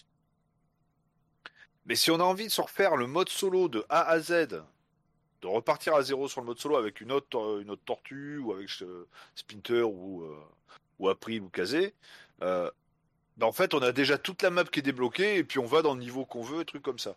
Mais 1.85 1.95
si 1.95 2.11
on 2.11 2.18
a 2.18 2.24
envie 2.24 2.47
de 2.47 2.53
se 2.53 2.62
refaire 2.62 2.97
le 2.97 3.07
mode 3.07 3.28
solo 3.28 3.68
de 3.68 3.85
A 3.91 4.09
à 4.09 4.18
Z, 4.18 4.49
de 5.43 5.47
repartir 5.47 5.95
à 5.95 6.03
zéro 6.03 6.28
sur 6.28 6.41
le 6.41 6.47
mode 6.47 6.59
solo 6.59 6.76
avec 6.76 7.03
une 7.03 7.12
autre, 7.12 7.61
une 7.61 7.68
autre 7.68 7.83
tortue 7.85 8.39
ou 8.39 8.53
avec 8.53 8.70
Spinter 9.35 9.83
ou, 9.83 10.24
ou 10.99 11.09
April 11.11 11.43
ou 11.43 11.51
Kazé, 11.51 11.93
bah, 13.37 13.47
en 13.47 13.53
fait, 13.53 13.74
on 13.74 13.80
a 13.80 13.93
déjà 13.93 14.18
toute 14.18 14.43
la 14.43 14.51
map 14.51 14.64
qui 14.64 14.80
est 14.80 14.83
débloquée 14.83 15.37
et 15.37 15.45
puis 15.45 15.59
on 15.59 15.66
va 15.66 15.83
dans 15.83 15.95
le 15.95 16.01
niveau 16.01 16.24
qu'on 16.24 16.43
veut, 16.43 16.61
et 16.61 16.64
trucs 16.64 16.83
comme 16.83 16.99
ça. 16.99 17.14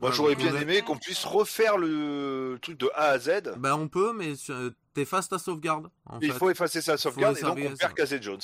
Moi, 0.00 0.12
j'aurais 0.12 0.36
bien 0.36 0.54
aimé 0.54 0.82
qu'on 0.82 0.96
puisse 0.96 1.24
refaire 1.24 1.76
le 1.76 2.58
truc 2.62 2.78
de 2.78 2.90
A 2.94 3.08
à 3.08 3.18
Z. 3.18 3.54
Ben, 3.56 3.74
on 3.74 3.88
peut, 3.88 4.12
mais 4.12 4.34
t'effaces 4.94 5.28
ta 5.28 5.38
sauvegarde. 5.38 5.88
Il 6.22 6.32
faut 6.32 6.50
effacer 6.50 6.80
sa 6.80 6.96
sauvegarde 6.96 7.36
et 7.38 7.42
donc 7.42 7.58
on 7.58 7.76
perd 7.76 7.94
Casey 7.94 8.18
Jones. 8.20 8.40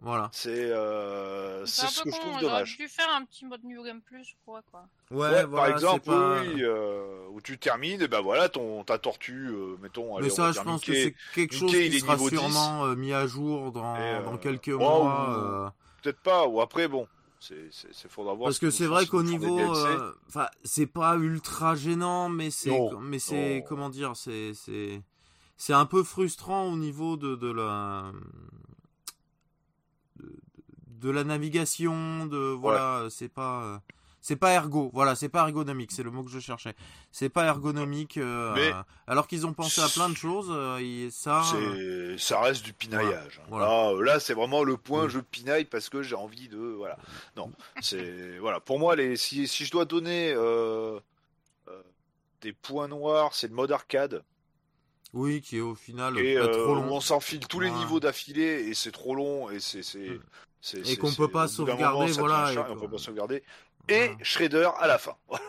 Voilà. 0.00 0.28
C'est 0.32 0.50
euh, 0.50 1.66
ce 1.66 2.04
que 2.04 2.10
je 2.10 2.20
trouve 2.20 2.40
dommage. 2.40 2.76
On 2.78 2.82
dû 2.84 2.88
faire 2.88 3.10
un 3.16 3.24
petit 3.24 3.44
mode 3.44 3.64
New 3.64 3.82
Game 3.82 4.00
Plus, 4.00 4.36
quoi. 4.46 4.60
quoi. 4.70 4.86
Ouais, 5.10 5.44
par 5.48 5.66
exemple, 5.66 6.10
oui, 6.10 6.62
euh, 6.62 7.26
où 7.30 7.40
tu 7.40 7.58
termines, 7.58 8.00
et 8.00 8.06
ben 8.06 8.20
voilà, 8.20 8.48
ton, 8.48 8.84
ta 8.84 8.98
tortue, 8.98 9.48
euh, 9.48 9.76
mettons. 9.82 10.20
Mais 10.20 10.30
ça, 10.30 10.52
je 10.52 10.60
pense 10.60 10.84
que 10.84 10.94
c'est 10.94 11.14
quelque 11.34 11.54
chose 11.54 11.72
qui 11.72 11.98
sera 11.98 12.16
sûrement 12.16 12.84
euh, 12.86 12.94
mis 12.94 13.12
à 13.12 13.26
jour 13.26 13.72
dans, 13.72 14.22
dans 14.22 14.36
quelques 14.36 14.68
mois 14.68 15.74
peut-être 16.02 16.20
pas, 16.20 16.46
ou 16.46 16.60
après, 16.60 16.88
bon. 16.88 17.06
C'est 17.40 18.08
faudra 18.08 18.34
voir. 18.34 18.48
Parce 18.48 18.58
que 18.58 18.70
c'est 18.70 18.86
vrai 18.86 19.06
qu'au 19.06 19.22
niveau, 19.22 19.60
euh, 19.60 20.12
enfin, 20.26 20.48
c'est 20.64 20.88
pas 20.88 21.16
ultra 21.16 21.76
gênant, 21.76 22.28
mais 22.28 22.50
c'est, 22.50 22.76
mais 23.00 23.20
c'est, 23.20 23.64
comment 23.68 23.90
dire, 23.90 24.16
c'est, 24.16 24.54
c'est, 24.54 25.00
c'est 25.56 25.72
un 25.72 25.86
peu 25.86 26.02
frustrant 26.02 26.64
au 26.64 26.76
niveau 26.76 27.16
de, 27.16 27.36
de 27.36 27.52
la, 27.52 28.10
de, 30.18 30.32
de 31.00 31.10
la 31.10 31.22
navigation, 31.22 32.26
de 32.26 32.38
voilà, 32.38 33.06
c'est 33.08 33.28
pas 33.28 33.82
c'est 34.28 34.36
pas 34.36 34.52
ergo, 34.52 34.90
voilà, 34.92 35.14
c'est 35.14 35.30
pas 35.30 35.40
ergonomique, 35.46 35.90
c'est 35.90 36.02
le 36.02 36.10
mot 36.10 36.22
que 36.22 36.30
je 36.30 36.38
cherchais. 36.38 36.74
C'est 37.10 37.30
pas 37.30 37.46
ergonomique, 37.46 38.18
euh, 38.18 38.74
alors 39.06 39.26
qu'ils 39.26 39.46
ont 39.46 39.54
pensé 39.54 39.80
à 39.80 39.88
plein 39.88 40.10
de 40.10 40.16
choses, 40.16 40.48
euh, 40.50 41.08
ça. 41.10 41.40
Euh, 41.54 42.14
ça 42.18 42.38
reste 42.42 42.62
du 42.62 42.74
pinaillage. 42.74 43.40
Hein. 43.50 44.02
Là, 44.02 44.20
c'est 44.20 44.34
vraiment 44.34 44.64
le 44.64 44.76
point, 44.76 45.08
je 45.08 45.18
pinaille 45.18 45.64
parce 45.64 45.88
que 45.88 46.02
j'ai 46.02 46.14
envie 46.14 46.48
de, 46.48 46.58
voilà. 46.58 46.98
Non, 47.38 47.50
c'est 47.80 48.36
voilà. 48.38 48.60
Pour 48.60 48.78
moi, 48.78 48.96
les, 48.96 49.16
si, 49.16 49.48
si 49.48 49.64
je 49.64 49.70
dois 49.70 49.86
donner 49.86 50.34
des 52.42 52.52
points 52.52 52.88
noirs, 52.88 53.34
c'est 53.34 53.48
le 53.48 53.54
mode 53.54 53.72
arcade. 53.72 54.22
Oui, 55.14 55.40
qui 55.40 55.56
est 55.56 55.62
au 55.62 55.74
final 55.74 56.18
et, 56.18 56.34
trop 56.34 56.74
long. 56.74 56.92
On 56.92 57.00
s'enfile 57.00 57.46
tous 57.46 57.60
les 57.60 57.70
niveaux 57.70 57.98
d'affilée 57.98 58.68
et 58.68 58.74
c'est 58.74 58.92
trop 58.92 59.14
long 59.14 59.48
et 59.48 59.58
c'est 59.58 59.80
mm. 59.96 60.82
et 60.84 60.98
qu'on 60.98 61.14
peut 61.14 61.28
pas 61.28 61.48
sauvegarder, 61.48 62.12
voilà. 62.12 62.52
Et 62.52 62.58
on 62.58 62.76
peut 62.76 62.90
pas 62.90 62.98
sauvegarder 62.98 63.42
et 63.88 64.12
Shredder 64.22 64.68
à 64.78 64.86
la 64.86 64.98
fin. 64.98 65.16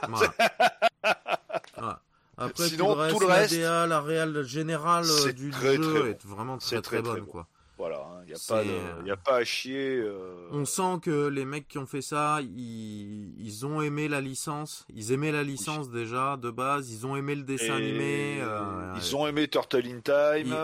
Après, 2.39 2.69
Sinon, 2.69 2.95
tout 3.09 3.19
le 3.19 3.25
reste, 3.25 3.53
la, 3.57 3.85
la 3.85 3.99
réelle 3.99 4.43
générale 4.43 5.05
euh, 5.05 5.33
du 5.33 5.51
jeu 5.51 6.09
est 6.09 6.25
vraiment 6.25 6.57
très 6.57 6.81
très, 6.81 7.01
bonne. 7.01 7.25
Quoi. 7.25 7.47
Voilà, 7.77 7.97
il 8.25 8.33
hein, 8.33 9.03
n'y 9.03 9.09
a, 9.09 9.13
a, 9.13 9.17
pas 9.17 9.35
à 9.35 9.43
chier. 9.43 9.97
Euh. 9.97 10.47
On 10.51 10.63
sent 10.63 10.99
que 11.01 11.27
les 11.27 11.43
mecs 11.43 11.67
qui 11.67 11.77
ont 11.77 11.85
fait 11.85 12.01
ça, 12.01 12.39
ils, 12.41 13.37
ils 13.45 13.65
ont 13.65 13.81
aimé 13.81 14.07
la 14.07 14.21
licence. 14.21 14.85
Ils 14.93 15.11
aimaient 15.11 15.33
la 15.33 15.43
licence 15.43 15.89
déjà 15.89 16.37
de 16.37 16.49
base. 16.49 16.91
Ils 16.91 17.05
ont 17.05 17.17
aimé 17.17 17.35
le 17.35 17.43
dessin 17.43 17.75
animé. 17.75 18.39
Euh, 18.41 18.93
ils 18.95 19.15
ont 19.17 19.27
aimé 19.27 19.49
Turtle 19.49 19.85
in 19.85 19.99
Time. 19.99 20.55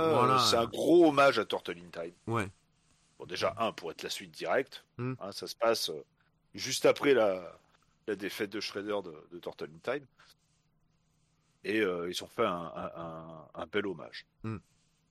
C'est 0.49 0.57
un 0.57 0.67
gros 0.67 1.09
hommage 1.09 1.39
à 1.39 1.45
Turtle 1.45 1.75
in 1.77 1.89
Time. 1.91 2.13
Ouais. 2.27 2.47
Bon, 3.19 3.25
déjà, 3.25 3.53
un, 3.59 3.73
pour 3.73 3.91
être 3.91 4.03
la 4.03 4.09
suite 4.09 4.31
directe. 4.31 4.85
Hmm. 4.97 5.13
Hein, 5.19 5.31
ça 5.33 5.47
se 5.47 5.55
passe 5.55 5.91
juste 6.53 6.85
après 6.85 7.13
la, 7.13 7.57
la 8.07 8.15
défaite 8.15 8.51
de 8.51 8.59
Shredder 8.59 8.97
de, 9.03 9.13
de 9.31 9.39
Turtle 9.39 9.69
in 9.73 9.93
Time. 9.93 10.05
et 11.63 11.79
ils 11.79 12.23
ont 12.23 12.27
fait 12.27 12.45
un, 12.45 13.65
bel 13.71 13.87
hommage. 13.87 14.25
Mm. 14.43 14.57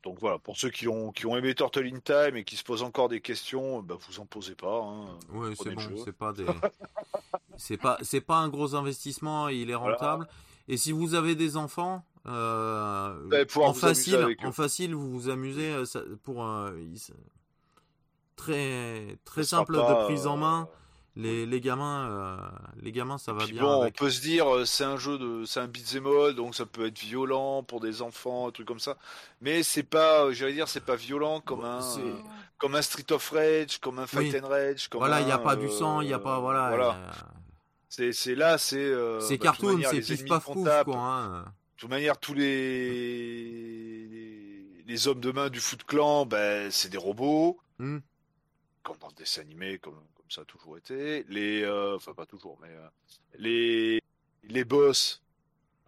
Donc 0.04 0.18
voilà, 0.20 0.38
pour 0.38 0.58
ceux 0.58 0.68
qui 0.68 0.86
ont, 0.86 1.12
qui 1.12 1.24
ont 1.24 1.34
aimé 1.34 1.54
Turtle 1.54 1.86
in 1.86 1.98
Time 1.98 2.36
et 2.36 2.44
qui 2.44 2.56
se 2.56 2.62
posent 2.62 2.82
encore 2.82 3.08
des 3.08 3.22
questions, 3.22 3.82
bah, 3.82 3.96
vous 4.06 4.20
en 4.20 4.26
posez 4.26 4.54
pas. 4.54 4.82
Hein. 4.82 5.18
Oui, 5.30 5.54
c'est 5.56 5.74
bon, 5.74 6.04
c'est 6.04 6.12
pas 6.12 6.34
des... 6.34 6.44
c'est 7.56 7.78
pas, 7.78 7.96
c'est 8.02 8.20
pas 8.20 8.36
un 8.36 8.50
gros 8.50 8.74
investissement, 8.74 9.48
il 9.48 9.70
est 9.70 9.74
rentable. 9.74 10.28
Et 10.68 10.76
si 10.76 10.92
vous 10.92 11.14
avez 11.14 11.34
des 11.34 11.56
enfants, 11.56 12.04
euh, 12.26 13.44
en 13.56 13.74
facile, 13.74 14.36
en 14.42 14.52
facile, 14.52 14.94
vous 14.94 15.10
vous 15.10 15.28
amusez 15.28 15.72
euh, 15.72 15.84
pour 16.22 16.44
un 16.44 16.74
très 18.36 19.18
très 19.24 19.44
simple 19.44 19.74
de 19.74 20.04
prise 20.04 20.26
en 20.26 20.36
main. 20.36 20.68
Euh, 20.70 20.83
les, 21.16 21.46
les 21.46 21.60
gamins, 21.60 22.08
euh, 22.10 22.36
les 22.82 22.90
gamins, 22.90 23.18
ça 23.18 23.32
va 23.32 23.46
bien. 23.46 23.62
Bon, 23.62 23.86
on 23.86 23.90
peut 23.90 24.10
se 24.10 24.20
dire, 24.20 24.52
euh, 24.52 24.64
c'est 24.64 24.84
un 24.84 24.96
jeu 24.96 25.16
de, 25.16 25.44
c'est 25.44 25.60
un 25.60 25.68
beat'em 25.68 26.06
all, 26.06 26.34
donc 26.34 26.54
ça 26.54 26.66
peut 26.66 26.86
être 26.86 26.98
violent 26.98 27.62
pour 27.62 27.80
des 27.80 28.02
enfants, 28.02 28.48
un 28.48 28.50
truc 28.50 28.66
comme 28.66 28.80
ça. 28.80 28.96
Mais 29.40 29.62
c'est 29.62 29.84
pas, 29.84 30.32
j'allais 30.32 30.54
dire, 30.54 30.68
c'est 30.68 30.84
pas 30.84 30.96
violent 30.96 31.40
comme 31.40 31.64
un, 31.64 31.80
comme 32.58 32.74
un 32.74 32.82
Street 32.82 33.12
of 33.12 33.30
Rage, 33.30 33.78
comme 33.78 34.00
un 34.00 34.06
Fight 34.06 34.34
and 34.34 34.48
Rage. 34.48 34.88
Comme 34.88 34.98
voilà, 34.98 35.20
il 35.20 35.26
n'y 35.26 35.32
a 35.32 35.38
pas 35.38 35.54
du 35.56 35.68
sang, 35.68 36.00
il 36.00 36.08
n'y 36.08 36.14
a 36.14 36.18
pas, 36.18 36.40
voilà. 36.40 36.68
voilà. 36.68 36.96
C'est, 37.88 38.12
c'est 38.12 38.34
là, 38.34 38.58
c'est. 38.58 38.92
c'est 39.20 39.38
bah, 39.38 39.44
cartoon, 39.44 39.80
c'est 39.88 40.00
pif 40.00 40.24
paf 40.24 40.44
pouf, 40.44 40.68
quoi. 40.84 40.96
Hein. 40.96 41.44
De 41.44 41.80
toute 41.80 41.90
manière, 41.90 42.18
tous 42.18 42.34
les 42.34 44.24
les 44.86 45.08
hommes 45.08 45.20
de 45.20 45.32
main 45.32 45.48
du 45.48 45.60
Foot 45.60 45.84
Clan, 45.84 46.26
ben, 46.26 46.70
c'est 46.70 46.88
des 46.88 46.98
robots. 46.98 47.58
Hmm. 47.78 47.98
Comme 48.82 48.98
dans 48.98 49.08
le 49.08 49.14
dessin 49.14 49.42
animé, 49.42 49.78
comme 49.78 49.94
ça 50.28 50.42
a 50.42 50.44
toujours 50.44 50.76
été. 50.76 51.24
Les, 51.28 51.62
euh, 51.62 51.96
enfin 51.96 52.14
pas 52.14 52.26
toujours, 52.26 52.58
mais 52.60 52.68
euh, 52.68 52.88
les 53.38 54.02
les 54.44 54.64
boss, 54.64 55.22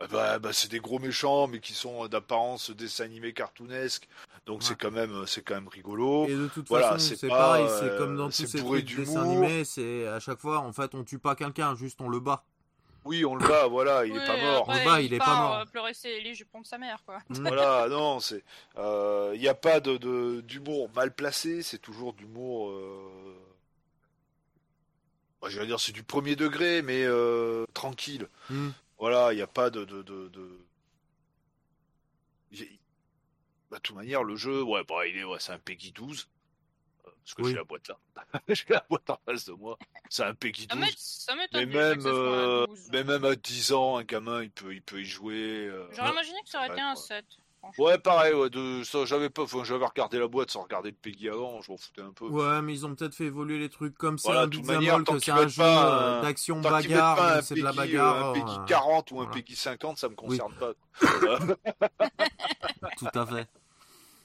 euh, 0.01 0.07
bah, 0.09 0.39
bah, 0.39 0.53
c'est 0.53 0.71
des 0.71 0.81
gros 0.81 0.99
méchants, 0.99 1.47
mais 1.47 1.61
qui 1.61 1.75
sont 1.75 2.07
d'apparence 2.09 2.71
dessin 2.71 3.05
animé 3.05 3.33
cartoonesque. 3.33 4.09
Donc 4.47 4.63
c'est 4.63 4.77
quand 4.77 4.91
même 4.91 5.27
c'est 5.27 5.43
quand 5.43 5.55
même 5.55 5.69
rigolo. 5.69 6.27
Et 6.27 6.35
de 6.35 6.49
toute 6.49 6.69
façon, 6.69 6.99
c'est 6.99 7.29
pareil, 7.29 7.67
c'est 7.81 7.97
comme 7.99 8.17
dans 8.17 8.27
tous 8.27 8.47
ces 8.47 8.59
trucs 8.63 8.95
dessins 8.95 9.23
animés, 9.23 9.65
c'est 9.65 10.07
à 10.07 10.21
chaque 10.21 10.39
fois 10.39 10.59
en 10.59 10.73
fait 10.73 10.95
on 10.95 11.05
tue 11.05 11.19
pas 11.19 11.35
quelqu'un, 11.35 11.75
juste 11.75 12.01
on 12.01 12.09
le 12.09 12.21
bat. 12.21 12.45
Oui, 13.05 13.25
on 13.25 13.37
le 13.37 13.47
bat, 13.47 13.67
voilà, 13.71 14.05
il 14.05 14.17
est 14.17 14.27
pas 14.27 14.37
mort. 14.37 14.65
on 14.69 14.75
le 14.75 14.85
bat, 14.85 15.01
il, 15.01 15.15
est 15.15 15.19
pas 15.19 15.37
mort. 15.37 15.67
pleurer 15.71 15.93
les 16.05 16.35
jupons 16.35 16.61
de 16.61 16.67
sa 16.67 16.77
mère, 16.77 17.01
quoi. 17.07 17.19
Mm. 17.29 17.47
Voilà, 17.47 17.87
non, 17.91 18.19
c'est, 18.19 18.43
il 18.77 19.39
n'y 19.41 19.47
a 19.47 19.55
pas 19.55 19.79
de 19.79 20.41
d'humour 20.41 20.91
mal 20.95 21.15
placé, 21.15 21.63
c'est 21.63 21.79
toujours 21.79 22.15
d'humour 22.15 22.73
je 25.45 25.61
vais 25.61 25.67
dire 25.67 25.81
c'est 25.81 25.93
du 25.93 26.03
premier 26.03 26.37
degré, 26.37 26.83
mais 26.83 27.05
euh, 27.05 27.67
tranquille. 27.75 28.29
Hmm. 28.51 28.71
Voilà, 28.99 29.33
il 29.33 29.37
n'y 29.37 29.43
a 29.43 29.47
pas 29.47 29.71
de, 29.71 29.85
de, 29.85 30.03
de, 30.03 30.31
Bah, 33.71 33.77
de 33.77 33.83
toute 33.83 33.97
manière, 33.97 34.25
le 34.25 34.37
jeu, 34.37 34.63
ouais, 34.63 34.83
bah, 34.89 35.07
il 35.07 35.17
est, 35.19 35.25
ouais, 35.25 35.39
c'est 35.39 35.53
un 35.53 35.59
Peggy 35.59 35.93
12. 35.93 36.29
Euh, 37.07 37.11
parce 37.23 37.35
que 37.35 37.45
j'ai 37.49 37.55
la 37.55 37.65
boîte 37.65 37.89
là. 37.89 37.99
j'ai 38.49 38.65
la 38.71 38.87
boîte 38.89 39.11
en 39.11 39.21
face 39.27 39.47
de 39.47 39.53
moi. 39.53 39.79
C'est 40.09 40.25
un 40.25 40.35
Peggy 40.35 40.67
12. 40.67 40.95
Ça 40.97 41.35
mais 41.53 41.67
même, 41.67 42.03
euh, 42.07 42.67
mais 42.93 43.05
même 43.05 43.25
à 43.25 43.37
10 43.37 43.73
ans, 43.73 43.99
un 43.99 44.05
gamin, 44.05 44.43
il 44.43 44.51
peut, 44.51 44.75
il 44.75 44.83
peut 44.83 45.01
y 45.01 45.05
jouer. 45.05 45.71
J'aurais 45.93 46.13
imaginé 46.13 46.39
que 46.43 46.49
ça 46.49 46.59
aurait 46.59 46.69
été 46.69 46.81
un 46.81 46.97
7. 46.97 47.25
Ouais, 47.79 47.99
pareil, 47.99 48.35
ouais, 48.35 48.51
de, 48.51 48.83
ça, 48.83 49.05
j'avais 49.05 49.31
pas, 49.31 49.45
j'avais 49.65 49.87
regardé 49.87 50.19
la 50.19 50.29
boîte 50.29 50.51
sans 50.51 50.63
regarder 50.63 50.91
le 50.91 50.97
Peggy 50.97 51.29
avant, 51.29 51.61
je 51.63 51.71
m'en 51.71 51.77
foutais 51.77 52.03
un 52.03 52.13
peu. 52.13 52.27
Ouais, 52.27 52.63
mais 52.63 52.75
ils 52.75 52.87
ont 52.87 52.95
peut-être 52.95 53.15
fait 53.15 53.25
évoluer 53.25 53.59
les 53.59 53.69
trucs 53.69 53.97
comme 53.97 54.19
ça, 54.19 54.43
un 54.43 54.47
beat'em 54.47 55.05
que 55.05 55.19
c'est 55.19 55.31
un 55.31 55.49
jeu 55.49 55.63
euh, 55.65 56.23
d'action 56.23 56.61
bagarre, 56.61 57.43
c'est 57.43 57.55
de 57.55 57.63
la 57.63 57.73
bagarre. 57.73 58.31
Un 58.31 58.33
Peggy 58.33 58.57
40 58.67 59.11
ou 59.13 59.21
un 59.21 59.27
Peggy 59.27 59.57
50, 59.57 59.99
ça 59.99 60.09
me 60.09 60.15
concerne 60.15 60.53
pas. 60.55 60.73
Tout 62.99 63.19
à 63.19 63.27
fait. 63.27 63.49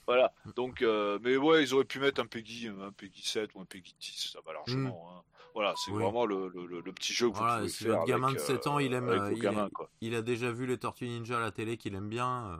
Voilà, 0.07 0.33
donc, 0.55 0.81
euh, 0.81 1.19
mais 1.21 1.37
ouais, 1.37 1.63
ils 1.63 1.73
auraient 1.73 1.85
pu 1.85 1.99
mettre 1.99 2.21
un 2.21 2.25
Peggy, 2.25 2.67
un 2.67 2.91
Peggy 2.91 3.21
7 3.23 3.51
ou 3.55 3.61
un 3.61 3.65
Peggy 3.65 3.95
10, 3.99 4.31
ça 4.33 4.39
va 4.45 4.53
largement. 4.53 4.89
Mm. 4.89 5.17
Hein. 5.17 5.23
Voilà, 5.53 5.73
c'est 5.77 5.91
vraiment 5.91 6.25
le, 6.25 6.47
le, 6.47 6.79
le, 6.79 6.93
petit 6.93 7.13
jeu 7.13 7.29
que 7.29 7.35
voilà, 7.35 7.55
vous 7.55 7.59
pouvez 7.59 7.71
si 7.71 7.83
faire. 7.83 7.99
Le 8.01 8.05
gamin 8.05 8.31
de 8.31 8.37
7 8.37 8.67
ans, 8.67 8.79
il 8.79 8.93
aime, 8.93 9.33
il, 9.35 9.69
il, 10.01 10.15
a 10.15 10.21
déjà 10.21 10.49
vu 10.49 10.65
les 10.65 10.77
Tortues 10.77 11.07
Ninja 11.07 11.37
à 11.37 11.41
la 11.41 11.51
télé 11.51 11.77
qu'il 11.77 11.93
aime 11.95 12.07
bien. 12.07 12.57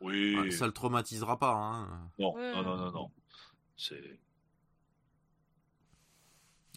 Oui. 0.00 0.52
ça 0.52 0.66
le 0.66 0.72
traumatisera 0.72 1.38
pas. 1.38 1.52
Hein. 1.52 2.10
Non, 2.18 2.34
non, 2.36 2.62
non, 2.62 2.76
non, 2.76 2.92
non. 2.92 3.10
C'est. 3.76 4.18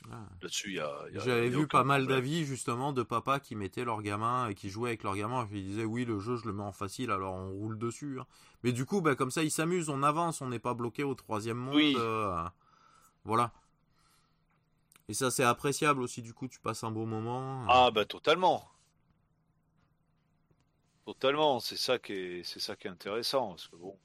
Ah. 0.09 0.27
Là-dessus, 0.41 0.69
il 0.69 0.75
y 0.75 0.79
a. 0.79 0.91
J'avais 1.13 1.49
vu 1.49 1.67
pas 1.67 1.83
mal 1.83 2.07
d'avis 2.07 2.43
justement 2.45 2.91
de 2.91 3.03
papas 3.03 3.39
qui 3.39 3.55
mettaient 3.55 3.85
leur 3.85 4.01
gamin 4.01 4.49
et 4.49 4.55
qui 4.55 4.69
jouaient 4.69 4.89
avec 4.89 5.03
leur 5.03 5.15
gamin. 5.15 5.47
Ils 5.51 5.63
disaient 5.63 5.85
oui, 5.85 6.05
le 6.05 6.19
jeu, 6.19 6.37
je 6.37 6.45
le 6.45 6.53
mets 6.53 6.63
en 6.63 6.71
facile, 6.71 7.11
alors 7.11 7.35
on 7.35 7.51
roule 7.51 7.77
dessus. 7.77 8.19
Hein. 8.19 8.25
Mais 8.63 8.71
du 8.71 8.85
coup, 8.85 9.01
bah, 9.01 9.15
comme 9.15 9.31
ça, 9.31 9.43
ils 9.43 9.51
s'amusent, 9.51 9.89
on 9.89 10.01
avance, 10.01 10.41
on 10.41 10.47
n'est 10.47 10.59
pas 10.59 10.73
bloqué 10.73 11.03
au 11.03 11.13
troisième 11.13 11.57
monde. 11.57 11.79
Euh, 11.79 12.43
voilà. 13.25 13.51
Et 15.07 15.13
ça, 15.13 15.29
c'est 15.29 15.43
appréciable 15.43 16.01
aussi. 16.01 16.21
Du 16.21 16.33
coup, 16.33 16.47
tu 16.47 16.59
passes 16.59 16.83
un 16.83 16.91
beau 16.91 17.05
moment. 17.05 17.65
Ah, 17.69 17.91
bah, 17.91 18.05
totalement. 18.05 18.67
Totalement, 21.05 21.59
c'est 21.59 21.77
ça 21.77 21.97
qui 21.97 22.13
est, 22.13 22.43
c'est 22.43 22.59
ça 22.59 22.75
qui 22.75 22.87
est 22.87 22.91
intéressant, 22.91 23.49
parce 23.49 23.67
que 23.67 23.75
bon. 23.75 23.97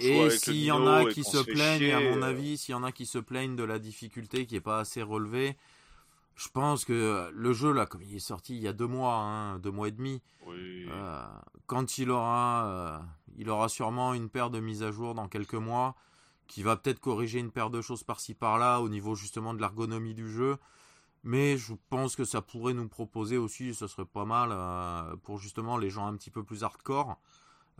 et 0.00 0.30
s'il 0.30 0.64
y 0.64 0.70
en 0.70 0.86
a 0.86 1.04
qui 1.06 1.24
se 1.24 1.38
plaignent, 1.38 1.92
à 1.92 2.00
mon 2.00 2.22
euh, 2.22 2.28
avis, 2.28 2.56
s'il 2.56 2.72
y 2.72 2.74
en 2.74 2.84
a 2.84 2.92
qui 2.92 3.04
se 3.04 3.18
plaignent 3.18 3.56
de 3.56 3.64
la 3.64 3.78
difficulté 3.78 4.46
qui 4.46 4.56
est 4.56 4.60
pas 4.60 4.78
assez 4.78 5.02
relevée, 5.02 5.56
je 6.36 6.48
pense 6.48 6.84
que 6.84 7.30
le 7.32 7.52
jeu 7.52 7.72
là, 7.72 7.86
comme 7.86 8.02
il 8.02 8.16
est 8.16 8.18
sorti 8.18 8.56
il 8.56 8.62
y 8.62 8.68
a 8.68 8.72
deux 8.72 8.86
mois, 8.86 9.16
hein, 9.16 9.58
deux 9.58 9.70
mois 9.70 9.88
et 9.88 9.92
demi, 9.92 10.22
euh, 10.48 11.24
quand 11.66 11.98
il 11.98 12.10
aura, 12.10 12.66
euh, 12.66 12.98
il 13.36 13.50
aura 13.50 13.68
sûrement 13.68 14.14
une 14.14 14.28
paire 14.28 14.50
de 14.50 14.60
mises 14.60 14.82
à 14.82 14.90
jour 14.90 15.14
dans 15.14 15.28
quelques 15.28 15.54
mois, 15.54 15.94
qui 16.46 16.62
va 16.62 16.76
peut-être 16.76 17.00
corriger 17.00 17.38
une 17.38 17.50
paire 17.50 17.70
de 17.70 17.80
choses 17.80 18.02
par-ci 18.02 18.34
par-là 18.34 18.80
au 18.80 18.88
niveau 18.88 19.14
justement 19.14 19.54
de 19.54 19.60
l'ergonomie 19.60 20.14
du 20.14 20.30
jeu. 20.30 20.56
Mais 21.24 21.56
je 21.56 21.72
pense 21.88 22.16
que 22.16 22.24
ça 22.24 22.42
pourrait 22.42 22.74
nous 22.74 22.86
proposer 22.86 23.38
aussi, 23.38 23.74
ce 23.74 23.86
serait 23.86 24.04
pas 24.04 24.26
mal 24.26 24.50
euh, 24.52 25.16
pour 25.16 25.38
justement 25.38 25.78
les 25.78 25.88
gens 25.88 26.06
un 26.06 26.14
petit 26.16 26.30
peu 26.30 26.44
plus 26.44 26.64
hardcore, 26.64 27.18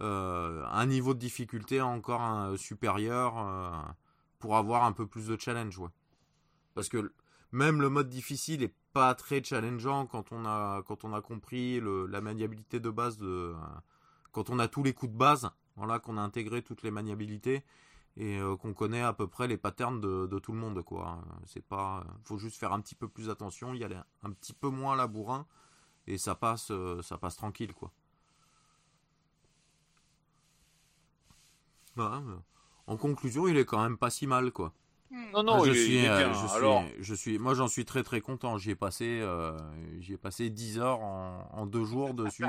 euh, 0.00 0.64
un 0.64 0.86
niveau 0.86 1.12
de 1.12 1.18
difficulté 1.18 1.82
encore 1.82 2.22
un, 2.22 2.56
supérieur 2.56 3.38
euh, 3.38 3.70
pour 4.38 4.56
avoir 4.56 4.84
un 4.84 4.92
peu 4.92 5.06
plus 5.06 5.26
de 5.26 5.38
challenge. 5.38 5.78
Ouais. 5.78 5.90
Parce 6.74 6.88
que 6.88 7.12
même 7.52 7.82
le 7.82 7.90
mode 7.90 8.08
difficile 8.08 8.62
est 8.62 8.74
pas 8.94 9.14
très 9.14 9.44
challengeant 9.44 10.06
quand 10.06 10.32
on 10.32 10.46
a 10.46 10.82
quand 10.86 11.04
on 11.04 11.12
a 11.12 11.20
compris 11.20 11.80
la 12.08 12.20
maniabilité 12.22 12.80
de 12.80 12.90
base 12.90 13.18
de 13.18 13.54
quand 14.32 14.48
on 14.48 14.58
a 14.58 14.68
tous 14.68 14.82
les 14.82 14.94
coups 14.94 15.12
de 15.12 15.18
base, 15.18 15.50
voilà 15.76 15.98
qu'on 15.98 16.16
a 16.16 16.22
intégré 16.22 16.62
toutes 16.62 16.82
les 16.82 16.90
maniabilités 16.90 17.62
et 18.16 18.38
euh, 18.38 18.56
qu'on 18.56 18.74
connaît 18.74 19.02
à 19.02 19.12
peu 19.12 19.26
près 19.26 19.48
les 19.48 19.56
patterns 19.56 20.00
de, 20.00 20.38
tout 20.38 20.52
le 20.52 20.58
monde 20.58 20.82
quoi. 20.82 21.18
C'est 21.46 21.64
pas, 21.64 22.04
faut 22.22 22.38
juste 22.38 22.58
faire 22.58 22.72
un 22.72 22.80
petit 22.80 22.94
peu 22.94 23.08
plus 23.08 23.30
attention, 23.30 23.74
y 23.74 23.84
aller 23.84 23.98
un 24.22 24.30
petit 24.30 24.52
peu 24.52 24.68
moins 24.68 24.96
labourin 24.96 25.46
et 26.06 26.18
ça 26.18 26.34
passe, 26.34 26.70
euh, 26.70 27.02
ça 27.02 27.18
passe 27.18 27.36
tranquille 27.36 27.72
quoi. 27.74 27.92
en 32.86 32.96
conclusion, 32.96 33.46
il 33.48 33.56
est 33.56 33.64
quand 33.64 33.82
même 33.82 33.96
pas 33.96 34.10
si 34.10 34.26
mal 34.26 34.52
quoi. 34.52 34.72
Non 35.32 35.44
non, 35.44 35.64
je 35.64 35.72
suis, 35.72 36.06
euh, 36.08 36.32
je 36.32 36.46
suis, 36.46 37.02
je 37.04 37.14
suis, 37.14 37.38
moi 37.38 37.54
j'en 37.54 37.68
suis 37.68 37.84
très 37.84 38.02
très 38.02 38.20
content. 38.20 38.58
J'y 38.58 38.70
ai 38.70 38.74
passé, 38.74 39.24
j'y 40.00 40.14
ai 40.14 40.16
passé 40.16 40.50
10 40.50 40.78
heures 40.78 41.00
en, 41.00 41.48
en 41.52 41.66
deux 41.66 41.84
jours 41.84 42.14
dessus. 42.14 42.44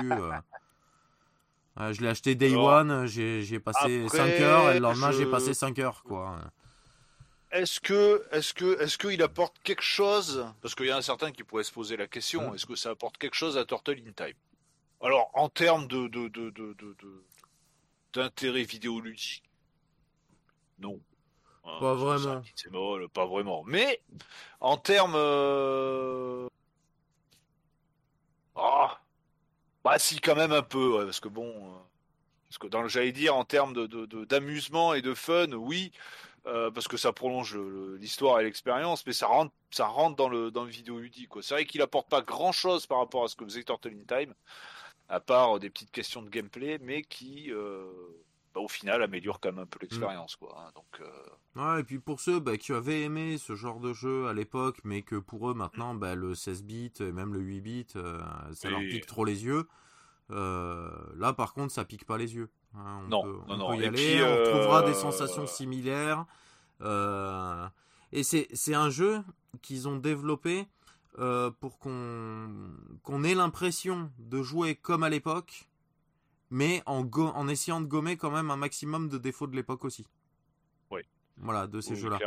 Euh, 1.80 1.91
je 1.91 2.02
l'ai 2.02 2.07
acheté 2.07 2.35
day 2.35 2.56
one, 2.56 3.06
j'ai 3.06 3.60
passé 3.60 4.07
5 4.07 4.30
heures 4.41 4.72
et 4.72 4.76
le 4.76 4.80
lendemain 4.80 5.11
j'ai 5.11 5.26
passé 5.26 5.53
5 5.53 5.77
heures 5.80 6.03
quoi. 6.03 6.39
Est-ce 7.52 7.80
que, 7.80 8.26
est-ce 8.31 8.53
que, 8.53 8.81
est-ce 8.81 8.97
qu'il 8.97 9.22
apporte 9.23 9.57
quelque 9.64 9.81
chose? 9.81 10.45
Parce 10.61 10.76
qu'il 10.76 10.88
y 10.88 10.91
a 10.91 10.97
un 10.97 11.02
certain 11.02 11.31
qui 11.31 11.43
pourrait 11.43 11.64
se 11.64 11.72
poser 11.72 11.95
la 11.95 12.06
question. 12.06 12.53
Est-ce 12.53 12.65
que 12.65 12.76
ça 12.76 12.89
apporte 12.89 13.18
quelque 13.18 13.35
chose 13.35 13.57
à 13.57 13.64
Turtle 13.64 14.02
in 14.06 14.11
Time? 14.11 14.35
Alors, 15.02 15.30
en 15.34 15.47
termes 15.47 15.88
de, 15.88 16.07
de, 16.07 16.27
de, 16.27 16.49
de, 16.49 16.95
d'intérêt 18.11 18.64
vidéoludique, 18.64 19.43
non. 20.80 20.99
Hein, 21.64 21.77
pas 21.80 21.93
vraiment. 21.93 22.41
C'est 22.56 22.72
pas 23.14 23.26
vraiment. 23.26 23.64
Mais 23.65 24.02
en 24.60 24.77
termes, 24.77 25.15
euh... 25.15 26.47
ah, 28.56 28.99
bah 29.86 29.99
si, 29.99 30.20
quand 30.20 30.36
même 30.36 30.52
un 30.52 30.64
peu, 30.64 31.06
parce 31.06 31.20
que 31.20 31.30
bon, 31.30 31.48
euh, 31.48 31.78
parce 32.49 32.57
que 32.57 32.68
dans 32.68 32.88
j'allais 32.88 33.12
dire 33.12 33.36
en 33.36 33.45
termes 33.45 33.74
de, 33.74 34.26
d'amusement 34.26 34.95
et 34.95 35.03
de 35.03 35.14
fun, 35.14 35.52
oui, 35.53 35.91
euh, 36.48 36.72
parce 36.72 36.88
que 36.88 36.98
ça 36.98 37.14
prolonge 37.14 37.56
l'histoire 37.99 38.40
et 38.40 38.44
l'expérience, 38.44 39.06
mais 39.06 39.14
ça 39.14 39.28
rentre, 39.28 39.53
ça 39.70 39.91
dans 40.18 40.28
le 40.28 40.49
dans 40.52 40.64
le 40.64 40.72
vidéo 40.72 40.99
ludique. 40.99 41.30
C'est 41.41 41.53
vrai 41.53 41.66
qu'il 41.66 41.84
apporte 41.84 42.10
pas 42.10 42.22
grand 42.24 42.52
chose 42.52 42.88
par 42.88 42.98
rapport 42.99 43.26
à 43.26 43.28
ce 43.28 43.36
que 43.36 43.45
faisait 43.45 43.64
Turtle 43.64 43.94
in 43.94 44.06
Time, 44.07 44.34
à 45.07 45.20
part 45.20 45.60
des 45.60 45.70
petites 45.70 45.91
questions 45.91 46.24
de 46.24 46.30
gameplay, 46.30 46.80
mais 46.82 47.03
qui 47.03 47.52
euh, 47.52 47.86
bah, 48.56 48.61
au 48.61 48.68
final 48.68 49.03
améliore 49.03 49.40
quand 49.40 49.52
même 49.52 49.60
un 49.60 49.65
peu 49.68 49.77
l'expérience. 49.82 50.36
Quoi, 50.36 50.56
hein. 50.57 50.72
donc, 50.73 51.02
ouais, 51.56 51.82
et 51.82 51.84
puis 51.84 51.99
pour 51.99 52.19
ceux 52.19 52.40
bah, 52.40 52.57
qui 52.57 52.72
avaient 52.73 53.02
aimé 53.03 53.38
ce 53.38 53.53
genre 53.53 53.80
de 53.80 53.94
jeu 53.94 54.27
à 54.27 54.34
l'époque, 54.34 54.80
mais 54.84 55.03
que 55.03 55.18
pour 55.18 55.52
eux 55.52 55.53
maintenant 55.53 55.94
bah, 55.94 56.15
le 56.15 56.34
16 56.34 56.64
bits 56.64 56.94
et 57.02 57.11
même 57.11 57.34
le 57.34 57.41
8 57.41 57.61
bits, 57.61 57.88
ça 58.53 58.69
leur 58.69 58.80
pique 58.80 59.06
trop 59.06 59.26
les 59.26 59.45
yeux. 59.45 59.68
là, 60.30 61.34
par 61.34 61.53
contre, 61.53 61.73
ça 61.73 61.86
pique 61.86 62.06
pas 62.06 62.18
les 62.18 62.34
yeux. 62.36 62.49
Hein. 62.77 63.02
on 63.06 63.07
non, 63.07 63.23
peut, 63.23 63.40
on 63.48 63.57
non. 63.57 63.69
peut 63.69 63.77
y 63.77 63.84
Et 63.84 63.88
aller, 63.88 64.15
puis, 64.15 64.23
on 64.23 64.36
retrouvera 64.38 64.82
des 64.84 64.91
euh, 64.91 65.02
sensations 65.02 65.48
similaires. 65.48 66.26
Euh, 66.82 67.68
et 68.11 68.23
c'est 68.23 68.73
un 68.73 68.90
jeu 68.90 69.22
qu'ils 69.61 69.88
ont 69.88 69.95
développé 69.98 70.68
euh, 71.19 71.52
pour 71.52 71.80
qu'on 71.80 72.49
qu'on 73.03 73.23
ait 73.23 73.36
l'impression 73.36 74.11
de 74.19 74.41
jouer 74.41 74.76
comme 74.76 75.03
à 75.03 75.10
l'époque, 75.10 75.68
mais 76.56 76.82
en, 76.86 77.03
go- 77.03 77.34
en 77.36 77.49
essayant 77.49 77.82
de 77.82 77.86
gommer 77.86 78.15
quand 78.15 78.32
même 78.32 78.49
un 78.49 78.56
maximum 78.56 79.10
de 79.10 79.18
défauts 79.18 79.45
de 79.48 79.56
l'époque 79.57 79.84
aussi. 79.84 80.07
Oui. 80.90 81.02
Voilà, 81.36 81.68
de 81.68 81.82
ces 81.82 81.95
Oui, 81.95 81.99
jeux-là. 81.99 82.18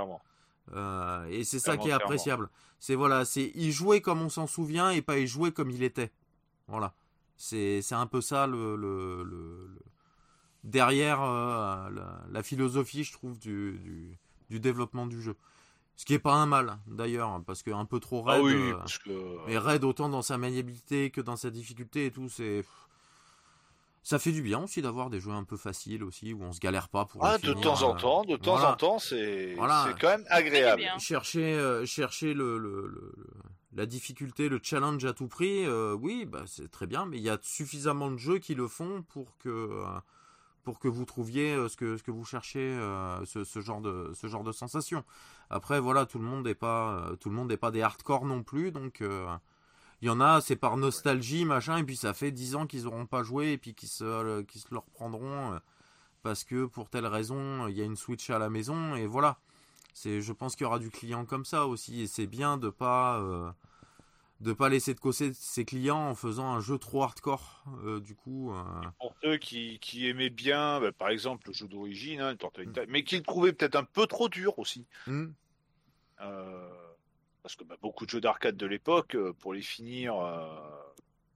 Euh, 0.74 1.24
et 1.30 1.44
c'est 1.44 1.58
ça 1.58 1.78
qui 1.78 1.88
est 1.88 1.92
appréciable. 1.92 2.50
C'est 2.78 2.94
voilà, 2.94 3.24
c'est 3.24 3.50
y 3.54 3.72
jouer 3.72 4.02
comme 4.02 4.20
on 4.20 4.28
s'en 4.28 4.46
souvient 4.46 4.90
et 4.90 5.00
pas 5.00 5.18
y 5.18 5.26
jouer 5.26 5.50
comme 5.50 5.70
il 5.70 5.82
était. 5.82 6.12
Voilà. 6.66 6.92
C'est 7.36 7.80
un 7.92 8.06
peu 8.06 8.20
ça 8.20 8.46
le, 8.46 8.76
le, 8.76 9.24
le- 9.24 9.66
le- 9.66 9.82
derrière 10.62 11.22
euh, 11.22 11.88
la, 11.88 12.22
la 12.30 12.42
philosophie, 12.42 13.04
je 13.04 13.12
trouve, 13.14 13.38
du, 13.38 13.78
du, 13.78 14.18
du 14.50 14.60
développement 14.60 15.06
du 15.06 15.22
jeu. 15.22 15.36
Ce 15.96 16.04
qui 16.04 16.12
est 16.12 16.18
pas 16.18 16.34
un 16.34 16.46
mal 16.46 16.78
d'ailleurs, 16.86 17.42
parce 17.46 17.62
que 17.62 17.70
un 17.70 17.86
peu 17.86 17.98
trop 17.98 18.20
raide. 18.22 18.40
Ah 18.40 18.44
oui, 18.44 18.52
euh, 18.54 18.74
parce 18.74 18.98
que. 18.98 19.46
mais 19.46 19.56
raide 19.56 19.84
autant 19.84 20.10
dans 20.10 20.22
sa 20.22 20.36
maniabilité 20.36 21.10
que 21.10 21.22
dans 21.22 21.36
sa 21.36 21.50
difficulté 21.50 22.04
et 22.06 22.10
tout, 22.10 22.28
c'est. 22.28 22.62
Ça 24.02 24.18
fait 24.18 24.32
du 24.32 24.40
bien 24.42 24.62
aussi 24.62 24.80
d'avoir 24.80 25.10
des 25.10 25.20
jeux 25.20 25.32
un 25.32 25.44
peu 25.44 25.56
faciles 25.56 26.02
aussi, 26.02 26.32
où 26.32 26.42
on 26.42 26.52
se 26.52 26.60
galère 26.60 26.88
pas 26.88 27.04
pour. 27.04 27.24
Ah, 27.24 27.36
les 27.36 27.42
de 27.48 27.52
finir, 27.54 27.60
temps 27.74 27.82
en 27.82 27.94
euh, 27.94 27.98
temps, 27.98 28.24
de 28.24 28.36
temps 28.36 28.52
voilà. 28.52 28.72
en 28.72 28.76
temps, 28.76 28.98
c'est 28.98 29.54
Voilà. 29.56 29.84
c'est 29.88 30.00
quand 30.00 30.08
même 30.08 30.24
agréable. 30.30 30.82
chercher 30.98 31.54
euh, 31.54 31.84
chercher 31.84 32.32
le, 32.32 32.58
le- 32.58 32.86
le- 32.86 33.12
le- 33.16 33.26
la 33.74 33.84
difficulté 33.86 34.48
le 34.48 34.58
challenge 34.62 35.04
à 35.04 35.12
tout 35.12 35.28
prix 35.28 35.66
euh, 35.66 35.92
oui 35.92 36.24
bah 36.24 36.42
c'est 36.46 36.70
très 36.70 36.86
bien 36.86 37.04
mais 37.04 37.18
il 37.18 37.22
y 37.22 37.28
a 37.28 37.38
suffisamment 37.42 38.10
de 38.10 38.16
jeux 38.16 38.38
qui 38.38 38.54
le 38.54 38.66
font 38.66 39.02
pour 39.02 39.36
que 39.36 39.50
euh, 39.50 39.84
pour 40.64 40.78
que 40.78 40.88
vous 40.88 41.04
trouviez 41.04 41.52
euh, 41.52 41.68
ce 41.68 41.76
que 41.76 41.96
ce 41.98 42.02
que 42.02 42.10
vous 42.10 42.24
cherchez 42.24 42.60
euh, 42.60 43.22
ce, 43.26 43.44
ce 43.44 43.60
genre 43.60 43.82
de 43.82 44.10
ce 44.14 44.26
genre 44.26 44.42
de 44.42 44.52
sensation 44.52 45.04
après 45.50 45.80
voilà 45.80 46.06
tout 46.06 46.18
le 46.18 46.24
monde 46.24 46.46
n'est 46.46 46.54
pas 46.54 46.92
euh, 47.10 47.16
tout 47.16 47.28
le 47.28 47.36
monde 47.36 47.48
n'est 47.50 47.58
pas 47.58 47.70
des 47.70 47.82
hardcore 47.82 48.24
non 48.24 48.42
plus 48.42 48.72
donc 48.72 49.02
euh, 49.02 49.26
il 50.00 50.06
y 50.06 50.10
en 50.10 50.20
a 50.20 50.40
c'est 50.40 50.56
par 50.56 50.76
nostalgie 50.76 51.44
machin 51.44 51.78
et 51.78 51.84
puis 51.84 51.96
ça 51.96 52.14
fait 52.14 52.30
10 52.30 52.54
ans 52.54 52.66
qu'ils 52.66 52.86
auront 52.86 53.06
pas 53.06 53.22
joué 53.22 53.52
et 53.52 53.58
puis 53.58 53.74
qu'ils 53.74 53.88
se 53.88 54.04
euh, 54.04 54.42
qu'ils 54.44 54.60
se 54.60 54.68
le 54.70 54.78
reprendront 54.78 55.54
euh, 55.54 55.58
parce 56.22 56.44
que 56.44 56.66
pour 56.66 56.88
telle 56.90 57.06
raison 57.06 57.66
il 57.68 57.76
y 57.76 57.82
a 57.82 57.84
une 57.84 57.96
Switch 57.96 58.30
à 58.30 58.38
la 58.38 58.50
maison 58.50 58.94
et 58.94 59.06
voilà 59.06 59.38
c'est, 59.98 60.20
je 60.20 60.32
pense 60.32 60.54
qu'il 60.54 60.62
y 60.62 60.66
aura 60.66 60.78
du 60.78 60.90
client 60.90 61.24
comme 61.24 61.44
ça 61.44 61.66
aussi, 61.66 62.02
et 62.02 62.06
c'est 62.06 62.28
bien 62.28 62.56
de 62.56 62.70
pas 62.70 63.18
euh, 63.20 63.50
de 64.40 64.52
pas 64.52 64.68
laisser 64.68 64.94
de 64.94 65.00
côté 65.00 65.32
ses 65.34 65.64
clients 65.64 66.10
en 66.10 66.14
faisant 66.14 66.52
un 66.52 66.60
jeu 66.60 66.78
trop 66.78 67.02
hardcore. 67.02 67.64
euh, 67.84 67.98
du 67.98 68.14
coup, 68.14 68.52
euh, 68.52 68.62
Pour 69.00 69.12
ceux 69.22 69.38
qui, 69.38 69.80
qui 69.80 70.08
aimaient 70.08 70.30
bien, 70.30 70.80
bah, 70.80 70.92
par 70.92 71.08
exemple, 71.08 71.48
le 71.48 71.52
jeu 71.52 71.66
d'origine, 71.66 72.20
hein, 72.20 72.36
mais 72.88 73.02
qui 73.02 73.16
le 73.16 73.24
trouvaient 73.24 73.52
peut-être 73.52 73.74
un 73.74 73.82
peu 73.82 74.06
trop 74.06 74.28
dur 74.28 74.56
aussi. 74.60 74.86
Euh, 76.20 76.68
parce 77.48 77.56
que 77.56 77.64
bah, 77.64 77.76
beaucoup 77.80 78.04
de 78.04 78.10
jeux 78.10 78.20
d'arcade 78.20 78.58
de 78.58 78.66
l'époque, 78.66 79.14
euh, 79.14 79.32
pour 79.32 79.54
les 79.54 79.62
finir, 79.62 80.14
euh, 80.20 80.46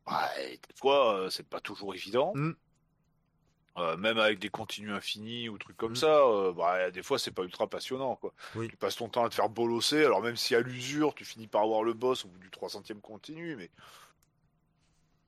ouais, 0.08 0.58
des 0.68 0.74
fois, 0.78 1.14
euh, 1.14 1.30
c'est 1.30 1.48
pas 1.48 1.58
toujours 1.58 1.94
évident. 1.94 2.32
Mm. 2.34 2.52
Euh, 3.78 3.96
même 3.96 4.18
avec 4.18 4.38
des 4.38 4.50
continues 4.50 4.92
infinis 4.92 5.48
ou 5.48 5.56
trucs 5.56 5.78
comme 5.78 5.92
Mm. 5.92 5.96
ça, 5.96 6.18
euh, 6.26 6.52
bah, 6.52 6.90
des 6.90 7.02
fois 7.02 7.18
c'est 7.18 7.30
pas 7.30 7.44
ultra 7.44 7.66
passionnant 7.66 8.16
quoi. 8.16 8.34
Oui. 8.54 8.68
Tu 8.68 8.76
passes 8.76 8.96
ton 8.96 9.08
temps 9.08 9.24
à 9.24 9.30
te 9.30 9.34
faire 9.34 9.48
bolosser, 9.48 10.04
alors 10.04 10.20
même 10.20 10.36
si 10.36 10.54
à 10.54 10.60
l'usure 10.60 11.14
tu 11.14 11.24
finis 11.24 11.46
par 11.46 11.62
avoir 11.62 11.82
le 11.82 11.94
boss 11.94 12.26
au 12.26 12.28
bout 12.28 12.38
du 12.38 12.50
300ème 12.50 13.00
continu, 13.00 13.56
mais 13.56 13.70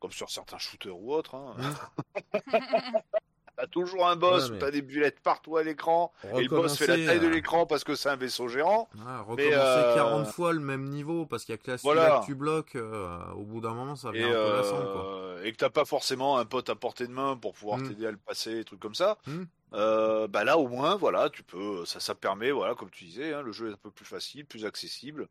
comme 0.00 0.12
sur 0.12 0.28
certains 0.28 0.58
shooters 0.58 0.94
ou 0.94 1.14
autres, 1.14 1.34
hein, 1.34 1.56
t'as 3.56 3.66
toujours 3.66 4.06
un 4.08 4.16
boss 4.16 4.44
Ouais, 4.44 4.50
mais- 4.50 4.56
où 4.56 4.58
t'as 4.60 4.70
des 4.70 4.82
bulettes 4.82 5.20
partout 5.20 5.56
à 5.56 5.62
l'écran, 5.62 6.12
et 6.36 6.42
le 6.42 6.48
boss 6.48 6.76
fait 6.76 6.86
la 6.86 6.96
taille 6.96 7.20
de 7.20 7.26
euh, 7.26 7.30
l'écran 7.30 7.66
parce 7.66 7.84
que 7.84 7.94
c'est 7.94 8.08
un 8.08 8.16
vaisseau 8.16 8.48
géant. 8.48 8.88
recommencer 9.26 9.50
euh, 9.52 9.94
40 9.94 10.26
fois 10.26 10.52
le 10.52 10.60
même 10.60 10.84
niveau 10.84 11.26
parce 11.26 11.44
qu'il 11.44 11.52
y 11.52 11.58
a 11.58 11.58
que 11.58 11.70
la 11.70 11.76
Voilà. 11.76 12.20
que 12.20 12.26
tu 12.26 12.34
bloques. 12.34 12.74
euh, 12.76 13.18
au 13.36 13.44
bout 13.44 13.60
d'un 13.60 13.74
moment, 13.74 13.96
ça 13.96 14.08
devient 14.10 14.22
et, 14.22 14.24
un 14.24 14.30
peu 14.30 14.36
euh, 14.36 14.56
lassant, 14.56 14.82
quoi. 14.92 15.36
et 15.46 15.52
que 15.52 15.56
t'as 15.56 15.70
pas 15.70 15.84
forcément 15.84 16.38
un 16.38 16.44
pote 16.44 16.68
à 16.70 16.74
portée 16.74 17.06
de 17.06 17.12
main 17.12 17.36
pour 17.36 17.52
pouvoir 17.54 17.78
Mm. 17.78 17.88
t'aider 17.88 18.06
à 18.06 18.10
le 18.10 18.16
passer, 18.18 18.54
des 18.54 18.64
trucs 18.64 18.80
comme 18.80 18.94
ça. 18.94 19.18
Mm. 19.26 19.42
Euh, 19.74 20.28
bah 20.28 20.44
là 20.44 20.56
au 20.56 20.68
moins 20.68 20.94
voilà 20.94 21.28
tu 21.30 21.42
peux 21.42 21.84
ça 21.84 21.98
ça 21.98 22.14
permet 22.14 22.52
voilà 22.52 22.76
comme 22.76 22.90
tu 22.90 23.04
disais 23.06 23.32
hein, 23.34 23.42
le 23.42 23.50
jeu 23.50 23.70
est 23.70 23.72
un 23.72 23.76
peu 23.76 23.90
plus 23.90 24.04
facile 24.04 24.46
plus 24.46 24.64
accessible 24.66 25.26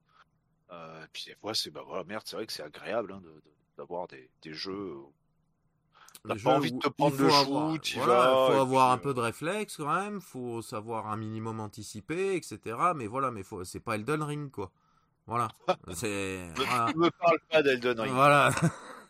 euh, 0.69 1.03
et 1.05 1.07
puis 1.13 1.23
des 1.27 1.35
fois 1.35 1.53
c'est 1.55 1.69
bah 1.69 1.81
voilà 1.87 2.03
merde 2.03 2.23
c'est 2.25 2.35
vrai 2.35 2.45
que 2.45 2.51
c'est 2.51 2.61
agréable 2.63 3.13
hein, 3.13 3.21
de- 3.23 3.29
de- 3.29 3.41
d'avoir 3.77 4.05
des, 4.09 4.29
des 4.41 4.53
jeux 4.53 4.95
t'as 6.27 6.35
pas 6.35 6.55
envie 6.55 6.71
de 6.71 6.79
te 6.79 6.87
il 6.87 6.91
prendre 6.93 7.15
faut 7.15 7.23
le 7.23 7.33
avoir- 7.33 7.77
voilà, 7.95 8.13
vas, 8.29 8.47
faut 8.47 8.61
avoir 8.61 8.87
puis, 8.87 8.93
un 8.93 8.97
peu 8.97 9.13
de 9.13 9.19
réflexe 9.19 9.77
quand 9.77 9.93
même, 9.93 10.21
faut 10.21 10.61
savoir 10.61 11.07
un 11.07 11.17
minimum 11.17 11.59
anticiper, 11.59 12.35
etc. 12.35 12.59
Mais 12.95 13.07
voilà, 13.07 13.31
mais 13.31 13.43
faut, 13.43 13.63
c'est 13.63 13.79
pas 13.79 13.95
Elden 13.95 14.23
Ring, 14.23 14.51
quoi. 14.51 14.71
Voilà. 15.27 15.47
C'est. 15.93 16.07
euh, 16.07 16.53
voilà. 16.55 16.91
ne 16.93 16.99
me 16.99 17.09
parle 17.11 17.39
pas 17.49 17.61
d'Elden 17.63 17.99
Ring 17.99 18.13
Voilà. 18.13 18.51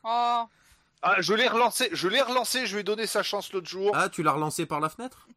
Oh, 0.04 0.44
ah 1.02 1.16
je 1.20 1.34
l'ai 1.34 1.48
relancé 1.48 1.90
je 1.92 2.08
l'ai 2.08 2.22
relancé 2.22 2.66
je 2.66 2.74
lui 2.76 2.82
ai 2.82 2.84
donné 2.84 3.08
sa 3.08 3.24
chance 3.24 3.52
l'autre 3.52 3.68
jour 3.68 3.92
Ah, 3.96 4.10
tu 4.10 4.22
l'as 4.24 4.32
relancé 4.34 4.66
par 4.66 4.80
la 4.80 4.90
fenêtre? 4.90 5.28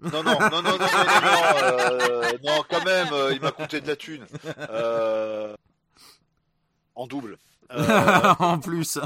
Non, 0.00 0.22
non, 0.22 0.38
non, 0.38 0.38
non, 0.40 0.62
non, 0.62 0.62
non, 0.62 0.78
non, 0.78 0.78
non, 0.78 1.42
euh, 1.62 2.32
non, 2.44 2.64
quand 2.68 2.84
même, 2.84 3.12
euh, 3.12 3.32
il 3.32 3.40
m'a 3.40 3.52
coûté 3.52 3.80
de 3.80 3.86
la 3.86 3.94
thune. 3.96 4.26
Euh, 4.58 5.54
en 6.94 7.06
double. 7.06 7.38
Euh, 7.70 8.34
en 8.38 8.58
plus. 8.58 8.98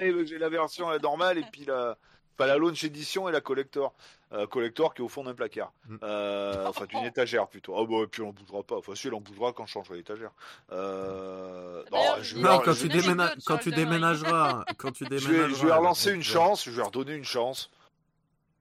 et 0.00 0.26
J'ai 0.26 0.38
la 0.38 0.48
version 0.48 0.88
la 0.90 0.98
normale 0.98 1.38
et 1.38 1.44
puis 1.52 1.64
la, 1.64 1.96
pas 2.36 2.46
la 2.46 2.56
launch 2.56 2.82
édition 2.84 3.28
et 3.28 3.32
la 3.32 3.40
collector. 3.40 3.94
Euh, 4.32 4.46
collector 4.46 4.94
qui 4.94 5.02
est 5.02 5.04
au 5.04 5.08
fond 5.08 5.24
d'un 5.24 5.34
placard. 5.34 5.72
Mm. 5.88 5.96
Euh, 6.02 6.66
enfin, 6.66 6.86
d'une 6.86 7.04
étagère 7.04 7.46
plutôt. 7.48 7.76
Ah, 7.76 7.84
bah, 7.86 7.96
et 8.04 8.06
puis 8.06 8.22
on 8.22 8.30
bougera 8.32 8.62
pas. 8.62 8.76
Enfin, 8.78 8.94
si, 8.94 9.06
elle 9.08 9.14
en 9.14 9.20
bougera 9.20 9.52
quand 9.52 9.66
je 9.66 9.72
changerai 9.72 9.98
l'étagère. 9.98 10.30
Euh, 10.72 11.84
D'ailleurs, 11.90 12.16
non, 12.16 12.22
je, 12.22 12.30
il- 12.30 12.36
vais- 12.36 12.42
Non, 12.42 12.48
Alors, 12.48 12.62
quand 12.62 12.72
je- 12.72 12.86
tu, 12.86 13.40
quand 13.44 13.58
tu 13.58 13.70
déménageras, 13.72 14.64
quand 14.78 14.92
tu 14.92 15.04
je 15.04 15.10
vais, 15.10 15.18
déménageras. 15.20 15.58
je 15.60 15.66
vais 15.66 15.72
relancer 15.74 16.12
une 16.12 16.22
chance, 16.22 16.64
je 16.64 16.70
vais 16.70 16.82
redonner 16.82 17.14
une 17.14 17.24
chance. 17.24 17.70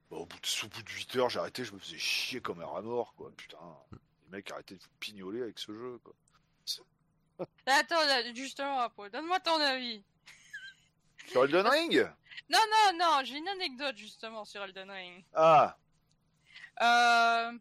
Bon, 0.09 0.17
au, 0.17 0.25
bout 0.25 0.35
de, 0.37 0.65
au 0.65 0.67
bout 0.67 0.83
de 0.83 0.89
8 0.89 1.15
heures, 1.15 1.29
j'ai 1.29 1.39
arrêté, 1.39 1.63
je 1.63 1.73
me 1.73 1.79
faisais 1.79 1.97
chier 1.97 2.41
comme 2.41 2.59
un 2.59 2.65
rat 2.65 2.81
mort, 2.81 3.13
quoi. 3.15 3.31
Putain, 3.37 3.55
les 3.93 4.37
mecs, 4.37 4.51
arrêtez 4.51 4.75
de 4.75 4.81
vous 4.81 4.89
pignoler 4.99 5.41
avec 5.41 5.57
ce 5.57 5.71
jeu, 5.71 5.99
quoi. 6.03 6.13
Attends, 7.65 8.33
justement, 8.35 8.87
donne-moi 9.11 9.39
ton 9.39 9.59
avis. 9.59 10.03
Sur 11.27 11.45
Elden 11.45 11.67
Ring? 11.67 12.09
Non, 12.49 12.59
non, 12.69 12.97
non, 12.97 13.19
j'ai 13.23 13.37
une 13.37 13.47
anecdote 13.47 13.95
justement 13.97 14.43
sur 14.45 14.63
Elden 14.63 14.89
Ring. 14.91 15.23
Ah, 15.33 15.77
Euh, 16.81 17.51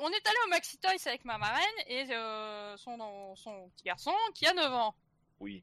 on 0.00 0.08
est 0.10 0.26
allé 0.26 0.36
au 0.46 0.48
Maxi 0.48 0.76
Toys 0.78 0.90
avec 1.06 1.24
ma 1.24 1.38
marraine 1.38 1.64
et 1.86 2.06
euh, 2.10 2.76
son, 2.76 3.36
son 3.36 3.68
petit 3.70 3.84
garçon 3.84 4.14
qui 4.34 4.46
a 4.46 4.52
9 4.52 4.72
ans. 4.72 4.94
oui. 5.40 5.62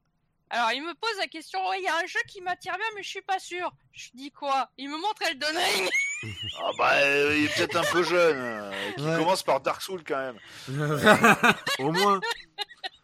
Alors 0.54 0.74
il 0.74 0.84
me 0.84 0.94
pose 0.94 1.18
la 1.18 1.28
question, 1.28 1.60
il 1.74 1.82
y 1.84 1.88
a 1.88 1.96
un 1.96 2.06
jeu 2.08 2.20
qui 2.28 2.42
m'attire 2.42 2.76
bien 2.76 2.86
mais 2.96 3.04
je 3.04 3.08
suis 3.10 3.22
pas 3.22 3.40
sûr. 3.40 3.72
Je 3.94 4.10
dis 4.14 4.32
quoi? 4.32 4.70
Il 4.78 4.90
me 4.90 4.98
montre 4.98 5.22
Elden 5.22 5.56
Ring. 5.58 5.90
Ah 6.24 6.72
bah, 6.78 6.92
euh, 6.98 7.36
il 7.38 7.46
est 7.46 7.56
peut-être 7.56 7.76
un 7.78 7.92
peu 7.92 8.04
jeune. 8.04 8.38
euh, 8.38 8.72
qui 8.96 9.04
Ouais. 9.04 9.18
commence 9.18 9.44
par 9.44 9.60
Dark 9.62 9.82
Souls, 9.82 10.04
quand 10.08 10.18
même. 10.18 10.38
Au 11.80 11.92
moins. 11.92 12.20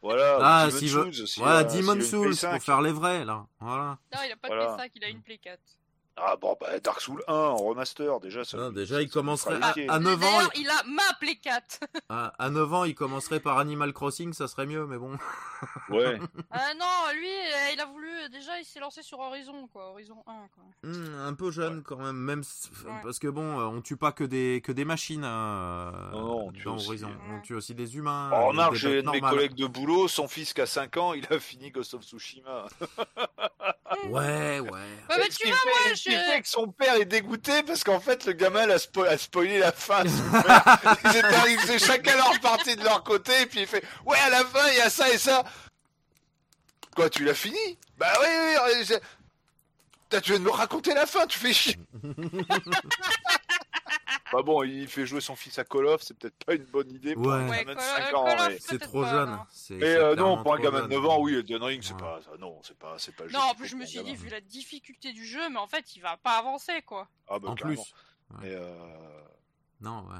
Voilà. 0.01 0.37
Ah, 0.41 0.67
s'il 0.71 0.89
veut. 0.89 1.11
Souls, 1.11 1.27
si, 1.27 1.39
Voilà, 1.39 1.59
euh, 1.59 1.63
Demon's 1.63 1.73
s'il 1.75 1.89
a 1.89 1.93
une 1.93 2.01
Souls 2.03 2.29
pour 2.29 2.35
5. 2.39 2.61
faire 2.63 2.81
les 2.81 2.91
vrais, 2.91 3.25
là. 3.25 3.45
Voilà. 3.59 3.97
Non, 4.13 4.19
il 4.25 4.31
a 4.31 4.35
pas 4.35 4.49
de 4.49 4.53
Voilà. 4.55 4.77
PS5, 4.77 4.91
il 4.95 5.03
a 5.03 5.09
une 5.09 5.21
Play 5.21 5.37
4. 5.39 5.59
Ah 6.19 6.35
bon, 6.35 6.57
bah, 6.59 6.79
Dark 6.79 6.99
Souls 6.99 7.23
1 7.27 7.33
en 7.33 7.55
remaster, 7.57 8.19
déjà. 8.19 8.43
Ça, 8.43 8.57
Ah, 8.59 8.71
déjà, 8.71 8.95
ça- 8.95 9.01
il 9.03 9.09
commencerait 9.09 9.59
à, 9.61 9.73
à 9.93 9.99
9 9.99 10.15
ans. 10.15 10.19
D'ailleurs, 10.19 10.51
il 10.55 10.67
a 10.67 10.83
ma 10.87 11.13
Play 11.19 11.35
4. 11.35 11.79
À, 12.09 12.33
à 12.39 12.49
9 12.49 12.73
ans, 12.73 12.83
il 12.85 12.95
commencerait 12.95 13.39
par 13.39 13.57
Animal 13.59 13.93
Crossing, 13.93 14.33
ça 14.33 14.47
serait 14.47 14.65
mieux, 14.65 14.85
mais 14.87 14.97
bon. 14.97 15.15
Ouais. 15.89 16.19
Euh, 16.19 16.19
non, 16.79 17.13
lui, 17.13 17.29
euh, 17.29 17.71
il 17.73 17.79
a 17.79 17.85
voulu. 17.85 18.07
Déjà, 18.31 18.59
il 18.59 18.65
s'est 18.65 18.79
lancé 18.79 19.01
sur 19.03 19.19
Horizon, 19.19 19.67
quoi. 19.67 19.89
Horizon 19.91 20.17
1, 20.27 20.47
quoi. 20.53 20.63
Hmm, 20.83 21.19
un 21.27 21.33
peu 21.33 21.51
jeune 21.51 21.83
quand 21.83 21.97
même, 21.97 22.15
même 22.17 22.41
Ouais. 22.85 22.91
parce 23.03 23.19
que 23.19 23.27
bon, 23.27 23.59
euh, 23.59 23.63
on 23.65 23.81
tue 23.81 23.97
pas 23.97 24.11
que 24.11 24.23
des 24.23 24.61
que 24.63 24.71
des 24.71 24.85
machines 24.85 25.23
hein, 25.23 25.91
Non, 26.13 26.21
non, 26.21 26.47
on 26.47 26.51
tue 26.51 26.63
dans 26.65 26.75
aussi- 26.75 26.87
Horizon, 26.87 27.07
Ouais. 27.09 27.35
on 27.37 27.41
tue 27.41 27.55
aussi 27.55 27.73
des 27.75 27.95
humains. 27.97 28.29
Oh, 28.33 28.35
euh, 28.35 28.45
remarque, 28.47 28.73
des 28.73 28.79
j'ai 28.79 28.89
bêtes 28.97 29.07
un 29.07 29.11
de 29.11 29.15
mes 29.15 29.21
collègues 29.21 29.55
de 29.55 29.65
boulot, 29.67 30.07
son 30.07 30.27
fils 30.27 30.53
qui 30.53 30.61
a 30.61 30.65
5 30.65 30.97
ans, 30.97 31.13
il 31.13 31.25
a 31.31 31.39
fini 31.39 31.71
Ghost 31.71 31.93
of 31.93 32.03
Tsushima. 32.03 32.65
Ouais, 34.09 34.59
ouais. 34.59 34.69
Ouais, 34.69 34.89
mais 35.17 35.31
Ce 35.31 35.37
tu 35.37 35.47
vois, 35.47 35.57
fait- 35.57 35.69
moi, 35.69 35.93
je. 35.95 36.31
fait 36.33 36.41
que 36.41 36.47
son 36.47 36.67
père 36.67 36.95
est 36.95 37.05
dégoûté 37.05 37.63
parce 37.63 37.83
qu'en 37.83 37.99
fait 37.99 38.25
le 38.25 38.33
gamin 38.33 38.69
a, 38.69 38.75
spo- 38.77 39.07
a 39.07 39.17
spoilé 39.17 39.59
la 39.59 39.71
fin. 39.71 40.03
ils, 40.03 41.17
étaient, 41.17 41.53
ils 41.73 41.79
chacun 41.79 42.15
leur 42.17 42.39
partie 42.41 42.75
de 42.75 42.83
leur 42.83 43.03
côté 43.03 43.41
et 43.41 43.45
puis 43.45 43.61
il 43.61 43.67
fait 43.67 43.83
ouais 44.05 44.17
à 44.19 44.29
la 44.29 44.43
fin 44.45 44.67
il 44.71 44.77
y 44.77 44.81
a 44.81 44.89
ça 44.89 45.09
et 45.09 45.17
ça. 45.17 45.43
Quoi 46.95 47.09
tu 47.09 47.23
l'as 47.23 47.33
fini? 47.35 47.77
Bah 47.97 48.11
oui 48.21 48.27
oui. 48.89 48.97
tu 50.21 50.31
viens 50.31 50.39
de 50.39 50.43
me 50.45 50.51
raconter 50.51 50.93
la 50.93 51.05
fin, 51.05 51.25
tu 51.27 51.37
fais 51.39 51.53
chier. 51.53 51.77
bah 54.33 54.41
bon, 54.43 54.63
il 54.63 54.87
fait 54.87 55.05
jouer 55.05 55.21
son 55.21 55.35
fils 55.35 55.57
à 55.59 55.63
Call 55.63 55.85
of, 55.87 56.01
c'est 56.01 56.17
peut-être 56.17 56.43
pas 56.45 56.53
une 56.55 56.65
bonne 56.65 56.91
idée 56.91 57.13
pour 57.15 57.31
un 57.31 57.47
Ouais. 57.49 57.59
Gamin 57.59 57.73
de 57.73 57.79
Call- 57.79 58.03
5 58.05 58.13
ans. 58.15 58.25
Call 58.25 58.39
of, 58.39 58.47
mais- 58.49 58.57
C'est 58.59 58.79
trop 58.79 59.01
pas, 59.03 59.09
jeune. 59.11 59.29
Mais 59.31 59.45
c'est 59.79 59.95
euh, 59.97 60.15
non, 60.15 60.41
pour 60.43 60.53
un 60.53 60.59
gamin 60.59 60.77
de 60.85 60.91
jeune. 60.91 61.01
9 61.01 61.05
ans, 61.05 61.19
oui, 61.21 61.35
Elden 61.35 61.63
Ring, 61.63 61.81
c'est 61.83 61.93
Ouais. 61.93 61.99
pas 61.99 62.19
ça. 62.23 62.31
Non, 62.39 62.59
c'est 62.63 62.77
pas, 62.77 62.95
c'est 62.97 63.15
pas. 63.15 63.23
le 63.23 63.29
jeu 63.29 63.37
Non, 63.37 63.43
en 63.43 63.55
plus, 63.55 63.67
je 63.67 63.75
me 63.75 63.85
suis 63.85 64.03
dit, 64.03 64.15
vu 64.15 64.29
la 64.29 64.41
difficulté 64.41 65.13
du 65.13 65.25
jeu, 65.25 65.49
mais 65.49 65.59
en 65.59 65.67
fait, 65.67 65.95
il 65.95 66.01
va 66.01 66.17
pas 66.17 66.37
avancer, 66.37 66.81
quoi. 66.85 67.07
Ah 67.29 67.39
bah 67.39 67.49
En 67.49 67.55
carrément. 67.55 67.81
plus. 67.81 67.93
Mais 68.41 68.49
euh, 68.53 68.73
Non, 69.81 69.99
ouais. 70.09 70.15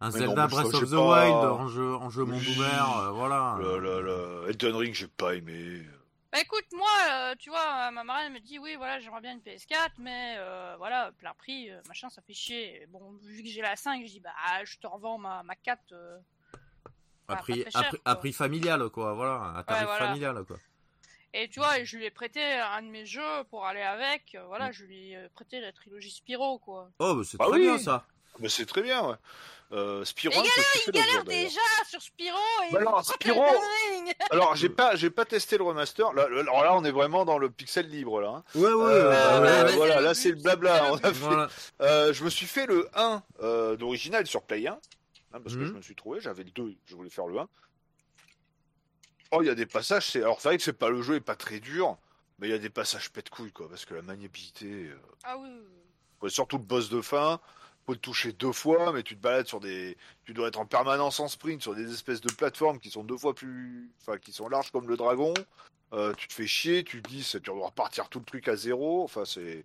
Un 0.00 0.10
Mais 0.10 0.18
Zelda 0.18 0.34
non, 0.48 0.48
ça, 0.56 0.62
Breath 0.62 0.74
of 0.74 0.90
the 0.90 0.94
pas- 0.94 1.24
Wild 1.24 1.34
en 1.36 1.68
jeu, 1.68 1.94
en 1.94 2.10
jeu 2.10 2.24
monde 2.24 2.42
ouvert, 2.42 2.98
euh, 2.98 3.10
voilà. 3.12 3.56
le, 3.60 3.78
le, 3.78 4.02
le 4.02 4.44
Elden 4.48 4.74
Ring, 4.74 4.94
j'ai 4.94 5.06
pas 5.06 5.34
aimé. 5.36 5.82
Bah 6.32 6.40
écoute, 6.40 6.64
moi, 6.72 6.88
euh, 7.10 7.34
tu 7.38 7.50
vois, 7.50 7.90
ma 7.90 8.04
marraine 8.04 8.32
me 8.32 8.40
dit, 8.40 8.58
oui, 8.58 8.74
voilà, 8.76 8.98
j'aimerais 9.00 9.20
bien 9.20 9.32
une 9.32 9.40
PS4, 9.42 9.90
mais 9.98 10.36
euh, 10.38 10.76
voilà, 10.78 11.12
plein 11.18 11.34
prix, 11.34 11.70
euh, 11.70 11.78
machin, 11.88 12.08
ça 12.08 12.22
fait 12.22 12.32
chier. 12.32 12.82
Et 12.82 12.86
Bon, 12.86 13.12
vu 13.22 13.42
que 13.42 13.48
j'ai 13.50 13.60
la 13.60 13.76
5, 13.76 14.02
je 14.06 14.12
dis, 14.12 14.20
bah, 14.20 14.30
je 14.64 14.78
te 14.78 14.86
revends 14.86 15.18
ma, 15.18 15.42
ma 15.42 15.54
4. 15.56 15.78
euh. 15.92 16.18
à, 17.28 17.36
prix, 17.36 17.60
très 17.64 17.76
à, 17.78 17.82
cher, 17.82 17.88
prix, 17.90 17.98
quoi. 18.00 18.12
à 18.12 18.16
prix 18.16 18.32
familial, 18.32 18.88
quoi, 18.88 19.12
voilà. 19.12 19.52
À 19.58 19.62
tarif 19.62 19.84
voilà. 19.84 20.06
familial, 20.06 20.44
quoi. 20.46 20.56
Et 21.34 21.48
tu 21.48 21.60
vois, 21.60 21.82
je 21.84 21.96
lui 21.98 22.04
ai 22.06 22.10
prêté 22.10 22.42
un 22.42 22.82
de 22.82 22.88
mes 22.88 23.04
jeux 23.04 23.44
pour 23.50 23.66
aller 23.66 23.82
avec. 23.82 24.34
euh, 24.34 24.42
Mm. 24.42 24.46
voilà, 24.46 24.72
je 24.72 24.84
lui 24.84 25.10
ai 25.10 25.16
euh, 25.16 25.28
prêté 25.34 25.60
la 25.60 25.72
trilogie 25.72 26.10
Spyro, 26.10 26.58
quoi. 26.60 26.90
Oh, 26.98 27.14
bah, 27.14 27.22
c'est 27.26 27.36
Ah 27.40 27.44
très 27.46 27.56
oui. 27.58 27.60
bien, 27.62 27.76
ça. 27.78 28.06
Mais 28.38 28.48
c'est 28.48 28.64
très 28.64 28.80
bien, 28.80 29.06
ouais. 29.06 29.16
Euh, 29.72 30.04
je 30.04 30.12
Il 30.28 30.92
galère 30.92 31.12
jour, 31.14 31.24
d'ailleurs. 31.24 31.24
déjà 31.24 31.60
sur 31.88 32.02
Spyro 32.02 32.36
et 32.68 32.72
Bah 32.74 32.80
il 32.82 32.84
Elden 33.30 34.04
Ring. 34.04 34.14
Alors, 34.30 34.54
j'ai 34.54 34.68
pas, 34.68 34.96
j'ai 34.96 35.08
pas 35.08 35.24
testé 35.24 35.56
le 35.56 35.64
remaster. 35.64 36.06
Alors 36.08 36.62
là, 36.62 36.74
on 36.76 36.84
est 36.84 36.90
vraiment 36.90 37.24
dans 37.24 37.38
le 37.38 37.48
pixel 37.50 37.88
libre, 37.88 38.20
là. 38.20 38.28
hein. 38.28 38.44
Ouais, 38.54 38.64
ouais, 38.72 38.84
Euh, 38.84 39.10
bah, 39.10 39.36
euh, 39.38 39.64
ouais, 39.66 39.72
voilà, 39.76 39.94
c'est 39.94 39.98
le 39.98 40.02
là, 40.04 40.08
but, 40.10 40.14
c'est 40.20 40.28
le 40.30 40.34
blabla. 40.36 40.84
le 40.84 40.90
On 40.90 40.96
a 40.96 41.00
fait- 41.00 41.10
Voilà. 41.12 41.48
Euh, 41.80 42.12
je 42.12 42.22
me 42.24 42.28
suis 42.30 42.46
fait 42.46 42.66
le 42.66 42.86
1 42.94 43.22
euh, 43.40 43.76
d'original 43.76 44.26
sur 44.26 44.42
Play 44.42 44.66
1. 44.66 44.72
hein, 44.72 44.78
parce 45.42 45.54
que 45.56 45.60
Mhm. 45.62 45.68
je 45.68 45.72
me 45.72 45.80
suis 45.80 45.94
trouvé, 45.94 46.20
j'avais 46.20 46.44
le 46.44 46.50
2, 46.50 46.74
je 46.84 46.94
voulais 46.94 47.08
faire 47.08 47.26
le 47.26 47.38
1. 47.38 47.48
Oh, 49.30 49.40
il 49.42 49.46
y 49.46 49.50
a 49.50 49.54
des 49.54 49.64
passages, 49.66 50.10
c'est. 50.10 50.20
Alors, 50.20 50.40
c'est 50.40 50.48
vrai 50.48 50.58
que 50.58 50.62
c'est 50.62 50.74
pas 50.74 50.90
le 50.90 51.00
jeu 51.00 51.14
est 51.14 51.20
pas 51.20 51.36
très 51.36 51.58
dur, 51.60 51.96
mais 52.38 52.48
il 52.48 52.50
y 52.50 52.54
a 52.54 52.58
des 52.58 52.68
passages 52.68 53.10
pète 53.10 53.30
couilles, 53.30 53.52
quoi, 53.52 53.68
parce 53.70 53.86
que 53.86 53.94
la 53.94 54.02
maniabilité. 54.02 54.66
euh, 54.66 54.98
Ah 55.24 55.38
oui, 55.38 55.48
oui, 55.50 55.60
oui. 55.64 55.78
Ouais, 56.20 56.28
surtout 56.30 56.58
le 56.58 56.62
boss 56.64 56.90
de 56.90 57.00
fin, 57.00 57.40
faut 57.86 57.92
le 57.92 57.98
toucher 57.98 58.32
deux 58.32 58.52
fois, 58.52 58.92
mais 58.92 59.02
tu 59.02 59.16
te 59.16 59.20
balades 59.22 59.46
sur 59.46 59.58
des, 59.60 59.96
tu 60.24 60.32
dois 60.34 60.48
être 60.48 60.58
en 60.60 60.66
permanence 60.66 61.18
en 61.20 61.28
sprint 61.28 61.60
sur 61.62 61.74
des 61.74 61.92
espèces 61.92 62.20
de 62.20 62.32
plateformes 62.32 62.78
qui 62.78 62.90
sont 62.90 63.02
deux 63.04 63.16
fois 63.16 63.34
plus, 63.34 63.90
enfin 64.00 64.18
qui 64.18 64.32
sont 64.32 64.48
larges 64.48 64.70
comme 64.70 64.88
le 64.88 64.96
dragon. 64.96 65.34
Euh, 65.92 66.14
tu 66.14 66.28
te 66.28 66.32
fais 66.32 66.46
chier, 66.46 66.84
tu 66.84 67.02
te 67.02 67.08
dis, 67.10 67.22
c'est- 67.22 67.40
tu 67.40 67.50
dois 67.50 67.66
repartir 67.66 68.08
tout 68.08 68.18
le 68.20 68.24
truc 68.24 68.48
à 68.48 68.56
zéro. 68.56 69.02
Enfin 69.02 69.24
c'est, 69.24 69.64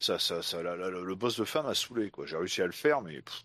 ça, 0.00 0.18
ça, 0.18 0.42
ça, 0.42 0.62
la- 0.62 0.76
la- 0.76 0.90
le 0.90 1.14
boss 1.14 1.36
de 1.38 1.44
fin 1.44 1.62
m'a 1.62 1.74
saoulé 1.74 2.10
quoi. 2.10 2.26
J'ai 2.26 2.36
réussi 2.36 2.62
à 2.62 2.66
le 2.66 2.72
faire, 2.72 3.02
mais. 3.02 3.20
pff. 3.22 3.42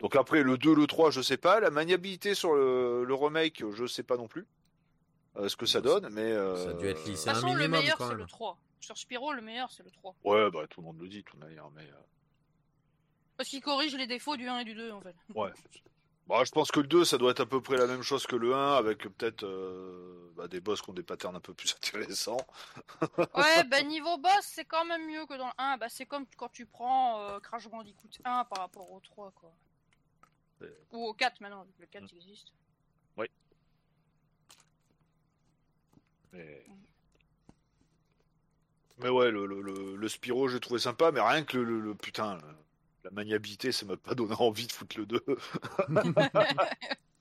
Donc 0.00 0.14
après 0.14 0.42
le 0.42 0.58
2, 0.58 0.74
le 0.74 0.86
3, 0.86 1.10
je 1.10 1.22
sais 1.22 1.38
pas. 1.38 1.58
La 1.60 1.70
maniabilité 1.70 2.34
sur 2.34 2.54
le, 2.54 3.04
le 3.04 3.14
remake, 3.14 3.62
je 3.72 3.86
sais 3.86 4.02
pas 4.02 4.16
non 4.16 4.28
plus. 4.28 4.46
euh, 5.38 5.48
ce 5.50 5.56
que 5.56 5.66
ça 5.66 5.80
donne, 5.82 6.08
mais. 6.12 6.32
euh, 6.32 6.56
Ça 6.64 6.70
a 6.70 6.72
dû 6.74 6.86
être 6.88 7.04
lissé. 7.06 7.10
De 7.10 7.16
toute 7.16 7.24
façon, 7.34 7.46
le 7.48 7.54
minimum, 7.58 7.80
meilleur, 7.80 7.96
c'est 7.98 8.14
le 8.14 8.24
3. 8.26 8.58
Sur 8.80 8.96
Spyro, 8.98 9.32
le 9.34 9.42
meilleur, 9.42 9.70
c'est 9.70 9.82
le 9.82 9.90
3. 9.90 10.14
Ouais, 10.24 10.50
bah 10.50 10.66
tout 10.68 10.80
le 10.80 10.86
monde 10.86 10.98
le 11.00 11.08
dit, 11.08 11.18
de 11.18 11.22
toute 11.24 11.38
manière, 11.40 11.68
mais. 11.74 11.86
Parce 13.36 13.48
qu'il 13.48 13.60
corrige 13.60 13.94
les 13.96 14.06
défauts 14.06 14.36
du 14.36 14.48
1 14.48 14.60
et 14.60 14.64
du 14.64 14.74
2, 14.74 14.90
en 14.92 15.00
fait. 15.00 15.14
Ouais. 15.34 15.50
Bah, 16.26 16.42
je 16.44 16.50
pense 16.50 16.72
que 16.72 16.80
le 16.80 16.88
2, 16.88 17.04
ça 17.04 17.18
doit 17.18 17.30
être 17.30 17.40
à 17.40 17.46
peu 17.46 17.60
près 17.60 17.76
la 17.76 17.86
même 17.86 18.02
chose 18.02 18.26
que 18.26 18.34
le 18.34 18.54
1, 18.54 18.72
avec 18.74 18.98
peut-être 19.02 19.44
euh, 19.44 20.32
bah, 20.34 20.48
des 20.48 20.60
boss 20.60 20.82
qui 20.82 20.90
ont 20.90 20.94
des 20.94 21.04
patterns 21.04 21.36
un 21.36 21.40
peu 21.40 21.54
plus 21.54 21.74
intéressants. 21.76 22.44
Ouais, 23.34 23.62
bah 23.64 23.82
niveau 23.82 24.16
boss, 24.18 24.40
c'est 24.42 24.64
quand 24.64 24.84
même 24.84 25.06
mieux 25.06 25.24
que 25.26 25.34
dans 25.34 25.46
le 25.46 25.52
1. 25.58 25.76
Bah, 25.76 25.88
c'est 25.88 26.06
comme 26.06 26.26
quand 26.36 26.48
tu 26.50 26.66
prends 26.66 27.20
euh, 27.20 27.38
Crash 27.38 27.68
Bandicoot 27.68 28.08
1 28.24 28.44
par 28.46 28.58
rapport 28.58 28.90
au 28.90 28.98
3, 29.00 29.32
quoi. 29.32 29.52
Ou 30.92 31.06
au 31.06 31.14
4 31.14 31.40
maintenant, 31.42 31.62
vu 31.64 31.72
que 31.74 31.82
le 31.82 31.86
4 31.86 32.02
Mm. 32.04 32.16
existe. 32.16 32.52
Mais, 36.32 36.66
mais 38.98 39.08
ouais, 39.08 39.30
le, 39.30 39.46
le, 39.46 39.60
le, 39.60 39.96
le 39.96 40.08
Spyro, 40.08 40.48
j'ai 40.48 40.60
trouvé 40.60 40.80
sympa, 40.80 41.12
mais 41.12 41.20
rien 41.20 41.44
que 41.44 41.56
le, 41.58 41.94
putain, 41.94 42.38
la 43.06 43.10
maniabilité, 43.12 43.70
ça 43.70 43.86
m'a 43.86 43.96
pas 43.96 44.14
donné 44.14 44.34
envie 44.38 44.66
de 44.66 44.72
foutre 44.72 44.98
le 44.98 45.06
2. 45.06 45.24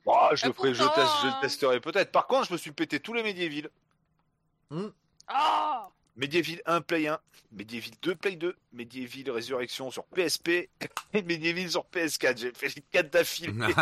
Ah, 0.07 0.29
je, 0.35 0.45
le 0.45 0.51
Et 0.51 0.53
ferai, 0.53 0.73
je, 0.75 0.83
teste, 0.83 0.95
je 1.23 1.27
hein. 1.27 1.35
le 1.35 1.41
testerai 1.41 1.79
peut-être. 1.79 2.11
Par 2.11 2.27
contre, 2.27 2.47
je 2.49 2.53
me 2.53 2.59
suis 2.59 2.71
pété 2.71 2.99
tous 2.99 3.13
les 3.13 3.23
Medieval. 3.23 3.71
Ah 5.27 5.89
Medieval 6.15 6.61
1 6.67 6.81
Play 6.81 7.07
1, 7.07 7.19
Medieval 7.51 7.89
2 8.03 8.15
Play 8.15 8.35
2, 8.35 8.55
Medieval 8.73 9.31
Résurrection 9.31 9.89
sur 9.89 10.05
PSP 10.05 10.49
et 10.49 10.69
Medieval 11.23 11.71
sur 11.71 11.85
PS4. 11.85 12.37
J'ai 12.37 12.53
fait 12.53 12.75
les 12.75 12.83
4 12.91 13.09
d'affilée. 13.09 13.53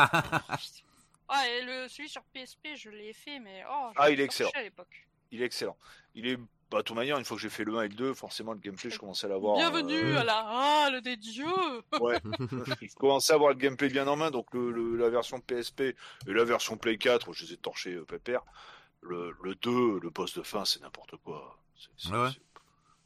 Ah, 1.35 1.47
et 1.49 1.61
le, 1.63 1.87
celui 1.87 2.09
sur 2.09 2.21
PSP, 2.25 2.75
je 2.75 2.89
l'ai 2.89 3.13
fait, 3.13 3.39
mais 3.39 3.63
oh, 3.67 3.89
je 3.95 3.99
Ah, 3.99 4.11
il 4.11 4.19
est 4.19 4.25
excellent. 4.25 4.51
à 4.53 4.61
l'époque. 4.61 5.07
Il 5.31 5.41
est 5.41 5.45
excellent. 5.45 5.75
Il 6.13 6.27
est, 6.27 6.37
bah, 6.73 6.79
de 6.79 6.83
toute 6.83 6.95
manière, 6.95 7.17
une 7.17 7.25
fois 7.25 7.37
que 7.37 7.41
j'ai 7.41 7.49
fait 7.49 7.63
le 7.63 7.77
1 7.77 7.83
et 7.83 7.87
le 7.89 7.95
2, 7.95 8.13
forcément, 8.13 8.53
le 8.53 8.59
gameplay, 8.59 8.89
je 8.89 8.99
commençais 8.99 9.25
à 9.27 9.29
l'avoir. 9.29 9.55
Bienvenue 9.57 9.95
euh, 10.15 10.19
à 10.19 10.23
la 10.23 10.39
halle 10.85 11.01
des 11.01 11.15
dieux 11.17 11.45
Ouais. 12.01 12.19
je 12.81 12.95
commençais 12.95 13.33
à 13.33 13.35
avoir 13.35 13.51
le 13.51 13.55
gameplay 13.57 13.89
bien 13.89 14.07
en 14.07 14.15
main, 14.15 14.31
donc 14.31 14.47
le, 14.53 14.71
le- 14.71 14.97
la 14.97 15.09
version 15.09 15.39
PSP 15.39 15.81
et 15.81 15.95
la 16.27 16.43
version 16.43 16.77
Play 16.77 16.97
4, 16.97 17.31
je 17.33 17.45
les 17.45 17.53
ai 17.53 17.57
torchés 17.57 17.93
euh, 17.93 18.03
pépère. 18.05 18.41
Le, 19.01 19.35
le 19.43 19.55
2, 19.55 19.99
le 19.99 20.09
boss 20.09 20.33
de 20.33 20.43
fin, 20.43 20.65
c'est 20.65 20.81
n'importe 20.81 21.15
quoi. 21.23 21.57
C'est- 21.77 22.07
c'est- 22.07 22.13
Ouais. 22.13 22.29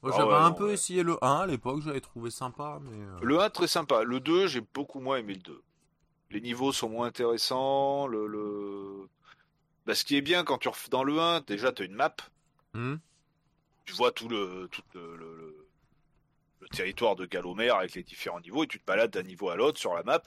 Ah 0.04 0.10
J'avais 0.16 0.30
ouais, 0.30 0.36
un 0.36 0.50
non, 0.50 0.56
peu 0.56 0.68
ouais. 0.68 0.74
essayé 0.74 1.02
le 1.04 1.18
1 1.24 1.40
à 1.40 1.46
l'époque, 1.48 1.82
j'avais 1.84 2.02
trouvé 2.02 2.30
sympa, 2.30 2.80
mais. 2.84 2.96
euh, 2.96 3.18
Le 3.22 3.40
1, 3.42 3.50
très 3.50 3.68
sympa. 3.68 4.04
Le 4.04 4.20
2, 4.20 4.46
j'ai 4.48 4.62
beaucoup 4.62 5.00
moins 5.00 5.18
aimé 5.18 5.34
le 5.34 5.42
2. 5.42 5.62
Les 6.30 6.40
niveaux 6.42 6.72
sont 6.72 6.88
moins 6.90 7.08
intéressants. 7.08 8.06
Le, 8.06 8.28
le... 8.28 9.08
Bah, 9.88 9.96
ce 9.96 10.06
qui 10.06 10.16
est 10.16 10.22
bien 10.22 10.44
quand 10.44 10.60
tu 10.60 10.68
ref... 10.70 10.90
dans 10.92 11.04
le 11.04 11.20
1, 11.20 11.42
déjà, 11.42 11.72
tu 11.72 11.82
as 11.82 11.86
une 11.86 11.96
map. 11.96 12.16
hmm 12.74 12.96
tu 13.88 13.94
vois 13.96 14.12
tout 14.14 14.30
le, 14.30 14.70
tout 14.72 14.84
le, 14.96 15.18
le- 15.18 15.38
le- 15.38 15.70
le 16.62 16.68
territoire 16.70 17.16
de 17.16 17.26
Galomère 17.26 17.78
avec 17.78 17.96
les 17.96 18.04
différents 18.04 18.40
niveaux 18.42 18.64
et 18.64 18.68
tu 18.68 18.80
te 18.80 18.86
balades 18.86 19.12
d'un 19.12 19.24
niveau 19.24 19.50
à 19.50 19.56
l'autre 19.56 19.80
sur 19.80 19.96
la 19.96 20.04
map 20.04 20.22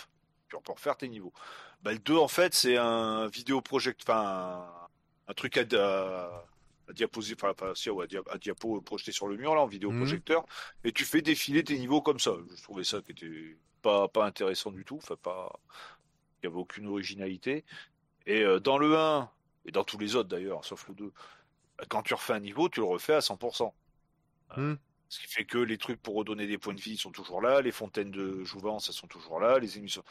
pour 0.65 0.81
faire 0.81 0.97
tes 0.97 1.09
niveaux. 1.09 1.33
Bah, 1.83 1.93
le 1.93 1.99
2 2.01 2.17
en 2.17 2.29
fait 2.29 2.55
c'est 2.55 2.77
un 2.77 3.29
vidéo 3.29 3.61
project, 3.63 4.03
enfin 4.05 4.67
un, 5.29 5.31
un 5.33 5.35
truc 5.35 5.57
à, 5.59 5.63
à, 5.63 6.45
à 6.89 6.93
enfin 7.35 7.55
pas 7.55 7.75
si, 7.77 7.91
ouais, 7.91 8.05
à, 8.05 8.07
dia- 8.09 8.23
à 8.31 8.39
diapo 8.39 8.81
projeté 8.83 9.13
sur 9.13 9.29
le 9.29 9.37
mur 9.37 9.55
là 9.57 9.63
en 9.63 9.67
vidéo 9.69 9.93
projecteur 9.93 10.45
et 10.85 10.93
tu 10.93 11.05
fais 11.05 11.23
défiler 11.23 11.65
tes 11.65 11.79
niveaux 11.79 12.03
comme 12.03 12.21
ça. 12.21 12.33
Je 12.57 12.63
trouvais 12.63 12.85
ça 12.85 13.03
qui 13.03 13.13
était 13.13 13.57
pas 13.83 14.09
pas 14.09 14.27
intéressant 14.27 14.73
du 14.73 14.85
tout, 14.85 14.97
enfin 14.99 15.17
pas 15.23 15.53
il 16.43 16.47
y 16.47 16.49
avait 16.49 16.57
aucune 16.59 16.87
originalité. 16.89 17.65
Et 18.27 18.43
euh, 18.45 18.61
dans 18.61 18.79
le 18.79 18.97
1 18.99 19.31
et 19.67 19.73
dans 19.73 19.85
tous 19.85 19.99
les 19.99 20.17
autres 20.17 20.29
d'ailleurs, 20.31 20.65
sauf 20.65 20.89
le 20.89 20.95
2, 20.95 21.13
quand 21.89 22.03
tu 22.03 22.15
refais 22.15 22.33
un 22.35 22.41
niveau, 22.41 22.69
tu 22.69 22.81
le 22.81 22.87
refais 22.87 23.15
à 23.15 23.21
100%. 23.21 23.73
Hmm. 24.57 24.75
Ce 25.09 25.21
qui 25.21 25.27
fait 25.27 25.45
que 25.45 25.59
les 25.59 25.79
trucs 25.79 26.01
pour 26.01 26.15
redonner 26.15 26.47
des 26.47 26.59
points 26.59 26.75
de 26.75 26.81
vie 26.81 26.97
sont 26.97 27.11
toujours 27.11 27.41
là, 27.43 27.61
les 27.61 27.73
fontaines 27.73 28.11
de 28.13 28.45
jouvence 28.45 28.89
elles 28.89 28.95
sont 28.95 29.07
toujours 29.09 29.41
là, 29.41 29.59
les 29.59 29.77
émissions. 29.79 30.05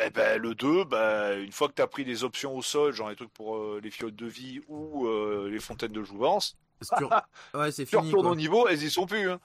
Eh 0.00 0.10
ben 0.10 0.40
le 0.40 0.54
2, 0.54 0.84
ben, 0.84 1.40
une 1.42 1.52
fois 1.52 1.68
que 1.68 1.74
tu 1.74 1.82
as 1.82 1.86
pris 1.86 2.04
les 2.04 2.24
options 2.24 2.54
au 2.56 2.62
sol, 2.62 2.92
genre 2.92 3.08
les 3.10 3.16
trucs 3.16 3.32
pour 3.32 3.56
euh, 3.56 3.80
les 3.82 3.90
fioles 3.90 4.14
de 4.14 4.26
vie 4.26 4.60
ou 4.68 5.06
euh, 5.06 5.48
les 5.50 5.60
fontaines 5.60 5.92
de 5.92 6.02
jouvence, 6.02 6.56
sur- 6.82 7.10
Ouais, 7.54 7.70
c'est 7.72 7.84
tu 7.86 7.96
fini. 7.96 8.08
retournes 8.08 8.22
Quoi. 8.24 8.32
au 8.32 8.34
niveau, 8.36 8.66
elles 8.68 8.82
y 8.82 8.90
sont 8.90 9.06
plus. 9.06 9.30
hein. 9.30 9.40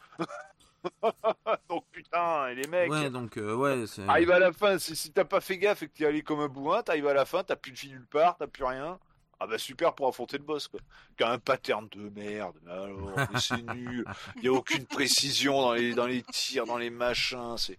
Donc 1.70 1.86
putain, 1.92 2.48
et 2.50 2.56
les 2.56 2.68
mecs, 2.68 2.90
Ouais, 2.92 3.10
donc, 3.10 3.38
euh, 3.38 3.54
ouais, 3.56 3.86
c'est. 3.88 4.08
arrive 4.08 4.32
à 4.32 4.40
la 4.40 4.52
fin, 4.54 4.78
si, 4.80 4.96
si 4.96 5.12
t'as 5.12 5.26
pas 5.26 5.42
fait 5.42 5.58
gaffe 5.58 5.84
et 5.84 5.88
que 5.88 5.94
t'es 5.98 6.06
allé 6.06 6.22
comme 6.22 6.40
un 6.40 6.48
bourrin, 6.48 6.82
t'arrives 6.84 7.08
à 7.08 7.14
la 7.14 7.26
fin, 7.26 7.44
t'as 7.44 7.56
plus 7.56 7.72
de 7.72 7.78
vie 7.78 7.90
nulle 7.90 8.08
part, 8.08 8.38
t'as 8.38 8.48
plus 8.48 8.64
rien. 8.64 8.98
Ah 9.42 9.48
bah 9.48 9.58
super 9.58 9.96
pour 9.96 10.08
affronter 10.10 10.38
le 10.38 10.44
boss 10.44 10.68
quoi. 10.68 10.80
Qui 11.18 11.24
a 11.24 11.32
un 11.32 11.40
pattern 11.40 11.88
de 11.90 12.10
merde, 12.10 12.58
mais 12.64 12.72
alors 12.74 13.12
mais 13.32 13.40
c'est 13.40 13.62
nul. 13.74 14.06
Il 14.36 14.44
y 14.44 14.48
a 14.50 14.52
aucune 14.52 14.86
précision 14.86 15.62
dans 15.62 15.74
les 15.74 15.94
dans 15.94 16.08
les 16.08 16.24
tirs, 16.24 16.66
dans 16.66 16.78
les 16.78 16.90
machins, 16.90 17.56
c'est 17.58 17.78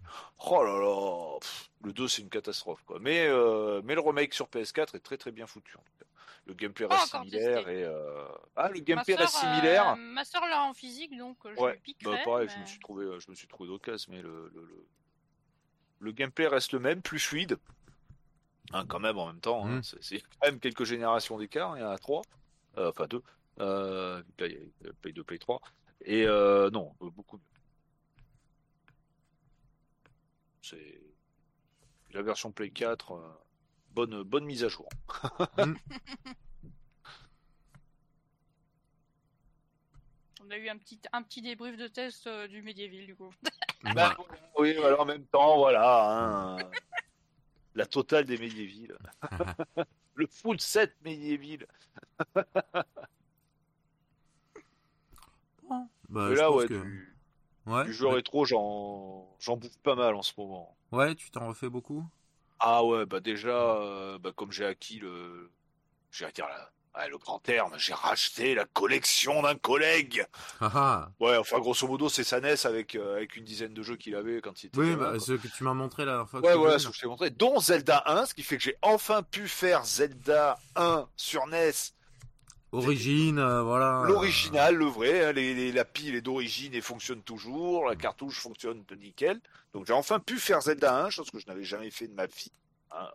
oh 0.49 0.63
là 0.63 0.79
là. 0.79 1.39
Pff, 1.39 1.69
le 1.83 1.93
2 1.93 2.07
c'est 2.07 2.21
une 2.23 2.29
catastrophe 2.29 2.81
quoi. 2.85 2.97
Mais 2.99 3.27
euh, 3.27 3.81
mais 3.83 3.93
le 3.93 4.01
remake 4.01 4.33
sur 4.33 4.47
PS4 4.47 4.95
est 4.95 4.99
très 5.03 5.17
très 5.17 5.31
bien 5.31 5.45
foutu 5.45 5.77
en 5.77 5.81
tout 5.81 5.93
cas. 5.99 6.05
Le 6.47 6.55
gameplay 6.55 6.87
Pas 6.87 6.97
reste 6.97 7.13
encore 7.13 7.27
similaire 7.29 7.69
et 7.69 7.83
euh... 7.83 8.25
ah 8.55 8.69
le 8.69 8.79
gameplay 8.79 9.13
reste 9.13 9.35
similaire. 9.35 9.89
euh, 9.91 9.95
ma 9.97 10.25
soeur 10.25 10.43
l'a 10.47 10.63
en 10.63 10.73
physique, 10.73 11.15
donc 11.15 11.37
euh, 11.45 11.53
je 11.55 11.61
Ouais, 11.61 11.79
piquerai. 11.83 12.15
bah, 12.17 12.21
pareil, 12.25 12.49
je 12.49 12.55
mais- 12.55 12.61
me 12.61 12.65
suis 12.65 12.79
trouvé, 12.79 13.05
euh, 13.05 13.19
je 13.19 13.29
me 13.29 13.35
suis 13.35 13.47
trouvé 13.47 13.69
d'occasion, 13.69 14.11
mais 14.11 14.23
le, 14.23 14.49
le, 14.55 14.63
le, 14.65 14.85
le 15.99 16.11
gameplay 16.11 16.47
reste 16.47 16.73
le 16.73 16.79
même, 16.79 17.03
plus 17.03 17.19
fluide. 17.19 17.57
Hein, 18.73 18.85
quand 18.87 18.99
même, 18.99 19.17
en 19.17 19.27
même 19.27 19.39
temps, 19.41 19.65
hein, 19.65 19.77
Mhm. 19.77 19.83
c'est 19.83 20.19
quand 20.21 20.47
même 20.47 20.59
quelques 20.59 20.83
générations 20.85 21.37
d'écart, 21.37 21.77
il 21.77 21.81
y 21.81 21.83
en 21.83 21.89
a 21.89 21.97
trois, 21.97 22.21
euh, 22.77 22.89
enfin 22.89 23.05
deux, 23.07 23.21
euh, 23.59 24.23
Play, 24.37 24.59
Play 25.01 25.11
2, 25.11 25.23
Play 25.23 25.37
3, 25.39 25.59
et 26.05 26.25
euh, 26.25 26.69
non, 26.71 26.93
beaucoup 26.99 27.37
mieux. 27.37 27.43
C'est 30.61 31.01
la 32.11 32.21
version 32.21 32.51
Play 32.51 32.69
4, 32.69 33.11
euh, 33.13 33.29
bonne, 33.89 34.23
bonne 34.23 34.45
mise 34.45 34.63
à 34.63 34.69
jour. 34.69 34.87
On 40.43 40.49
a 40.49 40.57
eu 40.57 40.69
un 40.69 40.77
petit, 40.77 40.99
un 41.13 41.23
petit 41.23 41.41
débrief 41.41 41.77
de 41.77 41.87
test 41.87 42.27
euh, 42.27 42.47
du 42.47 42.61
Medieval, 42.61 43.05
du 43.05 43.15
coup. 43.15 43.33
Bah, 43.93 44.15
Oui, 44.57 44.73
voilà, 44.75 44.99
en 44.99 45.05
même 45.05 45.25
temps, 45.27 45.57
voilà. 45.57 46.09
Hein. 46.09 46.57
La 47.75 47.85
totale 47.85 48.25
des 48.25 48.37
Medieval. 48.37 48.97
le 50.15 50.27
full 50.27 50.59
set 50.59 50.95
Medieval. 51.03 51.67
bah, 56.09 56.29
Mais 56.29 56.35
je 56.35 56.39
là, 56.39 56.47
pense 56.47 56.57
ouais, 56.57 56.67
que- 56.67 56.73
du, 56.73 57.17
ouais, 57.67 57.85
du 57.85 57.93
jeu 57.93 58.07
ouais. 58.07 58.15
rétro, 58.15 58.45
j'en 58.45 59.35
j'en 59.39 59.57
bouffe 59.57 59.77
pas 59.79 59.95
mal 59.95 60.15
en 60.15 60.21
ce 60.23 60.33
moment. 60.37 60.77
Ouais, 60.93 61.15
tu 61.15 61.29
t'en 61.31 61.47
refais 61.47 61.69
beaucoup? 61.69 62.05
Ah 62.59 62.85
ouais, 62.85 63.05
bah 63.05 63.19
déjà, 63.19 63.49
euh, 63.77 64.17
bah 64.19 64.31
comme 64.33 64.51
j'ai 64.51 64.65
acquis 64.65 64.99
le, 64.99 65.51
j'ai 66.11 66.25
à 66.25 66.31
dire 66.31 66.47
la- 66.47 66.73
le 67.09 67.17
grand 67.17 67.39
terme, 67.39 67.73
j'ai 67.77 67.93
racheté 67.93 68.53
la 68.55 68.65
collection 68.65 69.41
d'un 69.41 69.55
collègue. 69.55 70.25
Ah 70.59 70.71
ah. 70.73 71.11
Ouais, 71.19 71.37
enfin 71.37 71.59
grosso 71.59 71.87
modo, 71.87 72.09
c'est 72.09 72.23
sa 72.23 72.39
NES 72.41 72.65
avec 72.65 72.95
euh, 72.95 73.15
avec 73.17 73.35
une 73.37 73.43
dizaine 73.45 73.73
de 73.73 73.81
jeux 73.81 73.95
qu'il 73.95 74.15
avait 74.15 74.41
quand 74.41 74.61
il 74.63 74.67
était 74.67 74.77
Oui, 74.79 74.95
bah, 74.95 75.13
ce 75.19 75.33
que 75.33 75.47
tu 75.47 75.63
m'as 75.63 75.73
montré 75.73 76.05
la 76.05 76.11
dernière 76.13 76.29
fois. 76.29 76.41
Ouais, 76.41 76.55
voilà, 76.55 76.79
ce 76.79 76.87
que 76.89 76.93
je 76.93 76.99
t'ai 77.01 77.07
montré, 77.07 77.29
dont 77.29 77.59
Zelda 77.59 78.03
1, 78.05 78.25
ce 78.27 78.33
qui 78.33 78.43
fait 78.43 78.57
que 78.57 78.63
j'ai 78.63 78.75
enfin 78.81 79.23
pu 79.23 79.47
faire 79.47 79.85
Zelda 79.85 80.59
1 80.75 81.07
sur 81.15 81.47
NES, 81.47 81.71
Origine, 82.73 83.37
euh, 83.39 83.63
voilà. 83.63 84.03
l'original, 84.07 84.75
le 84.75 84.85
vrai, 84.85 85.25
hein, 85.25 85.31
les, 85.33 85.53
les- 85.53 85.71
la 85.73 85.83
pile 85.83 86.15
est 86.15 86.21
d'origine 86.21 86.73
et 86.73 86.79
fonctionne 86.81 87.21
toujours, 87.21 87.85
la 87.89 87.97
cartouche 87.97 88.39
fonctionne 88.39 88.83
de 88.87 88.95
nickel. 88.95 89.41
Donc 89.73 89.87
j'ai 89.87 89.93
enfin 89.93 90.19
pu 90.19 90.39
faire 90.39 90.61
Zelda 90.61 91.03
1, 91.05 91.09
chose 91.09 91.29
que 91.31 91.39
je 91.39 91.47
n'avais 91.47 91.65
jamais 91.65 91.91
fait 91.91 92.07
de 92.07 92.13
ma 92.13 92.27
vie. 92.27 92.51
hein. 92.91 93.09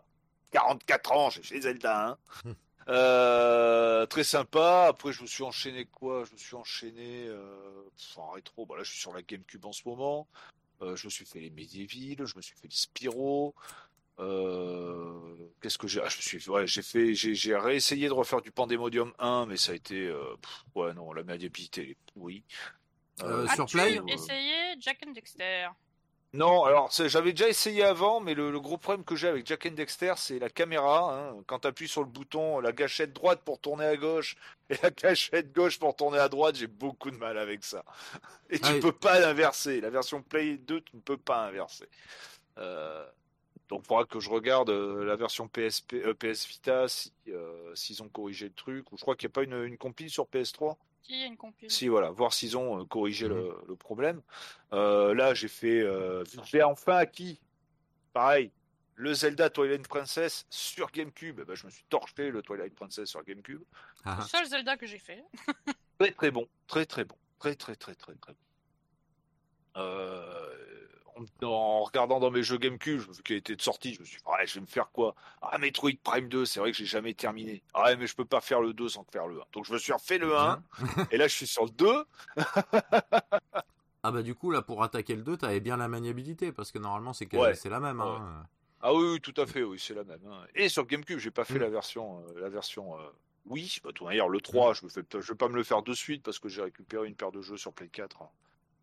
44 0.52 1.12
ans, 1.12 1.30
j'ai 1.30 1.42
fait 1.42 1.60
Zelda 1.62 2.18
1. 2.44 2.50
Euh, 2.88 4.06
très 4.06 4.24
sympa. 4.24 4.86
Après, 4.88 5.12
je 5.12 5.22
me 5.22 5.26
suis 5.26 5.42
enchaîné 5.42 5.86
quoi? 5.86 6.24
Je 6.24 6.32
me 6.32 6.38
suis 6.38 6.54
enchaîné 6.54 7.26
euh, 7.26 7.82
en 8.16 8.30
rétro. 8.30 8.66
Bah 8.66 8.76
là, 8.76 8.82
je 8.82 8.90
suis 8.90 9.00
sur 9.00 9.12
la 9.12 9.22
GameCube 9.22 9.64
en 9.64 9.72
ce 9.72 9.82
moment. 9.86 10.28
Euh, 10.82 10.94
je 10.96 11.06
me 11.06 11.10
suis 11.10 11.24
fait 11.24 11.40
les 11.40 11.50
Medieval, 11.50 12.26
je 12.26 12.36
me 12.36 12.42
suis 12.42 12.54
fait 12.54 12.68
les 12.68 12.76
Spyro. 12.76 13.54
Euh, 14.18 15.36
Qu'est-ce 15.60 15.78
que 15.78 15.88
j'ai? 15.88 16.00
Ah, 16.00 16.08
Je 16.08 16.16
me 16.16 16.22
suis, 16.22 16.50
ouais, 16.50 16.66
j'ai 16.66 16.82
fait, 16.82 17.14
j'ai, 17.14 17.56
réessayé 17.56 18.08
de 18.08 18.12
refaire 18.12 18.40
du 18.40 18.50
Pandemonium 18.50 19.12
1, 19.18 19.46
mais 19.46 19.56
ça 19.56 19.72
a 19.72 19.74
été, 19.74 20.06
euh, 20.06 20.36
pff, 20.40 20.64
ouais, 20.74 20.94
non, 20.94 21.12
la 21.12 21.22
maniabilité 21.22 21.82
elle 21.82 21.90
est 21.90 21.96
pourrie. 22.14 22.42
Euh, 23.22 23.46
sur 23.48 23.66
Play 23.66 23.98
essayé 24.08 24.74
Jack 24.78 24.98
and 25.06 25.12
Dexter? 25.12 25.68
Non, 26.36 26.64
alors 26.64 26.90
j'avais 26.90 27.32
déjà 27.32 27.48
essayé 27.48 27.84
avant, 27.84 28.20
mais 28.20 28.34
le, 28.34 28.50
le 28.50 28.60
gros 28.60 28.78
problème 28.78 29.04
que 29.04 29.14
j'ai 29.14 29.28
avec 29.28 29.46
Jack 29.46 29.64
and 29.66 29.70
Dexter, 29.70 30.14
c'est 30.16 30.38
la 30.40 30.50
caméra. 30.50 31.14
hein. 31.30 31.42
Quand 31.46 31.60
tu 31.60 31.68
appuies 31.68 31.88
sur 31.88 32.02
le 32.02 32.08
bouton, 32.08 32.58
la 32.60 32.72
gâchette 32.72 33.12
droite 33.12 33.42
pour 33.44 33.60
tourner 33.60 33.84
à 33.84 33.96
gauche 33.96 34.36
et 34.70 34.76
la 34.82 34.90
gâchette 34.90 35.52
gauche 35.52 35.78
pour 35.78 35.94
tourner 35.94 36.18
à 36.18 36.28
droite, 36.28 36.56
j'ai 36.56 36.66
beaucoup 36.66 37.10
de 37.12 37.16
mal 37.16 37.38
avec 37.38 37.64
ça. 37.64 37.84
Et 38.50 38.58
tu 38.60 38.72
oui. 38.72 38.80
peux 38.80 38.92
pas 38.92 39.20
l'inverser. 39.20 39.80
La 39.80 39.90
version 39.90 40.22
Play 40.22 40.58
2, 40.58 40.80
tu 40.82 40.96
ne 40.96 41.00
peux 41.00 41.16
pas 41.16 41.46
inverser. 41.46 41.88
Euh, 42.58 43.06
donc 43.68 43.82
il 43.84 43.86
faudra 43.88 44.04
que 44.06 44.20
je 44.20 44.30
regarde 44.30 44.70
euh, 44.70 45.04
la 45.04 45.16
version 45.16 45.48
PSP, 45.48 45.94
euh, 45.94 46.14
PS 46.14 46.46
Vita 46.48 46.88
si, 46.88 47.12
euh, 47.28 47.74
s'ils 47.74 48.02
ont 48.02 48.08
corrigé 48.08 48.46
le 48.48 48.54
truc. 48.54 48.92
Ou 48.92 48.96
je 48.96 49.02
crois 49.02 49.16
qu'il 49.16 49.28
n'y 49.28 49.32
a 49.32 49.34
pas 49.34 49.44
une, 49.44 49.64
une 49.64 49.78
compile 49.78 50.10
sur 50.10 50.26
PS3. 50.26 50.76
Si, 51.06 51.24
une 51.26 51.90
voilà, 51.90 52.10
voir 52.10 52.32
s'ils 52.32 52.56
ont 52.56 52.80
euh, 52.80 52.84
corrigé 52.84 53.28
Mhm. 53.28 53.34
le, 53.34 53.54
le 53.68 53.76
problème. 53.76 54.22
Euh, 54.72 55.14
là, 55.14 55.34
j'ai 55.34 55.48
fait. 55.48 55.80
euh, 55.80 56.24
j'ai 56.44 56.62
enfin 56.62 56.96
acquis, 56.96 57.40
pareil, 58.12 58.50
le 58.94 59.14
Zelda 59.14 59.50
Twilight 59.50 59.86
Princess 59.86 60.46
sur 60.50 60.90
GameCube. 60.90 61.38
Eh 61.40 61.44
ben, 61.44 61.54
je 61.54 61.66
me 61.66 61.70
suis 61.70 61.84
torché 61.88 62.30
le 62.30 62.42
Twilight 62.42 62.74
Princess 62.74 63.08
sur 63.08 63.22
GameCube. 63.24 63.62
Ah, 64.04 64.16
Le 64.20 64.24
seul 64.26 64.46
Zelda 64.46 64.76
que 64.76 64.86
j'ai 64.86 64.98
fait. 64.98 65.22
Très 65.98 66.10
très 66.12 66.30
bon, 66.30 66.48
très 66.66 66.86
très 66.86 67.04
bon, 67.04 67.16
très 67.38 67.54
très 67.54 67.76
très 67.76 67.94
très 67.94 68.14
très 68.14 68.32
bon. 68.32 68.38
Euh, 69.76 70.54
en, 71.16 71.46
en 71.46 71.82
regardant 71.84 72.20
dans 72.20 72.30
mes 72.30 72.42
jeux 72.42 72.58
GameCube, 72.58 73.00
vu 73.00 73.22
qu'il 73.22 73.36
était 73.36 73.56
de 73.56 73.62
sortie, 73.62 73.94
je 73.94 74.00
me 74.00 74.04
suis 74.04 74.18
dit, 74.18 74.22
ouais, 74.26 74.46
je 74.46 74.54
vais 74.54 74.60
me 74.60 74.66
faire 74.66 74.90
quoi? 74.90 75.14
Ah, 75.42 75.58
Metroid 75.58 75.92
Prime 76.02 76.28
2, 76.28 76.44
c'est 76.44 76.60
vrai 76.60 76.70
que 76.72 76.76
j'ai 76.76 76.84
jamais 76.86 77.14
terminé. 77.14 77.62
Ah, 77.74 77.84
ouais, 77.84 77.96
mais 77.96 78.06
je 78.06 78.14
peux 78.14 78.24
pas 78.24 78.40
faire 78.40 78.60
le 78.60 78.72
2 78.72 78.88
sans 78.88 79.04
faire 79.12 79.26
le 79.26 79.40
1. 79.40 79.44
Donc 79.52 79.64
je 79.64 79.72
me 79.72 79.78
suis 79.78 79.92
refait 79.92 80.18
le 80.18 80.36
1, 80.36 80.62
et 81.10 81.16
là 81.16 81.26
je 81.28 81.34
suis 81.34 81.46
sur 81.46 81.64
le 81.64 81.70
2. 81.70 82.04
Ah 84.02 84.12
bah 84.12 84.22
du 84.22 84.36
coup 84.36 84.52
là 84.52 84.62
pour 84.62 84.84
attaquer 84.84 85.16
le 85.16 85.22
2 85.22 85.36
t'avais 85.36 85.58
bien 85.58 85.76
la 85.76 85.88
maniabilité 85.88 86.52
parce 86.52 86.70
que 86.70 86.78
normalement 86.78 87.12
c'est 87.12 87.32
Ouais. 87.34 87.54
c'est 87.54 87.68
la 87.68 87.80
même. 87.80 88.00
Hein. 88.00 88.46
Ah 88.80 88.94
oui, 88.94 89.14
oui, 89.14 89.20
tout 89.20 89.34
à 89.36 89.46
fait, 89.46 89.64
oui, 89.64 89.80
c'est 89.80 89.94
la 89.94 90.04
même. 90.04 90.20
hein. 90.30 90.44
Et 90.54 90.68
sur 90.68 90.86
GameCube, 90.86 91.18
j'ai 91.18 91.32
pas 91.32 91.44
fait 91.44 91.54
Mm. 91.58 91.62
la 91.62 91.70
version, 91.70 92.20
euh, 92.28 92.40
la 92.40 92.48
version 92.48 92.96
euh, 93.00 93.02
oui. 93.46 93.78
Bah, 93.82 93.88
de 93.90 93.94
toute 93.94 94.06
manière, 94.06 94.28
le 94.28 94.40
3, 94.40 94.74
je 94.74 94.84
ne 94.84 94.90
fais, 94.90 95.00
je 95.12 95.18
vais 95.32 95.34
pas 95.36 95.48
me 95.48 95.56
le 95.56 95.64
faire 95.64 95.82
de 95.82 95.92
suite 95.92 96.22
parce 96.22 96.38
que 96.38 96.48
j'ai 96.48 96.62
récupéré 96.62 97.08
une 97.08 97.16
paire 97.16 97.32
de 97.32 97.40
jeux 97.42 97.56
sur 97.56 97.72
Play 97.72 97.88
4 97.88 98.22
hein, 98.22 98.28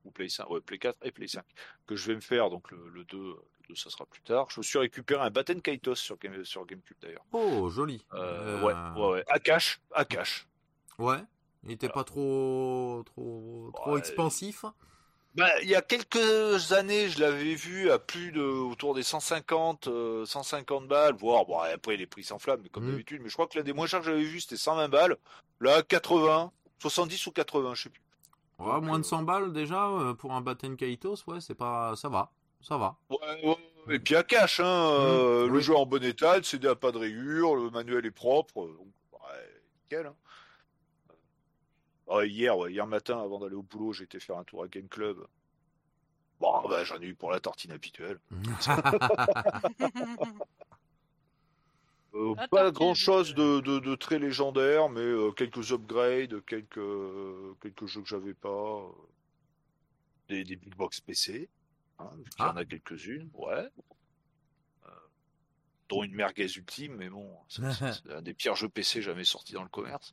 ou 0.05 0.11
Play 0.11 0.29
5, 0.29 0.49
ouais, 0.49 0.61
Play 0.61 0.77
4 0.77 0.97
et 1.03 1.11
Play 1.11 1.27
5 1.27 1.43
que 1.87 1.95
je 1.95 2.07
vais 2.07 2.15
me 2.15 2.21
faire. 2.21 2.49
Donc 2.49 2.69
le, 2.71 2.89
le 2.89 3.03
2, 3.05 3.17
le 3.17 3.35
2, 3.69 3.75
ça 3.75 3.89
sera 3.89 4.05
plus 4.05 4.21
tard. 4.21 4.47
Je 4.49 4.59
me 4.59 4.63
suis 4.63 4.77
récupéré 4.79 5.21
un 5.23 5.29
Batten 5.29 5.61
Kaitos 5.61 5.95
sur, 5.95 6.17
Game- 6.17 6.43
sur 6.45 6.65
GameCube 6.65 6.97
d'ailleurs. 7.01 7.25
Oh 7.31 7.69
joli. 7.69 8.05
Euh, 8.13 8.61
Euh, 8.61 8.63
Ouais, 8.63 9.01
ouais, 9.01 9.09
ouais. 9.11 9.23
À 9.27 9.39
cash, 9.39 9.79
à 9.93 10.05
cash. 10.05 10.47
Ouais. 10.99 11.19
Il 11.65 11.71
était 11.71 11.89
pas 11.89 12.03
trop 12.03 13.03
trop 13.05 13.71
trop 13.73 13.93
Ouais. 13.93 13.99
expansif. 13.99 14.65
Bah, 15.35 15.49
il 15.63 15.69
y 15.69 15.73
a 15.75 15.81
quelques 15.81 16.73
années, 16.73 17.09
je 17.09 17.19
l'avais 17.19 17.55
vu 17.55 17.89
à 17.89 17.97
plus 17.97 18.31
de 18.31 18.41
autour 18.43 18.93
des 18.93 19.01
150, 19.01 19.87
euh, 19.87 20.25
150 20.25 20.87
balles, 20.87 21.15
voire 21.15 21.45
bon 21.45 21.57
après 21.57 21.97
les 21.97 22.05
prix 22.05 22.23
s'enflamment 22.23 22.67
comme 22.71 22.83
Mhm. 22.83 22.91
d'habitude. 22.91 23.21
Mais 23.23 23.29
je 23.29 23.33
crois 23.33 23.47
que 23.47 23.57
l'un 23.57 23.63
des 23.63 23.73
moins 23.73 23.87
chers 23.87 24.01
que 24.01 24.05
j'avais 24.05 24.21
vu 24.23 24.41
c'était 24.41 24.57
120 24.57 24.89
balles. 24.89 25.15
Là 25.59 25.81
80, 25.81 26.51
70 26.79 27.25
ou 27.25 27.31
80, 27.31 27.73
je 27.73 27.83
sais 27.83 27.89
plus. 27.89 28.01
Ouais, 28.63 28.81
moins 28.81 28.99
de 28.99 29.03
euh, 29.03 29.07
100 29.07 29.23
balles 29.23 29.51
déjà 29.53 29.87
euh, 29.89 30.13
pour 30.13 30.33
un 30.33 30.41
Batten 30.41 30.75
Kaitos, 30.77 31.15
ouais, 31.27 31.41
c'est 31.41 31.55
pas 31.55 31.95
ça 31.95 32.09
va. 32.09 32.31
Ça 32.61 32.77
va. 32.77 32.95
Ouais, 33.09 33.17
ouais. 33.45 33.95
Et 33.95 33.99
puis 33.99 34.15
à 34.15 34.23
cash, 34.23 34.61
hein, 34.61 34.65
euh, 34.65 35.45
Mhm, 35.47 35.53
le 35.53 35.59
jeu 35.59 35.75
en 35.75 35.85
bon 35.85 36.01
état, 36.03 36.37
le 36.37 36.43
CD 36.43 36.69
a 36.69 36.75
pas 36.75 36.91
de 36.93 36.97
rayures, 36.97 37.55
le 37.55 37.69
manuel 37.69 38.05
est 38.05 38.11
propre, 38.11 38.61
euh, 38.63 38.77
donc 38.77 38.87
ouais, 39.11 39.19
nickel. 39.83 40.05
hein. 40.07 40.15
Euh, 42.09 42.15
ouais, 42.15 42.29
hier, 42.29 42.57
ouais, 42.57 42.71
hier 42.71 42.87
matin, 42.87 43.21
avant 43.21 43.39
d'aller 43.39 43.55
au 43.55 43.63
boulot, 43.63 43.91
j'ai 43.91 44.05
été 44.05 44.19
faire 44.21 44.37
un 44.37 44.45
tour 44.45 44.63
à 44.63 44.67
Game 44.69 44.87
Club. 44.87 45.17
Bon, 46.39 46.61
bah, 46.69 46.85
j'en 46.85 46.97
ai 47.01 47.07
eu 47.07 47.15
pour 47.15 47.31
la 47.31 47.41
tartine 47.41 47.71
habituelle. 47.71 48.19
Euh, 52.15 52.35
pas 52.51 52.69
grand 52.71 52.93
chose 52.93 53.33
de, 53.33 53.59
de, 53.61 53.79
de 53.79 53.95
très 53.95 54.19
légendaire, 54.19 54.89
mais 54.89 55.01
euh, 55.01 55.31
quelques 55.31 55.71
upgrades, 55.71 56.43
quelques, 56.45 56.77
euh, 56.77 57.55
quelques 57.61 57.85
jeux 57.87 58.01
que 58.01 58.07
j'avais 58.07 58.33
pas. 58.35 58.49
euh, 58.49 58.91
des, 60.29 60.43
des 60.43 60.55
big 60.55 60.75
box 60.75 61.01
PC, 61.01 61.49
hein, 61.99 62.09
qu'il 62.35 62.45
y 62.45 62.47
en 62.47 62.55
Ah. 62.55 62.59
a 62.59 62.65
quelques-unes, 62.65 63.29
ouais. 63.33 63.67
Euh, 64.85 64.89
dont 65.89 66.03
une 66.03 66.13
merguez 66.13 66.47
ultime, 66.55 66.95
mais 66.95 67.09
bon, 67.09 67.35
c'est 67.49 67.63
c'est 67.73 68.11
un 68.11 68.21
des 68.21 68.33
pires 68.33 68.55
jeux 68.55 68.69
PC 68.69 69.01
jamais 69.01 69.25
sortis 69.25 69.53
dans 69.53 69.63
le 69.63 69.69
commerce. 69.69 70.11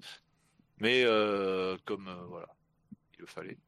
Mais 0.79 1.05
euh, 1.05 1.77
comme 1.85 2.09
euh, 2.09 2.25
voilà, 2.29 2.49
il 3.15 3.21
le 3.21 3.27
fallait. 3.27 3.59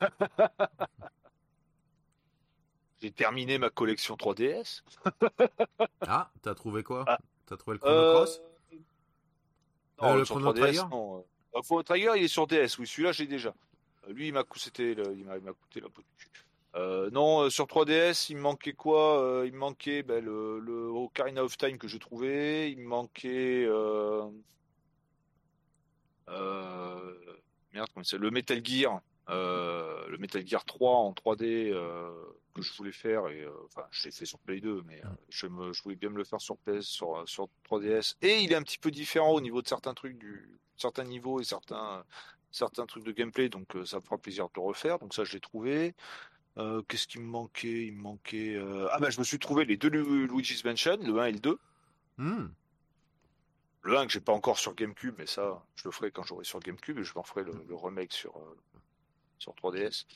J'ai 3.00 3.10
terminé 3.12 3.58
ma 3.58 3.68
collection 3.70 4.14
3DS. 4.16 4.82
ah, 6.02 6.30
t'as 6.42 6.54
trouvé 6.54 6.82
quoi? 6.82 7.04
Ah. 7.08 7.18
T'as 7.46 7.56
trouvé 7.56 7.74
le 7.76 7.78
Chrono 7.80 7.94
Euh, 7.96 8.14
Cross 8.14 8.40
Non, 10.00 10.08
Euh, 10.14 10.16
le 10.18 10.24
Chrono 10.24 10.52
3DS, 10.52 10.60
Trigger 10.60 10.82
non. 10.90 11.18
Euh, 11.18 11.22
Le 11.56 11.62
Chrono 11.62 11.82
Trigger, 11.82 12.12
il 12.16 12.24
est 12.24 12.28
sur 12.28 12.46
DS, 12.46 12.78
oui, 12.78 12.86
celui-là, 12.86 13.12
j'ai 13.12 13.26
déjà. 13.26 13.54
Euh, 14.08 14.12
Lui, 14.12 14.28
il 14.28 14.32
m'a 14.32 14.42
coûté, 14.44 14.64
c'était 14.64 14.94
le- 14.94 15.14
il 15.16 15.24
m'a 15.24 15.38
coûté 15.52 15.80
la 15.80 15.88
peau 15.88 16.02
du 16.02 16.14
cul. 16.16 16.30
Euh, 16.74 17.10
non, 17.10 17.42
euh, 17.42 17.50
sur 17.50 17.66
3DS, 17.66 18.30
il 18.30 18.36
me 18.36 18.40
manquait 18.42 18.72
quoi 18.72 19.22
Euh, 19.22 19.46
Il 19.46 19.52
me 19.52 19.58
manquait 19.58 20.02
ben, 20.02 20.24
le, 20.24 20.58
le 20.60 20.86
Ocarina 20.86 21.44
of 21.44 21.56
Time 21.58 21.76
que 21.76 21.86
j'ai 21.86 21.98
trouvé. 21.98 22.70
Il 22.70 22.78
me 22.78 22.86
manquait. 22.88 23.64
Euh... 23.66 24.26
euh, 26.28 27.14
Merde, 27.74 27.88
comment 27.94 28.04
c'est 28.04 28.18
Le 28.18 28.30
Metal 28.30 28.64
Gear. 28.64 29.00
euh, 29.28 30.06
le 30.08 30.18
Metal 30.18 30.46
Gear 30.46 30.64
3 30.64 30.96
en 30.96 31.12
3D 31.12 31.70
euh, 31.72 32.10
que 32.54 32.62
je 32.62 32.72
voulais 32.76 32.92
faire 32.92 33.28
et 33.28 33.42
euh, 33.42 33.50
enfin 33.66 33.86
je 33.90 34.04
l'ai 34.04 34.10
fait 34.10 34.24
sur 34.26 34.38
Play 34.40 34.60
2 34.60 34.82
mais 34.86 35.00
euh, 35.04 35.08
je, 35.28 35.46
me, 35.46 35.72
je 35.72 35.82
voulais 35.82 35.96
bien 35.96 36.10
me 36.10 36.16
le 36.18 36.24
faire 36.24 36.40
sur 36.40 36.56
PS 36.58 36.86
sur, 36.86 37.22
sur 37.28 37.48
3DS 37.64 38.16
et 38.22 38.40
il 38.40 38.52
est 38.52 38.56
un 38.56 38.62
petit 38.62 38.78
peu 38.78 38.90
différent 38.90 39.30
au 39.32 39.40
niveau 39.40 39.62
de 39.62 39.68
certains 39.68 39.94
trucs 39.94 40.18
du 40.18 40.58
certains 40.76 41.04
niveaux 41.04 41.40
et 41.40 41.44
certains 41.44 42.04
certains 42.50 42.86
trucs 42.86 43.04
de 43.04 43.12
gameplay 43.12 43.48
donc 43.48 43.74
euh, 43.76 43.84
ça 43.84 43.96
me 43.96 44.02
fera 44.02 44.18
plaisir 44.18 44.46
de 44.46 44.52
le 44.56 44.62
refaire. 44.62 44.98
Donc 44.98 45.14
ça 45.14 45.24
je 45.24 45.32
l'ai 45.32 45.40
trouvé. 45.40 45.94
Euh, 46.58 46.82
qu'est-ce 46.88 47.06
qui 47.06 47.18
me 47.18 47.24
manquait? 47.26 47.86
Il 47.86 47.94
me 47.94 48.02
manquait 48.02 48.54
euh, 48.56 48.88
ah 48.92 48.98
ben 49.00 49.10
je 49.10 49.18
me 49.18 49.24
suis 49.24 49.38
trouvé 49.38 49.64
les 49.64 49.76
deux 49.78 49.88
Lu- 49.88 50.26
Luigi's 50.26 50.64
Mansion 50.64 50.98
le 51.02 51.18
1 51.18 51.26
et 51.26 51.32
le 51.32 51.40
2 51.40 51.58
Hmm. 52.18 52.48
le 53.82 53.96
1 53.98 54.06
que 54.06 54.12
j'ai 54.12 54.20
pas 54.20 54.32
encore 54.32 54.58
sur 54.58 54.74
GameCube, 54.74 55.14
mais 55.18 55.26
ça, 55.26 55.64
je 55.76 55.84
le 55.88 55.92
ferai 55.92 56.10
quand 56.12 56.22
j'aurai 56.22 56.44
sur 56.44 56.60
GameCube 56.60 56.98
et 56.98 57.04
je 57.04 57.14
m'en 57.14 57.22
ferai 57.22 57.42
le, 57.44 57.52
le 57.66 57.74
remake 57.74 58.12
sur, 58.12 58.36
euh, 58.36 58.56
sur 59.38 59.54
3DS. 59.54 60.06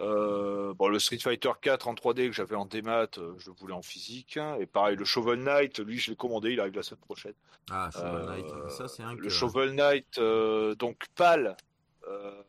Euh, 0.00 0.74
bon, 0.74 0.88
le 0.88 0.98
Street 0.98 1.18
Fighter 1.18 1.50
4 1.60 1.88
en 1.88 1.94
3D 1.94 2.28
que 2.28 2.32
j'avais 2.32 2.54
en 2.54 2.64
démat, 2.66 3.08
euh, 3.18 3.34
je 3.38 3.50
le 3.50 3.56
voulais 3.58 3.74
en 3.74 3.82
physique. 3.82 4.36
hein. 4.36 4.56
Et 4.60 4.66
pareil, 4.66 4.96
le 4.96 5.04
Shovel 5.04 5.40
Knight, 5.42 5.78
lui, 5.80 5.98
je 5.98 6.10
l'ai 6.10 6.16
commandé, 6.16 6.52
il 6.52 6.60
arrive 6.60 6.76
la 6.76 6.82
semaine 6.84 7.00
prochaine. 7.00 7.34
Ah, 7.70 7.90
Shovel 7.92 8.26
Knight, 8.26 8.46
Euh, 8.46 8.68
ça 8.68 8.86
c'est 8.88 9.02
un 9.02 9.14
le 9.14 9.22
que- 9.22 9.28
Shovel 9.28 9.72
Knight, 9.74 10.18
euh, 10.18 10.74
donc 10.76 11.06
PAL, 11.16 11.56
euh, 12.06 12.42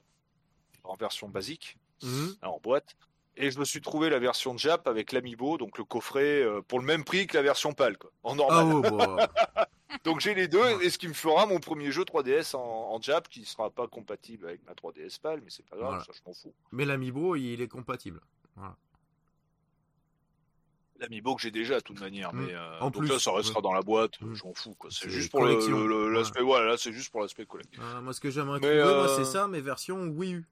en 0.84 0.96
version 0.96 1.28
basique, 1.28 1.78
Mhm. 2.04 2.36
en 2.44 2.60
boîte. 2.60 2.96
Et 3.36 3.52
je 3.52 3.60
me 3.60 3.66
suis 3.66 3.82
trouvé 3.82 4.10
la 4.10 4.20
version 4.20 4.58
Jap 4.58 4.88
avec 4.88 5.12
l'Amiibo, 5.12 5.58
donc 5.58 5.78
le 5.78 5.84
coffret, 5.86 6.46
pour 6.68 6.80
le 6.80 6.86
même 6.86 7.04
prix 7.06 7.26
que 7.26 7.38
la 7.38 7.44
version 7.44 7.74
PAL, 7.74 7.98
quoi, 7.98 8.12
en 8.24 8.36
normal. 8.36 8.82
Ah, 8.86 8.92
oh. 8.92 9.18
donc 10.04 10.20
j'ai 10.20 10.34
les 10.36 10.48
deux, 10.48 10.82
et 10.82 10.90
ce 10.90 10.98
qui 10.98 11.08
me 11.08 11.14
fera 11.14 11.46
mon 11.46 11.60
premier 11.60 11.92
jeu 11.92 12.04
3DS 12.04 12.56
en, 12.56 12.60
en 12.60 13.02
Jap, 13.02 13.28
qui 13.30 13.46
sera 13.46 13.70
pas 13.70 13.88
compatible 13.88 14.48
avec 14.48 14.66
ma 14.66 14.74
3DS 14.74 15.20
PAL, 15.20 15.42
mais 15.44 15.50
c'est 15.50 15.66
pas 15.66 15.76
grave, 15.78 15.90
Voilà. 15.90 16.04
ça 16.04 16.12
je 16.14 16.20
m'en 16.26 16.34
fous. 16.34 16.54
Mais 16.72 16.86
l'Amiibo, 16.86 17.36
il 17.36 17.62
est 17.62 17.68
compatible. 17.68 18.22
Voilà. 18.56 18.76
L'Amiibo 21.00 21.36
que 21.36 21.42
j'ai 21.42 21.52
déjà 21.52 21.76
de 21.76 21.80
toute 21.84 22.00
manière, 22.02 22.34
Mm. 22.34 22.46
mais 22.46 22.54
euh, 22.54 22.80
En 22.82 22.90
donc 22.90 23.04
plus, 23.04 23.08
là 23.10 23.20
ça 23.20 23.32
restera 23.32 23.62
dans 23.62 23.72
la 23.74 23.82
boîte, 23.82 24.20
Mm. 24.22 24.34
je 24.34 24.44
m'en 24.44 24.54
fous, 24.54 24.76
quoi. 24.76 24.90
C'est 24.92 25.10
juste 25.10 25.32
pour 25.32 25.44
l'aspect, 25.46 26.42
voilà, 26.44 26.72
là 26.72 26.78
c'est 26.78 26.92
juste 26.92 27.10
pour 27.10 27.22
l'aspect 27.22 27.46
collectif. 27.46 27.80
Euh, 27.82 28.02
moi, 28.02 28.12
ce 28.14 28.20
que 28.20 28.30
j'aimerais 28.30 28.60
trouver, 28.60 28.84
moi, 28.84 29.10
euh, 29.10 29.16
c'est 29.18 29.24
ça, 29.26 29.48
mais 29.48 29.62
version 29.62 30.04
Wii 30.08 30.34
U. 30.36 30.46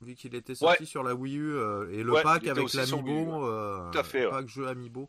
Vu 0.00 0.14
qu'il 0.14 0.36
était 0.36 0.54
sorti 0.54 0.86
sur 0.86 1.02
la 1.02 1.12
Wii 1.16 1.36
U 1.38 1.52
euh, 1.56 1.90
et 1.90 2.04
le 2.04 2.12
Ouais, 2.12 2.22
pack 2.22 2.46
avec 2.46 2.72
l'Amiibo, 2.72 3.44
euh, 3.48 3.90
Tout 3.90 3.98
à 3.98 4.04
fait, 4.04 4.24
ouais. 4.26 4.30
pack 4.30 4.46
jeu 4.48 4.68
Amiibo, 4.68 5.08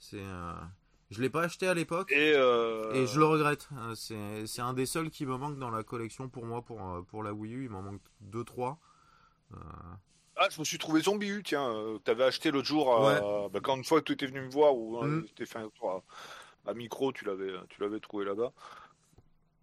c'est, 0.00 0.16
euh, 0.18 0.52
je 1.10 1.22
l'ai 1.22 1.30
pas 1.30 1.42
acheté 1.42 1.68
à 1.68 1.74
l'époque 1.74 2.10
Et, 2.12 2.32
euh, 2.34 2.92
et 2.92 3.06
je 3.06 3.18
le 3.18 3.26
regrette. 3.26 3.68
Euh, 3.78 3.94
C'est, 4.46 4.62
un 4.62 4.72
des 4.74 4.86
seuls 4.86 5.10
qui 5.10 5.26
me 5.26 5.36
manque 5.36 5.58
dans 5.58 5.70
la 5.70 5.82
collection 5.82 6.28
pour 6.28 6.44
moi 6.44 6.62
pour 6.62 6.80
euh, 6.82 7.02
pour 7.02 7.22
la 7.22 7.32
Wii 7.32 7.54
U. 7.54 7.64
Il 7.64 7.70
m'en 7.70 7.82
manque 7.82 8.00
deux 8.20 8.44
trois. 8.44 8.78
Euh, 9.54 9.56
Ah, 10.36 10.48
je 10.50 10.58
me 10.60 10.64
suis 10.64 10.76
trouvé 10.78 11.00
Zombie 11.00 11.28
U, 11.28 11.42
tiens, 11.42 11.70
que 11.72 11.98
t'avais 11.98 12.24
acheté 12.24 12.50
l'autre 12.50 12.66
jour, 12.68 12.92
à- 13.06 13.48
bah, 13.48 13.60
quand 13.62 13.76
une 13.76 13.84
fois 13.84 14.00
que 14.00 14.06
tu 14.06 14.12
étais 14.12 14.26
venu 14.26 14.40
me 14.42 14.50
voir, 14.50 14.76
ou 14.76 15.02
euh, 15.02 15.06
Mm. 15.06 15.26
t'es 15.34 15.46
fait 15.46 15.58
un 15.60 15.68
tour 15.70 15.90
à, 16.66 16.70
à 16.70 16.74
micro, 16.74 17.10
tu 17.12 17.24
l'avais, 17.24 17.52
tu 17.70 17.80
l'avais 17.80 18.00
trouvé 18.00 18.24
là-bas. 18.26 18.52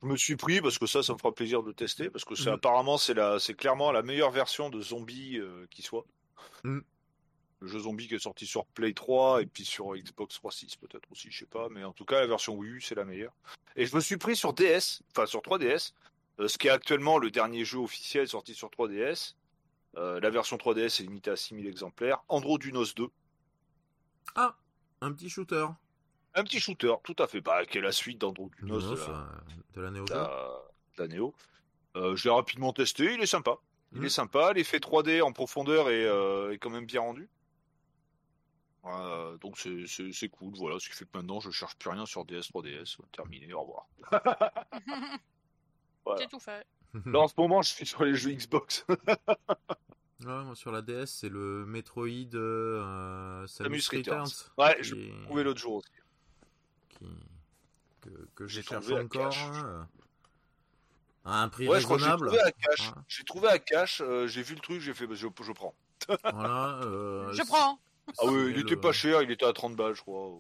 Je 0.02 0.08
me 0.08 0.18
suis 0.18 0.36
pris 0.36 0.62
parce 0.62 0.78
que 0.80 0.86
ça, 0.88 1.04
ça 1.04 1.14
me 1.14 1.18
fera 1.20 1.32
plaisir 1.32 1.62
de 1.64 1.72
tester, 1.72 2.10
parce 2.10 2.26
que 2.26 2.34
c'est 2.36 2.50
Mm. 2.50 2.54
apparemment 2.56 2.98
c'est 2.98 3.14
la, 3.14 3.38
c'est 3.40 3.54
clairement 3.54 3.92
la 3.92 4.02
meilleure 4.02 4.32
version 4.32 4.70
de 4.70 4.82
Zombie 4.82 5.38
euh, 5.38 5.68
qui 5.70 5.82
soit. 5.84 6.06
Mm. 6.64 6.80
Le 7.64 7.70
jeu 7.70 7.80
Zombie 7.80 8.10
qui 8.10 8.16
est 8.16 8.20
sorti 8.20 8.46
sur 8.46 8.66
Play 8.66 8.92
3 8.94 9.42
et 9.42 9.46
puis 9.46 9.64
sur 9.64 9.96
Xbox 9.96 10.36
360 10.36 10.78
peut-être 10.82 11.10
aussi, 11.12 11.32
je 11.32 11.40
sais 11.40 11.46
pas, 11.46 11.70
mais 11.70 11.86
en 11.86 11.94
tout 11.94 12.04
cas 12.04 12.20
la 12.20 12.28
version 12.28 12.56
Wii 12.56 12.72
U 12.74 12.82
c'est 12.82 12.94
la 12.96 13.06
meilleure. 13.06 13.32
Et 13.78 13.86
je 13.86 13.96
me 13.96 14.02
suis 14.02 14.18
pris 14.18 14.36
sur 14.36 14.52
DS, 14.52 15.02
enfin 15.12 15.26
sur 15.26 15.40
3DS, 15.42 15.94
euh, 16.42 16.50
ce 16.50 16.58
qui 16.58 16.68
est 16.68 16.72
actuellement 16.72 17.18
le 17.20 17.32
dernier 17.32 17.64
jeu 17.64 17.78
officiel 17.80 18.28
sorti 18.28 18.54
sur 18.54 18.70
3DS. 18.70 19.36
Euh, 19.96 20.20
la 20.20 20.30
version 20.30 20.58
3DS 20.58 21.00
est 21.00 21.04
limitée 21.04 21.30
à 21.32 21.38
6000 21.38 21.66
exemplaires. 21.68 22.22
Androdunos 22.28 22.94
2, 22.96 23.08
Ah, 24.36 24.56
un 25.02 25.14
petit 25.14 25.30
shooter. 25.30 25.68
un 26.36 26.44
petit 26.44 26.60
shooter, 26.60 26.94
tout 27.04 27.16
à 27.20 27.28
fait, 27.28 27.40
bah, 27.42 27.66
qui 27.66 27.78
est 27.78 27.82
la 27.82 27.92
suite 27.94 28.18
d'Androdunos 28.20 28.90
de, 28.90 28.96
la- 28.96 29.02
euh, 29.10 29.26
de 29.76 29.82
la 29.82 29.92
Neo 29.92 30.04
de 30.04 30.08
Geo. 30.10 30.16
la, 30.16 30.62
de 30.98 31.02
la 31.04 31.08
Neo. 31.08 31.34
Euh, 31.96 32.16
je 32.16 32.24
l'ai 32.28 32.34
rapidement 32.34 32.74
testé, 32.74 33.14
il 33.14 33.22
est 33.22 33.26
sympa. 33.28 33.56
Il 33.94 34.02
Mm. 34.02 34.06
est 34.06 34.10
sympa, 34.10 34.52
l'effet 34.54 34.80
3D 34.80 35.22
en 35.22 35.32
profondeur 35.32 35.90
est, 35.92 36.06
euh, 36.06 36.52
est 36.52 36.58
quand 36.58 36.72
même 36.72 36.86
bien 36.88 37.02
rendu. 37.02 37.30
Euh, 38.86 39.38
donc 39.38 39.58
c'est- 39.58 39.88
c'est 39.88 40.12
c'est 40.12 40.28
cool, 40.30 40.54
voilà, 40.56 40.78
ce 40.80 40.90
qui 40.90 40.96
fait 40.96 41.06
que 41.06 41.18
maintenant 41.18 41.40
je 41.40 41.50
cherche 41.52 41.76
plus 41.78 41.90
rien 41.90 42.06
sur 42.06 42.26
DS, 42.26 42.50
3DS, 42.52 42.98
terminé, 43.14 43.54
au 43.54 43.62
revoir. 43.62 43.88
Voilà. 46.06 46.20
C'est 46.22 46.28
tout 46.28 46.40
fait. 46.40 46.66
Là 47.06 47.20
en 47.22 47.28
ce 47.30 47.34
moment 47.38 47.62
je 47.62 47.74
suis 47.74 47.86
sur 47.86 48.04
les 48.04 48.16
jeux 48.16 48.32
Xbox. 48.32 48.86
Ouais, 50.26 50.42
moi 50.46 50.56
sur 50.56 50.72
la 50.72 50.82
DS, 50.82 51.08
c'est 51.08 51.28
le 51.28 51.66
Metroid 51.66 52.08
euh, 52.34 53.46
Samus, 53.48 53.82
Samus 53.82 53.98
Returns. 54.00 54.20
Returns. 54.24 54.52
Ouais, 54.58 54.78
qui- 54.78 54.84
je 54.88 54.96
l'ai 54.96 55.22
trouvé 55.24 55.44
l'autre 55.44 55.60
jour 55.60 55.74
aussi. 55.76 55.90
qui- 56.92 57.06
que, 58.00 58.10
que 58.36 58.48
J'ai 58.48 58.62
j'ai 58.62 58.68
cherché 58.70 58.88
trouvé 58.88 59.02
encore. 59.04 59.30
cash. 59.30 59.44
hein, 59.44 59.88
à 61.26 61.42
un 61.44 61.50
prix 61.50 61.68
Ouais, 61.68 61.82
j'ai 61.82 61.88
raisonnable. 61.88 62.28
trouvé 62.28 62.42
à 62.42 62.52
cash. 62.54 62.88
Voilà. 62.88 63.04
J'ai 63.10 63.24
trouvé 63.26 63.48
à 63.50 63.60
cash, 63.60 64.00
euh, 64.02 64.28
j'ai 64.28 64.44
vu 64.44 64.56
le 64.56 64.62
truc, 64.62 64.80
j'ai 64.80 64.94
fait, 64.94 65.08
bah, 65.08 65.16
je, 65.16 65.28
je 65.28 65.52
prends. 65.52 65.76
Voilà, 66.32 66.80
euh, 66.84 67.34
Je 67.34 67.44
prends. 67.44 67.78
Ah 68.20 68.26
oui, 68.26 68.34
il 68.50 68.54
le- 68.56 68.60
était 68.60 68.76
pas 68.76 68.92
cher, 68.92 69.22
il 69.22 69.32
était 69.32 69.46
à 69.46 69.54
30 69.54 69.76
balles, 69.76 69.96
je 69.96 70.02
crois. 70.02 70.32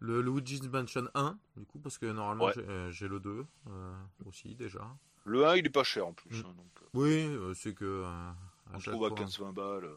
Le 0.00 0.20
Luigi's 0.20 0.62
Mansion 0.68 1.06
1, 1.14 1.38
du 1.56 1.64
coup, 1.64 1.78
parce 1.78 1.96
que 1.98 2.06
normalement 2.06 2.46
Ouais. 2.46 2.52
j'ai- 2.54 2.68
euh, 2.68 2.90
j'ai 2.90 3.08
le 3.08 3.18
2 3.20 3.46
euh, 3.68 3.94
aussi 4.26 4.54
déjà. 4.54 4.86
Le 5.24 5.46
1, 5.46 5.56
il 5.56 5.66
est 5.66 5.70
pas 5.70 5.84
cher 5.84 6.06
en 6.06 6.12
plus. 6.12 6.42
Mm. 6.42 6.46
hein, 6.46 6.54
donc, 6.56 6.82
euh, 6.82 6.86
Oui, 6.94 7.54
c'est 7.54 7.74
que 7.74 8.04
on 8.74 8.78
trouve 8.78 9.04
à 9.06 9.08
fois, 9.08 9.18
15-20 9.18 9.52
balles. 9.52 9.88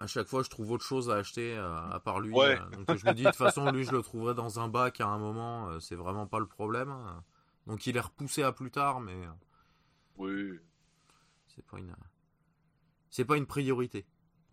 à 0.00 0.06
chaque 0.06 0.26
fois 0.26 0.42
je 0.42 0.48
trouve 0.50 0.70
autre 0.72 0.84
chose 0.84 1.10
à 1.10 1.14
acheter 1.16 1.56
euh, 1.56 1.76
à 1.90 2.00
part 2.00 2.20
lui. 2.20 2.32
Ouais. 2.32 2.58
euh, 2.58 2.84
donc 2.84 2.96
je 2.96 3.06
me 3.06 3.12
dis 3.12 3.22
de 3.22 3.28
toute 3.28 3.36
façon 3.36 3.70
lui 3.70 3.84
je 3.84 3.92
le 3.92 4.02
trouverai 4.02 4.34
dans 4.34 4.58
un 4.58 4.68
bac 4.68 5.00
à 5.00 5.06
un 5.06 5.18
moment, 5.18 5.68
euh, 5.68 5.78
c'est 5.80 5.94
vraiment 5.94 6.26
pas 6.26 6.38
le 6.40 6.46
problème. 6.46 6.90
hein. 6.90 7.22
Donc 7.66 7.86
il 7.86 7.96
est 7.96 8.00
repoussé 8.00 8.42
à 8.42 8.50
plus 8.52 8.70
tard, 8.72 9.00
mais 9.00 9.14
Oui. 10.16 10.58
c'est 11.54 11.64
pas 11.66 11.78
une 11.78 11.94
c'est 13.10 13.24
pas 13.24 13.36
une 13.36 13.46
priorité. 13.46 14.06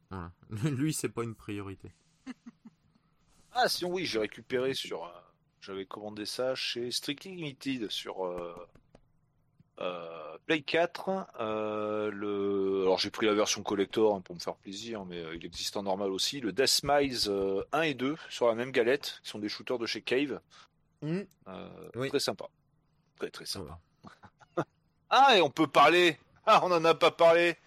Voilà. 0.10 0.32
lui 0.72 0.94
c'est 0.94 1.10
pas 1.10 1.24
une 1.24 1.36
priorité. 1.36 1.92
Ah, 3.52 3.68
sinon, 3.68 3.92
oui, 3.94 4.06
j'ai 4.06 4.20
récupéré 4.20 4.74
sur. 4.76 5.04
euh, 5.06 5.10
J'avais 5.60 5.86
commandé 5.86 6.26
ça 6.26 6.54
chez 6.56 6.92
Strictly 6.92 7.36
Limited 7.36 7.90
sur 7.90 8.24
euh, 8.26 8.56
euh, 9.82 10.38
Play 10.46 10.62
4. 10.62 11.28
euh, 11.40 12.12
le... 12.12 12.84
Alors, 12.84 13.00
j'ai 13.00 13.10
pris 13.10 13.26
la 13.26 13.34
version 13.34 13.64
collector 13.64 14.16
hein, 14.16 14.22
pour 14.22 14.36
me 14.36 14.40
faire 14.40 14.56
plaisir, 14.56 15.04
mais 15.06 15.24
il 15.36 15.44
existe 15.46 15.76
en 15.78 15.84
normal 15.84 16.12
aussi. 16.12 16.40
Le 16.42 16.52
Death 16.54 16.82
Mice 16.84 17.28
euh, 17.28 17.64
1 17.72 17.82
et 17.82 17.94
2 17.96 18.16
sur 18.30 18.48
la 18.48 18.56
même 18.56 18.72
galette, 18.72 19.20
qui 19.24 19.30
sont 19.32 19.40
des 19.40 19.50
shooters 19.50 19.80
de 19.80 19.88
chez 19.88 20.04
Cave. 20.04 20.40
Oui. 21.02 21.28
Très 22.10 22.20
sympa. 22.20 22.46
Très, 23.18 23.32
très 23.32 23.46
sympa. 23.46 23.80
Ah, 25.10 25.36
et 25.36 25.42
on 25.42 25.50
peut 25.50 25.66
parler. 25.68 26.20
Ah, 26.46 26.62
on 26.64 26.72
en 26.72 26.86
a 26.86 26.94
pas 26.94 27.10
parlé. 27.12 27.58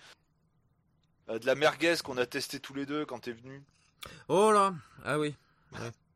Euh, 1.31 1.39
de 1.39 1.47
la 1.47 1.55
merguez 1.55 1.95
qu'on 2.05 2.17
a 2.19 2.27
testé 2.27 2.59
tous 2.61 2.75
les 2.75 2.87
deux 2.87 3.05
quand 3.05 3.21
t'es 3.21 3.33
venu. 3.33 3.63
Oh 4.29 4.51
là, 4.51 4.75
ah 5.05 5.19
oui. 5.19 5.35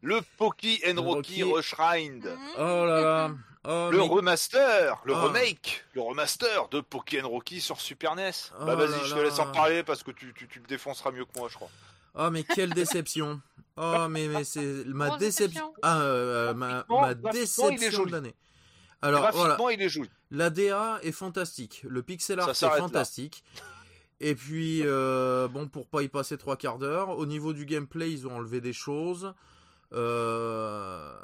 Le 0.03 0.21
Poki 0.37 0.81
and 0.87 1.01
Rocky 1.01 1.43
Rocky. 1.43 1.57
Reshrined. 1.57 2.25
Mhm. 2.27 2.39
Oh 2.59 2.85
là 2.87 3.01
là. 3.01 3.31
Oh, 3.69 3.89
Le 3.91 3.99
mais- 3.99 4.09
remaster, 4.09 5.01
le 5.05 5.15
Ah. 5.15 5.23
remake, 5.25 5.85
le 5.95 6.01
remaster 6.03 6.69
de 6.69 6.81
Pokémon 6.81 7.29
Rocky 7.29 7.61
sur 7.61 7.81
Super 7.81 8.15
NES. 8.15 8.31
Oh 8.61 8.65
bah 8.67 8.77
vas-y, 8.77 9.05
je 9.09 9.15
te 9.15 9.19
laisse 9.21 9.39
en 9.41 9.51
parler 9.51 9.83
parce 9.83 10.05
que 10.05 10.13
tu, 10.13 10.33
tu, 10.35 10.47
tu 10.47 10.61
le 10.61 10.67
défonceras 10.67 11.11
mieux 11.11 11.25
que 11.25 11.37
moi, 11.37 11.49
je 11.51 11.55
crois. 11.57 11.71
Oh 12.15 12.31
mais 12.31 12.45
quelle 12.45 12.71
déception. 12.75 13.41
Oh 13.77 14.07
mais, 14.09 14.29
mais 14.29 14.45
c'est 14.45 14.61
ma 14.87 15.09
Grosse 15.09 15.19
déception. 15.19 15.67
déception. 15.69 15.75
Ah, 15.83 16.01
euh, 16.01 16.55
ma, 16.55 16.85
Graphiquement- 16.89 17.01
ma 17.01 17.11
est 17.11 17.33
déception 17.33 18.05
de 18.05 18.13
l'année. 18.13 18.35
Alors 19.03 19.21
Graphiquement, 19.23 19.57
voilà, 19.57 19.73
il 19.75 19.83
est 19.83 19.89
joli. 19.89 20.11
la 20.31 20.49
DA 20.51 20.99
est 21.03 21.13
fantastique, 21.13 21.83
le 21.89 22.03
pixel 22.03 22.39
art 22.41 22.55
Ça 22.55 22.67
est 22.69 22.71
là. 22.71 23.05
Et 24.21 24.35
puis 24.35 24.81
euh, 24.85 25.47
bon 25.49 25.69
pour 25.69 25.87
pas 25.89 26.03
y 26.03 26.09
passer 26.09 26.39
trois 26.39 26.57
quarts 26.57 26.79
d'heure, 26.79 27.11
au 27.11 27.27
niveau 27.27 27.53
du 27.53 27.67
gameplay 27.67 28.11
ils 28.11 28.27
ont 28.27 28.37
enlevé 28.37 28.61
des 28.61 28.73
choses. 28.73 29.35
Euh, 29.93 31.15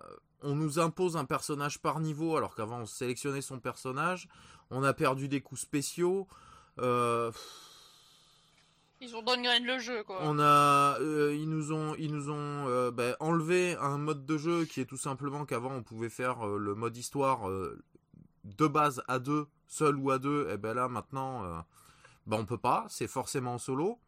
on 0.42 0.54
nous 0.54 0.78
impose 0.78 1.16
un 1.16 1.24
personnage 1.24 1.78
par 1.78 2.00
niveau 2.00 2.36
alors 2.36 2.54
qu'avant 2.54 2.80
on 2.80 2.86
sélectionnait 2.86 3.40
son 3.40 3.60
personnage. 3.60 4.28
On 4.70 4.82
a 4.82 4.92
perdu 4.92 5.28
des 5.28 5.40
coups 5.40 5.60
spéciaux. 5.62 6.26
Euh, 6.80 7.30
Ils 9.00 9.14
ont 9.16 9.22
downgrade 9.22 9.64
le 9.64 9.78
jeu, 9.78 10.02
quoi. 10.04 10.18
On 10.22 10.38
a, 10.38 10.98
ils 11.00 11.48
nous 11.48 11.72
ont, 11.72 11.94
ils 11.98 12.12
nous 12.12 12.30
ont 12.30 12.90
ben, 12.90 13.16
enlevé 13.20 13.74
un 13.76 13.98
mode 13.98 14.26
de 14.26 14.36
jeu 14.36 14.64
qui 14.64 14.80
est 14.80 14.86
tout 14.86 14.96
simplement 14.98 15.44
qu'avant 15.46 15.72
on 15.72 15.82
pouvait 15.82 16.10
faire 16.10 16.46
le 16.46 16.74
mode 16.74 16.96
histoire 16.96 17.48
de 18.44 18.66
base 18.66 19.02
à 19.08 19.18
deux, 19.18 19.46
seul 19.66 19.96
ou 19.96 20.10
à 20.10 20.18
deux. 20.18 20.48
Et 20.50 20.56
ben 20.56 20.74
là 20.74 20.88
maintenant, 20.88 21.64
ben 22.26 22.38
on 22.38 22.44
peut 22.46 22.58
pas. 22.58 22.84
C'est 22.88 23.08
forcément 23.08 23.54
en 23.54 23.58
solo. 23.58 23.98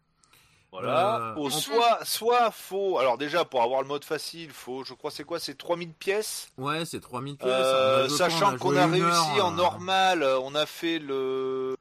Voilà. 0.72 1.16
Euh, 1.16 1.34
en- 1.36 1.50
soit, 1.50 2.04
soit 2.04 2.50
faut. 2.50 2.98
Alors 2.98 3.16
déjà, 3.16 3.44
pour 3.44 3.62
avoir 3.62 3.80
le 3.82 3.86
mode 3.88 4.04
facile, 4.04 4.50
faut. 4.50 4.82
Je 4.84 4.92
crois 4.94 5.10
c'est 5.12 5.22
quoi? 5.24 5.38
C'est 5.38 5.54
3000 5.56 5.92
pièces? 5.92 6.48
Ouais, 6.58 6.84
c'est 6.84 7.00
3000 7.00 7.36
pièces. 7.36 7.48
Euh, 7.52 8.08
sachant 8.08 8.54
On 8.54 8.58
qu'on 8.58 8.76
a 8.76 8.86
réussi 8.86 9.04
heure, 9.38 9.46
en 9.46 9.52
euh, 9.52 9.56
normal, 9.56 10.24
on 10.24 10.54
a 10.56 10.66
fait 10.66 10.98
le. 10.98 11.76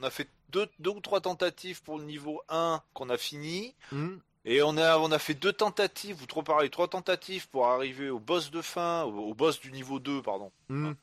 On 0.00 0.04
a 0.04 0.10
fait 0.10 0.28
deux, 0.50 0.68
deux 0.78 0.90
ou 0.90 1.00
trois 1.00 1.20
tentatives 1.20 1.82
pour 1.82 1.98
le 1.98 2.04
niveau 2.04 2.42
1 2.48 2.80
qu'on 2.94 3.08
a 3.10 3.16
fini. 3.16 3.74
hum, 3.92 4.20
Et 4.44 4.62
on 4.62 4.76
a, 4.76 4.98
on 4.98 5.10
a 5.10 5.18
fait 5.18 5.34
deux 5.34 5.52
tentatives, 5.52 6.20
ou 6.22 6.26
trop 6.26 6.42
pareil, 6.42 6.70
trois 6.70 6.88
tentatives 6.88 7.48
pour 7.48 7.66
arriver 7.68 8.08
au 8.10 8.18
boss 8.20 8.50
de 8.50 8.60
fin, 8.62 9.02
au, 9.04 9.30
au 9.30 9.34
boss 9.34 9.58
du 9.60 9.72
niveau 9.72 9.98
2, 10.00 10.20
pardon. 10.22 10.50
Euh, 10.70 10.94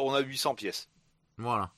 on 0.00 0.12
a 0.14 0.20
800 0.20 0.54
pièces. 0.54 0.88
voilà. 1.38 1.70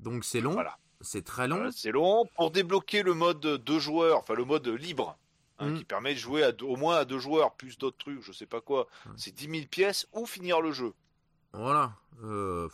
Donc 0.00 0.24
c'est 0.24 0.40
long. 0.40 0.52
Voilà. 0.52 0.78
C'est 1.00 1.24
très 1.24 1.46
long. 1.48 1.56
Voilà, 1.56 1.72
c'est 1.72 1.92
long. 1.92 2.24
Pour 2.36 2.50
débloquer 2.50 3.02
le 3.02 3.14
mode 3.14 3.40
deux 3.40 3.78
joueurs, 3.78 4.18
enfin 4.18 4.34
le 4.34 4.44
mode 4.44 4.66
libre, 4.68 5.16
hein, 5.58 5.70
Mm. 5.70 5.78
qui 5.78 5.84
permet 5.84 6.14
de 6.14 6.18
jouer 6.18 6.42
à 6.42 6.52
deux- 6.52 6.66
au 6.66 6.76
moins 6.76 6.96
à 6.96 7.04
deux 7.04 7.18
joueurs, 7.18 7.54
plus 7.54 7.78
d'autres 7.78 7.98
trucs, 7.98 8.20
je 8.22 8.32
sais 8.32 8.46
pas 8.46 8.60
quoi, 8.60 8.86
c'est 9.16 9.34
10 9.34 9.48
000 9.48 9.66
pièces 9.70 10.06
ou 10.12 10.26
finir 10.26 10.60
le 10.60 10.72
jeu. 10.72 10.92
Voilà. 11.52 11.92
Euh, 12.24 12.68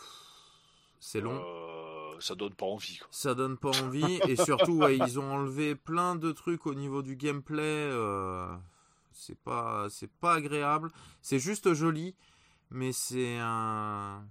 c'est 1.01 1.21
long. 1.21 1.39
Euh, 1.45 2.19
ça 2.21 2.35
donne 2.35 2.55
pas 2.55 2.67
envie. 2.67 2.99
quoi. 2.99 3.09
Ça 3.11 3.35
donne 3.35 3.59
pas 3.59 3.71
envie 3.83 4.21
et 4.29 4.37
surtout 4.37 4.79
ouais, 4.79 4.97
ils 4.97 5.19
ont 5.19 5.31
enlevé 5.33 5.75
plein 5.75 6.15
de 6.17 6.33
trucs 6.33 6.67
au 6.67 6.75
niveau 6.75 7.03
du 7.03 7.17
gameplay. 7.17 7.63
euh, 7.63 8.47
c'est 9.13 9.39
pas 9.39 9.87
c'est 9.91 10.11
pas 10.11 10.35
agréable. 10.35 10.91
C'est 11.23 11.39
juste 11.39 11.73
joli, 11.75 12.15
mais 12.71 12.93
c'est 12.93 13.37
un 13.39 14.25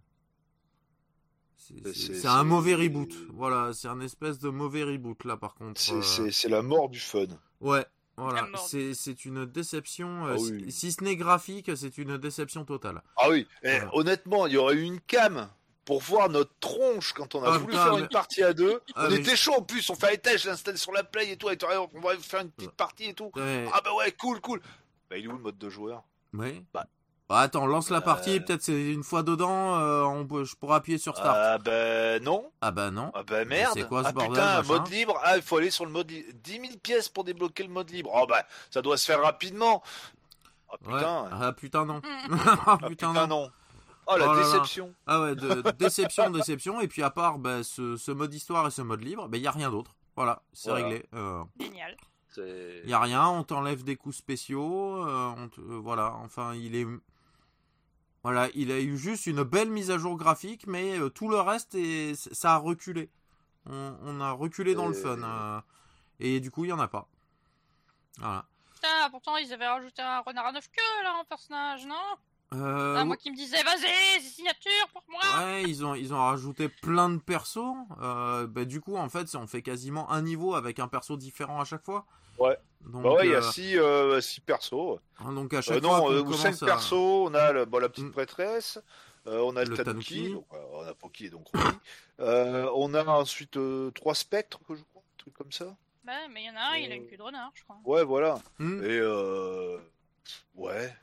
C'est 1.93 2.27
un 2.27 2.43
mauvais 2.43 2.75
reboot. 2.75 3.13
Voilà, 3.33 3.71
c'est 3.73 3.87
un 3.87 4.01
espèce 4.01 4.39
de 4.39 4.49
mauvais 4.49 4.83
reboot 4.83 5.23
là 5.25 5.37
par 5.37 5.55
contre. 5.55 5.79
C'est 5.79 6.49
la 6.49 6.61
mort 6.61 6.89
du 6.89 6.99
fun. 6.99 7.27
Ouais, 7.61 7.85
voilà, 8.17 8.47
c'est 8.57 9.25
une 9.25 9.45
déception. 9.45 10.25
Ah 10.25 10.35
si, 10.69 10.91
ce 10.91 11.03
n'est 11.03 11.15
graphique, 11.15 11.71
c'est 11.75 11.97
une 11.97 12.17
déception 12.17 12.65
totale. 12.65 13.01
Ah 13.17 13.29
oui, 13.29 13.47
eh, 13.63 13.79
honnêtement, 13.93 14.47
il 14.47 14.53
y 14.53 14.57
aurait 14.57 14.75
eu 14.75 14.83
une 14.83 14.99
cam 15.01 15.49
pour 15.85 15.99
voir 15.99 16.29
notre 16.29 16.53
tronche 16.59 17.13
quand 17.13 17.35
on 17.35 17.43
a 17.43 17.53
ah, 17.53 17.57
voulu 17.57 17.73
faire 17.73 17.97
une 17.97 18.07
partie 18.07 18.43
à 18.43 18.53
deux. 18.53 18.81
Ah, 18.95 19.07
on 19.09 19.13
était 19.13 19.35
chaud 19.35 19.53
en 19.57 19.61
plus, 19.61 19.89
on 19.89 19.95
fait 19.95 20.27
un 20.27 20.37
je 20.37 20.47
l'installe 20.47 20.77
sur 20.77 20.91
la 20.91 21.03
play 21.03 21.31
et 21.31 21.37
tout, 21.37 21.47
on 21.47 21.99
va 21.99 22.17
faire 22.17 22.41
une 22.41 22.51
petite 22.51 22.71
partie 22.71 23.05
et 23.05 23.13
tout. 23.13 23.31
Ah 23.35 23.81
bah 23.83 23.93
ouais, 23.95 24.11
cool, 24.11 24.39
cool. 24.41 24.61
Bah 25.09 25.17
il 25.17 25.25
est 25.25 25.27
où 25.27 25.33
le 25.33 25.39
mode 25.39 25.57
de 25.57 25.69
joueur? 25.69 26.03
Oui. 26.33 26.63
Bah. 26.73 26.87
Bah, 27.29 27.39
attends, 27.39 27.65
lance 27.65 27.89
la 27.89 28.01
partie, 28.01 28.35
euh. 28.35 28.39
peut-être 28.39 28.61
c'est 28.61 28.91
une 28.91 29.03
fois 29.03 29.23
dedans, 29.23 29.79
euh, 29.79 30.03
on 30.03 30.25
peut, 30.25 30.43
je 30.43 30.55
pourrais 30.55 30.75
appuyer 30.75 30.97
sur 30.97 31.15
Start. 31.15 31.35
Ah 31.35 31.57
bah 31.57 32.19
non. 32.19 32.51
Ah 32.61 32.71
bah 32.71 32.91
non. 32.91 33.11
Ah 33.13 33.23
bah 33.23 33.45
merde. 33.45 33.71
C'est 33.75 33.87
quoi 33.87 34.03
ce 34.03 34.09
ah, 34.09 34.11
bordel 34.11 34.31
putain, 34.31 34.61
mode 34.63 34.91
libre. 34.91 35.19
Ah, 35.23 35.37
il 35.37 35.41
faut 35.41 35.57
aller 35.57 35.71
sur 35.71 35.85
le 35.85 35.91
mode 35.91 36.11
libre. 36.11 36.29
10 36.43 36.51
000 36.51 36.63
pièces 36.83 37.09
pour 37.09 37.23
débloquer 37.23 37.63
le 37.63 37.69
mode 37.69 37.89
libre. 37.89 38.11
Oh 38.13 38.25
bah, 38.27 38.43
ça 38.69 38.81
doit 38.81 38.97
se 38.97 39.05
faire 39.05 39.21
rapidement. 39.21 39.81
Ah 40.69 40.77
putain. 40.77 41.29
Ah 41.31 41.53
putain 41.53 41.85
non. 41.85 42.01
ah 42.65 42.77
putain, 42.87 43.27
non. 43.27 43.49
Oh 44.07 44.17
la 44.17 44.29
oh 44.29 44.35
déception. 44.35 44.93
Ah 45.07 45.21
ouais, 45.21 45.35
de, 45.35 45.71
déception, 45.77 46.29
déception. 46.29 46.81
Et 46.81 46.87
puis 46.87 47.03
à 47.03 47.09
part 47.09 47.39
bah, 47.39 47.63
ce, 47.63 48.11
mode 48.11 48.33
histoire 48.33 48.67
et 48.67 48.71
ce 48.71 48.81
mode 48.81 49.01
libre, 49.01 49.23
il 49.27 49.31
bah, 49.31 49.39
n'y 49.39 49.47
a 49.47 49.51
rien 49.51 49.71
d'autre. 49.71 49.95
Voilà, 50.15 50.41
c'est 50.51 50.71
réglé. 50.71 51.05
Euh, 51.13 51.43
Génial. 51.59 51.95
Il 52.37 52.87
n'y 52.87 52.93
a 52.93 52.99
rien, 52.99 53.27
on 53.27 53.43
t'enlève 53.43 53.83
des 53.83 53.95
coups 53.95 54.17
spéciaux. 54.17 55.05
Euh, 55.05 55.35
euh, 55.59 55.79
voilà, 55.81 56.13
enfin, 56.23 56.55
il 56.55 56.75
est. 56.75 56.87
Voilà, 58.23 58.49
il 58.55 58.71
a 58.71 58.79
eu 58.79 58.97
juste 58.97 59.25
une 59.25 59.43
belle 59.43 59.69
mise 59.69 59.91
à 59.91 59.97
jour 59.97 60.15
graphique, 60.15 60.65
mais 60.65 60.97
tout 61.13 61.29
le 61.29 61.39
reste, 61.39 61.75
et 61.75 62.13
ça 62.15 62.53
a 62.53 62.57
reculé. 62.57 63.09
On, 63.65 64.19
a 64.21 64.31
reculé 64.31 64.75
dans 64.75 64.87
le 64.87 64.93
fun. 64.93 65.63
et 66.19 66.39
du 66.39 66.49
coup, 66.49 66.63
il 66.63 66.67
n'y 66.67 66.73
en 66.73 66.79
a 66.79 66.87
pas. 66.87 67.07
Voilà. 68.17 68.45
Putain, 68.73 69.09
pourtant, 69.09 69.37
ils 69.37 69.51
avaient 69.53 69.67
rajouté 69.67 70.01
un 70.01 70.19
renard 70.19 70.47
à 70.47 70.51
neuf 70.51 70.69
queues, 70.71 71.03
là, 71.03 71.15
en 71.15 71.25
personnage, 71.25 71.85
non? 71.85 71.95
Euh, 72.53 72.95
ah, 72.97 73.05
moi 73.05 73.17
qui 73.17 73.31
me 73.31 73.35
disais, 73.35 73.61
vas-y, 73.63 74.21
signature 74.21 74.87
pour 74.91 75.03
moi. 75.09 75.21
Ouais, 75.39 75.63
ils 75.63 75.83
ont, 75.85 75.95
ils 75.95 76.13
ont 76.13 76.19
rajouté 76.19 76.69
plein 76.69 77.09
de 77.09 77.17
persos. 77.17 77.59
Euh, 78.01 78.45
bah, 78.45 78.65
du 78.65 78.79
coup, 78.79 78.95
en 78.95 79.09
fait, 79.09 79.33
on 79.35 79.47
fait 79.47 79.61
quasiment 79.61 80.11
un 80.11 80.21
niveau 80.21 80.53
avec 80.53 80.79
un 80.79 80.87
perso 80.87 81.17
différent 81.17 81.59
à 81.59 81.65
chaque 81.65 81.83
fois. 81.83 82.05
Ouais. 82.37 82.57
Donc, 82.85 83.03
bah 83.03 83.13
ouais, 83.13 83.27
il 83.27 83.31
y 83.31 83.35
a 83.35 83.41
6 83.41 83.77
euh, 83.77 84.21
six, 84.21 84.41
persos. 84.41 84.99
Hein, 85.19 85.33
donc 85.33 85.53
à 85.53 85.61
chaque 85.61 85.83
fois. 85.83 85.99
Non, 85.99 86.25
ou 86.25 86.33
5 86.33 86.59
persos. 86.59 86.93
On 86.93 87.33
a 87.33 87.51
le, 87.51 87.65
bon, 87.65 87.79
la 87.79 87.89
petite 87.89 88.05
mm. 88.05 88.11
prêtresse. 88.11 88.79
on 89.25 89.55
a 89.55 89.63
le, 89.63 89.75
Tanuki. 89.75 90.35
on 90.51 90.81
a 90.81 90.93
Poki, 90.93 91.29
donc 91.29 91.47
on 92.19 92.93
a 92.93 93.05
ensuite 93.05 93.57
3 93.93 94.15
spectres, 94.15 94.59
je 94.69 94.75
crois, 94.75 95.01
un 95.01 95.17
truc 95.17 95.33
comme 95.33 95.51
ça. 95.51 95.75
Ouais, 96.05 96.27
mais 96.29 96.43
il 96.43 96.47
y 96.47 96.49
en 96.49 96.55
a 96.55 96.73
un, 96.73 96.75
il 96.75 96.91
a 96.91 96.95
une 96.95 97.07
queue 97.07 97.17
de 97.17 97.23
renard, 97.23 97.51
je 97.53 97.63
crois. 97.63 97.77
Ouais, 97.85 98.03
voilà. 98.03 98.39
Mm. 98.59 98.83
Et 98.83 99.01
ouais. 100.55 100.93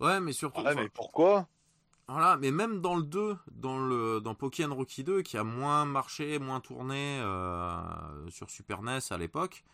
Ouais, 0.00 0.20
mais 0.20 0.32
surtout. 0.32 0.62
Ouais, 0.62 0.74
mais 0.74 0.88
pourquoi? 0.88 1.46
Voilà, 2.08 2.36
mais 2.36 2.50
même 2.50 2.80
dans 2.80 2.96
le 2.96 3.04
2, 3.04 3.36
dans 3.52 3.78
le 3.78 4.20
dans 4.20 4.34
Pokémon 4.34 4.74
Rookie 4.74 5.04
2, 5.04 5.22
qui 5.22 5.38
a 5.38 5.44
moins 5.44 5.84
marché, 5.84 6.38
moins 6.38 6.60
tourné 6.60 7.20
euh, 7.20 7.80
sur 8.28 8.50
Super 8.50 8.82
NES 8.82 8.98
à 9.10 9.16
l'époque, 9.16 9.64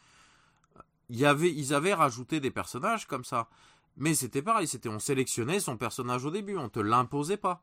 y 1.10 1.24
avait, 1.24 1.52
ils 1.52 1.74
avaient 1.74 1.94
rajouté 1.94 2.40
des 2.40 2.51
personnages 2.51 3.06
comme 3.06 3.24
ça. 3.24 3.48
Mais 3.97 4.14
c'était 4.14 4.43
pareil, 4.43 4.68
c'était 4.68 4.89
on 4.89 4.98
sélectionnait 4.98 5.60
son 5.60 5.76
personnage 5.76 6.24
au 6.24 6.30
début, 6.30 6.56
on 6.56 6.68
te 6.68 6.80
l'imposait 6.80 7.36
pas. 7.36 7.62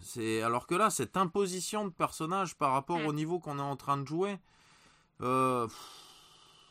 C'est 0.00 0.42
alors 0.42 0.66
que 0.66 0.74
là, 0.74 0.90
cette 0.90 1.16
imposition 1.16 1.84
de 1.84 1.90
personnage 1.90 2.54
par 2.56 2.72
rapport 2.72 3.04
au 3.04 3.12
niveau 3.12 3.40
qu'on 3.40 3.58
est 3.58 3.62
en 3.62 3.76
train 3.76 3.96
de 3.96 4.06
jouer, 4.06 4.38
euh, 5.20 5.66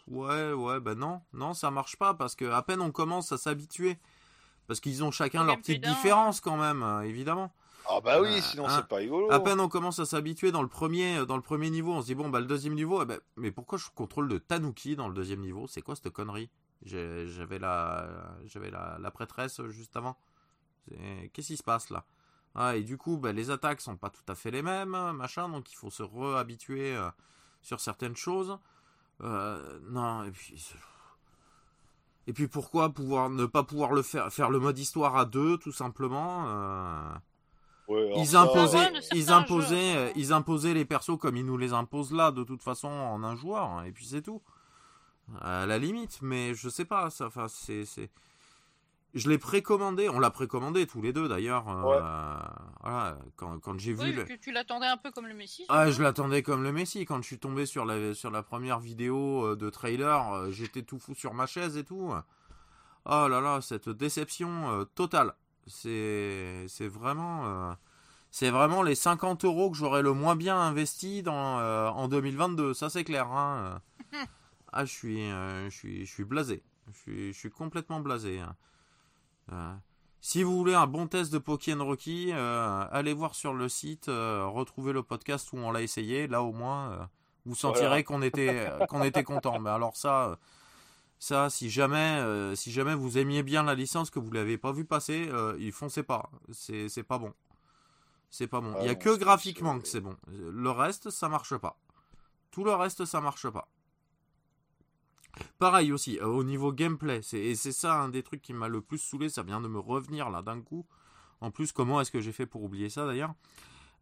ouais, 0.08 0.54
ouais, 0.54 0.80
ben 0.80 0.96
non, 0.98 1.22
non, 1.34 1.54
ça 1.54 1.70
marche 1.70 1.98
pas 1.98 2.14
parce 2.14 2.36
que 2.36 2.46
à 2.46 2.62
peine 2.62 2.82
on 2.82 2.92
commence 2.92 3.32
à 3.34 3.38
s'habituer 3.38 4.00
parce 4.68 4.80
qu'ils 4.80 5.04
ont 5.04 5.12
chacun 5.12 5.44
leur 5.44 5.58
petite 5.58 5.84
différence 5.84 6.42
quand 6.42 6.58
même, 6.58 7.04
évidemment. 7.06 7.54
Ah 7.90 8.02
bah 8.02 8.22
oui, 8.22 8.38
euh, 8.38 8.42
sinon 8.42 8.68
hein. 8.68 8.76
c'est 8.76 8.88
pas 8.88 8.98
rigolo. 8.98 9.32
À 9.32 9.40
peine 9.40 9.60
on 9.60 9.70
commence 9.70 10.00
à 10.00 10.06
s'habituer 10.06 10.52
dans 10.52 10.62
le 10.62 10.68
premier, 10.68 11.18
euh, 11.18 11.26
dans 11.26 11.36
le 11.36 11.42
premier 11.42 11.70
niveau, 11.70 11.94
on 11.94 12.02
se 12.02 12.08
dit 12.08 12.16
bon 12.16 12.30
bah 12.30 12.40
le 12.40 12.46
deuxième 12.46 12.74
niveau, 12.74 13.02
eh 13.02 13.06
ben, 13.06 13.20
mais 13.36 13.52
pourquoi 13.52 13.78
je 13.78 13.86
contrôle 13.94 14.28
de 14.28 14.38
Tanuki 14.38 14.96
dans 14.96 15.08
le 15.08 15.14
deuxième 15.14 15.42
niveau? 15.42 15.68
C'est 15.68 15.82
quoi 15.82 15.96
cette 15.96 16.10
connerie? 16.10 16.50
J'avais 16.84 17.60
la, 17.60 18.08
j'avais 18.46 18.70
la, 18.70 18.98
la, 19.00 19.12
prêtresse 19.12 19.62
juste 19.70 19.96
avant. 19.96 20.18
Qu'est-ce 21.34 21.48
qui 21.48 21.58
se 21.58 21.64
passe 21.64 21.90
là? 21.90 22.06
Ah, 22.56 22.76
et 22.76 22.84
du 22.84 22.98
coup, 22.98 23.18
bah, 23.18 23.34
les 23.34 23.50
attaques 23.50 23.82
sont 23.82 23.98
pas 23.98 24.10
tout 24.10 24.24
à 24.28 24.36
fait 24.36 24.52
les 24.52 24.62
mêmes, 24.62 24.96
machin, 25.14 25.50
donc 25.50 25.72
il 25.72 25.76
faut 25.76 25.90
se 25.90 26.04
réhabituer 26.04 26.96
sur 27.62 27.80
certaines 27.80 28.16
choses. 28.16 28.60
non, 29.20 30.24
et 30.24 30.32
puis 30.32 30.76
et 32.28 32.34
puis 32.34 32.48
pourquoi 32.48 32.90
pouvoir 32.90 33.30
ne 33.30 33.46
pas 33.46 33.64
pouvoir 33.64 33.94
le 33.94 34.02
faire 34.02 34.32
faire 34.32 34.50
le 34.50 34.60
mode 34.60 34.78
histoire 34.78 35.16
à 35.16 35.26
deux 35.26 35.58
tout 35.58 35.72
simplement 35.72 36.46
euh... 36.48 37.16
ils, 37.90 38.36
imposaient, 38.36 38.92
ils 39.14 39.32
imposaient 39.32 39.96
euh, 39.96 40.12
ils 40.16 40.34
imposaient 40.34 40.74
les 40.74 40.86
persos 40.86 41.18
comme 41.18 41.38
ils 41.38 41.46
nous 41.46 41.58
les 41.58 41.74
imposent 41.74 42.12
là 42.12 42.32
de 42.32 42.44
toute 42.44 42.62
façon 42.62 42.90
en 42.90 43.24
un 43.24 43.36
joueur 43.36 43.64
hein, 43.64 43.84
et 43.86 43.92
puis 43.92 44.06
c'est 44.06 44.22
tout 44.22 44.42
à 45.42 45.66
la 45.66 45.78
limite 45.78 46.20
mais 46.22 46.54
je 46.54 46.68
sais 46.70 46.86
pas 46.86 47.10
ça 47.10 47.28
enfin 47.28 47.48
c'est 47.48 47.86
je 49.14 49.30
l'ai 49.30 49.38
précommandé, 49.38 50.10
on 50.10 50.20
l'a 50.20 50.30
précommandé 50.30 50.86
tous 50.86 51.02
les 51.02 51.12
deux 51.12 51.28
d'ailleurs. 51.28 51.68
Euh, 51.70 51.82
voilà, 52.82 53.18
quand, 53.36 53.60
quand 53.60 53.80
j'ai 53.80 53.94
vu. 53.94 54.14
Que 54.26 54.34
tu 54.34 54.52
l'attendais 54.52 54.86
un 54.86 54.98
peu 54.98 55.12
comme 55.12 55.28
le 55.28 55.34
Messi. 55.34 55.66
Ah, 55.70 55.90
je 55.90 56.02
l'attendais 56.02 56.44
comme 56.44 56.64
le 56.64 56.72
Messi. 56.72 57.06
Quand 57.06 57.22
je 57.22 57.28
suis 57.28 57.40
tombé 57.40 57.66
sur 57.66 57.86
la, 57.86 58.14
sur 58.14 58.32
la 58.32 58.44
première 58.44 58.80
vidéo 58.80 59.46
euh, 59.46 59.56
de 59.56 59.70
trailer, 59.70 60.34
euh, 60.34 60.52
j'étais 60.52 60.84
tout 60.84 61.00
fou 61.00 61.16
sur 61.16 61.34
ma 61.34 61.46
chaise 61.46 61.78
et 61.78 61.84
tout. 61.84 62.14
Oh 63.06 63.28
là 63.28 63.42
là, 63.42 63.60
cette 63.62 63.90
déception 63.90 64.86
totale. 64.94 65.34
C'est, 65.68 66.66
c'est 66.68 66.88
vraiment, 66.88 67.76
c'est 68.32 68.50
vraiment 68.50 68.82
les 68.82 68.96
50 68.96 69.46
euros 69.46 69.70
que 69.70 69.78
j'aurais 69.78 70.02
le 70.02 70.14
moins 70.14 70.36
bien 70.36 70.58
investi 70.58 71.24
dans, 71.24 71.60
en 71.90 72.08
2022. 72.08 72.74
Ça 72.74 72.90
c'est 72.90 73.04
clair. 73.04 73.28
Hein. 73.28 73.82
ah, 74.72 74.86
je 74.86 74.94
suis, 74.94 75.30
je 75.30 75.70
suis, 75.70 76.06
je 76.06 76.12
suis 76.12 76.24
blasé. 76.24 76.64
Je 76.92 76.98
suis, 76.98 77.34
je 77.34 77.38
suis 77.38 77.50
complètement 77.50 78.00
blasé. 78.00 78.40
Hein. 78.40 78.56
Euh, 79.52 79.74
si 80.22 80.44
vous 80.44 80.58
voulez 80.58 80.74
un 80.74 80.88
bon 80.88 81.08
test 81.08 81.32
de 81.32 81.38
Pokémon 81.38 81.86
Rocky, 81.86 82.32
euh, 82.34 82.86
allez 82.92 83.14
voir 83.14 83.36
sur 83.36 83.54
le 83.54 83.70
site, 83.70 84.10
euh, 84.10 84.46
retrouvez 84.46 84.94
le 84.94 85.04
podcast 85.04 85.52
où 85.54 85.58
on 85.58 85.72
l'a 85.72 85.82
essayé. 85.82 86.28
Là 86.28 86.42
au 86.44 86.54
moins, 86.54 87.10
vous 87.46 87.56
sentirez 87.56 88.04
qu'on 88.04 88.22
était 88.22 88.70
qu'on 88.90 89.04
était 89.04 89.24
content. 89.24 89.60
Mais 89.60 89.70
alors 89.70 89.96
ça, 89.96 90.38
ça, 91.20 91.50
si 91.50 91.70
jamais, 91.70 92.56
si 92.56 92.72
jamais 92.72 92.96
vous 92.96 93.18
aimiez 93.18 93.44
bien 93.44 93.64
la 93.64 93.76
licence 93.76 94.10
que 94.10 94.20
vous 94.20 94.32
l'avez 94.32 94.58
pas 94.58 94.72
vu 94.72 94.86
passer, 94.86 95.30
il 95.60 95.72
foncez 95.72 96.04
pas. 96.04 96.30
C'est 96.52 96.90
c'est 96.90 97.04
pas 97.04 97.18
bon. 97.18 97.34
C'est 98.30 98.48
pas 98.48 98.62
bon. 98.62 98.76
il 98.82 98.88
y 98.88 98.90
a 98.90 98.96
que 98.96 99.16
graphiquement 99.16 99.80
que 99.80 99.88
c'est 99.88 100.02
bon. 100.02 100.16
Le 100.28 100.70
reste, 100.70 101.10
ça 101.10 101.30
marche 101.30 101.56
pas. 101.58 101.78
Tout 102.52 102.64
le 102.64 102.74
reste, 102.74 103.06
ça 103.06 103.22
marche 103.22 103.50
pas. 103.50 103.68
Pareil 105.60 105.92
aussi, 105.92 106.18
euh, 106.20 106.26
au 106.26 106.44
niveau 106.44 106.72
gameplay, 106.72 107.22
et 107.34 107.56
c'est 107.56 107.72
ça 107.72 107.96
un 108.02 108.10
des 108.10 108.24
trucs 108.24 108.42
qui 108.42 108.54
m'a 108.54 108.68
le 108.68 108.82
plus 108.82 108.98
saoulé, 108.98 109.30
ça 109.30 109.44
vient 109.44 109.62
de 109.62 109.68
me 109.68 109.80
revenir 109.80 110.30
là 110.30 110.42
d'un 110.42 110.62
coup. 110.62 110.86
En 111.42 111.52
plus, 111.52 111.72
comment 111.72 112.02
est-ce 112.02 112.12
que 112.12 112.20
j'ai 112.20 112.32
fait 112.32 112.46
pour 112.46 112.64
oublier 112.64 112.90
ça 112.90 113.06
d'ailleurs? 113.06 113.34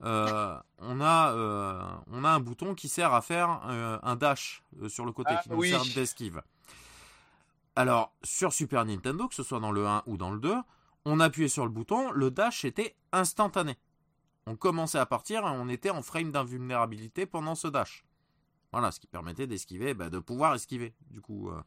Euh, 0.04 0.58
on, 0.80 1.02
a, 1.02 1.32
euh, 1.34 1.82
on 2.12 2.24
a 2.24 2.30
un 2.30 2.40
bouton 2.40 2.76
qui 2.76 2.88
sert 2.88 3.14
à 3.14 3.22
faire 3.22 3.50
un 3.50 4.16
dash 4.16 4.64
sur 4.88 5.06
le 5.06 5.12
côté, 5.12 5.32
ah 5.34 5.42
qui 5.42 5.50
nous 5.50 5.64
sert 5.64 5.84
d'esquive. 5.94 6.42
Alors, 7.76 8.14
sur 8.24 8.54
Super 8.54 8.86
Nintendo, 8.86 9.28
que 9.28 9.36
ce 9.36 9.44
soit 9.44 9.60
dans 9.60 9.72
le 9.72 9.86
1 9.86 10.04
ou 10.06 10.16
dans 10.16 10.32
le 10.32 10.40
2, 10.40 10.56
on 11.04 11.20
appuyait 11.20 11.50
sur 11.50 11.66
le 11.66 11.72
bouton, 11.72 12.12
le 12.12 12.32
dash 12.32 12.64
était 12.64 12.96
instantané. 13.12 13.78
On 14.48 14.56
commençait 14.56 14.98
à 14.98 15.06
partir 15.06 15.46
et 15.46 15.50
on 15.50 15.68
était 15.68 15.90
en 15.90 16.02
frame 16.02 16.32
d'invulnérabilité 16.32 17.26
pendant 17.26 17.56
ce 17.56 17.68
dash. 17.68 18.06
Voilà, 18.72 18.92
ce 18.92 19.00
qui 19.00 19.08
permettait 19.08 19.48
d'esquiver, 19.48 19.94
bah, 19.94 20.10
de 20.10 20.20
pouvoir 20.20 20.56
esquiver, 20.56 20.94
du 21.10 21.22
coup. 21.22 21.50
Et 21.50 21.54
euh. 21.54 21.62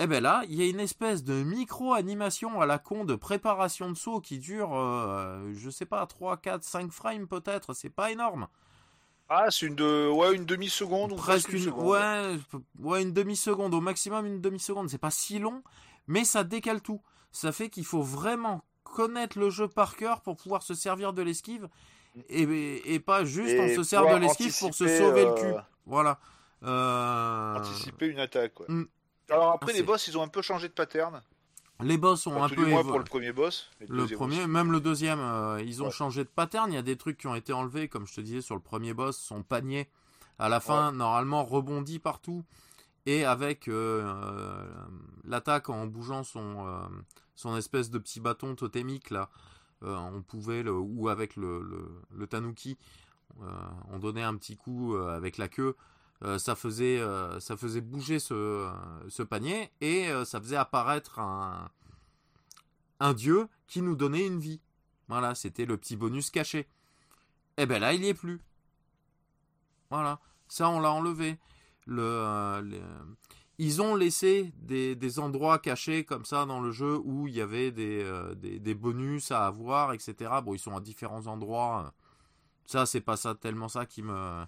Eh 0.00 0.06
ben 0.06 0.22
là, 0.22 0.42
il 0.48 0.54
y 0.54 0.62
a 0.62 0.66
une 0.66 0.80
espèce 0.80 1.24
de 1.24 1.42
micro-animation 1.42 2.60
à 2.60 2.66
la 2.66 2.78
con 2.78 3.04
de 3.04 3.14
préparation 3.14 3.90
de 3.90 3.96
saut 3.96 4.20
qui 4.20 4.38
dure, 4.38 4.74
euh, 4.74 5.52
je 5.54 5.70
sais 5.70 5.86
pas, 5.86 6.06
3, 6.06 6.36
4, 6.38 6.64
5 6.64 6.90
frames 6.90 7.26
peut-être, 7.26 7.74
c'est 7.74 7.90
pas 7.90 8.10
énorme. 8.10 8.48
Ah, 9.34 9.46
c'est 9.50 9.64
une, 9.64 9.74
de... 9.76 10.10
ouais, 10.10 10.34
une 10.34 10.44
demi-seconde 10.44 11.16
presque 11.16 11.54
une, 11.54 11.70
Ouais, 11.70 12.36
ouais, 12.80 13.02
une 13.02 13.14
demi-seconde, 13.14 13.72
au 13.72 13.80
maximum 13.80 14.26
une 14.26 14.42
demi-seconde, 14.42 14.90
c'est 14.90 14.98
pas 14.98 15.10
si 15.10 15.38
long, 15.38 15.62
mais 16.06 16.24
ça 16.24 16.44
décale 16.44 16.82
tout. 16.82 17.00
Ça 17.30 17.50
fait 17.50 17.70
qu'il 17.70 17.86
faut 17.86 18.02
vraiment 18.02 18.62
connaître 18.84 19.38
le 19.38 19.48
jeu 19.48 19.68
par 19.68 19.96
cœur 19.96 20.20
pour 20.20 20.36
pouvoir 20.36 20.62
se 20.62 20.74
servir 20.74 21.14
de 21.14 21.22
l'esquive 21.22 21.68
et, 22.28 22.94
et 22.94 23.00
pas 23.00 23.24
juste 23.24 23.56
on 23.58 23.74
se 23.74 23.82
sert 23.82 24.02
de 24.02 24.16
l'esquive 24.16 24.54
pour 24.58 24.74
se 24.74 24.86
sauver 24.86 25.24
le 25.24 25.34
cul. 25.34 25.46
Euh, 25.46 25.60
voilà. 25.86 26.18
Euh... 26.62 27.56
Anticiper 27.56 28.08
une 28.08 28.18
attaque. 28.20 28.52
Mm. 28.68 28.82
Alors 29.30 29.52
après, 29.52 29.72
les 29.72 29.82
boss, 29.82 30.08
ils 30.08 30.18
ont 30.18 30.22
un 30.22 30.28
peu 30.28 30.42
changé 30.42 30.68
de 30.68 30.74
pattern. 30.74 31.22
Les 31.82 31.98
boss 31.98 32.26
ont 32.26 32.42
un 32.42 32.48
peu 32.48 32.68
évolué. 32.68 32.82
pour 32.82 32.98
le 32.98 33.04
premier 33.04 33.32
boss. 33.32 33.70
Le, 33.88 34.06
premier, 34.06 34.46
même 34.46 34.72
le 34.72 34.80
deuxième, 34.80 35.20
ils 35.60 35.82
ont 35.82 35.90
changé 35.90 36.24
de 36.24 36.28
pattern. 36.28 36.70
Il 36.70 36.74
y 36.74 36.78
a 36.78 36.82
des 36.82 36.96
trucs 36.96 37.18
qui 37.18 37.26
ont 37.26 37.34
été 37.34 37.52
enlevés, 37.52 37.88
comme 37.88 38.06
je 38.06 38.14
te 38.14 38.20
disais 38.20 38.40
sur 38.40 38.54
le 38.54 38.60
premier 38.60 38.94
boss, 38.94 39.16
son 39.16 39.42
panier 39.42 39.88
à 40.38 40.48
la 40.48 40.60
fin, 40.60 40.92
normalement 40.92 41.44
rebondit 41.44 41.98
partout 41.98 42.44
et 43.06 43.24
avec 43.24 43.68
l'attaque 45.24 45.68
en 45.68 45.86
bougeant 45.86 46.24
son 46.24 46.66
son 47.34 47.56
espèce 47.56 47.90
de 47.90 47.98
petit 47.98 48.20
bâton 48.20 48.54
totémique 48.54 49.10
là, 49.10 49.28
on 49.82 50.22
pouvait 50.22 50.66
ou 50.68 51.08
avec 51.08 51.36
le, 51.36 51.88
le 52.14 52.26
tanuki, 52.26 52.76
on 53.90 53.98
donnait 53.98 54.22
un 54.22 54.36
petit 54.36 54.56
coup 54.56 54.96
avec 54.96 55.38
la 55.38 55.48
queue 55.48 55.76
euh, 56.24 56.38
ça, 56.38 56.54
faisait, 56.54 57.00
euh, 57.00 57.40
ça 57.40 57.56
faisait 57.56 57.80
bouger 57.80 58.20
ce, 58.20 58.70
ce 59.08 59.22
panier 59.24 59.72
et 59.80 60.08
euh, 60.08 60.24
ça 60.24 60.40
faisait 60.40 60.56
apparaître 60.56 61.18
un, 61.18 61.68
un 63.00 63.12
dieu 63.12 63.48
qui 63.66 63.82
nous 63.82 63.96
donnait 63.96 64.26
une 64.26 64.38
vie. 64.38 64.60
Voilà, 65.08 65.34
c'était 65.34 65.64
le 65.64 65.76
petit 65.76 65.96
bonus 65.96 66.30
caché. 66.30 66.60
Et 66.60 67.62
eh 67.62 67.66
ben 67.66 67.80
là, 67.80 67.92
il 67.92 68.00
n'y 68.00 68.08
est 68.08 68.14
plus. 68.14 68.40
Voilà, 69.90 70.20
ça 70.48 70.68
on 70.70 70.80
l'a 70.80 70.92
enlevé. 70.92 71.38
Le, 71.86 72.80
Ils 73.58 73.82
ont 73.82 73.96
laissé 73.96 74.52
des, 74.58 74.94
des, 74.94 75.18
endroits 75.18 75.58
cachés 75.58 76.04
comme 76.04 76.24
ça 76.24 76.46
dans 76.46 76.60
le 76.60 76.70
jeu 76.70 76.96
où 77.04 77.26
il 77.26 77.34
y 77.34 77.40
avait 77.40 77.72
des, 77.72 78.08
des, 78.36 78.60
des, 78.60 78.74
bonus 78.74 79.32
à 79.32 79.46
avoir, 79.46 79.92
etc. 79.92 80.30
Bon, 80.44 80.54
ils 80.54 80.60
sont 80.60 80.76
à 80.76 80.80
différents 80.80 81.26
endroits. 81.26 81.92
Ça, 82.64 82.86
c'est 82.86 83.00
pas 83.00 83.16
ça 83.16 83.34
tellement 83.34 83.68
ça 83.68 83.84
qui 83.84 84.02
me 84.02 84.46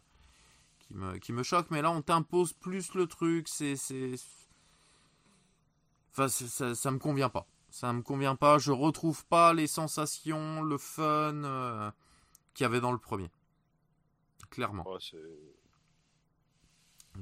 qui 1.21 1.33
me, 1.33 1.43
choque, 1.43 1.71
mais 1.71 1.83
là 1.83 1.91
on 1.91 2.03
t'impose 2.03 2.53
plus 2.53 2.95
le 2.95 3.07
truc, 3.07 3.49
c'est. 3.49 3.75
Enfin, 6.13 6.29
ça, 6.29 6.75
ça 6.75 6.91
me 6.91 6.99
convient 6.99 7.29
pas. 7.29 7.47
Ça 7.75 7.93
me 7.93 8.03
convient 8.03 8.37
pas, 8.37 8.59
je 8.59 8.71
retrouve 8.71 9.27
pas 9.27 9.53
les 9.53 9.67
sensations, 9.67 10.63
le 10.63 10.79
fun 10.79 11.43
euh, 11.43 11.91
qu'il 12.55 12.63
y 12.63 12.67
avait 12.67 12.81
dans 12.81 12.93
le 12.93 12.99
premier. 12.99 13.29
Clairement. 14.51 14.87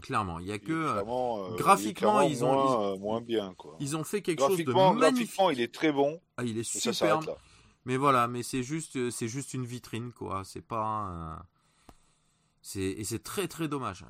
Clairement, 0.03 0.39
il 0.41 0.49
y 0.49 0.53
a 0.53 0.59
que 0.59 0.73
euh, 0.73 1.03
euh, 1.07 1.57
graphiquement 1.57 2.21
ils 2.21 2.45
ont 2.45 2.99
moins, 2.99 3.23
bien 3.23 3.55
quoi. 3.55 3.77
Ils 3.81 3.97
ont 3.97 4.05
fait 4.05 4.21
quelque 4.21 4.41
chose 4.41 4.59
de 4.59 4.73
magnifique. 4.73 4.99
Graphiquement, 4.99 5.51
il 5.51 5.61
est 5.63 5.73
très 5.73 5.91
bon. 5.91 6.21
Ah, 6.37 6.45
il 6.45 6.59
est 6.59 6.63
superbe. 6.63 7.35
Mais 7.87 7.97
voilà, 7.97 8.29
mais 8.29 8.43
c'est 8.43 8.63
juste 8.63 9.09
c'est 9.09 9.29
juste 9.29 9.55
une 9.55 9.65
vitrine 9.65 10.13
quoi, 10.13 10.43
c'est 10.45 10.61
pas 10.61 11.43
et 12.77 13.05
c'est 13.05 13.23
très 13.23 13.49
très 13.49 13.69
dommage. 13.69 14.05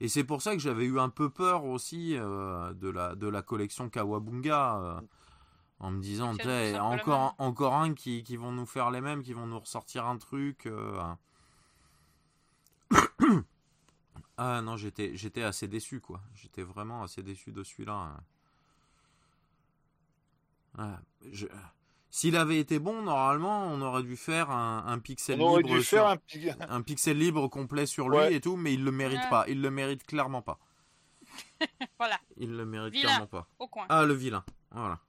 et 0.00 0.08
c'est 0.08 0.24
pour 0.24 0.42
ça 0.42 0.52
que 0.52 0.58
j'avais 0.58 0.84
eu 0.84 0.98
un 0.98 1.08
peu 1.08 1.30
peur 1.30 1.64
aussi 1.64 2.16
euh, 2.16 2.72
de, 2.74 2.88
la, 2.88 3.14
de 3.14 3.28
la 3.28 3.42
collection 3.42 3.88
Kawabunga. 3.88 4.76
Euh, 4.78 5.00
en 5.80 5.90
me 5.90 6.00
disant, 6.00 6.34
encore, 6.80 7.34
encore 7.38 7.74
un 7.74 7.94
qui, 7.94 8.22
qui, 8.22 8.36
vont 8.36 8.52
nous 8.52 8.64
faire 8.64 8.90
les 8.90 9.00
mêmes, 9.02 9.22
qui 9.22 9.32
vont 9.34 9.46
nous 9.46 9.58
ressortir 9.58 10.06
un 10.06 10.16
truc. 10.16 10.66
Euh. 10.66 11.02
ah 14.38 14.62
non, 14.62 14.76
j'étais, 14.76 15.14
j'étais 15.16 15.42
assez 15.42 15.68
déçu, 15.68 16.00
quoi. 16.00 16.22
J'étais 16.34 16.62
vraiment 16.62 17.02
assez 17.02 17.22
déçu 17.22 17.52
de 17.52 17.62
celui-là. 17.62 18.16
Ah, 20.78 21.00
je, 21.30 21.46
s'il 22.14 22.36
avait 22.36 22.60
été 22.60 22.78
bon, 22.78 23.02
normalement, 23.02 23.64
on 23.66 23.82
aurait 23.82 24.04
dû 24.04 24.16
faire 24.16 24.48
un, 24.48 25.00
pixel 25.00 25.36
libre, 25.36 25.80
sur, 25.80 26.06
un... 26.68 26.82
pixel 26.82 27.18
libre 27.18 27.48
complet 27.48 27.86
sur 27.86 28.08
lui 28.08 28.32
et 28.32 28.40
tout, 28.40 28.54
mais 28.54 28.72
il 28.72 28.84
le 28.84 28.92
mérite 28.92 29.28
pas. 29.30 29.44
Il 29.48 29.60
le 29.60 29.68
mérite 29.68 30.06
clairement 30.06 30.40
pas. 30.40 30.60
voilà. 31.98 32.16
Il 32.36 32.56
le 32.56 32.64
mérite 32.64 32.94
clairement 32.94 33.26
pas. 33.26 33.48
Ah, 33.88 34.04
le 34.04 34.14
vilain. 34.14 34.44
Voilà. 34.70 35.00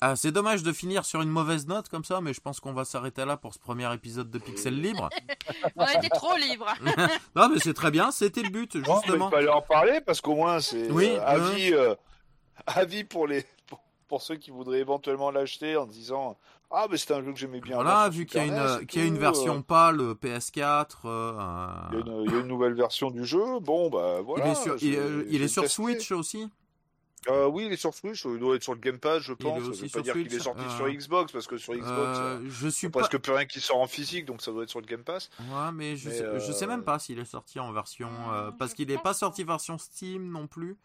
Ah, 0.00 0.16
c'est 0.16 0.32
dommage 0.32 0.62
de 0.62 0.72
finir 0.72 1.04
sur 1.04 1.20
une 1.20 1.28
mauvaise 1.28 1.66
note 1.66 1.90
comme 1.90 2.04
ça, 2.04 2.22
mais 2.22 2.32
je 2.32 2.40
pense 2.40 2.58
qu'on 2.58 2.72
va 2.72 2.86
s'arrêter 2.86 3.26
là 3.26 3.36
pour 3.36 3.52
ce 3.52 3.58
premier 3.58 3.92
épisode 3.92 4.30
de 4.30 4.38
Pixel 4.38 4.80
Libre. 4.80 5.10
on 5.76 5.82
a 5.82 5.92
été 5.92 6.08
trop 6.08 6.38
libre. 6.38 6.74
non, 7.36 7.50
mais 7.50 7.58
c'est 7.58 7.74
très 7.74 7.90
bien, 7.90 8.12
c'était 8.12 8.42
le 8.42 8.48
but, 8.48 8.78
justement. 8.78 9.28
il 9.28 9.30
fallait 9.30 9.48
en 9.50 9.60
parler 9.60 10.00
parce 10.00 10.22
qu'au 10.22 10.36
moins 10.36 10.60
c'est 10.60 10.90
oui, 10.90 11.10
euh, 11.10 11.22
avis, 11.22 11.74
euh, 11.74 11.94
avis 12.66 13.04
pour 13.04 13.26
les 13.26 13.44
pour 14.10 14.22
ceux 14.22 14.34
qui 14.34 14.50
voudraient 14.50 14.80
éventuellement 14.80 15.30
l'acheter 15.30 15.76
en 15.76 15.86
disant 15.86 16.36
ah 16.72 16.88
mais 16.90 16.96
c'est 16.96 17.14
un 17.14 17.22
jeu 17.22 17.32
que 17.32 17.38
j'aimais 17.38 17.60
bien. 17.60 17.76
Voilà, 17.76 18.08
vu 18.08 18.26
qu'il 18.26 18.38
y, 18.38 18.40
a 18.40 18.46
une, 18.46 18.86
y 18.92 18.98
a 18.98 19.04
une 19.04 19.18
version 19.18 19.58
euh, 19.58 19.62
pas 19.62 19.92
le 19.92 20.14
PS4. 20.14 20.86
Euh, 21.04 21.32
il, 21.92 22.32
y 22.32 22.34
a 22.34 22.40
une, 22.40 22.48
nouvelle 22.48 22.74
version 22.74 23.12
du 23.12 23.24
jeu. 23.24 23.60
Bon 23.60 23.88
bah 23.88 24.20
voilà. 24.20 24.46
Il 24.46 24.50
est 24.50 24.54
sur, 24.56 24.76
il, 24.82 25.42
est 25.42 25.48
sur 25.48 25.70
Switch 25.70 26.10
aussi. 26.10 26.50
Euh, 27.28 27.46
oui, 27.46 27.66
il 27.66 27.72
est 27.72 27.76
sur 27.76 27.94
Switch, 27.94 28.24
il 28.24 28.38
doit 28.38 28.56
être 28.56 28.62
sur 28.64 28.74
le 28.74 28.80
Game 28.80 28.98
Pass, 28.98 29.22
je 29.22 29.32
pense. 29.32 29.62
Je 29.62 29.70
veux 29.70 29.88
pas 29.88 30.00
dire 30.00 30.14
qu'il 30.14 30.34
est 30.34 30.40
sorti 30.40 30.64
sur 30.76 30.88
Xbox 30.88 31.32
parce 31.32 31.46
que 31.46 31.56
sur 31.56 31.74
Xbox, 31.74 32.18
je 32.48 32.68
suis 32.68 32.88
pas... 32.88 33.00
presque 33.00 33.18
plus 33.18 33.32
rien 33.32 33.46
qui 33.46 33.60
sort 33.60 33.78
en 33.78 33.86
physique, 33.86 34.24
donc 34.24 34.42
ça 34.42 34.50
doit 34.50 34.64
être 34.64 34.70
sur 34.70 34.80
le 34.80 34.86
Game 34.86 35.04
Pass. 35.04 35.30
Ouais, 35.38 35.70
mais 35.72 35.94
je, 35.94 36.10
sais, 36.10 36.24
je 36.40 36.52
sais 36.52 36.66
même 36.66 36.82
pas 36.82 36.98
s'il 36.98 37.20
est 37.20 37.24
sorti 37.24 37.60
en 37.60 37.72
version 37.72 38.10
parce 38.58 38.74
qu'il 38.74 38.88
n'est 38.88 38.98
pas 38.98 39.14
sorti 39.14 39.44
version 39.44 39.78
Steam 39.78 40.32
non 40.32 40.48
plus. 40.48 40.76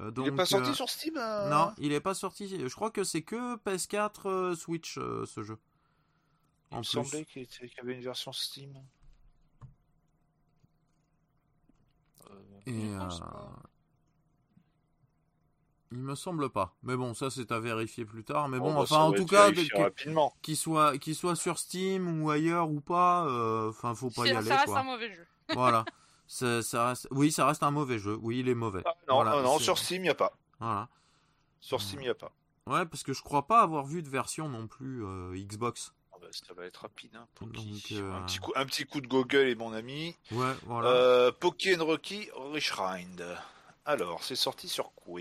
Euh, 0.00 0.10
il 0.16 0.22
n'est 0.24 0.32
pas 0.32 0.46
sorti 0.46 0.70
euh, 0.70 0.74
sur 0.74 0.90
Steam 0.90 1.16
euh 1.16 1.48
Non, 1.48 1.72
il 1.78 1.90
n'est 1.90 2.00
pas 2.00 2.14
sorti. 2.14 2.48
Je 2.48 2.74
crois 2.74 2.90
que 2.90 3.04
c'est 3.04 3.22
que 3.22 3.56
PS4 3.58 4.56
Switch 4.56 4.94
ce 4.94 5.42
jeu. 5.42 5.58
Il 6.72 6.78
me 6.78 6.82
semblait 6.82 7.24
qu'il 7.24 7.42
y 7.42 7.80
avait 7.80 7.94
une 7.94 8.02
version 8.02 8.32
Steam. 8.32 8.74
Et 12.66 12.90
il 15.92 15.98
me 15.98 16.16
semble 16.16 16.50
pas. 16.50 16.74
Mais 16.82 16.96
bon, 16.96 17.14
ça 17.14 17.30
c'est 17.30 17.52
à 17.52 17.60
vérifier 17.60 18.04
plus 18.04 18.24
tard. 18.24 18.48
Mais 18.48 18.58
bon, 18.58 18.74
bah, 18.74 18.80
enfin 18.80 18.98
en 18.98 19.12
tout 19.12 19.26
cas, 19.26 19.52
qu'il 20.42 20.56
soit, 20.56 20.98
qu'il 20.98 21.14
soit 21.14 21.36
sur 21.36 21.58
Steam 21.58 22.20
ou 22.20 22.30
ailleurs 22.30 22.68
ou 22.70 22.80
pas, 22.80 23.22
enfin 23.68 23.94
faut 23.94 24.10
pas 24.10 24.26
y 24.26 24.32
aller. 24.32 24.48
Ça 24.48 24.56
reste 24.56 24.74
un 24.74 24.82
mauvais 24.82 25.14
jeu. 25.14 25.26
voilà. 25.50 25.84
Ça, 26.26 26.88
reste... 26.88 27.08
Oui, 27.10 27.32
ça 27.32 27.46
reste 27.46 27.62
un 27.62 27.70
mauvais 27.70 27.98
jeu. 27.98 28.18
Oui, 28.20 28.40
il 28.40 28.48
est 28.48 28.54
mauvais. 28.54 28.82
Ah, 28.84 28.94
non, 29.08 29.24
non, 29.24 29.58
sur 29.58 29.78
Steam, 29.78 30.02
il 30.02 30.04
n'y 30.04 30.10
a 30.10 30.14
pas. 30.14 30.32
Voilà. 30.58 30.88
Sur 31.60 31.80
Steam, 31.80 32.00
il 32.00 32.04
n'y 32.04 32.10
a 32.10 32.14
pas. 32.14 32.32
Ouais, 32.66 32.86
parce 32.86 33.02
que 33.02 33.12
je 33.12 33.22
crois 33.22 33.46
pas 33.46 33.60
avoir 33.60 33.84
vu 33.84 34.02
de 34.02 34.08
version 34.08 34.48
non 34.48 34.66
plus 34.66 35.04
euh, 35.04 35.34
Xbox. 35.36 35.92
Ah 36.12 36.16
bah, 36.20 36.28
ça 36.30 36.54
va 36.54 36.64
être 36.64 36.78
rapide. 36.78 37.14
Hein, 37.14 37.26
Donc, 37.42 37.82
euh, 37.92 38.12
un, 38.14 38.22
petit 38.22 38.38
coup, 38.38 38.52
un 38.56 38.64
petit 38.64 38.84
coup 38.84 39.00
de 39.00 39.06
Google 39.06 39.48
et 39.48 39.54
mon 39.54 39.72
ami. 39.74 40.16
Ouais, 40.32 40.52
voilà. 40.62 40.88
Euh, 40.88 41.32
Pokémon 41.32 41.84
Rocky 41.84 42.30
Reshrind. 42.34 43.22
Alors, 43.84 44.24
c'est 44.24 44.36
sorti 44.36 44.68
sur 44.68 44.92
quoi? 44.94 45.20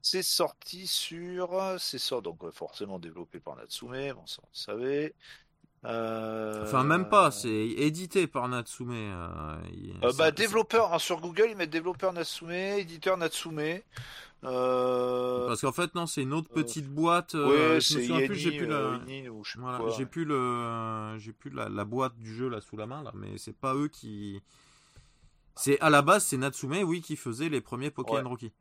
C'est 0.00 0.22
sorti 0.22 0.86
sur. 0.86 1.76
C'est 1.78 1.98
ça, 1.98 2.22
donc 2.22 2.50
forcément 2.50 2.98
développé 2.98 3.38
par 3.38 3.56
Natsume, 3.56 4.14
bon, 4.14 4.26
ça 4.26 4.40
on 4.42 4.48
le 4.50 4.56
savait. 4.56 5.14
Euh, 5.84 6.62
enfin, 6.62 6.84
même 6.84 7.08
pas, 7.08 7.30
c'est 7.30 7.50
édité 7.50 8.26
par 8.26 8.48
Natsume. 8.48 8.92
Euh, 8.92 9.56
euh, 10.04 10.12
bah, 10.16 10.30
développeur, 10.30 10.94
hein, 10.94 10.98
sur 10.98 11.20
Google, 11.20 11.46
ils 11.50 11.56
mettent 11.56 11.70
développeur 11.70 12.12
Natsume, 12.12 12.52
éditeur 12.52 13.16
Natsume. 13.16 13.80
Parce 14.42 15.60
qu'en 15.60 15.72
fait, 15.72 15.94
non, 15.94 16.06
c'est 16.06 16.22
une 16.22 16.34
autre 16.34 16.48
petite 16.48 16.88
boîte. 16.88 17.34
Ouais, 17.34 17.78
c'est 17.80 18.06
plus, 18.26 18.36
j'ai 18.36 18.56
plus 18.56 18.66
la. 18.66 19.00
j'ai 19.96 20.06
plus 20.06 20.24
le, 20.24 21.18
j'ai 21.18 21.32
plus 21.32 21.50
la, 21.50 21.68
la, 21.68 21.84
boîte 21.84 22.16
du 22.16 22.32
jeu 22.32 22.48
là 22.48 22.60
sous 22.60 22.76
la 22.76 22.86
main 22.86 23.02
là, 23.02 23.12
mais 23.14 23.38
c'est 23.38 23.56
pas 23.56 23.74
eux 23.74 23.88
qui. 23.88 24.40
C'est 25.54 25.78
à 25.80 25.90
la 25.90 26.00
base, 26.00 26.24
c'est 26.24 26.38
Natsume, 26.38 26.78
oui, 26.84 27.02
qui 27.02 27.16
faisait 27.16 27.48
les 27.48 27.60
premiers 27.60 27.90
Pokémon 27.90 28.28
Rocky. 28.28 28.52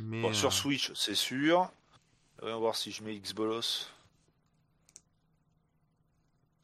Mais 0.00 0.32
sur 0.32 0.52
Switch, 0.52 0.92
c'est 0.94 1.14
sûr. 1.14 1.70
On 2.42 2.46
va 2.46 2.56
voir 2.56 2.76
si 2.76 2.92
je 2.92 3.02
mets 3.02 3.18
Xbolos. 3.18 3.88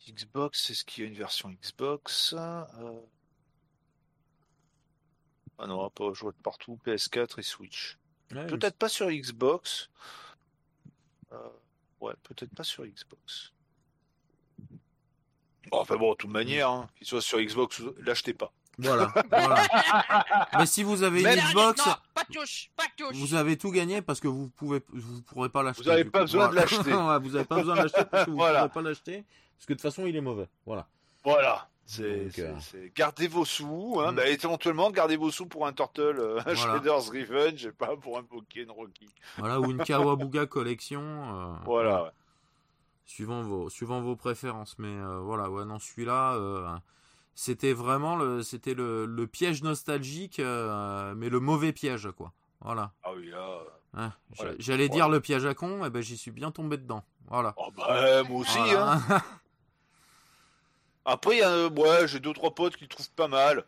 Xbox, 0.08 0.70
est-ce 0.70 0.84
qu'il 0.84 1.04
y 1.04 1.06
a 1.06 1.10
une 1.10 1.16
version 1.16 1.50
Xbox 1.50 2.34
euh... 2.34 3.00
Ah 5.58 5.66
non, 5.66 5.88
pas 5.90 6.12
jouer 6.12 6.32
de 6.32 6.42
partout, 6.42 6.78
PS4 6.84 7.38
et 7.38 7.42
Switch. 7.42 7.98
peut-être 8.28 8.76
pas 8.76 8.88
sur 8.88 9.10
Xbox. 9.10 9.90
Euh... 11.32 11.36
Ouais, 12.00 12.14
peut-être 12.24 12.52
pas 12.52 12.64
sur 12.64 12.84
Xbox. 12.84 13.52
Bon, 15.70 15.78
enfin 15.78 15.96
bon, 15.96 16.10
de 16.12 16.16
toute 16.16 16.30
manière, 16.30 16.68
hein, 16.68 16.88
qu'il 16.96 17.06
soit 17.06 17.20
sur 17.20 17.38
Xbox, 17.40 17.80
l'achetez 18.04 18.34
pas. 18.34 18.52
Voilà, 18.78 19.12
voilà. 19.30 19.68
Mais 20.58 20.66
si 20.66 20.82
vous 20.82 21.04
avez 21.04 21.20
une 21.20 21.40
Xbox, 21.40 21.84
pas 22.14 22.24
touche, 22.32 22.70
pas 22.74 22.86
touche. 22.96 23.14
vous 23.14 23.34
avez 23.34 23.56
tout 23.56 23.70
gagné 23.70 24.02
parce 24.02 24.18
que 24.18 24.28
vous 24.28 24.48
pouvez, 24.48 24.82
vous 24.88 25.22
pourrez 25.22 25.50
pas 25.50 25.62
l'acheter. 25.62 25.84
Vous 25.84 25.90
n'avez 25.90 26.04
pas, 26.04 26.22
besoin 26.22 26.48
de 26.48 26.54
l'acheter. 26.56 26.76
vous 26.90 27.30
n'avez 27.30 27.44
pas 27.44 27.56
besoin 27.56 27.76
de 27.76 27.82
l'acheter 27.82 28.04
parce 28.04 28.24
que 28.24 28.30
vous 28.30 28.36
ne 28.38 28.42
pourrez 28.42 28.68
pas 28.68 28.82
l'acheter 28.82 29.24
parce 29.62 29.68
que 29.68 29.74
de 29.74 29.78
toute 29.78 29.82
façon 29.82 30.06
il 30.08 30.16
est 30.16 30.20
mauvais. 30.20 30.48
Voilà. 30.66 30.88
Voilà. 31.22 31.68
C'est, 31.84 32.36
euh, 32.40 32.88
Gardez 32.96 33.28
vos 33.28 33.44
sous, 33.44 34.00
hein. 34.00 34.10
Mm. 34.10 34.16
Bah, 34.16 34.26
éventuellement 34.26 34.90
gardez 34.90 35.16
vos 35.16 35.30
sous 35.30 35.46
pour 35.46 35.68
un 35.68 35.72
Turtle 35.72 36.18
euh, 36.18 36.40
voilà. 36.44 36.54
Shredder's 36.56 37.08
Revenge 37.10 37.66
et 37.66 37.70
pas 37.70 37.96
pour 37.96 38.18
un 38.18 38.24
Pokémon 38.24 38.74
Rocky. 38.74 39.08
Voilà, 39.38 39.60
ou 39.60 39.70
une 39.70 39.84
Kawabuga 39.84 40.46
collection. 40.46 41.00
Euh, 41.00 41.54
voilà. 41.64 42.12
Suivant 43.04 43.42
vos, 43.42 43.70
suivant 43.70 44.00
vos 44.00 44.16
préférences. 44.16 44.76
Mais 44.80 44.96
voilà, 45.20 45.48
ouais, 45.48 45.64
non, 45.64 45.78
celui-là, 45.78 46.80
c'était 47.36 47.72
vraiment 47.72 48.16
le, 48.16 48.42
c'était 48.42 48.74
le, 48.74 49.06
le 49.06 49.26
piège 49.28 49.62
nostalgique, 49.62 50.38
mais 50.40 51.28
le 51.28 51.38
mauvais 51.38 51.72
piège, 51.72 52.08
quoi. 52.16 52.32
Voilà. 52.62 52.92
Ah 53.04 53.10
oui, 53.14 53.30
là. 53.94 54.12
J'allais 54.58 54.88
dire 54.88 55.08
le 55.08 55.20
piège 55.20 55.46
à 55.46 55.54
con, 55.54 55.84
et 55.84 55.86
eh 55.86 55.90
ben 55.90 56.02
j'y 56.02 56.16
suis 56.16 56.32
bien 56.32 56.50
tombé 56.50 56.78
dedans. 56.78 57.04
Voilà. 57.28 57.54
Oh 57.56 57.70
bah, 57.76 58.22
moi 58.24 58.40
aussi, 58.40 58.58
hein. 58.58 59.00
Après, 61.04 61.44
ouais, 61.44 62.08
j'ai 62.08 62.20
deux 62.20 62.32
trois 62.32 62.54
potes 62.54 62.76
qui 62.76 62.88
trouvent 62.88 63.10
pas 63.10 63.28
mal. 63.28 63.64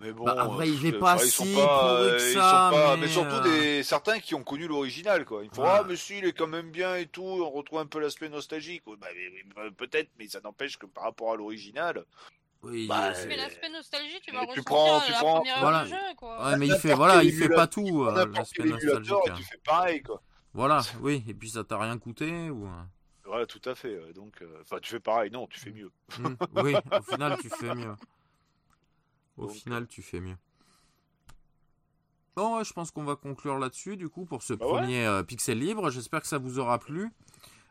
Mais 0.00 0.12
bon, 0.12 0.24
bah, 0.24 0.34
après, 0.38 0.66
il 0.70 0.86
est 0.86 0.98
pas 0.98 1.18
si 1.18 1.54
pas, 1.54 1.98
que 2.12 2.18
ça, 2.18 2.70
pas, 2.72 2.96
mais... 2.96 3.06
surtout 3.06 3.34
euh, 3.34 3.42
des 3.42 3.82
certains 3.82 4.18
qui 4.18 4.34
ont 4.34 4.42
connu 4.42 4.66
l'original, 4.66 5.26
quoi. 5.26 5.44
Il 5.44 5.50
faut 5.50 5.62
ah, 5.62 5.84
mais 5.86 5.96
si, 5.96 6.18
il 6.18 6.24
est 6.24 6.32
quand 6.32 6.46
même 6.46 6.70
bien 6.70 6.96
et 6.96 7.06
tout. 7.06 7.22
On 7.22 7.50
retrouve 7.50 7.80
un 7.80 7.86
peu 7.86 8.00
l'aspect 8.00 8.30
nostalgique. 8.30 8.82
Bah, 8.86 9.08
bah, 9.54 9.62
peut-être, 9.76 10.08
mais 10.18 10.26
ça 10.26 10.40
n'empêche 10.40 10.78
que 10.78 10.86
par 10.86 11.04
rapport 11.04 11.34
à 11.34 11.36
l'original. 11.36 12.06
Oui, 12.62 12.86
bah, 12.86 13.12
mais 13.28 13.36
l'aspect 13.36 13.68
nostalgie, 13.68 14.20
tu 14.22 14.32
vas 14.32 14.46
tu 14.46 14.62
prends, 14.62 15.00
tu 15.00 15.12
la 15.12 15.18
prends, 15.18 15.36
première 15.36 15.60
voilà. 15.60 15.84
du 15.84 15.90
jeu, 15.90 15.96
quoi. 16.16 16.46
Ouais, 16.46 16.56
mais 16.56 16.66
il 16.66 16.76
fait, 16.76 16.94
voilà, 16.94 17.22
il 17.22 17.32
fait 17.34 17.48
pas 17.48 17.66
tout, 17.66 18.04
euh, 18.04 18.26
l'aspect 18.26 18.64
nostalgique. 18.64 19.14
Tu 19.36 19.44
fais 19.44 19.60
pareil, 19.64 20.02
quoi. 20.02 20.22
Voilà, 20.54 20.80
oui, 21.00 21.22
et 21.28 21.34
puis 21.34 21.50
ça 21.50 21.62
t'a 21.62 21.78
rien 21.78 21.98
coûté, 21.98 22.48
ou. 22.48 22.66
Voilà, 23.30 23.46
tout 23.46 23.62
à 23.64 23.76
fait. 23.76 24.12
Donc, 24.12 24.42
euh, 24.42 24.58
enfin, 24.62 24.78
tu 24.82 24.90
fais 24.90 24.98
pareil, 24.98 25.30
non, 25.30 25.46
tu 25.46 25.60
fais 25.60 25.70
mieux. 25.70 25.92
Mmh, 26.18 26.34
oui, 26.64 26.74
au 26.74 27.02
final, 27.02 27.38
tu 27.40 27.48
fais 27.48 27.72
mieux. 27.76 27.94
Au 29.36 29.48
final, 29.48 29.86
tu 29.86 30.02
fais 30.02 30.18
mieux. 30.18 30.36
Bon, 32.34 32.64
je 32.64 32.72
pense 32.72 32.90
qu'on 32.90 33.04
va 33.04 33.14
conclure 33.14 33.56
là-dessus, 33.56 33.96
du 33.96 34.08
coup, 34.08 34.24
pour 34.24 34.42
ce 34.42 34.54
bah 34.54 34.66
premier 34.66 35.06
euh, 35.06 35.22
pixel 35.22 35.60
libre. 35.60 35.90
J'espère 35.90 36.22
que 36.22 36.26
ça 36.26 36.38
vous 36.38 36.58
aura 36.58 36.80
plu. 36.80 37.12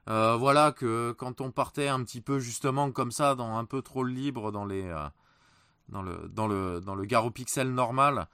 Euh, 0.08 0.38
voilà, 0.38 0.72
que 0.72 1.12
quand 1.18 1.42
on 1.42 1.52
partait 1.52 1.90
un 1.90 2.06
petit 2.06 2.22
peu 2.22 2.40
justement 2.40 2.90
comme 2.94 3.12
ça, 3.12 3.36
dans 3.36 3.58
un 3.58 3.66
peu 3.66 3.82
trop 3.82 4.06
libre 4.06 4.54
dans 4.54 4.66
les, 4.66 4.84
euh, 4.84 5.10
dans 5.90 6.02
le, 6.02 6.30
dans 6.30 6.48
le, 6.48 6.80
dans 6.80 6.96
le 6.96 7.04
garo 7.04 7.32
pixel 7.32 7.74
normal, 7.74 8.30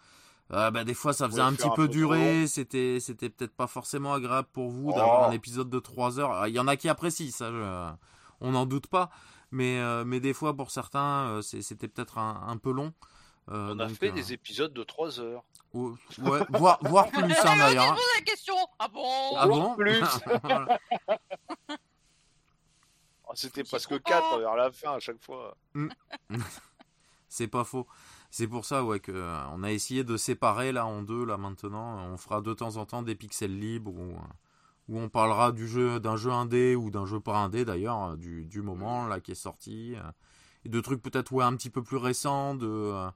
bah, 0.50 0.84
des 0.84 0.94
fois 0.94 1.14
ça 1.14 1.28
faisait 1.28 1.42
un 1.42 1.54
petit 1.54 1.70
peu, 1.76 1.88
durer. 1.88 2.48
C'était, 2.48 3.00
c'était 3.00 3.30
peut-être 3.30 3.56
pas 3.56 3.68
forcément 3.68 4.14
agréable 4.14 4.48
pour 4.52 4.70
vous 4.70 4.92
d'avoir 4.92 5.24
oh. 5.24 5.26
un 5.26 5.32
épisode 5.32 5.70
de 5.70 5.80
3 5.80 6.20
heures. 6.20 6.32
Ah, 6.32 6.50
il 6.50 6.56
y 6.56 6.60
en 6.60 6.68
a 6.68 6.76
qui 6.76 6.90
apprécient 6.90 7.32
ça, 7.32 7.98
on 8.42 8.52
n'en 8.52 8.66
doute 8.66 8.88
pas. 8.88 9.10
Mais, 9.52 9.80
mais 10.06 10.20
des 10.20 10.34
fois 10.34 10.56
pour 10.56 10.72
certains, 10.72 11.40
c'était 11.42 11.88
peut-être 11.88 12.18
un, 12.18 12.58
peu 12.58 12.72
long. 12.72 12.94
on 13.48 13.80
a 13.80 13.90
fait 13.90 14.12
des 14.12 14.34
épisodes 14.34 14.74
de 14.74 14.84
3 14.84 15.20
heures 15.20 15.44
ouais, 15.76 16.40
voir, 16.50 16.80
voir 16.82 17.08
plus 17.12 17.24
hein, 17.24 17.58
d'ailleurs. 17.58 17.98
la 18.18 18.22
question. 18.24 18.56
Ah 18.80 18.88
bon? 18.88 19.36
Ah 19.38 19.48
bon? 19.48 19.76
Plus. 19.76 20.04
Oh, 23.28 23.32
c'était 23.36 23.64
presque 23.64 24.02
4 24.02 24.40
vers 24.40 24.56
la 24.56 24.72
fin 24.72 24.94
à 24.94 25.00
chaque 25.00 25.22
fois. 25.22 25.56
Mm. 25.74 25.90
C'est 27.28 27.48
pas 27.48 27.64
faux. 27.64 27.88
C'est 28.36 28.48
pour 28.48 28.66
ça 28.66 28.84
ouais 28.84 29.00
que 29.00 29.14
euh, 29.14 29.48
on 29.54 29.64
a 29.64 29.72
essayé 29.72 30.04
de 30.04 30.18
séparer 30.18 30.74
là 30.74 30.86
en 30.86 31.02
deux 31.04 31.24
là 31.26 31.38
maintenant. 31.38 32.06
On 32.12 32.18
fera 32.18 32.42
de 32.42 32.54
temps 32.54 32.76
en 32.76 32.86
temps 32.86 33.02
des 33.02 33.16
pixels 33.16 33.58
libres 33.58 33.94
où, 33.94 34.14
où 34.90 35.00
on 35.00 35.08
parlera 35.10 35.52
du 35.54 35.68
jeu 35.68 36.00
d'un 36.02 36.18
jeu 36.18 36.32
indé 36.32 36.76
ou 36.76 36.92
d'un 36.92 37.06
jeu 37.06 37.20
pas 37.20 37.38
indé 37.38 37.64
d'ailleurs 37.64 38.04
euh, 38.04 38.16
du, 38.18 38.46
du 38.46 38.62
moment 38.62 39.08
là 39.08 39.22
qui 39.22 39.32
est 39.32 39.36
sorti 39.36 39.96
euh, 39.96 40.12
et 40.66 40.70
de 40.70 40.82
trucs 40.82 41.02
peut-être 41.02 41.32
ouais 41.32 41.46
un 41.46 41.56
petit 41.56 41.70
peu 41.70 41.82
plus 41.82 41.98
récents 41.98 42.56
de 42.56 43.10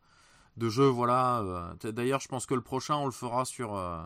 de 0.60 0.70
jeux, 0.70 0.88
voilà. 0.88 1.40
Euh, 1.40 1.91
d'ailleurs, 1.91 2.20
je 2.20 2.28
pense 2.28 2.46
que 2.46 2.54
le 2.54 2.62
prochain, 2.62 2.96
on 2.96 3.06
le 3.06 3.12
fera 3.12 3.46
sur. 3.46 3.76
Euh, 3.76 4.02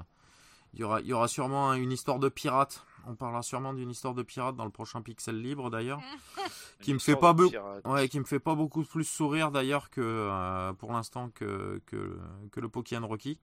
il 0.73 0.79
y 0.79 0.83
aura, 0.83 1.01
il 1.01 1.07
y 1.07 1.13
aura 1.13 1.27
sûrement 1.27 1.73
une 1.73 1.91
histoire 1.91 2.19
de 2.19 2.29
pirate. 2.29 2.85
On 3.05 3.15
parlera 3.15 3.43
sûrement 3.43 3.73
d'une 3.73 3.89
histoire 3.89 4.13
de 4.13 4.23
pirate 4.23 4.55
dans 4.55 4.65
le 4.65 4.71
prochain 4.71 5.01
Pixel 5.01 5.41
Libre 5.41 5.69
d'ailleurs, 5.69 5.99
qui 6.81 6.93
me 6.93 6.99
fait 6.99 7.15
pas 7.15 7.33
beaucoup, 7.33 7.55
ouais, 7.85 8.07
qui 8.07 8.19
me 8.19 8.25
fait 8.25 8.39
pas 8.39 8.55
beaucoup 8.55 8.83
plus 8.83 9.03
sourire 9.03 9.51
d'ailleurs 9.51 9.89
que 9.89 10.01
euh, 10.01 10.73
pour 10.73 10.93
l'instant 10.93 11.29
que, 11.29 11.81
que, 11.85 12.17
que 12.51 12.59
le 12.59 12.69
Pokémon 12.69 13.07
Rocky. 13.07 13.39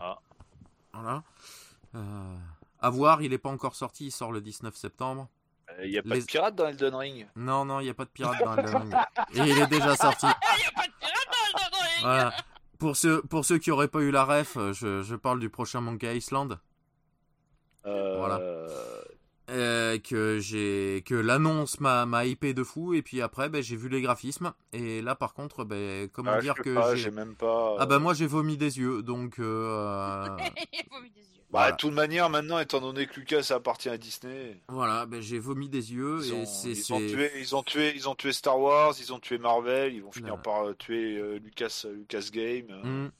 ah. 0.00 0.18
Voilà. 0.92 1.22
à 2.80 2.90
voir, 2.90 3.22
il 3.22 3.32
est 3.32 3.38
pas 3.38 3.50
encore 3.50 3.74
sorti, 3.74 4.06
il 4.06 4.10
sort 4.12 4.32
le 4.32 4.40
19 4.40 4.74
septembre. 4.74 5.28
Il 5.82 5.90
n'y 5.90 5.98
a 5.98 6.02
pas 6.02 6.16
de 6.16 6.24
pirate 6.24 6.54
dans 6.54 6.66
Elden 6.68 6.94
Ring 6.94 7.26
Non, 7.36 7.64
non, 7.64 7.80
il 7.80 7.84
n'y 7.84 7.90
a 7.90 7.94
pas 7.94 8.04
de 8.04 8.10
pirate 8.10 8.38
dans 8.42 8.56
Elden 8.56 8.76
Ring. 8.76 8.94
Et 9.34 9.50
il 9.50 9.58
est 9.58 9.66
déjà 9.66 9.96
sorti. 9.96 10.26
Il 10.26 10.28
n'y 10.28 10.66
a 10.66 10.70
pas 10.74 10.86
de 10.86 10.92
pirate 11.00 11.26
voilà. 12.02 12.32
Pour 12.78 12.96
ceux, 12.96 13.22
pour 13.22 13.44
ceux 13.44 13.58
qui 13.58 13.70
n'auraient 13.70 13.88
pas 13.88 14.00
eu 14.00 14.10
la 14.10 14.24
ref, 14.24 14.56
euh, 14.56 14.72
je, 14.72 15.02
je 15.02 15.16
parle 15.16 15.40
du 15.40 15.48
prochain 15.48 15.80
Monkey 15.80 16.14
Island. 16.16 16.58
Euh... 17.86 18.16
Voilà. 18.18 18.40
Euh, 19.48 19.98
que 19.98 20.40
j'ai 20.40 21.04
que 21.06 21.14
l'annonce 21.14 21.78
m'a 21.78 22.04
m'a 22.04 22.26
hypé 22.26 22.52
de 22.52 22.64
fou 22.64 22.94
et 22.94 23.02
puis 23.02 23.22
après 23.22 23.48
ben, 23.48 23.62
j'ai 23.62 23.76
vu 23.76 23.88
les 23.88 24.02
graphismes 24.02 24.52
et 24.72 25.00
là 25.02 25.14
par 25.14 25.34
contre 25.34 25.64
ben 25.64 26.08
comment 26.08 26.32
ah, 26.34 26.40
dire 26.40 26.56
que 26.56 26.96
j'ai 26.96 27.12
même 27.12 27.36
pas 27.36 27.76
ah 27.78 27.86
ben 27.86 28.00
moi 28.00 28.12
j'ai 28.12 28.26
vomi 28.26 28.56
des 28.56 28.80
yeux 28.80 29.04
donc 29.04 29.38
euh... 29.38 30.26
vomi 30.90 31.10
des 31.10 31.20
yeux. 31.20 31.26
Bah, 31.50 31.72
de 31.72 31.76
toute 31.76 31.92
manière, 31.92 32.28
maintenant, 32.28 32.58
étant 32.58 32.80
donné 32.80 33.06
que 33.06 33.20
Lucas 33.20 33.50
appartient 33.50 33.88
à 33.88 33.96
Disney. 33.96 34.60
Voilà, 34.68 35.06
ben, 35.06 35.20
j'ai 35.20 35.38
vomi 35.38 35.68
des 35.68 35.92
yeux. 35.92 36.18
Ils, 36.22 36.30
et 36.30 36.32
ont, 36.34 36.44
ils, 36.64 36.92
ont 36.92 36.98
tué, 36.98 37.30
ils, 37.38 37.56
ont 37.56 37.62
tué, 37.62 37.92
ils 37.94 38.08
ont 38.08 38.14
tué 38.14 38.32
Star 38.32 38.58
Wars, 38.58 38.94
ils 38.98 39.12
ont 39.12 39.20
tué 39.20 39.38
Marvel, 39.38 39.94
ils 39.94 40.02
vont 40.02 40.12
finir 40.12 40.42
par 40.42 40.66
euh, 40.66 40.74
tuer 40.74 41.16
euh, 41.16 41.38
Lucas, 41.38 41.86
Lucas 41.94 42.28
Game. 42.32 42.66
Mmh. 42.82 43.10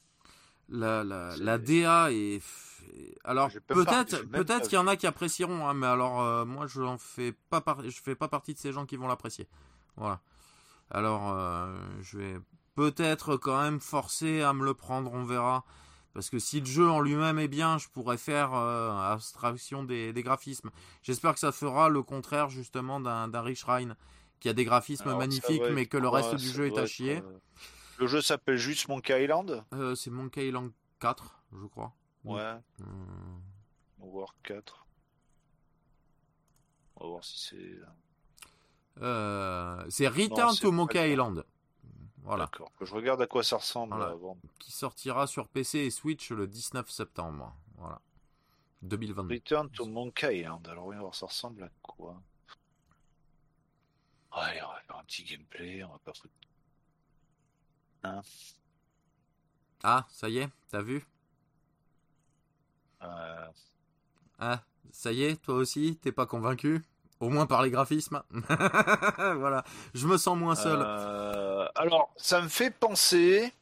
La, 0.71 1.05
la, 1.05 1.35
la 1.39 1.59
DA 1.59 2.11
est. 2.11 2.43
Alors 3.25 3.51
peut-être, 3.67 4.23
peut-être 4.31 4.69
qu'il 4.69 4.77
y 4.77 4.81
en 4.81 4.87
a 4.87 4.97
qui 4.97 5.07
apprécieront, 5.07 5.69
hein, 5.69 5.75
mais 5.75 5.87
alors 5.87 6.21
euh, 6.21 6.45
moi 6.45 6.67
je 6.67 6.81
n'en 6.81 6.99
fais 6.99 7.33
pas 7.51 7.63
je 7.85 8.01
fais 8.01 8.15
pas 8.15 8.29
partie 8.29 8.55
de 8.55 8.59
ces 8.59 8.73
gens 8.73 8.87
qui 8.87 8.97
vont 8.97 9.09
l'apprécier. 9.09 9.49
Voilà. 9.97 10.21
Alors 10.91 11.37
je 12.01 12.19
vais 12.19 12.37
peut-être 12.77 13.37
quand 13.37 13.61
même 13.61 13.81
forcer 13.81 14.43
à 14.43 14.53
me 14.53 14.65
le 14.65 14.75
prendre, 14.75 15.13
on 15.13 15.25
verra. 15.25 15.65
Parce 16.17 16.31
que 16.31 16.39
si 16.39 16.61
le 16.61 16.67
jeu 16.67 16.89
en 16.89 17.03
lui-même 17.03 17.39
est 17.39 17.47
bien, 17.47 17.77
je 17.77 17.89
pourrais 17.89 18.17
faire 18.17 18.55
euh, 18.55 19.13
abstraction 19.13 19.85
des, 19.85 20.15
graphismes. 20.17 20.71
J'espère 21.03 21.35
que 21.35 21.41
ça 21.41 21.53
fera 21.53 21.91
le 21.91 22.03
contraire 22.03 22.49
justement 22.49 23.01
d'un 23.01 23.43
Rich 23.43 23.65
Rhine, 23.65 23.97
qui 24.41 24.49
a 24.49 24.55
des 24.55 24.65
graphismes 24.65 25.15
magnifiques, 25.15 25.63
mais 25.73 25.85
que 25.85 25.99
le 25.99 26.09
reste 26.09 26.37
du 26.37 26.49
jeu 26.49 26.69
est 26.69 26.79
à 26.79 26.87
chier. 26.87 27.19
Euh, 27.19 27.39
le 27.99 28.07
jeu 28.07 28.23
s'appelle 28.23 28.57
juste 28.57 28.89
Monkey 28.89 29.25
Island? 29.25 29.63
Euh, 29.75 29.95
C'est 29.95 30.09
Monkey 30.09 30.49
Island 30.49 30.71
4, 31.01 31.43
je 31.53 31.67
crois. 31.67 31.93
Ouais. 32.27 32.55
On 34.01 34.07
va 34.07 34.11
voir 34.11 34.35
4. 34.43 34.87
On 36.97 37.05
va 37.05 37.11
voir 37.11 37.25
si 37.25 37.39
c'est. 37.39 37.81
c'est 39.91 40.09
Return 40.09 40.57
to 40.57 40.73
Monkey 40.73 41.13
Island. 41.13 41.45
Voilà. 42.23 42.45
D'accord. 42.47 42.73
Que 42.77 42.85
je 42.85 42.93
regarde 42.93 43.23
à 43.23 43.27
quoi 43.29 43.45
ça 43.45 43.59
ressemble 43.59 44.03
avant. 44.03 44.37
Qui 44.59 44.73
sortira 44.73 45.27
sur 45.29 45.47
PC 45.47 45.79
et 45.79 45.91
Switch 45.91 46.31
le 46.33 46.49
19 46.49 46.91
septembre. 46.91 47.55
Voilà. 47.77 48.01
2022. 48.83 49.35
Return 49.35 49.71
to 49.71 49.87
Monkey 49.87 50.41
Island. 50.41 50.67
Alors, 50.69 50.87
oui, 50.87 50.97
ça 51.13 51.27
ressemble 51.27 51.63
à 51.63 51.71
quoi 51.83 52.21
Allez, 54.33 54.61
on 54.63 54.69
va 54.69 54.81
faire 54.81 54.97
un 54.97 55.05
petit 55.05 55.25
gameplay. 55.25 55.85
On 55.85 55.93
va 55.93 55.99
pas 55.99 56.13
hein? 58.03 58.23
Ah, 59.83 60.07
ça 60.11 60.29
y 60.29 60.39
est, 60.39 60.49
t'as 60.69 60.83
vu? 60.83 61.07
Euh... 63.07 63.47
Ah, 64.39 64.61
ça 64.93 65.13
y 65.13 65.25
est, 65.25 65.41
toi 65.43 65.55
aussi, 65.55 65.99
t'es 66.03 66.13
pas 66.13 66.27
convaincu? 66.27 66.83
Au 67.21 67.31
moins 67.31 67.47
par 67.47 67.63
les 67.63 67.71
graphismes. 67.71 68.23
voilà, 68.49 69.65
je 69.95 70.07
me 70.07 70.19
sens 70.19 70.37
moins 70.37 70.55
seul. 70.55 70.79
Euh, 70.81 71.67
alors, 71.75 72.13
ça 72.17 72.43
me 72.43 72.49
fait 72.49 72.71
penser 72.71 73.53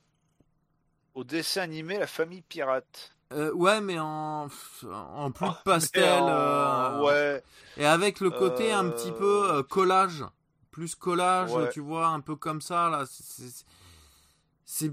au 1.15 1.23
dessin 1.23 1.62
animé 1.62 1.99
La 1.99 2.09
famille 2.09 2.43
pirate. 2.43 3.12
Euh, 3.33 3.53
ouais, 3.53 3.81
mais 3.81 3.99
en, 4.01 4.49
en 4.91 5.31
plus 5.31 5.47
de 5.47 5.53
pastel. 5.65 6.05
Euh, 6.05 7.01
ouais. 7.03 7.43
Et 7.77 7.87
avec 7.87 8.19
le 8.21 8.31
côté 8.31 8.73
un 8.73 8.89
petit 8.91 9.12
peu 9.12 9.62
collage. 9.62 10.25
Plus 10.73 10.97
collage, 10.97 11.53
tu 11.73 11.79
vois, 11.79 12.09
un 12.09 12.21
peu 12.21 12.35
comme 12.35 12.61
ça, 12.61 12.91
là. 12.91 13.05
C'est. 14.65 14.91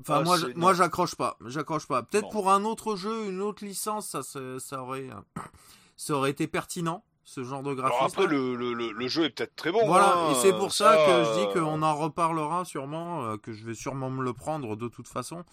Enfin, 0.00 0.18
ah, 0.18 0.22
moi, 0.22 0.38
moi 0.54 0.74
j'accroche 0.74 1.14
pas. 1.14 1.38
J'accroche 1.46 1.86
pas. 1.86 2.02
Peut-être 2.02 2.28
pour 2.28 2.50
un 2.50 2.64
autre 2.64 2.96
jeu, 2.96 3.30
une 3.30 3.40
autre 3.40 3.64
licence, 3.64 4.08
ça, 4.08 4.22
ça, 4.22 4.82
aurait, 4.82 5.08
ça 5.96 6.14
aurait 6.14 6.30
été 6.30 6.46
pertinent 6.46 7.02
ce 7.24 7.44
genre 7.44 7.62
de 7.62 7.72
graphisme. 7.72 8.04
après, 8.04 8.26
le, 8.26 8.54
le, 8.54 8.74
le, 8.74 9.08
jeu 9.08 9.24
est 9.24 9.30
peut-être 9.30 9.56
très 9.56 9.72
bon. 9.72 9.86
Voilà, 9.86 10.16
hein, 10.16 10.32
et 10.32 10.34
c'est 10.34 10.52
pour 10.52 10.72
ça, 10.72 10.96
que 11.06 11.24
je 11.24 11.32
dis 11.38 11.58
euh, 11.58 11.60
qu'on 11.60 11.82
en 11.82 11.96
reparlera 11.96 12.64
sûrement, 12.64 13.24
euh, 13.24 13.36
que 13.36 13.52
je 13.52 13.64
vais 13.64 13.74
sûrement 13.74 14.10
me 14.10 14.22
le 14.22 14.32
prendre 14.32 14.76
de 14.76 14.88
toute 14.88 15.08
façon. 15.08 15.44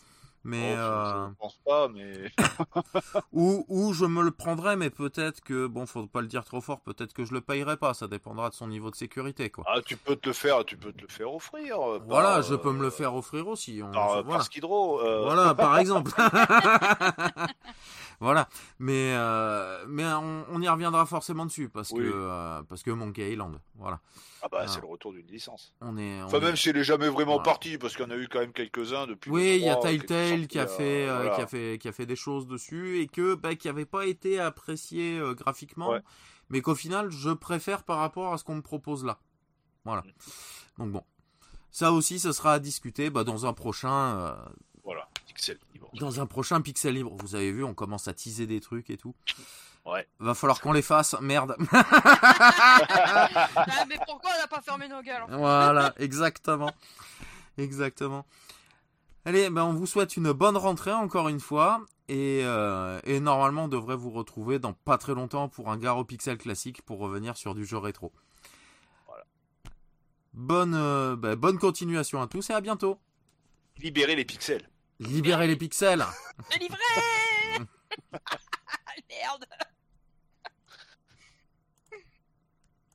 Mais 0.43 0.73
oh, 0.75 0.79
euh... 0.79 1.29
je 1.29 1.35
pense 1.35 1.59
pas, 1.65 1.87
mais 1.89 2.31
ou, 3.33 3.65
ou 3.67 3.93
je 3.93 4.05
me 4.05 4.23
le 4.23 4.31
prendrai, 4.31 4.77
mais 4.77 4.89
peut-être 4.89 5.41
que 5.41 5.67
bon, 5.67 5.85
faut 5.85 6.07
pas 6.07 6.21
le 6.21 6.27
dire 6.27 6.45
trop 6.45 6.61
fort. 6.61 6.81
Peut-être 6.81 7.13
que 7.13 7.25
je 7.25 7.33
le 7.33 7.41
payerai 7.41 7.77
pas. 7.77 7.93
Ça 7.93 8.07
dépendra 8.07 8.49
de 8.49 8.53
son 8.53 8.67
niveau 8.67 8.89
de 8.89 8.95
sécurité, 8.95 9.49
quoi. 9.49 9.65
Ah, 9.67 9.81
tu 9.85 9.97
peux 9.97 10.15
te 10.15 10.29
le 10.29 10.33
faire, 10.33 10.63
tu 10.63 10.77
peux 10.77 10.93
te 10.93 11.01
le 11.01 11.07
faire 11.07 11.33
offrir. 11.33 11.79
Euh, 11.79 11.99
voilà, 12.05 12.41
je 12.41 12.55
peux 12.55 12.71
me 12.71 12.81
le 12.81 12.89
faire 12.89 13.15
offrir 13.15 13.47
aussi. 13.47 13.81
On, 13.83 13.91
par, 13.91 14.23
voilà. 14.23 14.43
Skidrow. 14.43 14.99
Voilà, 15.23 15.53
par 15.55 15.77
exemple. 15.77 16.11
voilà. 18.21 18.47
Mais 18.79 19.13
mais 19.87 20.05
on, 20.05 20.61
y 20.61 20.69
reviendra 20.69 21.05
forcément 21.05 21.45
dessus 21.45 21.69
parce 21.69 21.91
que 21.91 22.61
parce 22.63 22.83
que 22.83 22.91
Monkey 22.91 23.33
Island, 23.33 23.59
voilà. 23.75 23.99
Ah 24.41 24.47
bah 24.49 24.67
c'est 24.67 24.81
le 24.81 24.87
retour 24.87 25.13
d'une 25.13 25.27
licence. 25.27 25.73
On 25.81 25.97
est. 25.97 26.21
enfin 26.21 26.39
même 26.39 26.55
si 26.55 26.69
elle 26.69 26.77
est 26.77 26.83
jamais 26.83 27.09
vraiment 27.09 27.39
partie 27.39 27.77
parce 27.77 27.95
qu'il 27.95 28.05
y 28.05 28.07
en 28.07 28.11
a 28.11 28.17
eu 28.17 28.27
quand 28.27 28.39
même 28.39 28.53
quelques 28.53 28.93
uns 28.93 29.07
depuis. 29.07 29.31
Oui, 29.31 29.57
il 29.57 29.65
y 29.65 29.69
a 29.69 29.75
Telltale 29.75 30.47
qui 30.47 30.59
a 30.59 30.67
fait 30.67 31.07
qui 31.35 31.41
a 31.41 31.47
fait 31.47 31.77
qui 31.79 31.87
a 31.87 31.91
fait 31.91 32.05
des 32.05 32.15
choses 32.15 32.47
dessus 32.47 32.99
et 32.99 33.07
que 33.07 33.35
bah, 33.35 33.55
qui 33.55 33.67
avait 33.69 33.85
pas 33.85 34.05
été 34.05 34.39
apprécié 34.39 35.19
graphiquement, 35.31 35.93
mais 36.49 36.61
qu'au 36.61 36.75
final 36.75 37.09
je 37.09 37.29
préfère 37.31 37.83
par 37.83 37.97
rapport 37.97 38.33
à 38.33 38.37
ce 38.37 38.43
qu'on 38.43 38.55
me 38.55 38.61
propose 38.61 39.05
là. 39.05 39.19
Voilà. 39.85 40.03
Donc 40.77 40.91
bon. 40.91 41.03
Ça 41.71 41.91
aussi, 41.91 42.19
ce 42.19 42.31
sera 42.31 42.53
à 42.53 42.59
discuter 42.59 43.09
bah, 43.09 43.23
dans 43.23 43.45
un 43.45 43.53
prochain. 43.53 44.19
Euh, 44.19 44.35
voilà, 44.83 45.07
pixel 45.27 45.57
libre. 45.73 45.91
Dans 45.99 46.19
un 46.19 46.25
prochain 46.25 46.61
pixel 46.61 46.95
libre. 46.95 47.15
Vous 47.19 47.35
avez 47.35 47.51
vu, 47.51 47.63
on 47.63 47.73
commence 47.73 48.07
à 48.07 48.13
teaser 48.13 48.47
des 48.47 48.59
trucs 48.59 48.89
et 48.89 48.97
tout. 48.97 49.15
Ouais. 49.85 50.07
Va 50.19 50.33
falloir 50.33 50.61
qu'on 50.61 50.73
les 50.73 50.81
fasse, 50.81 51.15
merde. 51.21 51.55
Ah, 53.71 53.85
mais 53.87 53.97
pourquoi 54.05 54.31
on 54.35 54.41
n'a 54.41 54.47
pas 54.47 54.61
fermé 54.61 54.87
nos 54.87 55.01
gueules 55.01 55.23
Voilà, 55.29 55.93
exactement. 55.99 56.71
Exactement. 57.57 58.25
Allez, 59.25 59.49
ben 59.49 59.63
on 59.63 59.73
vous 59.73 59.85
souhaite 59.85 60.17
une 60.17 60.31
bonne 60.31 60.57
rentrée 60.57 60.93
encore 60.93 61.29
une 61.29 61.39
fois. 61.39 61.81
Et, 62.07 62.41
euh, 62.43 62.99
et 63.03 63.19
normalement, 63.19 63.65
on 63.65 63.67
devrait 63.67 63.95
vous 63.95 64.09
retrouver 64.09 64.57
dans 64.57 64.73
pas 64.73 64.97
très 64.97 65.13
longtemps 65.13 65.47
pour 65.49 65.69
un 65.69 65.77
Garo 65.77 66.03
Pixel 66.03 66.37
classique 66.37 66.81
pour 66.81 66.99
revenir 66.99 67.37
sur 67.37 67.53
du 67.53 67.65
jeu 67.65 67.77
rétro. 67.77 68.11
Bonne, 70.33 70.73
euh, 70.73 71.15
bah, 71.15 71.35
bonne 71.35 71.59
continuation 71.59 72.21
à 72.21 72.27
tous 72.27 72.49
et 72.49 72.53
à 72.53 72.61
bientôt. 72.61 72.99
Libérez 73.77 74.15
les 74.15 74.25
pixels. 74.25 74.69
Libérez 74.99 75.47
les 75.47 75.55
pixels. 75.55 76.05
Délivrez 76.51 76.77
Merde 79.09 79.45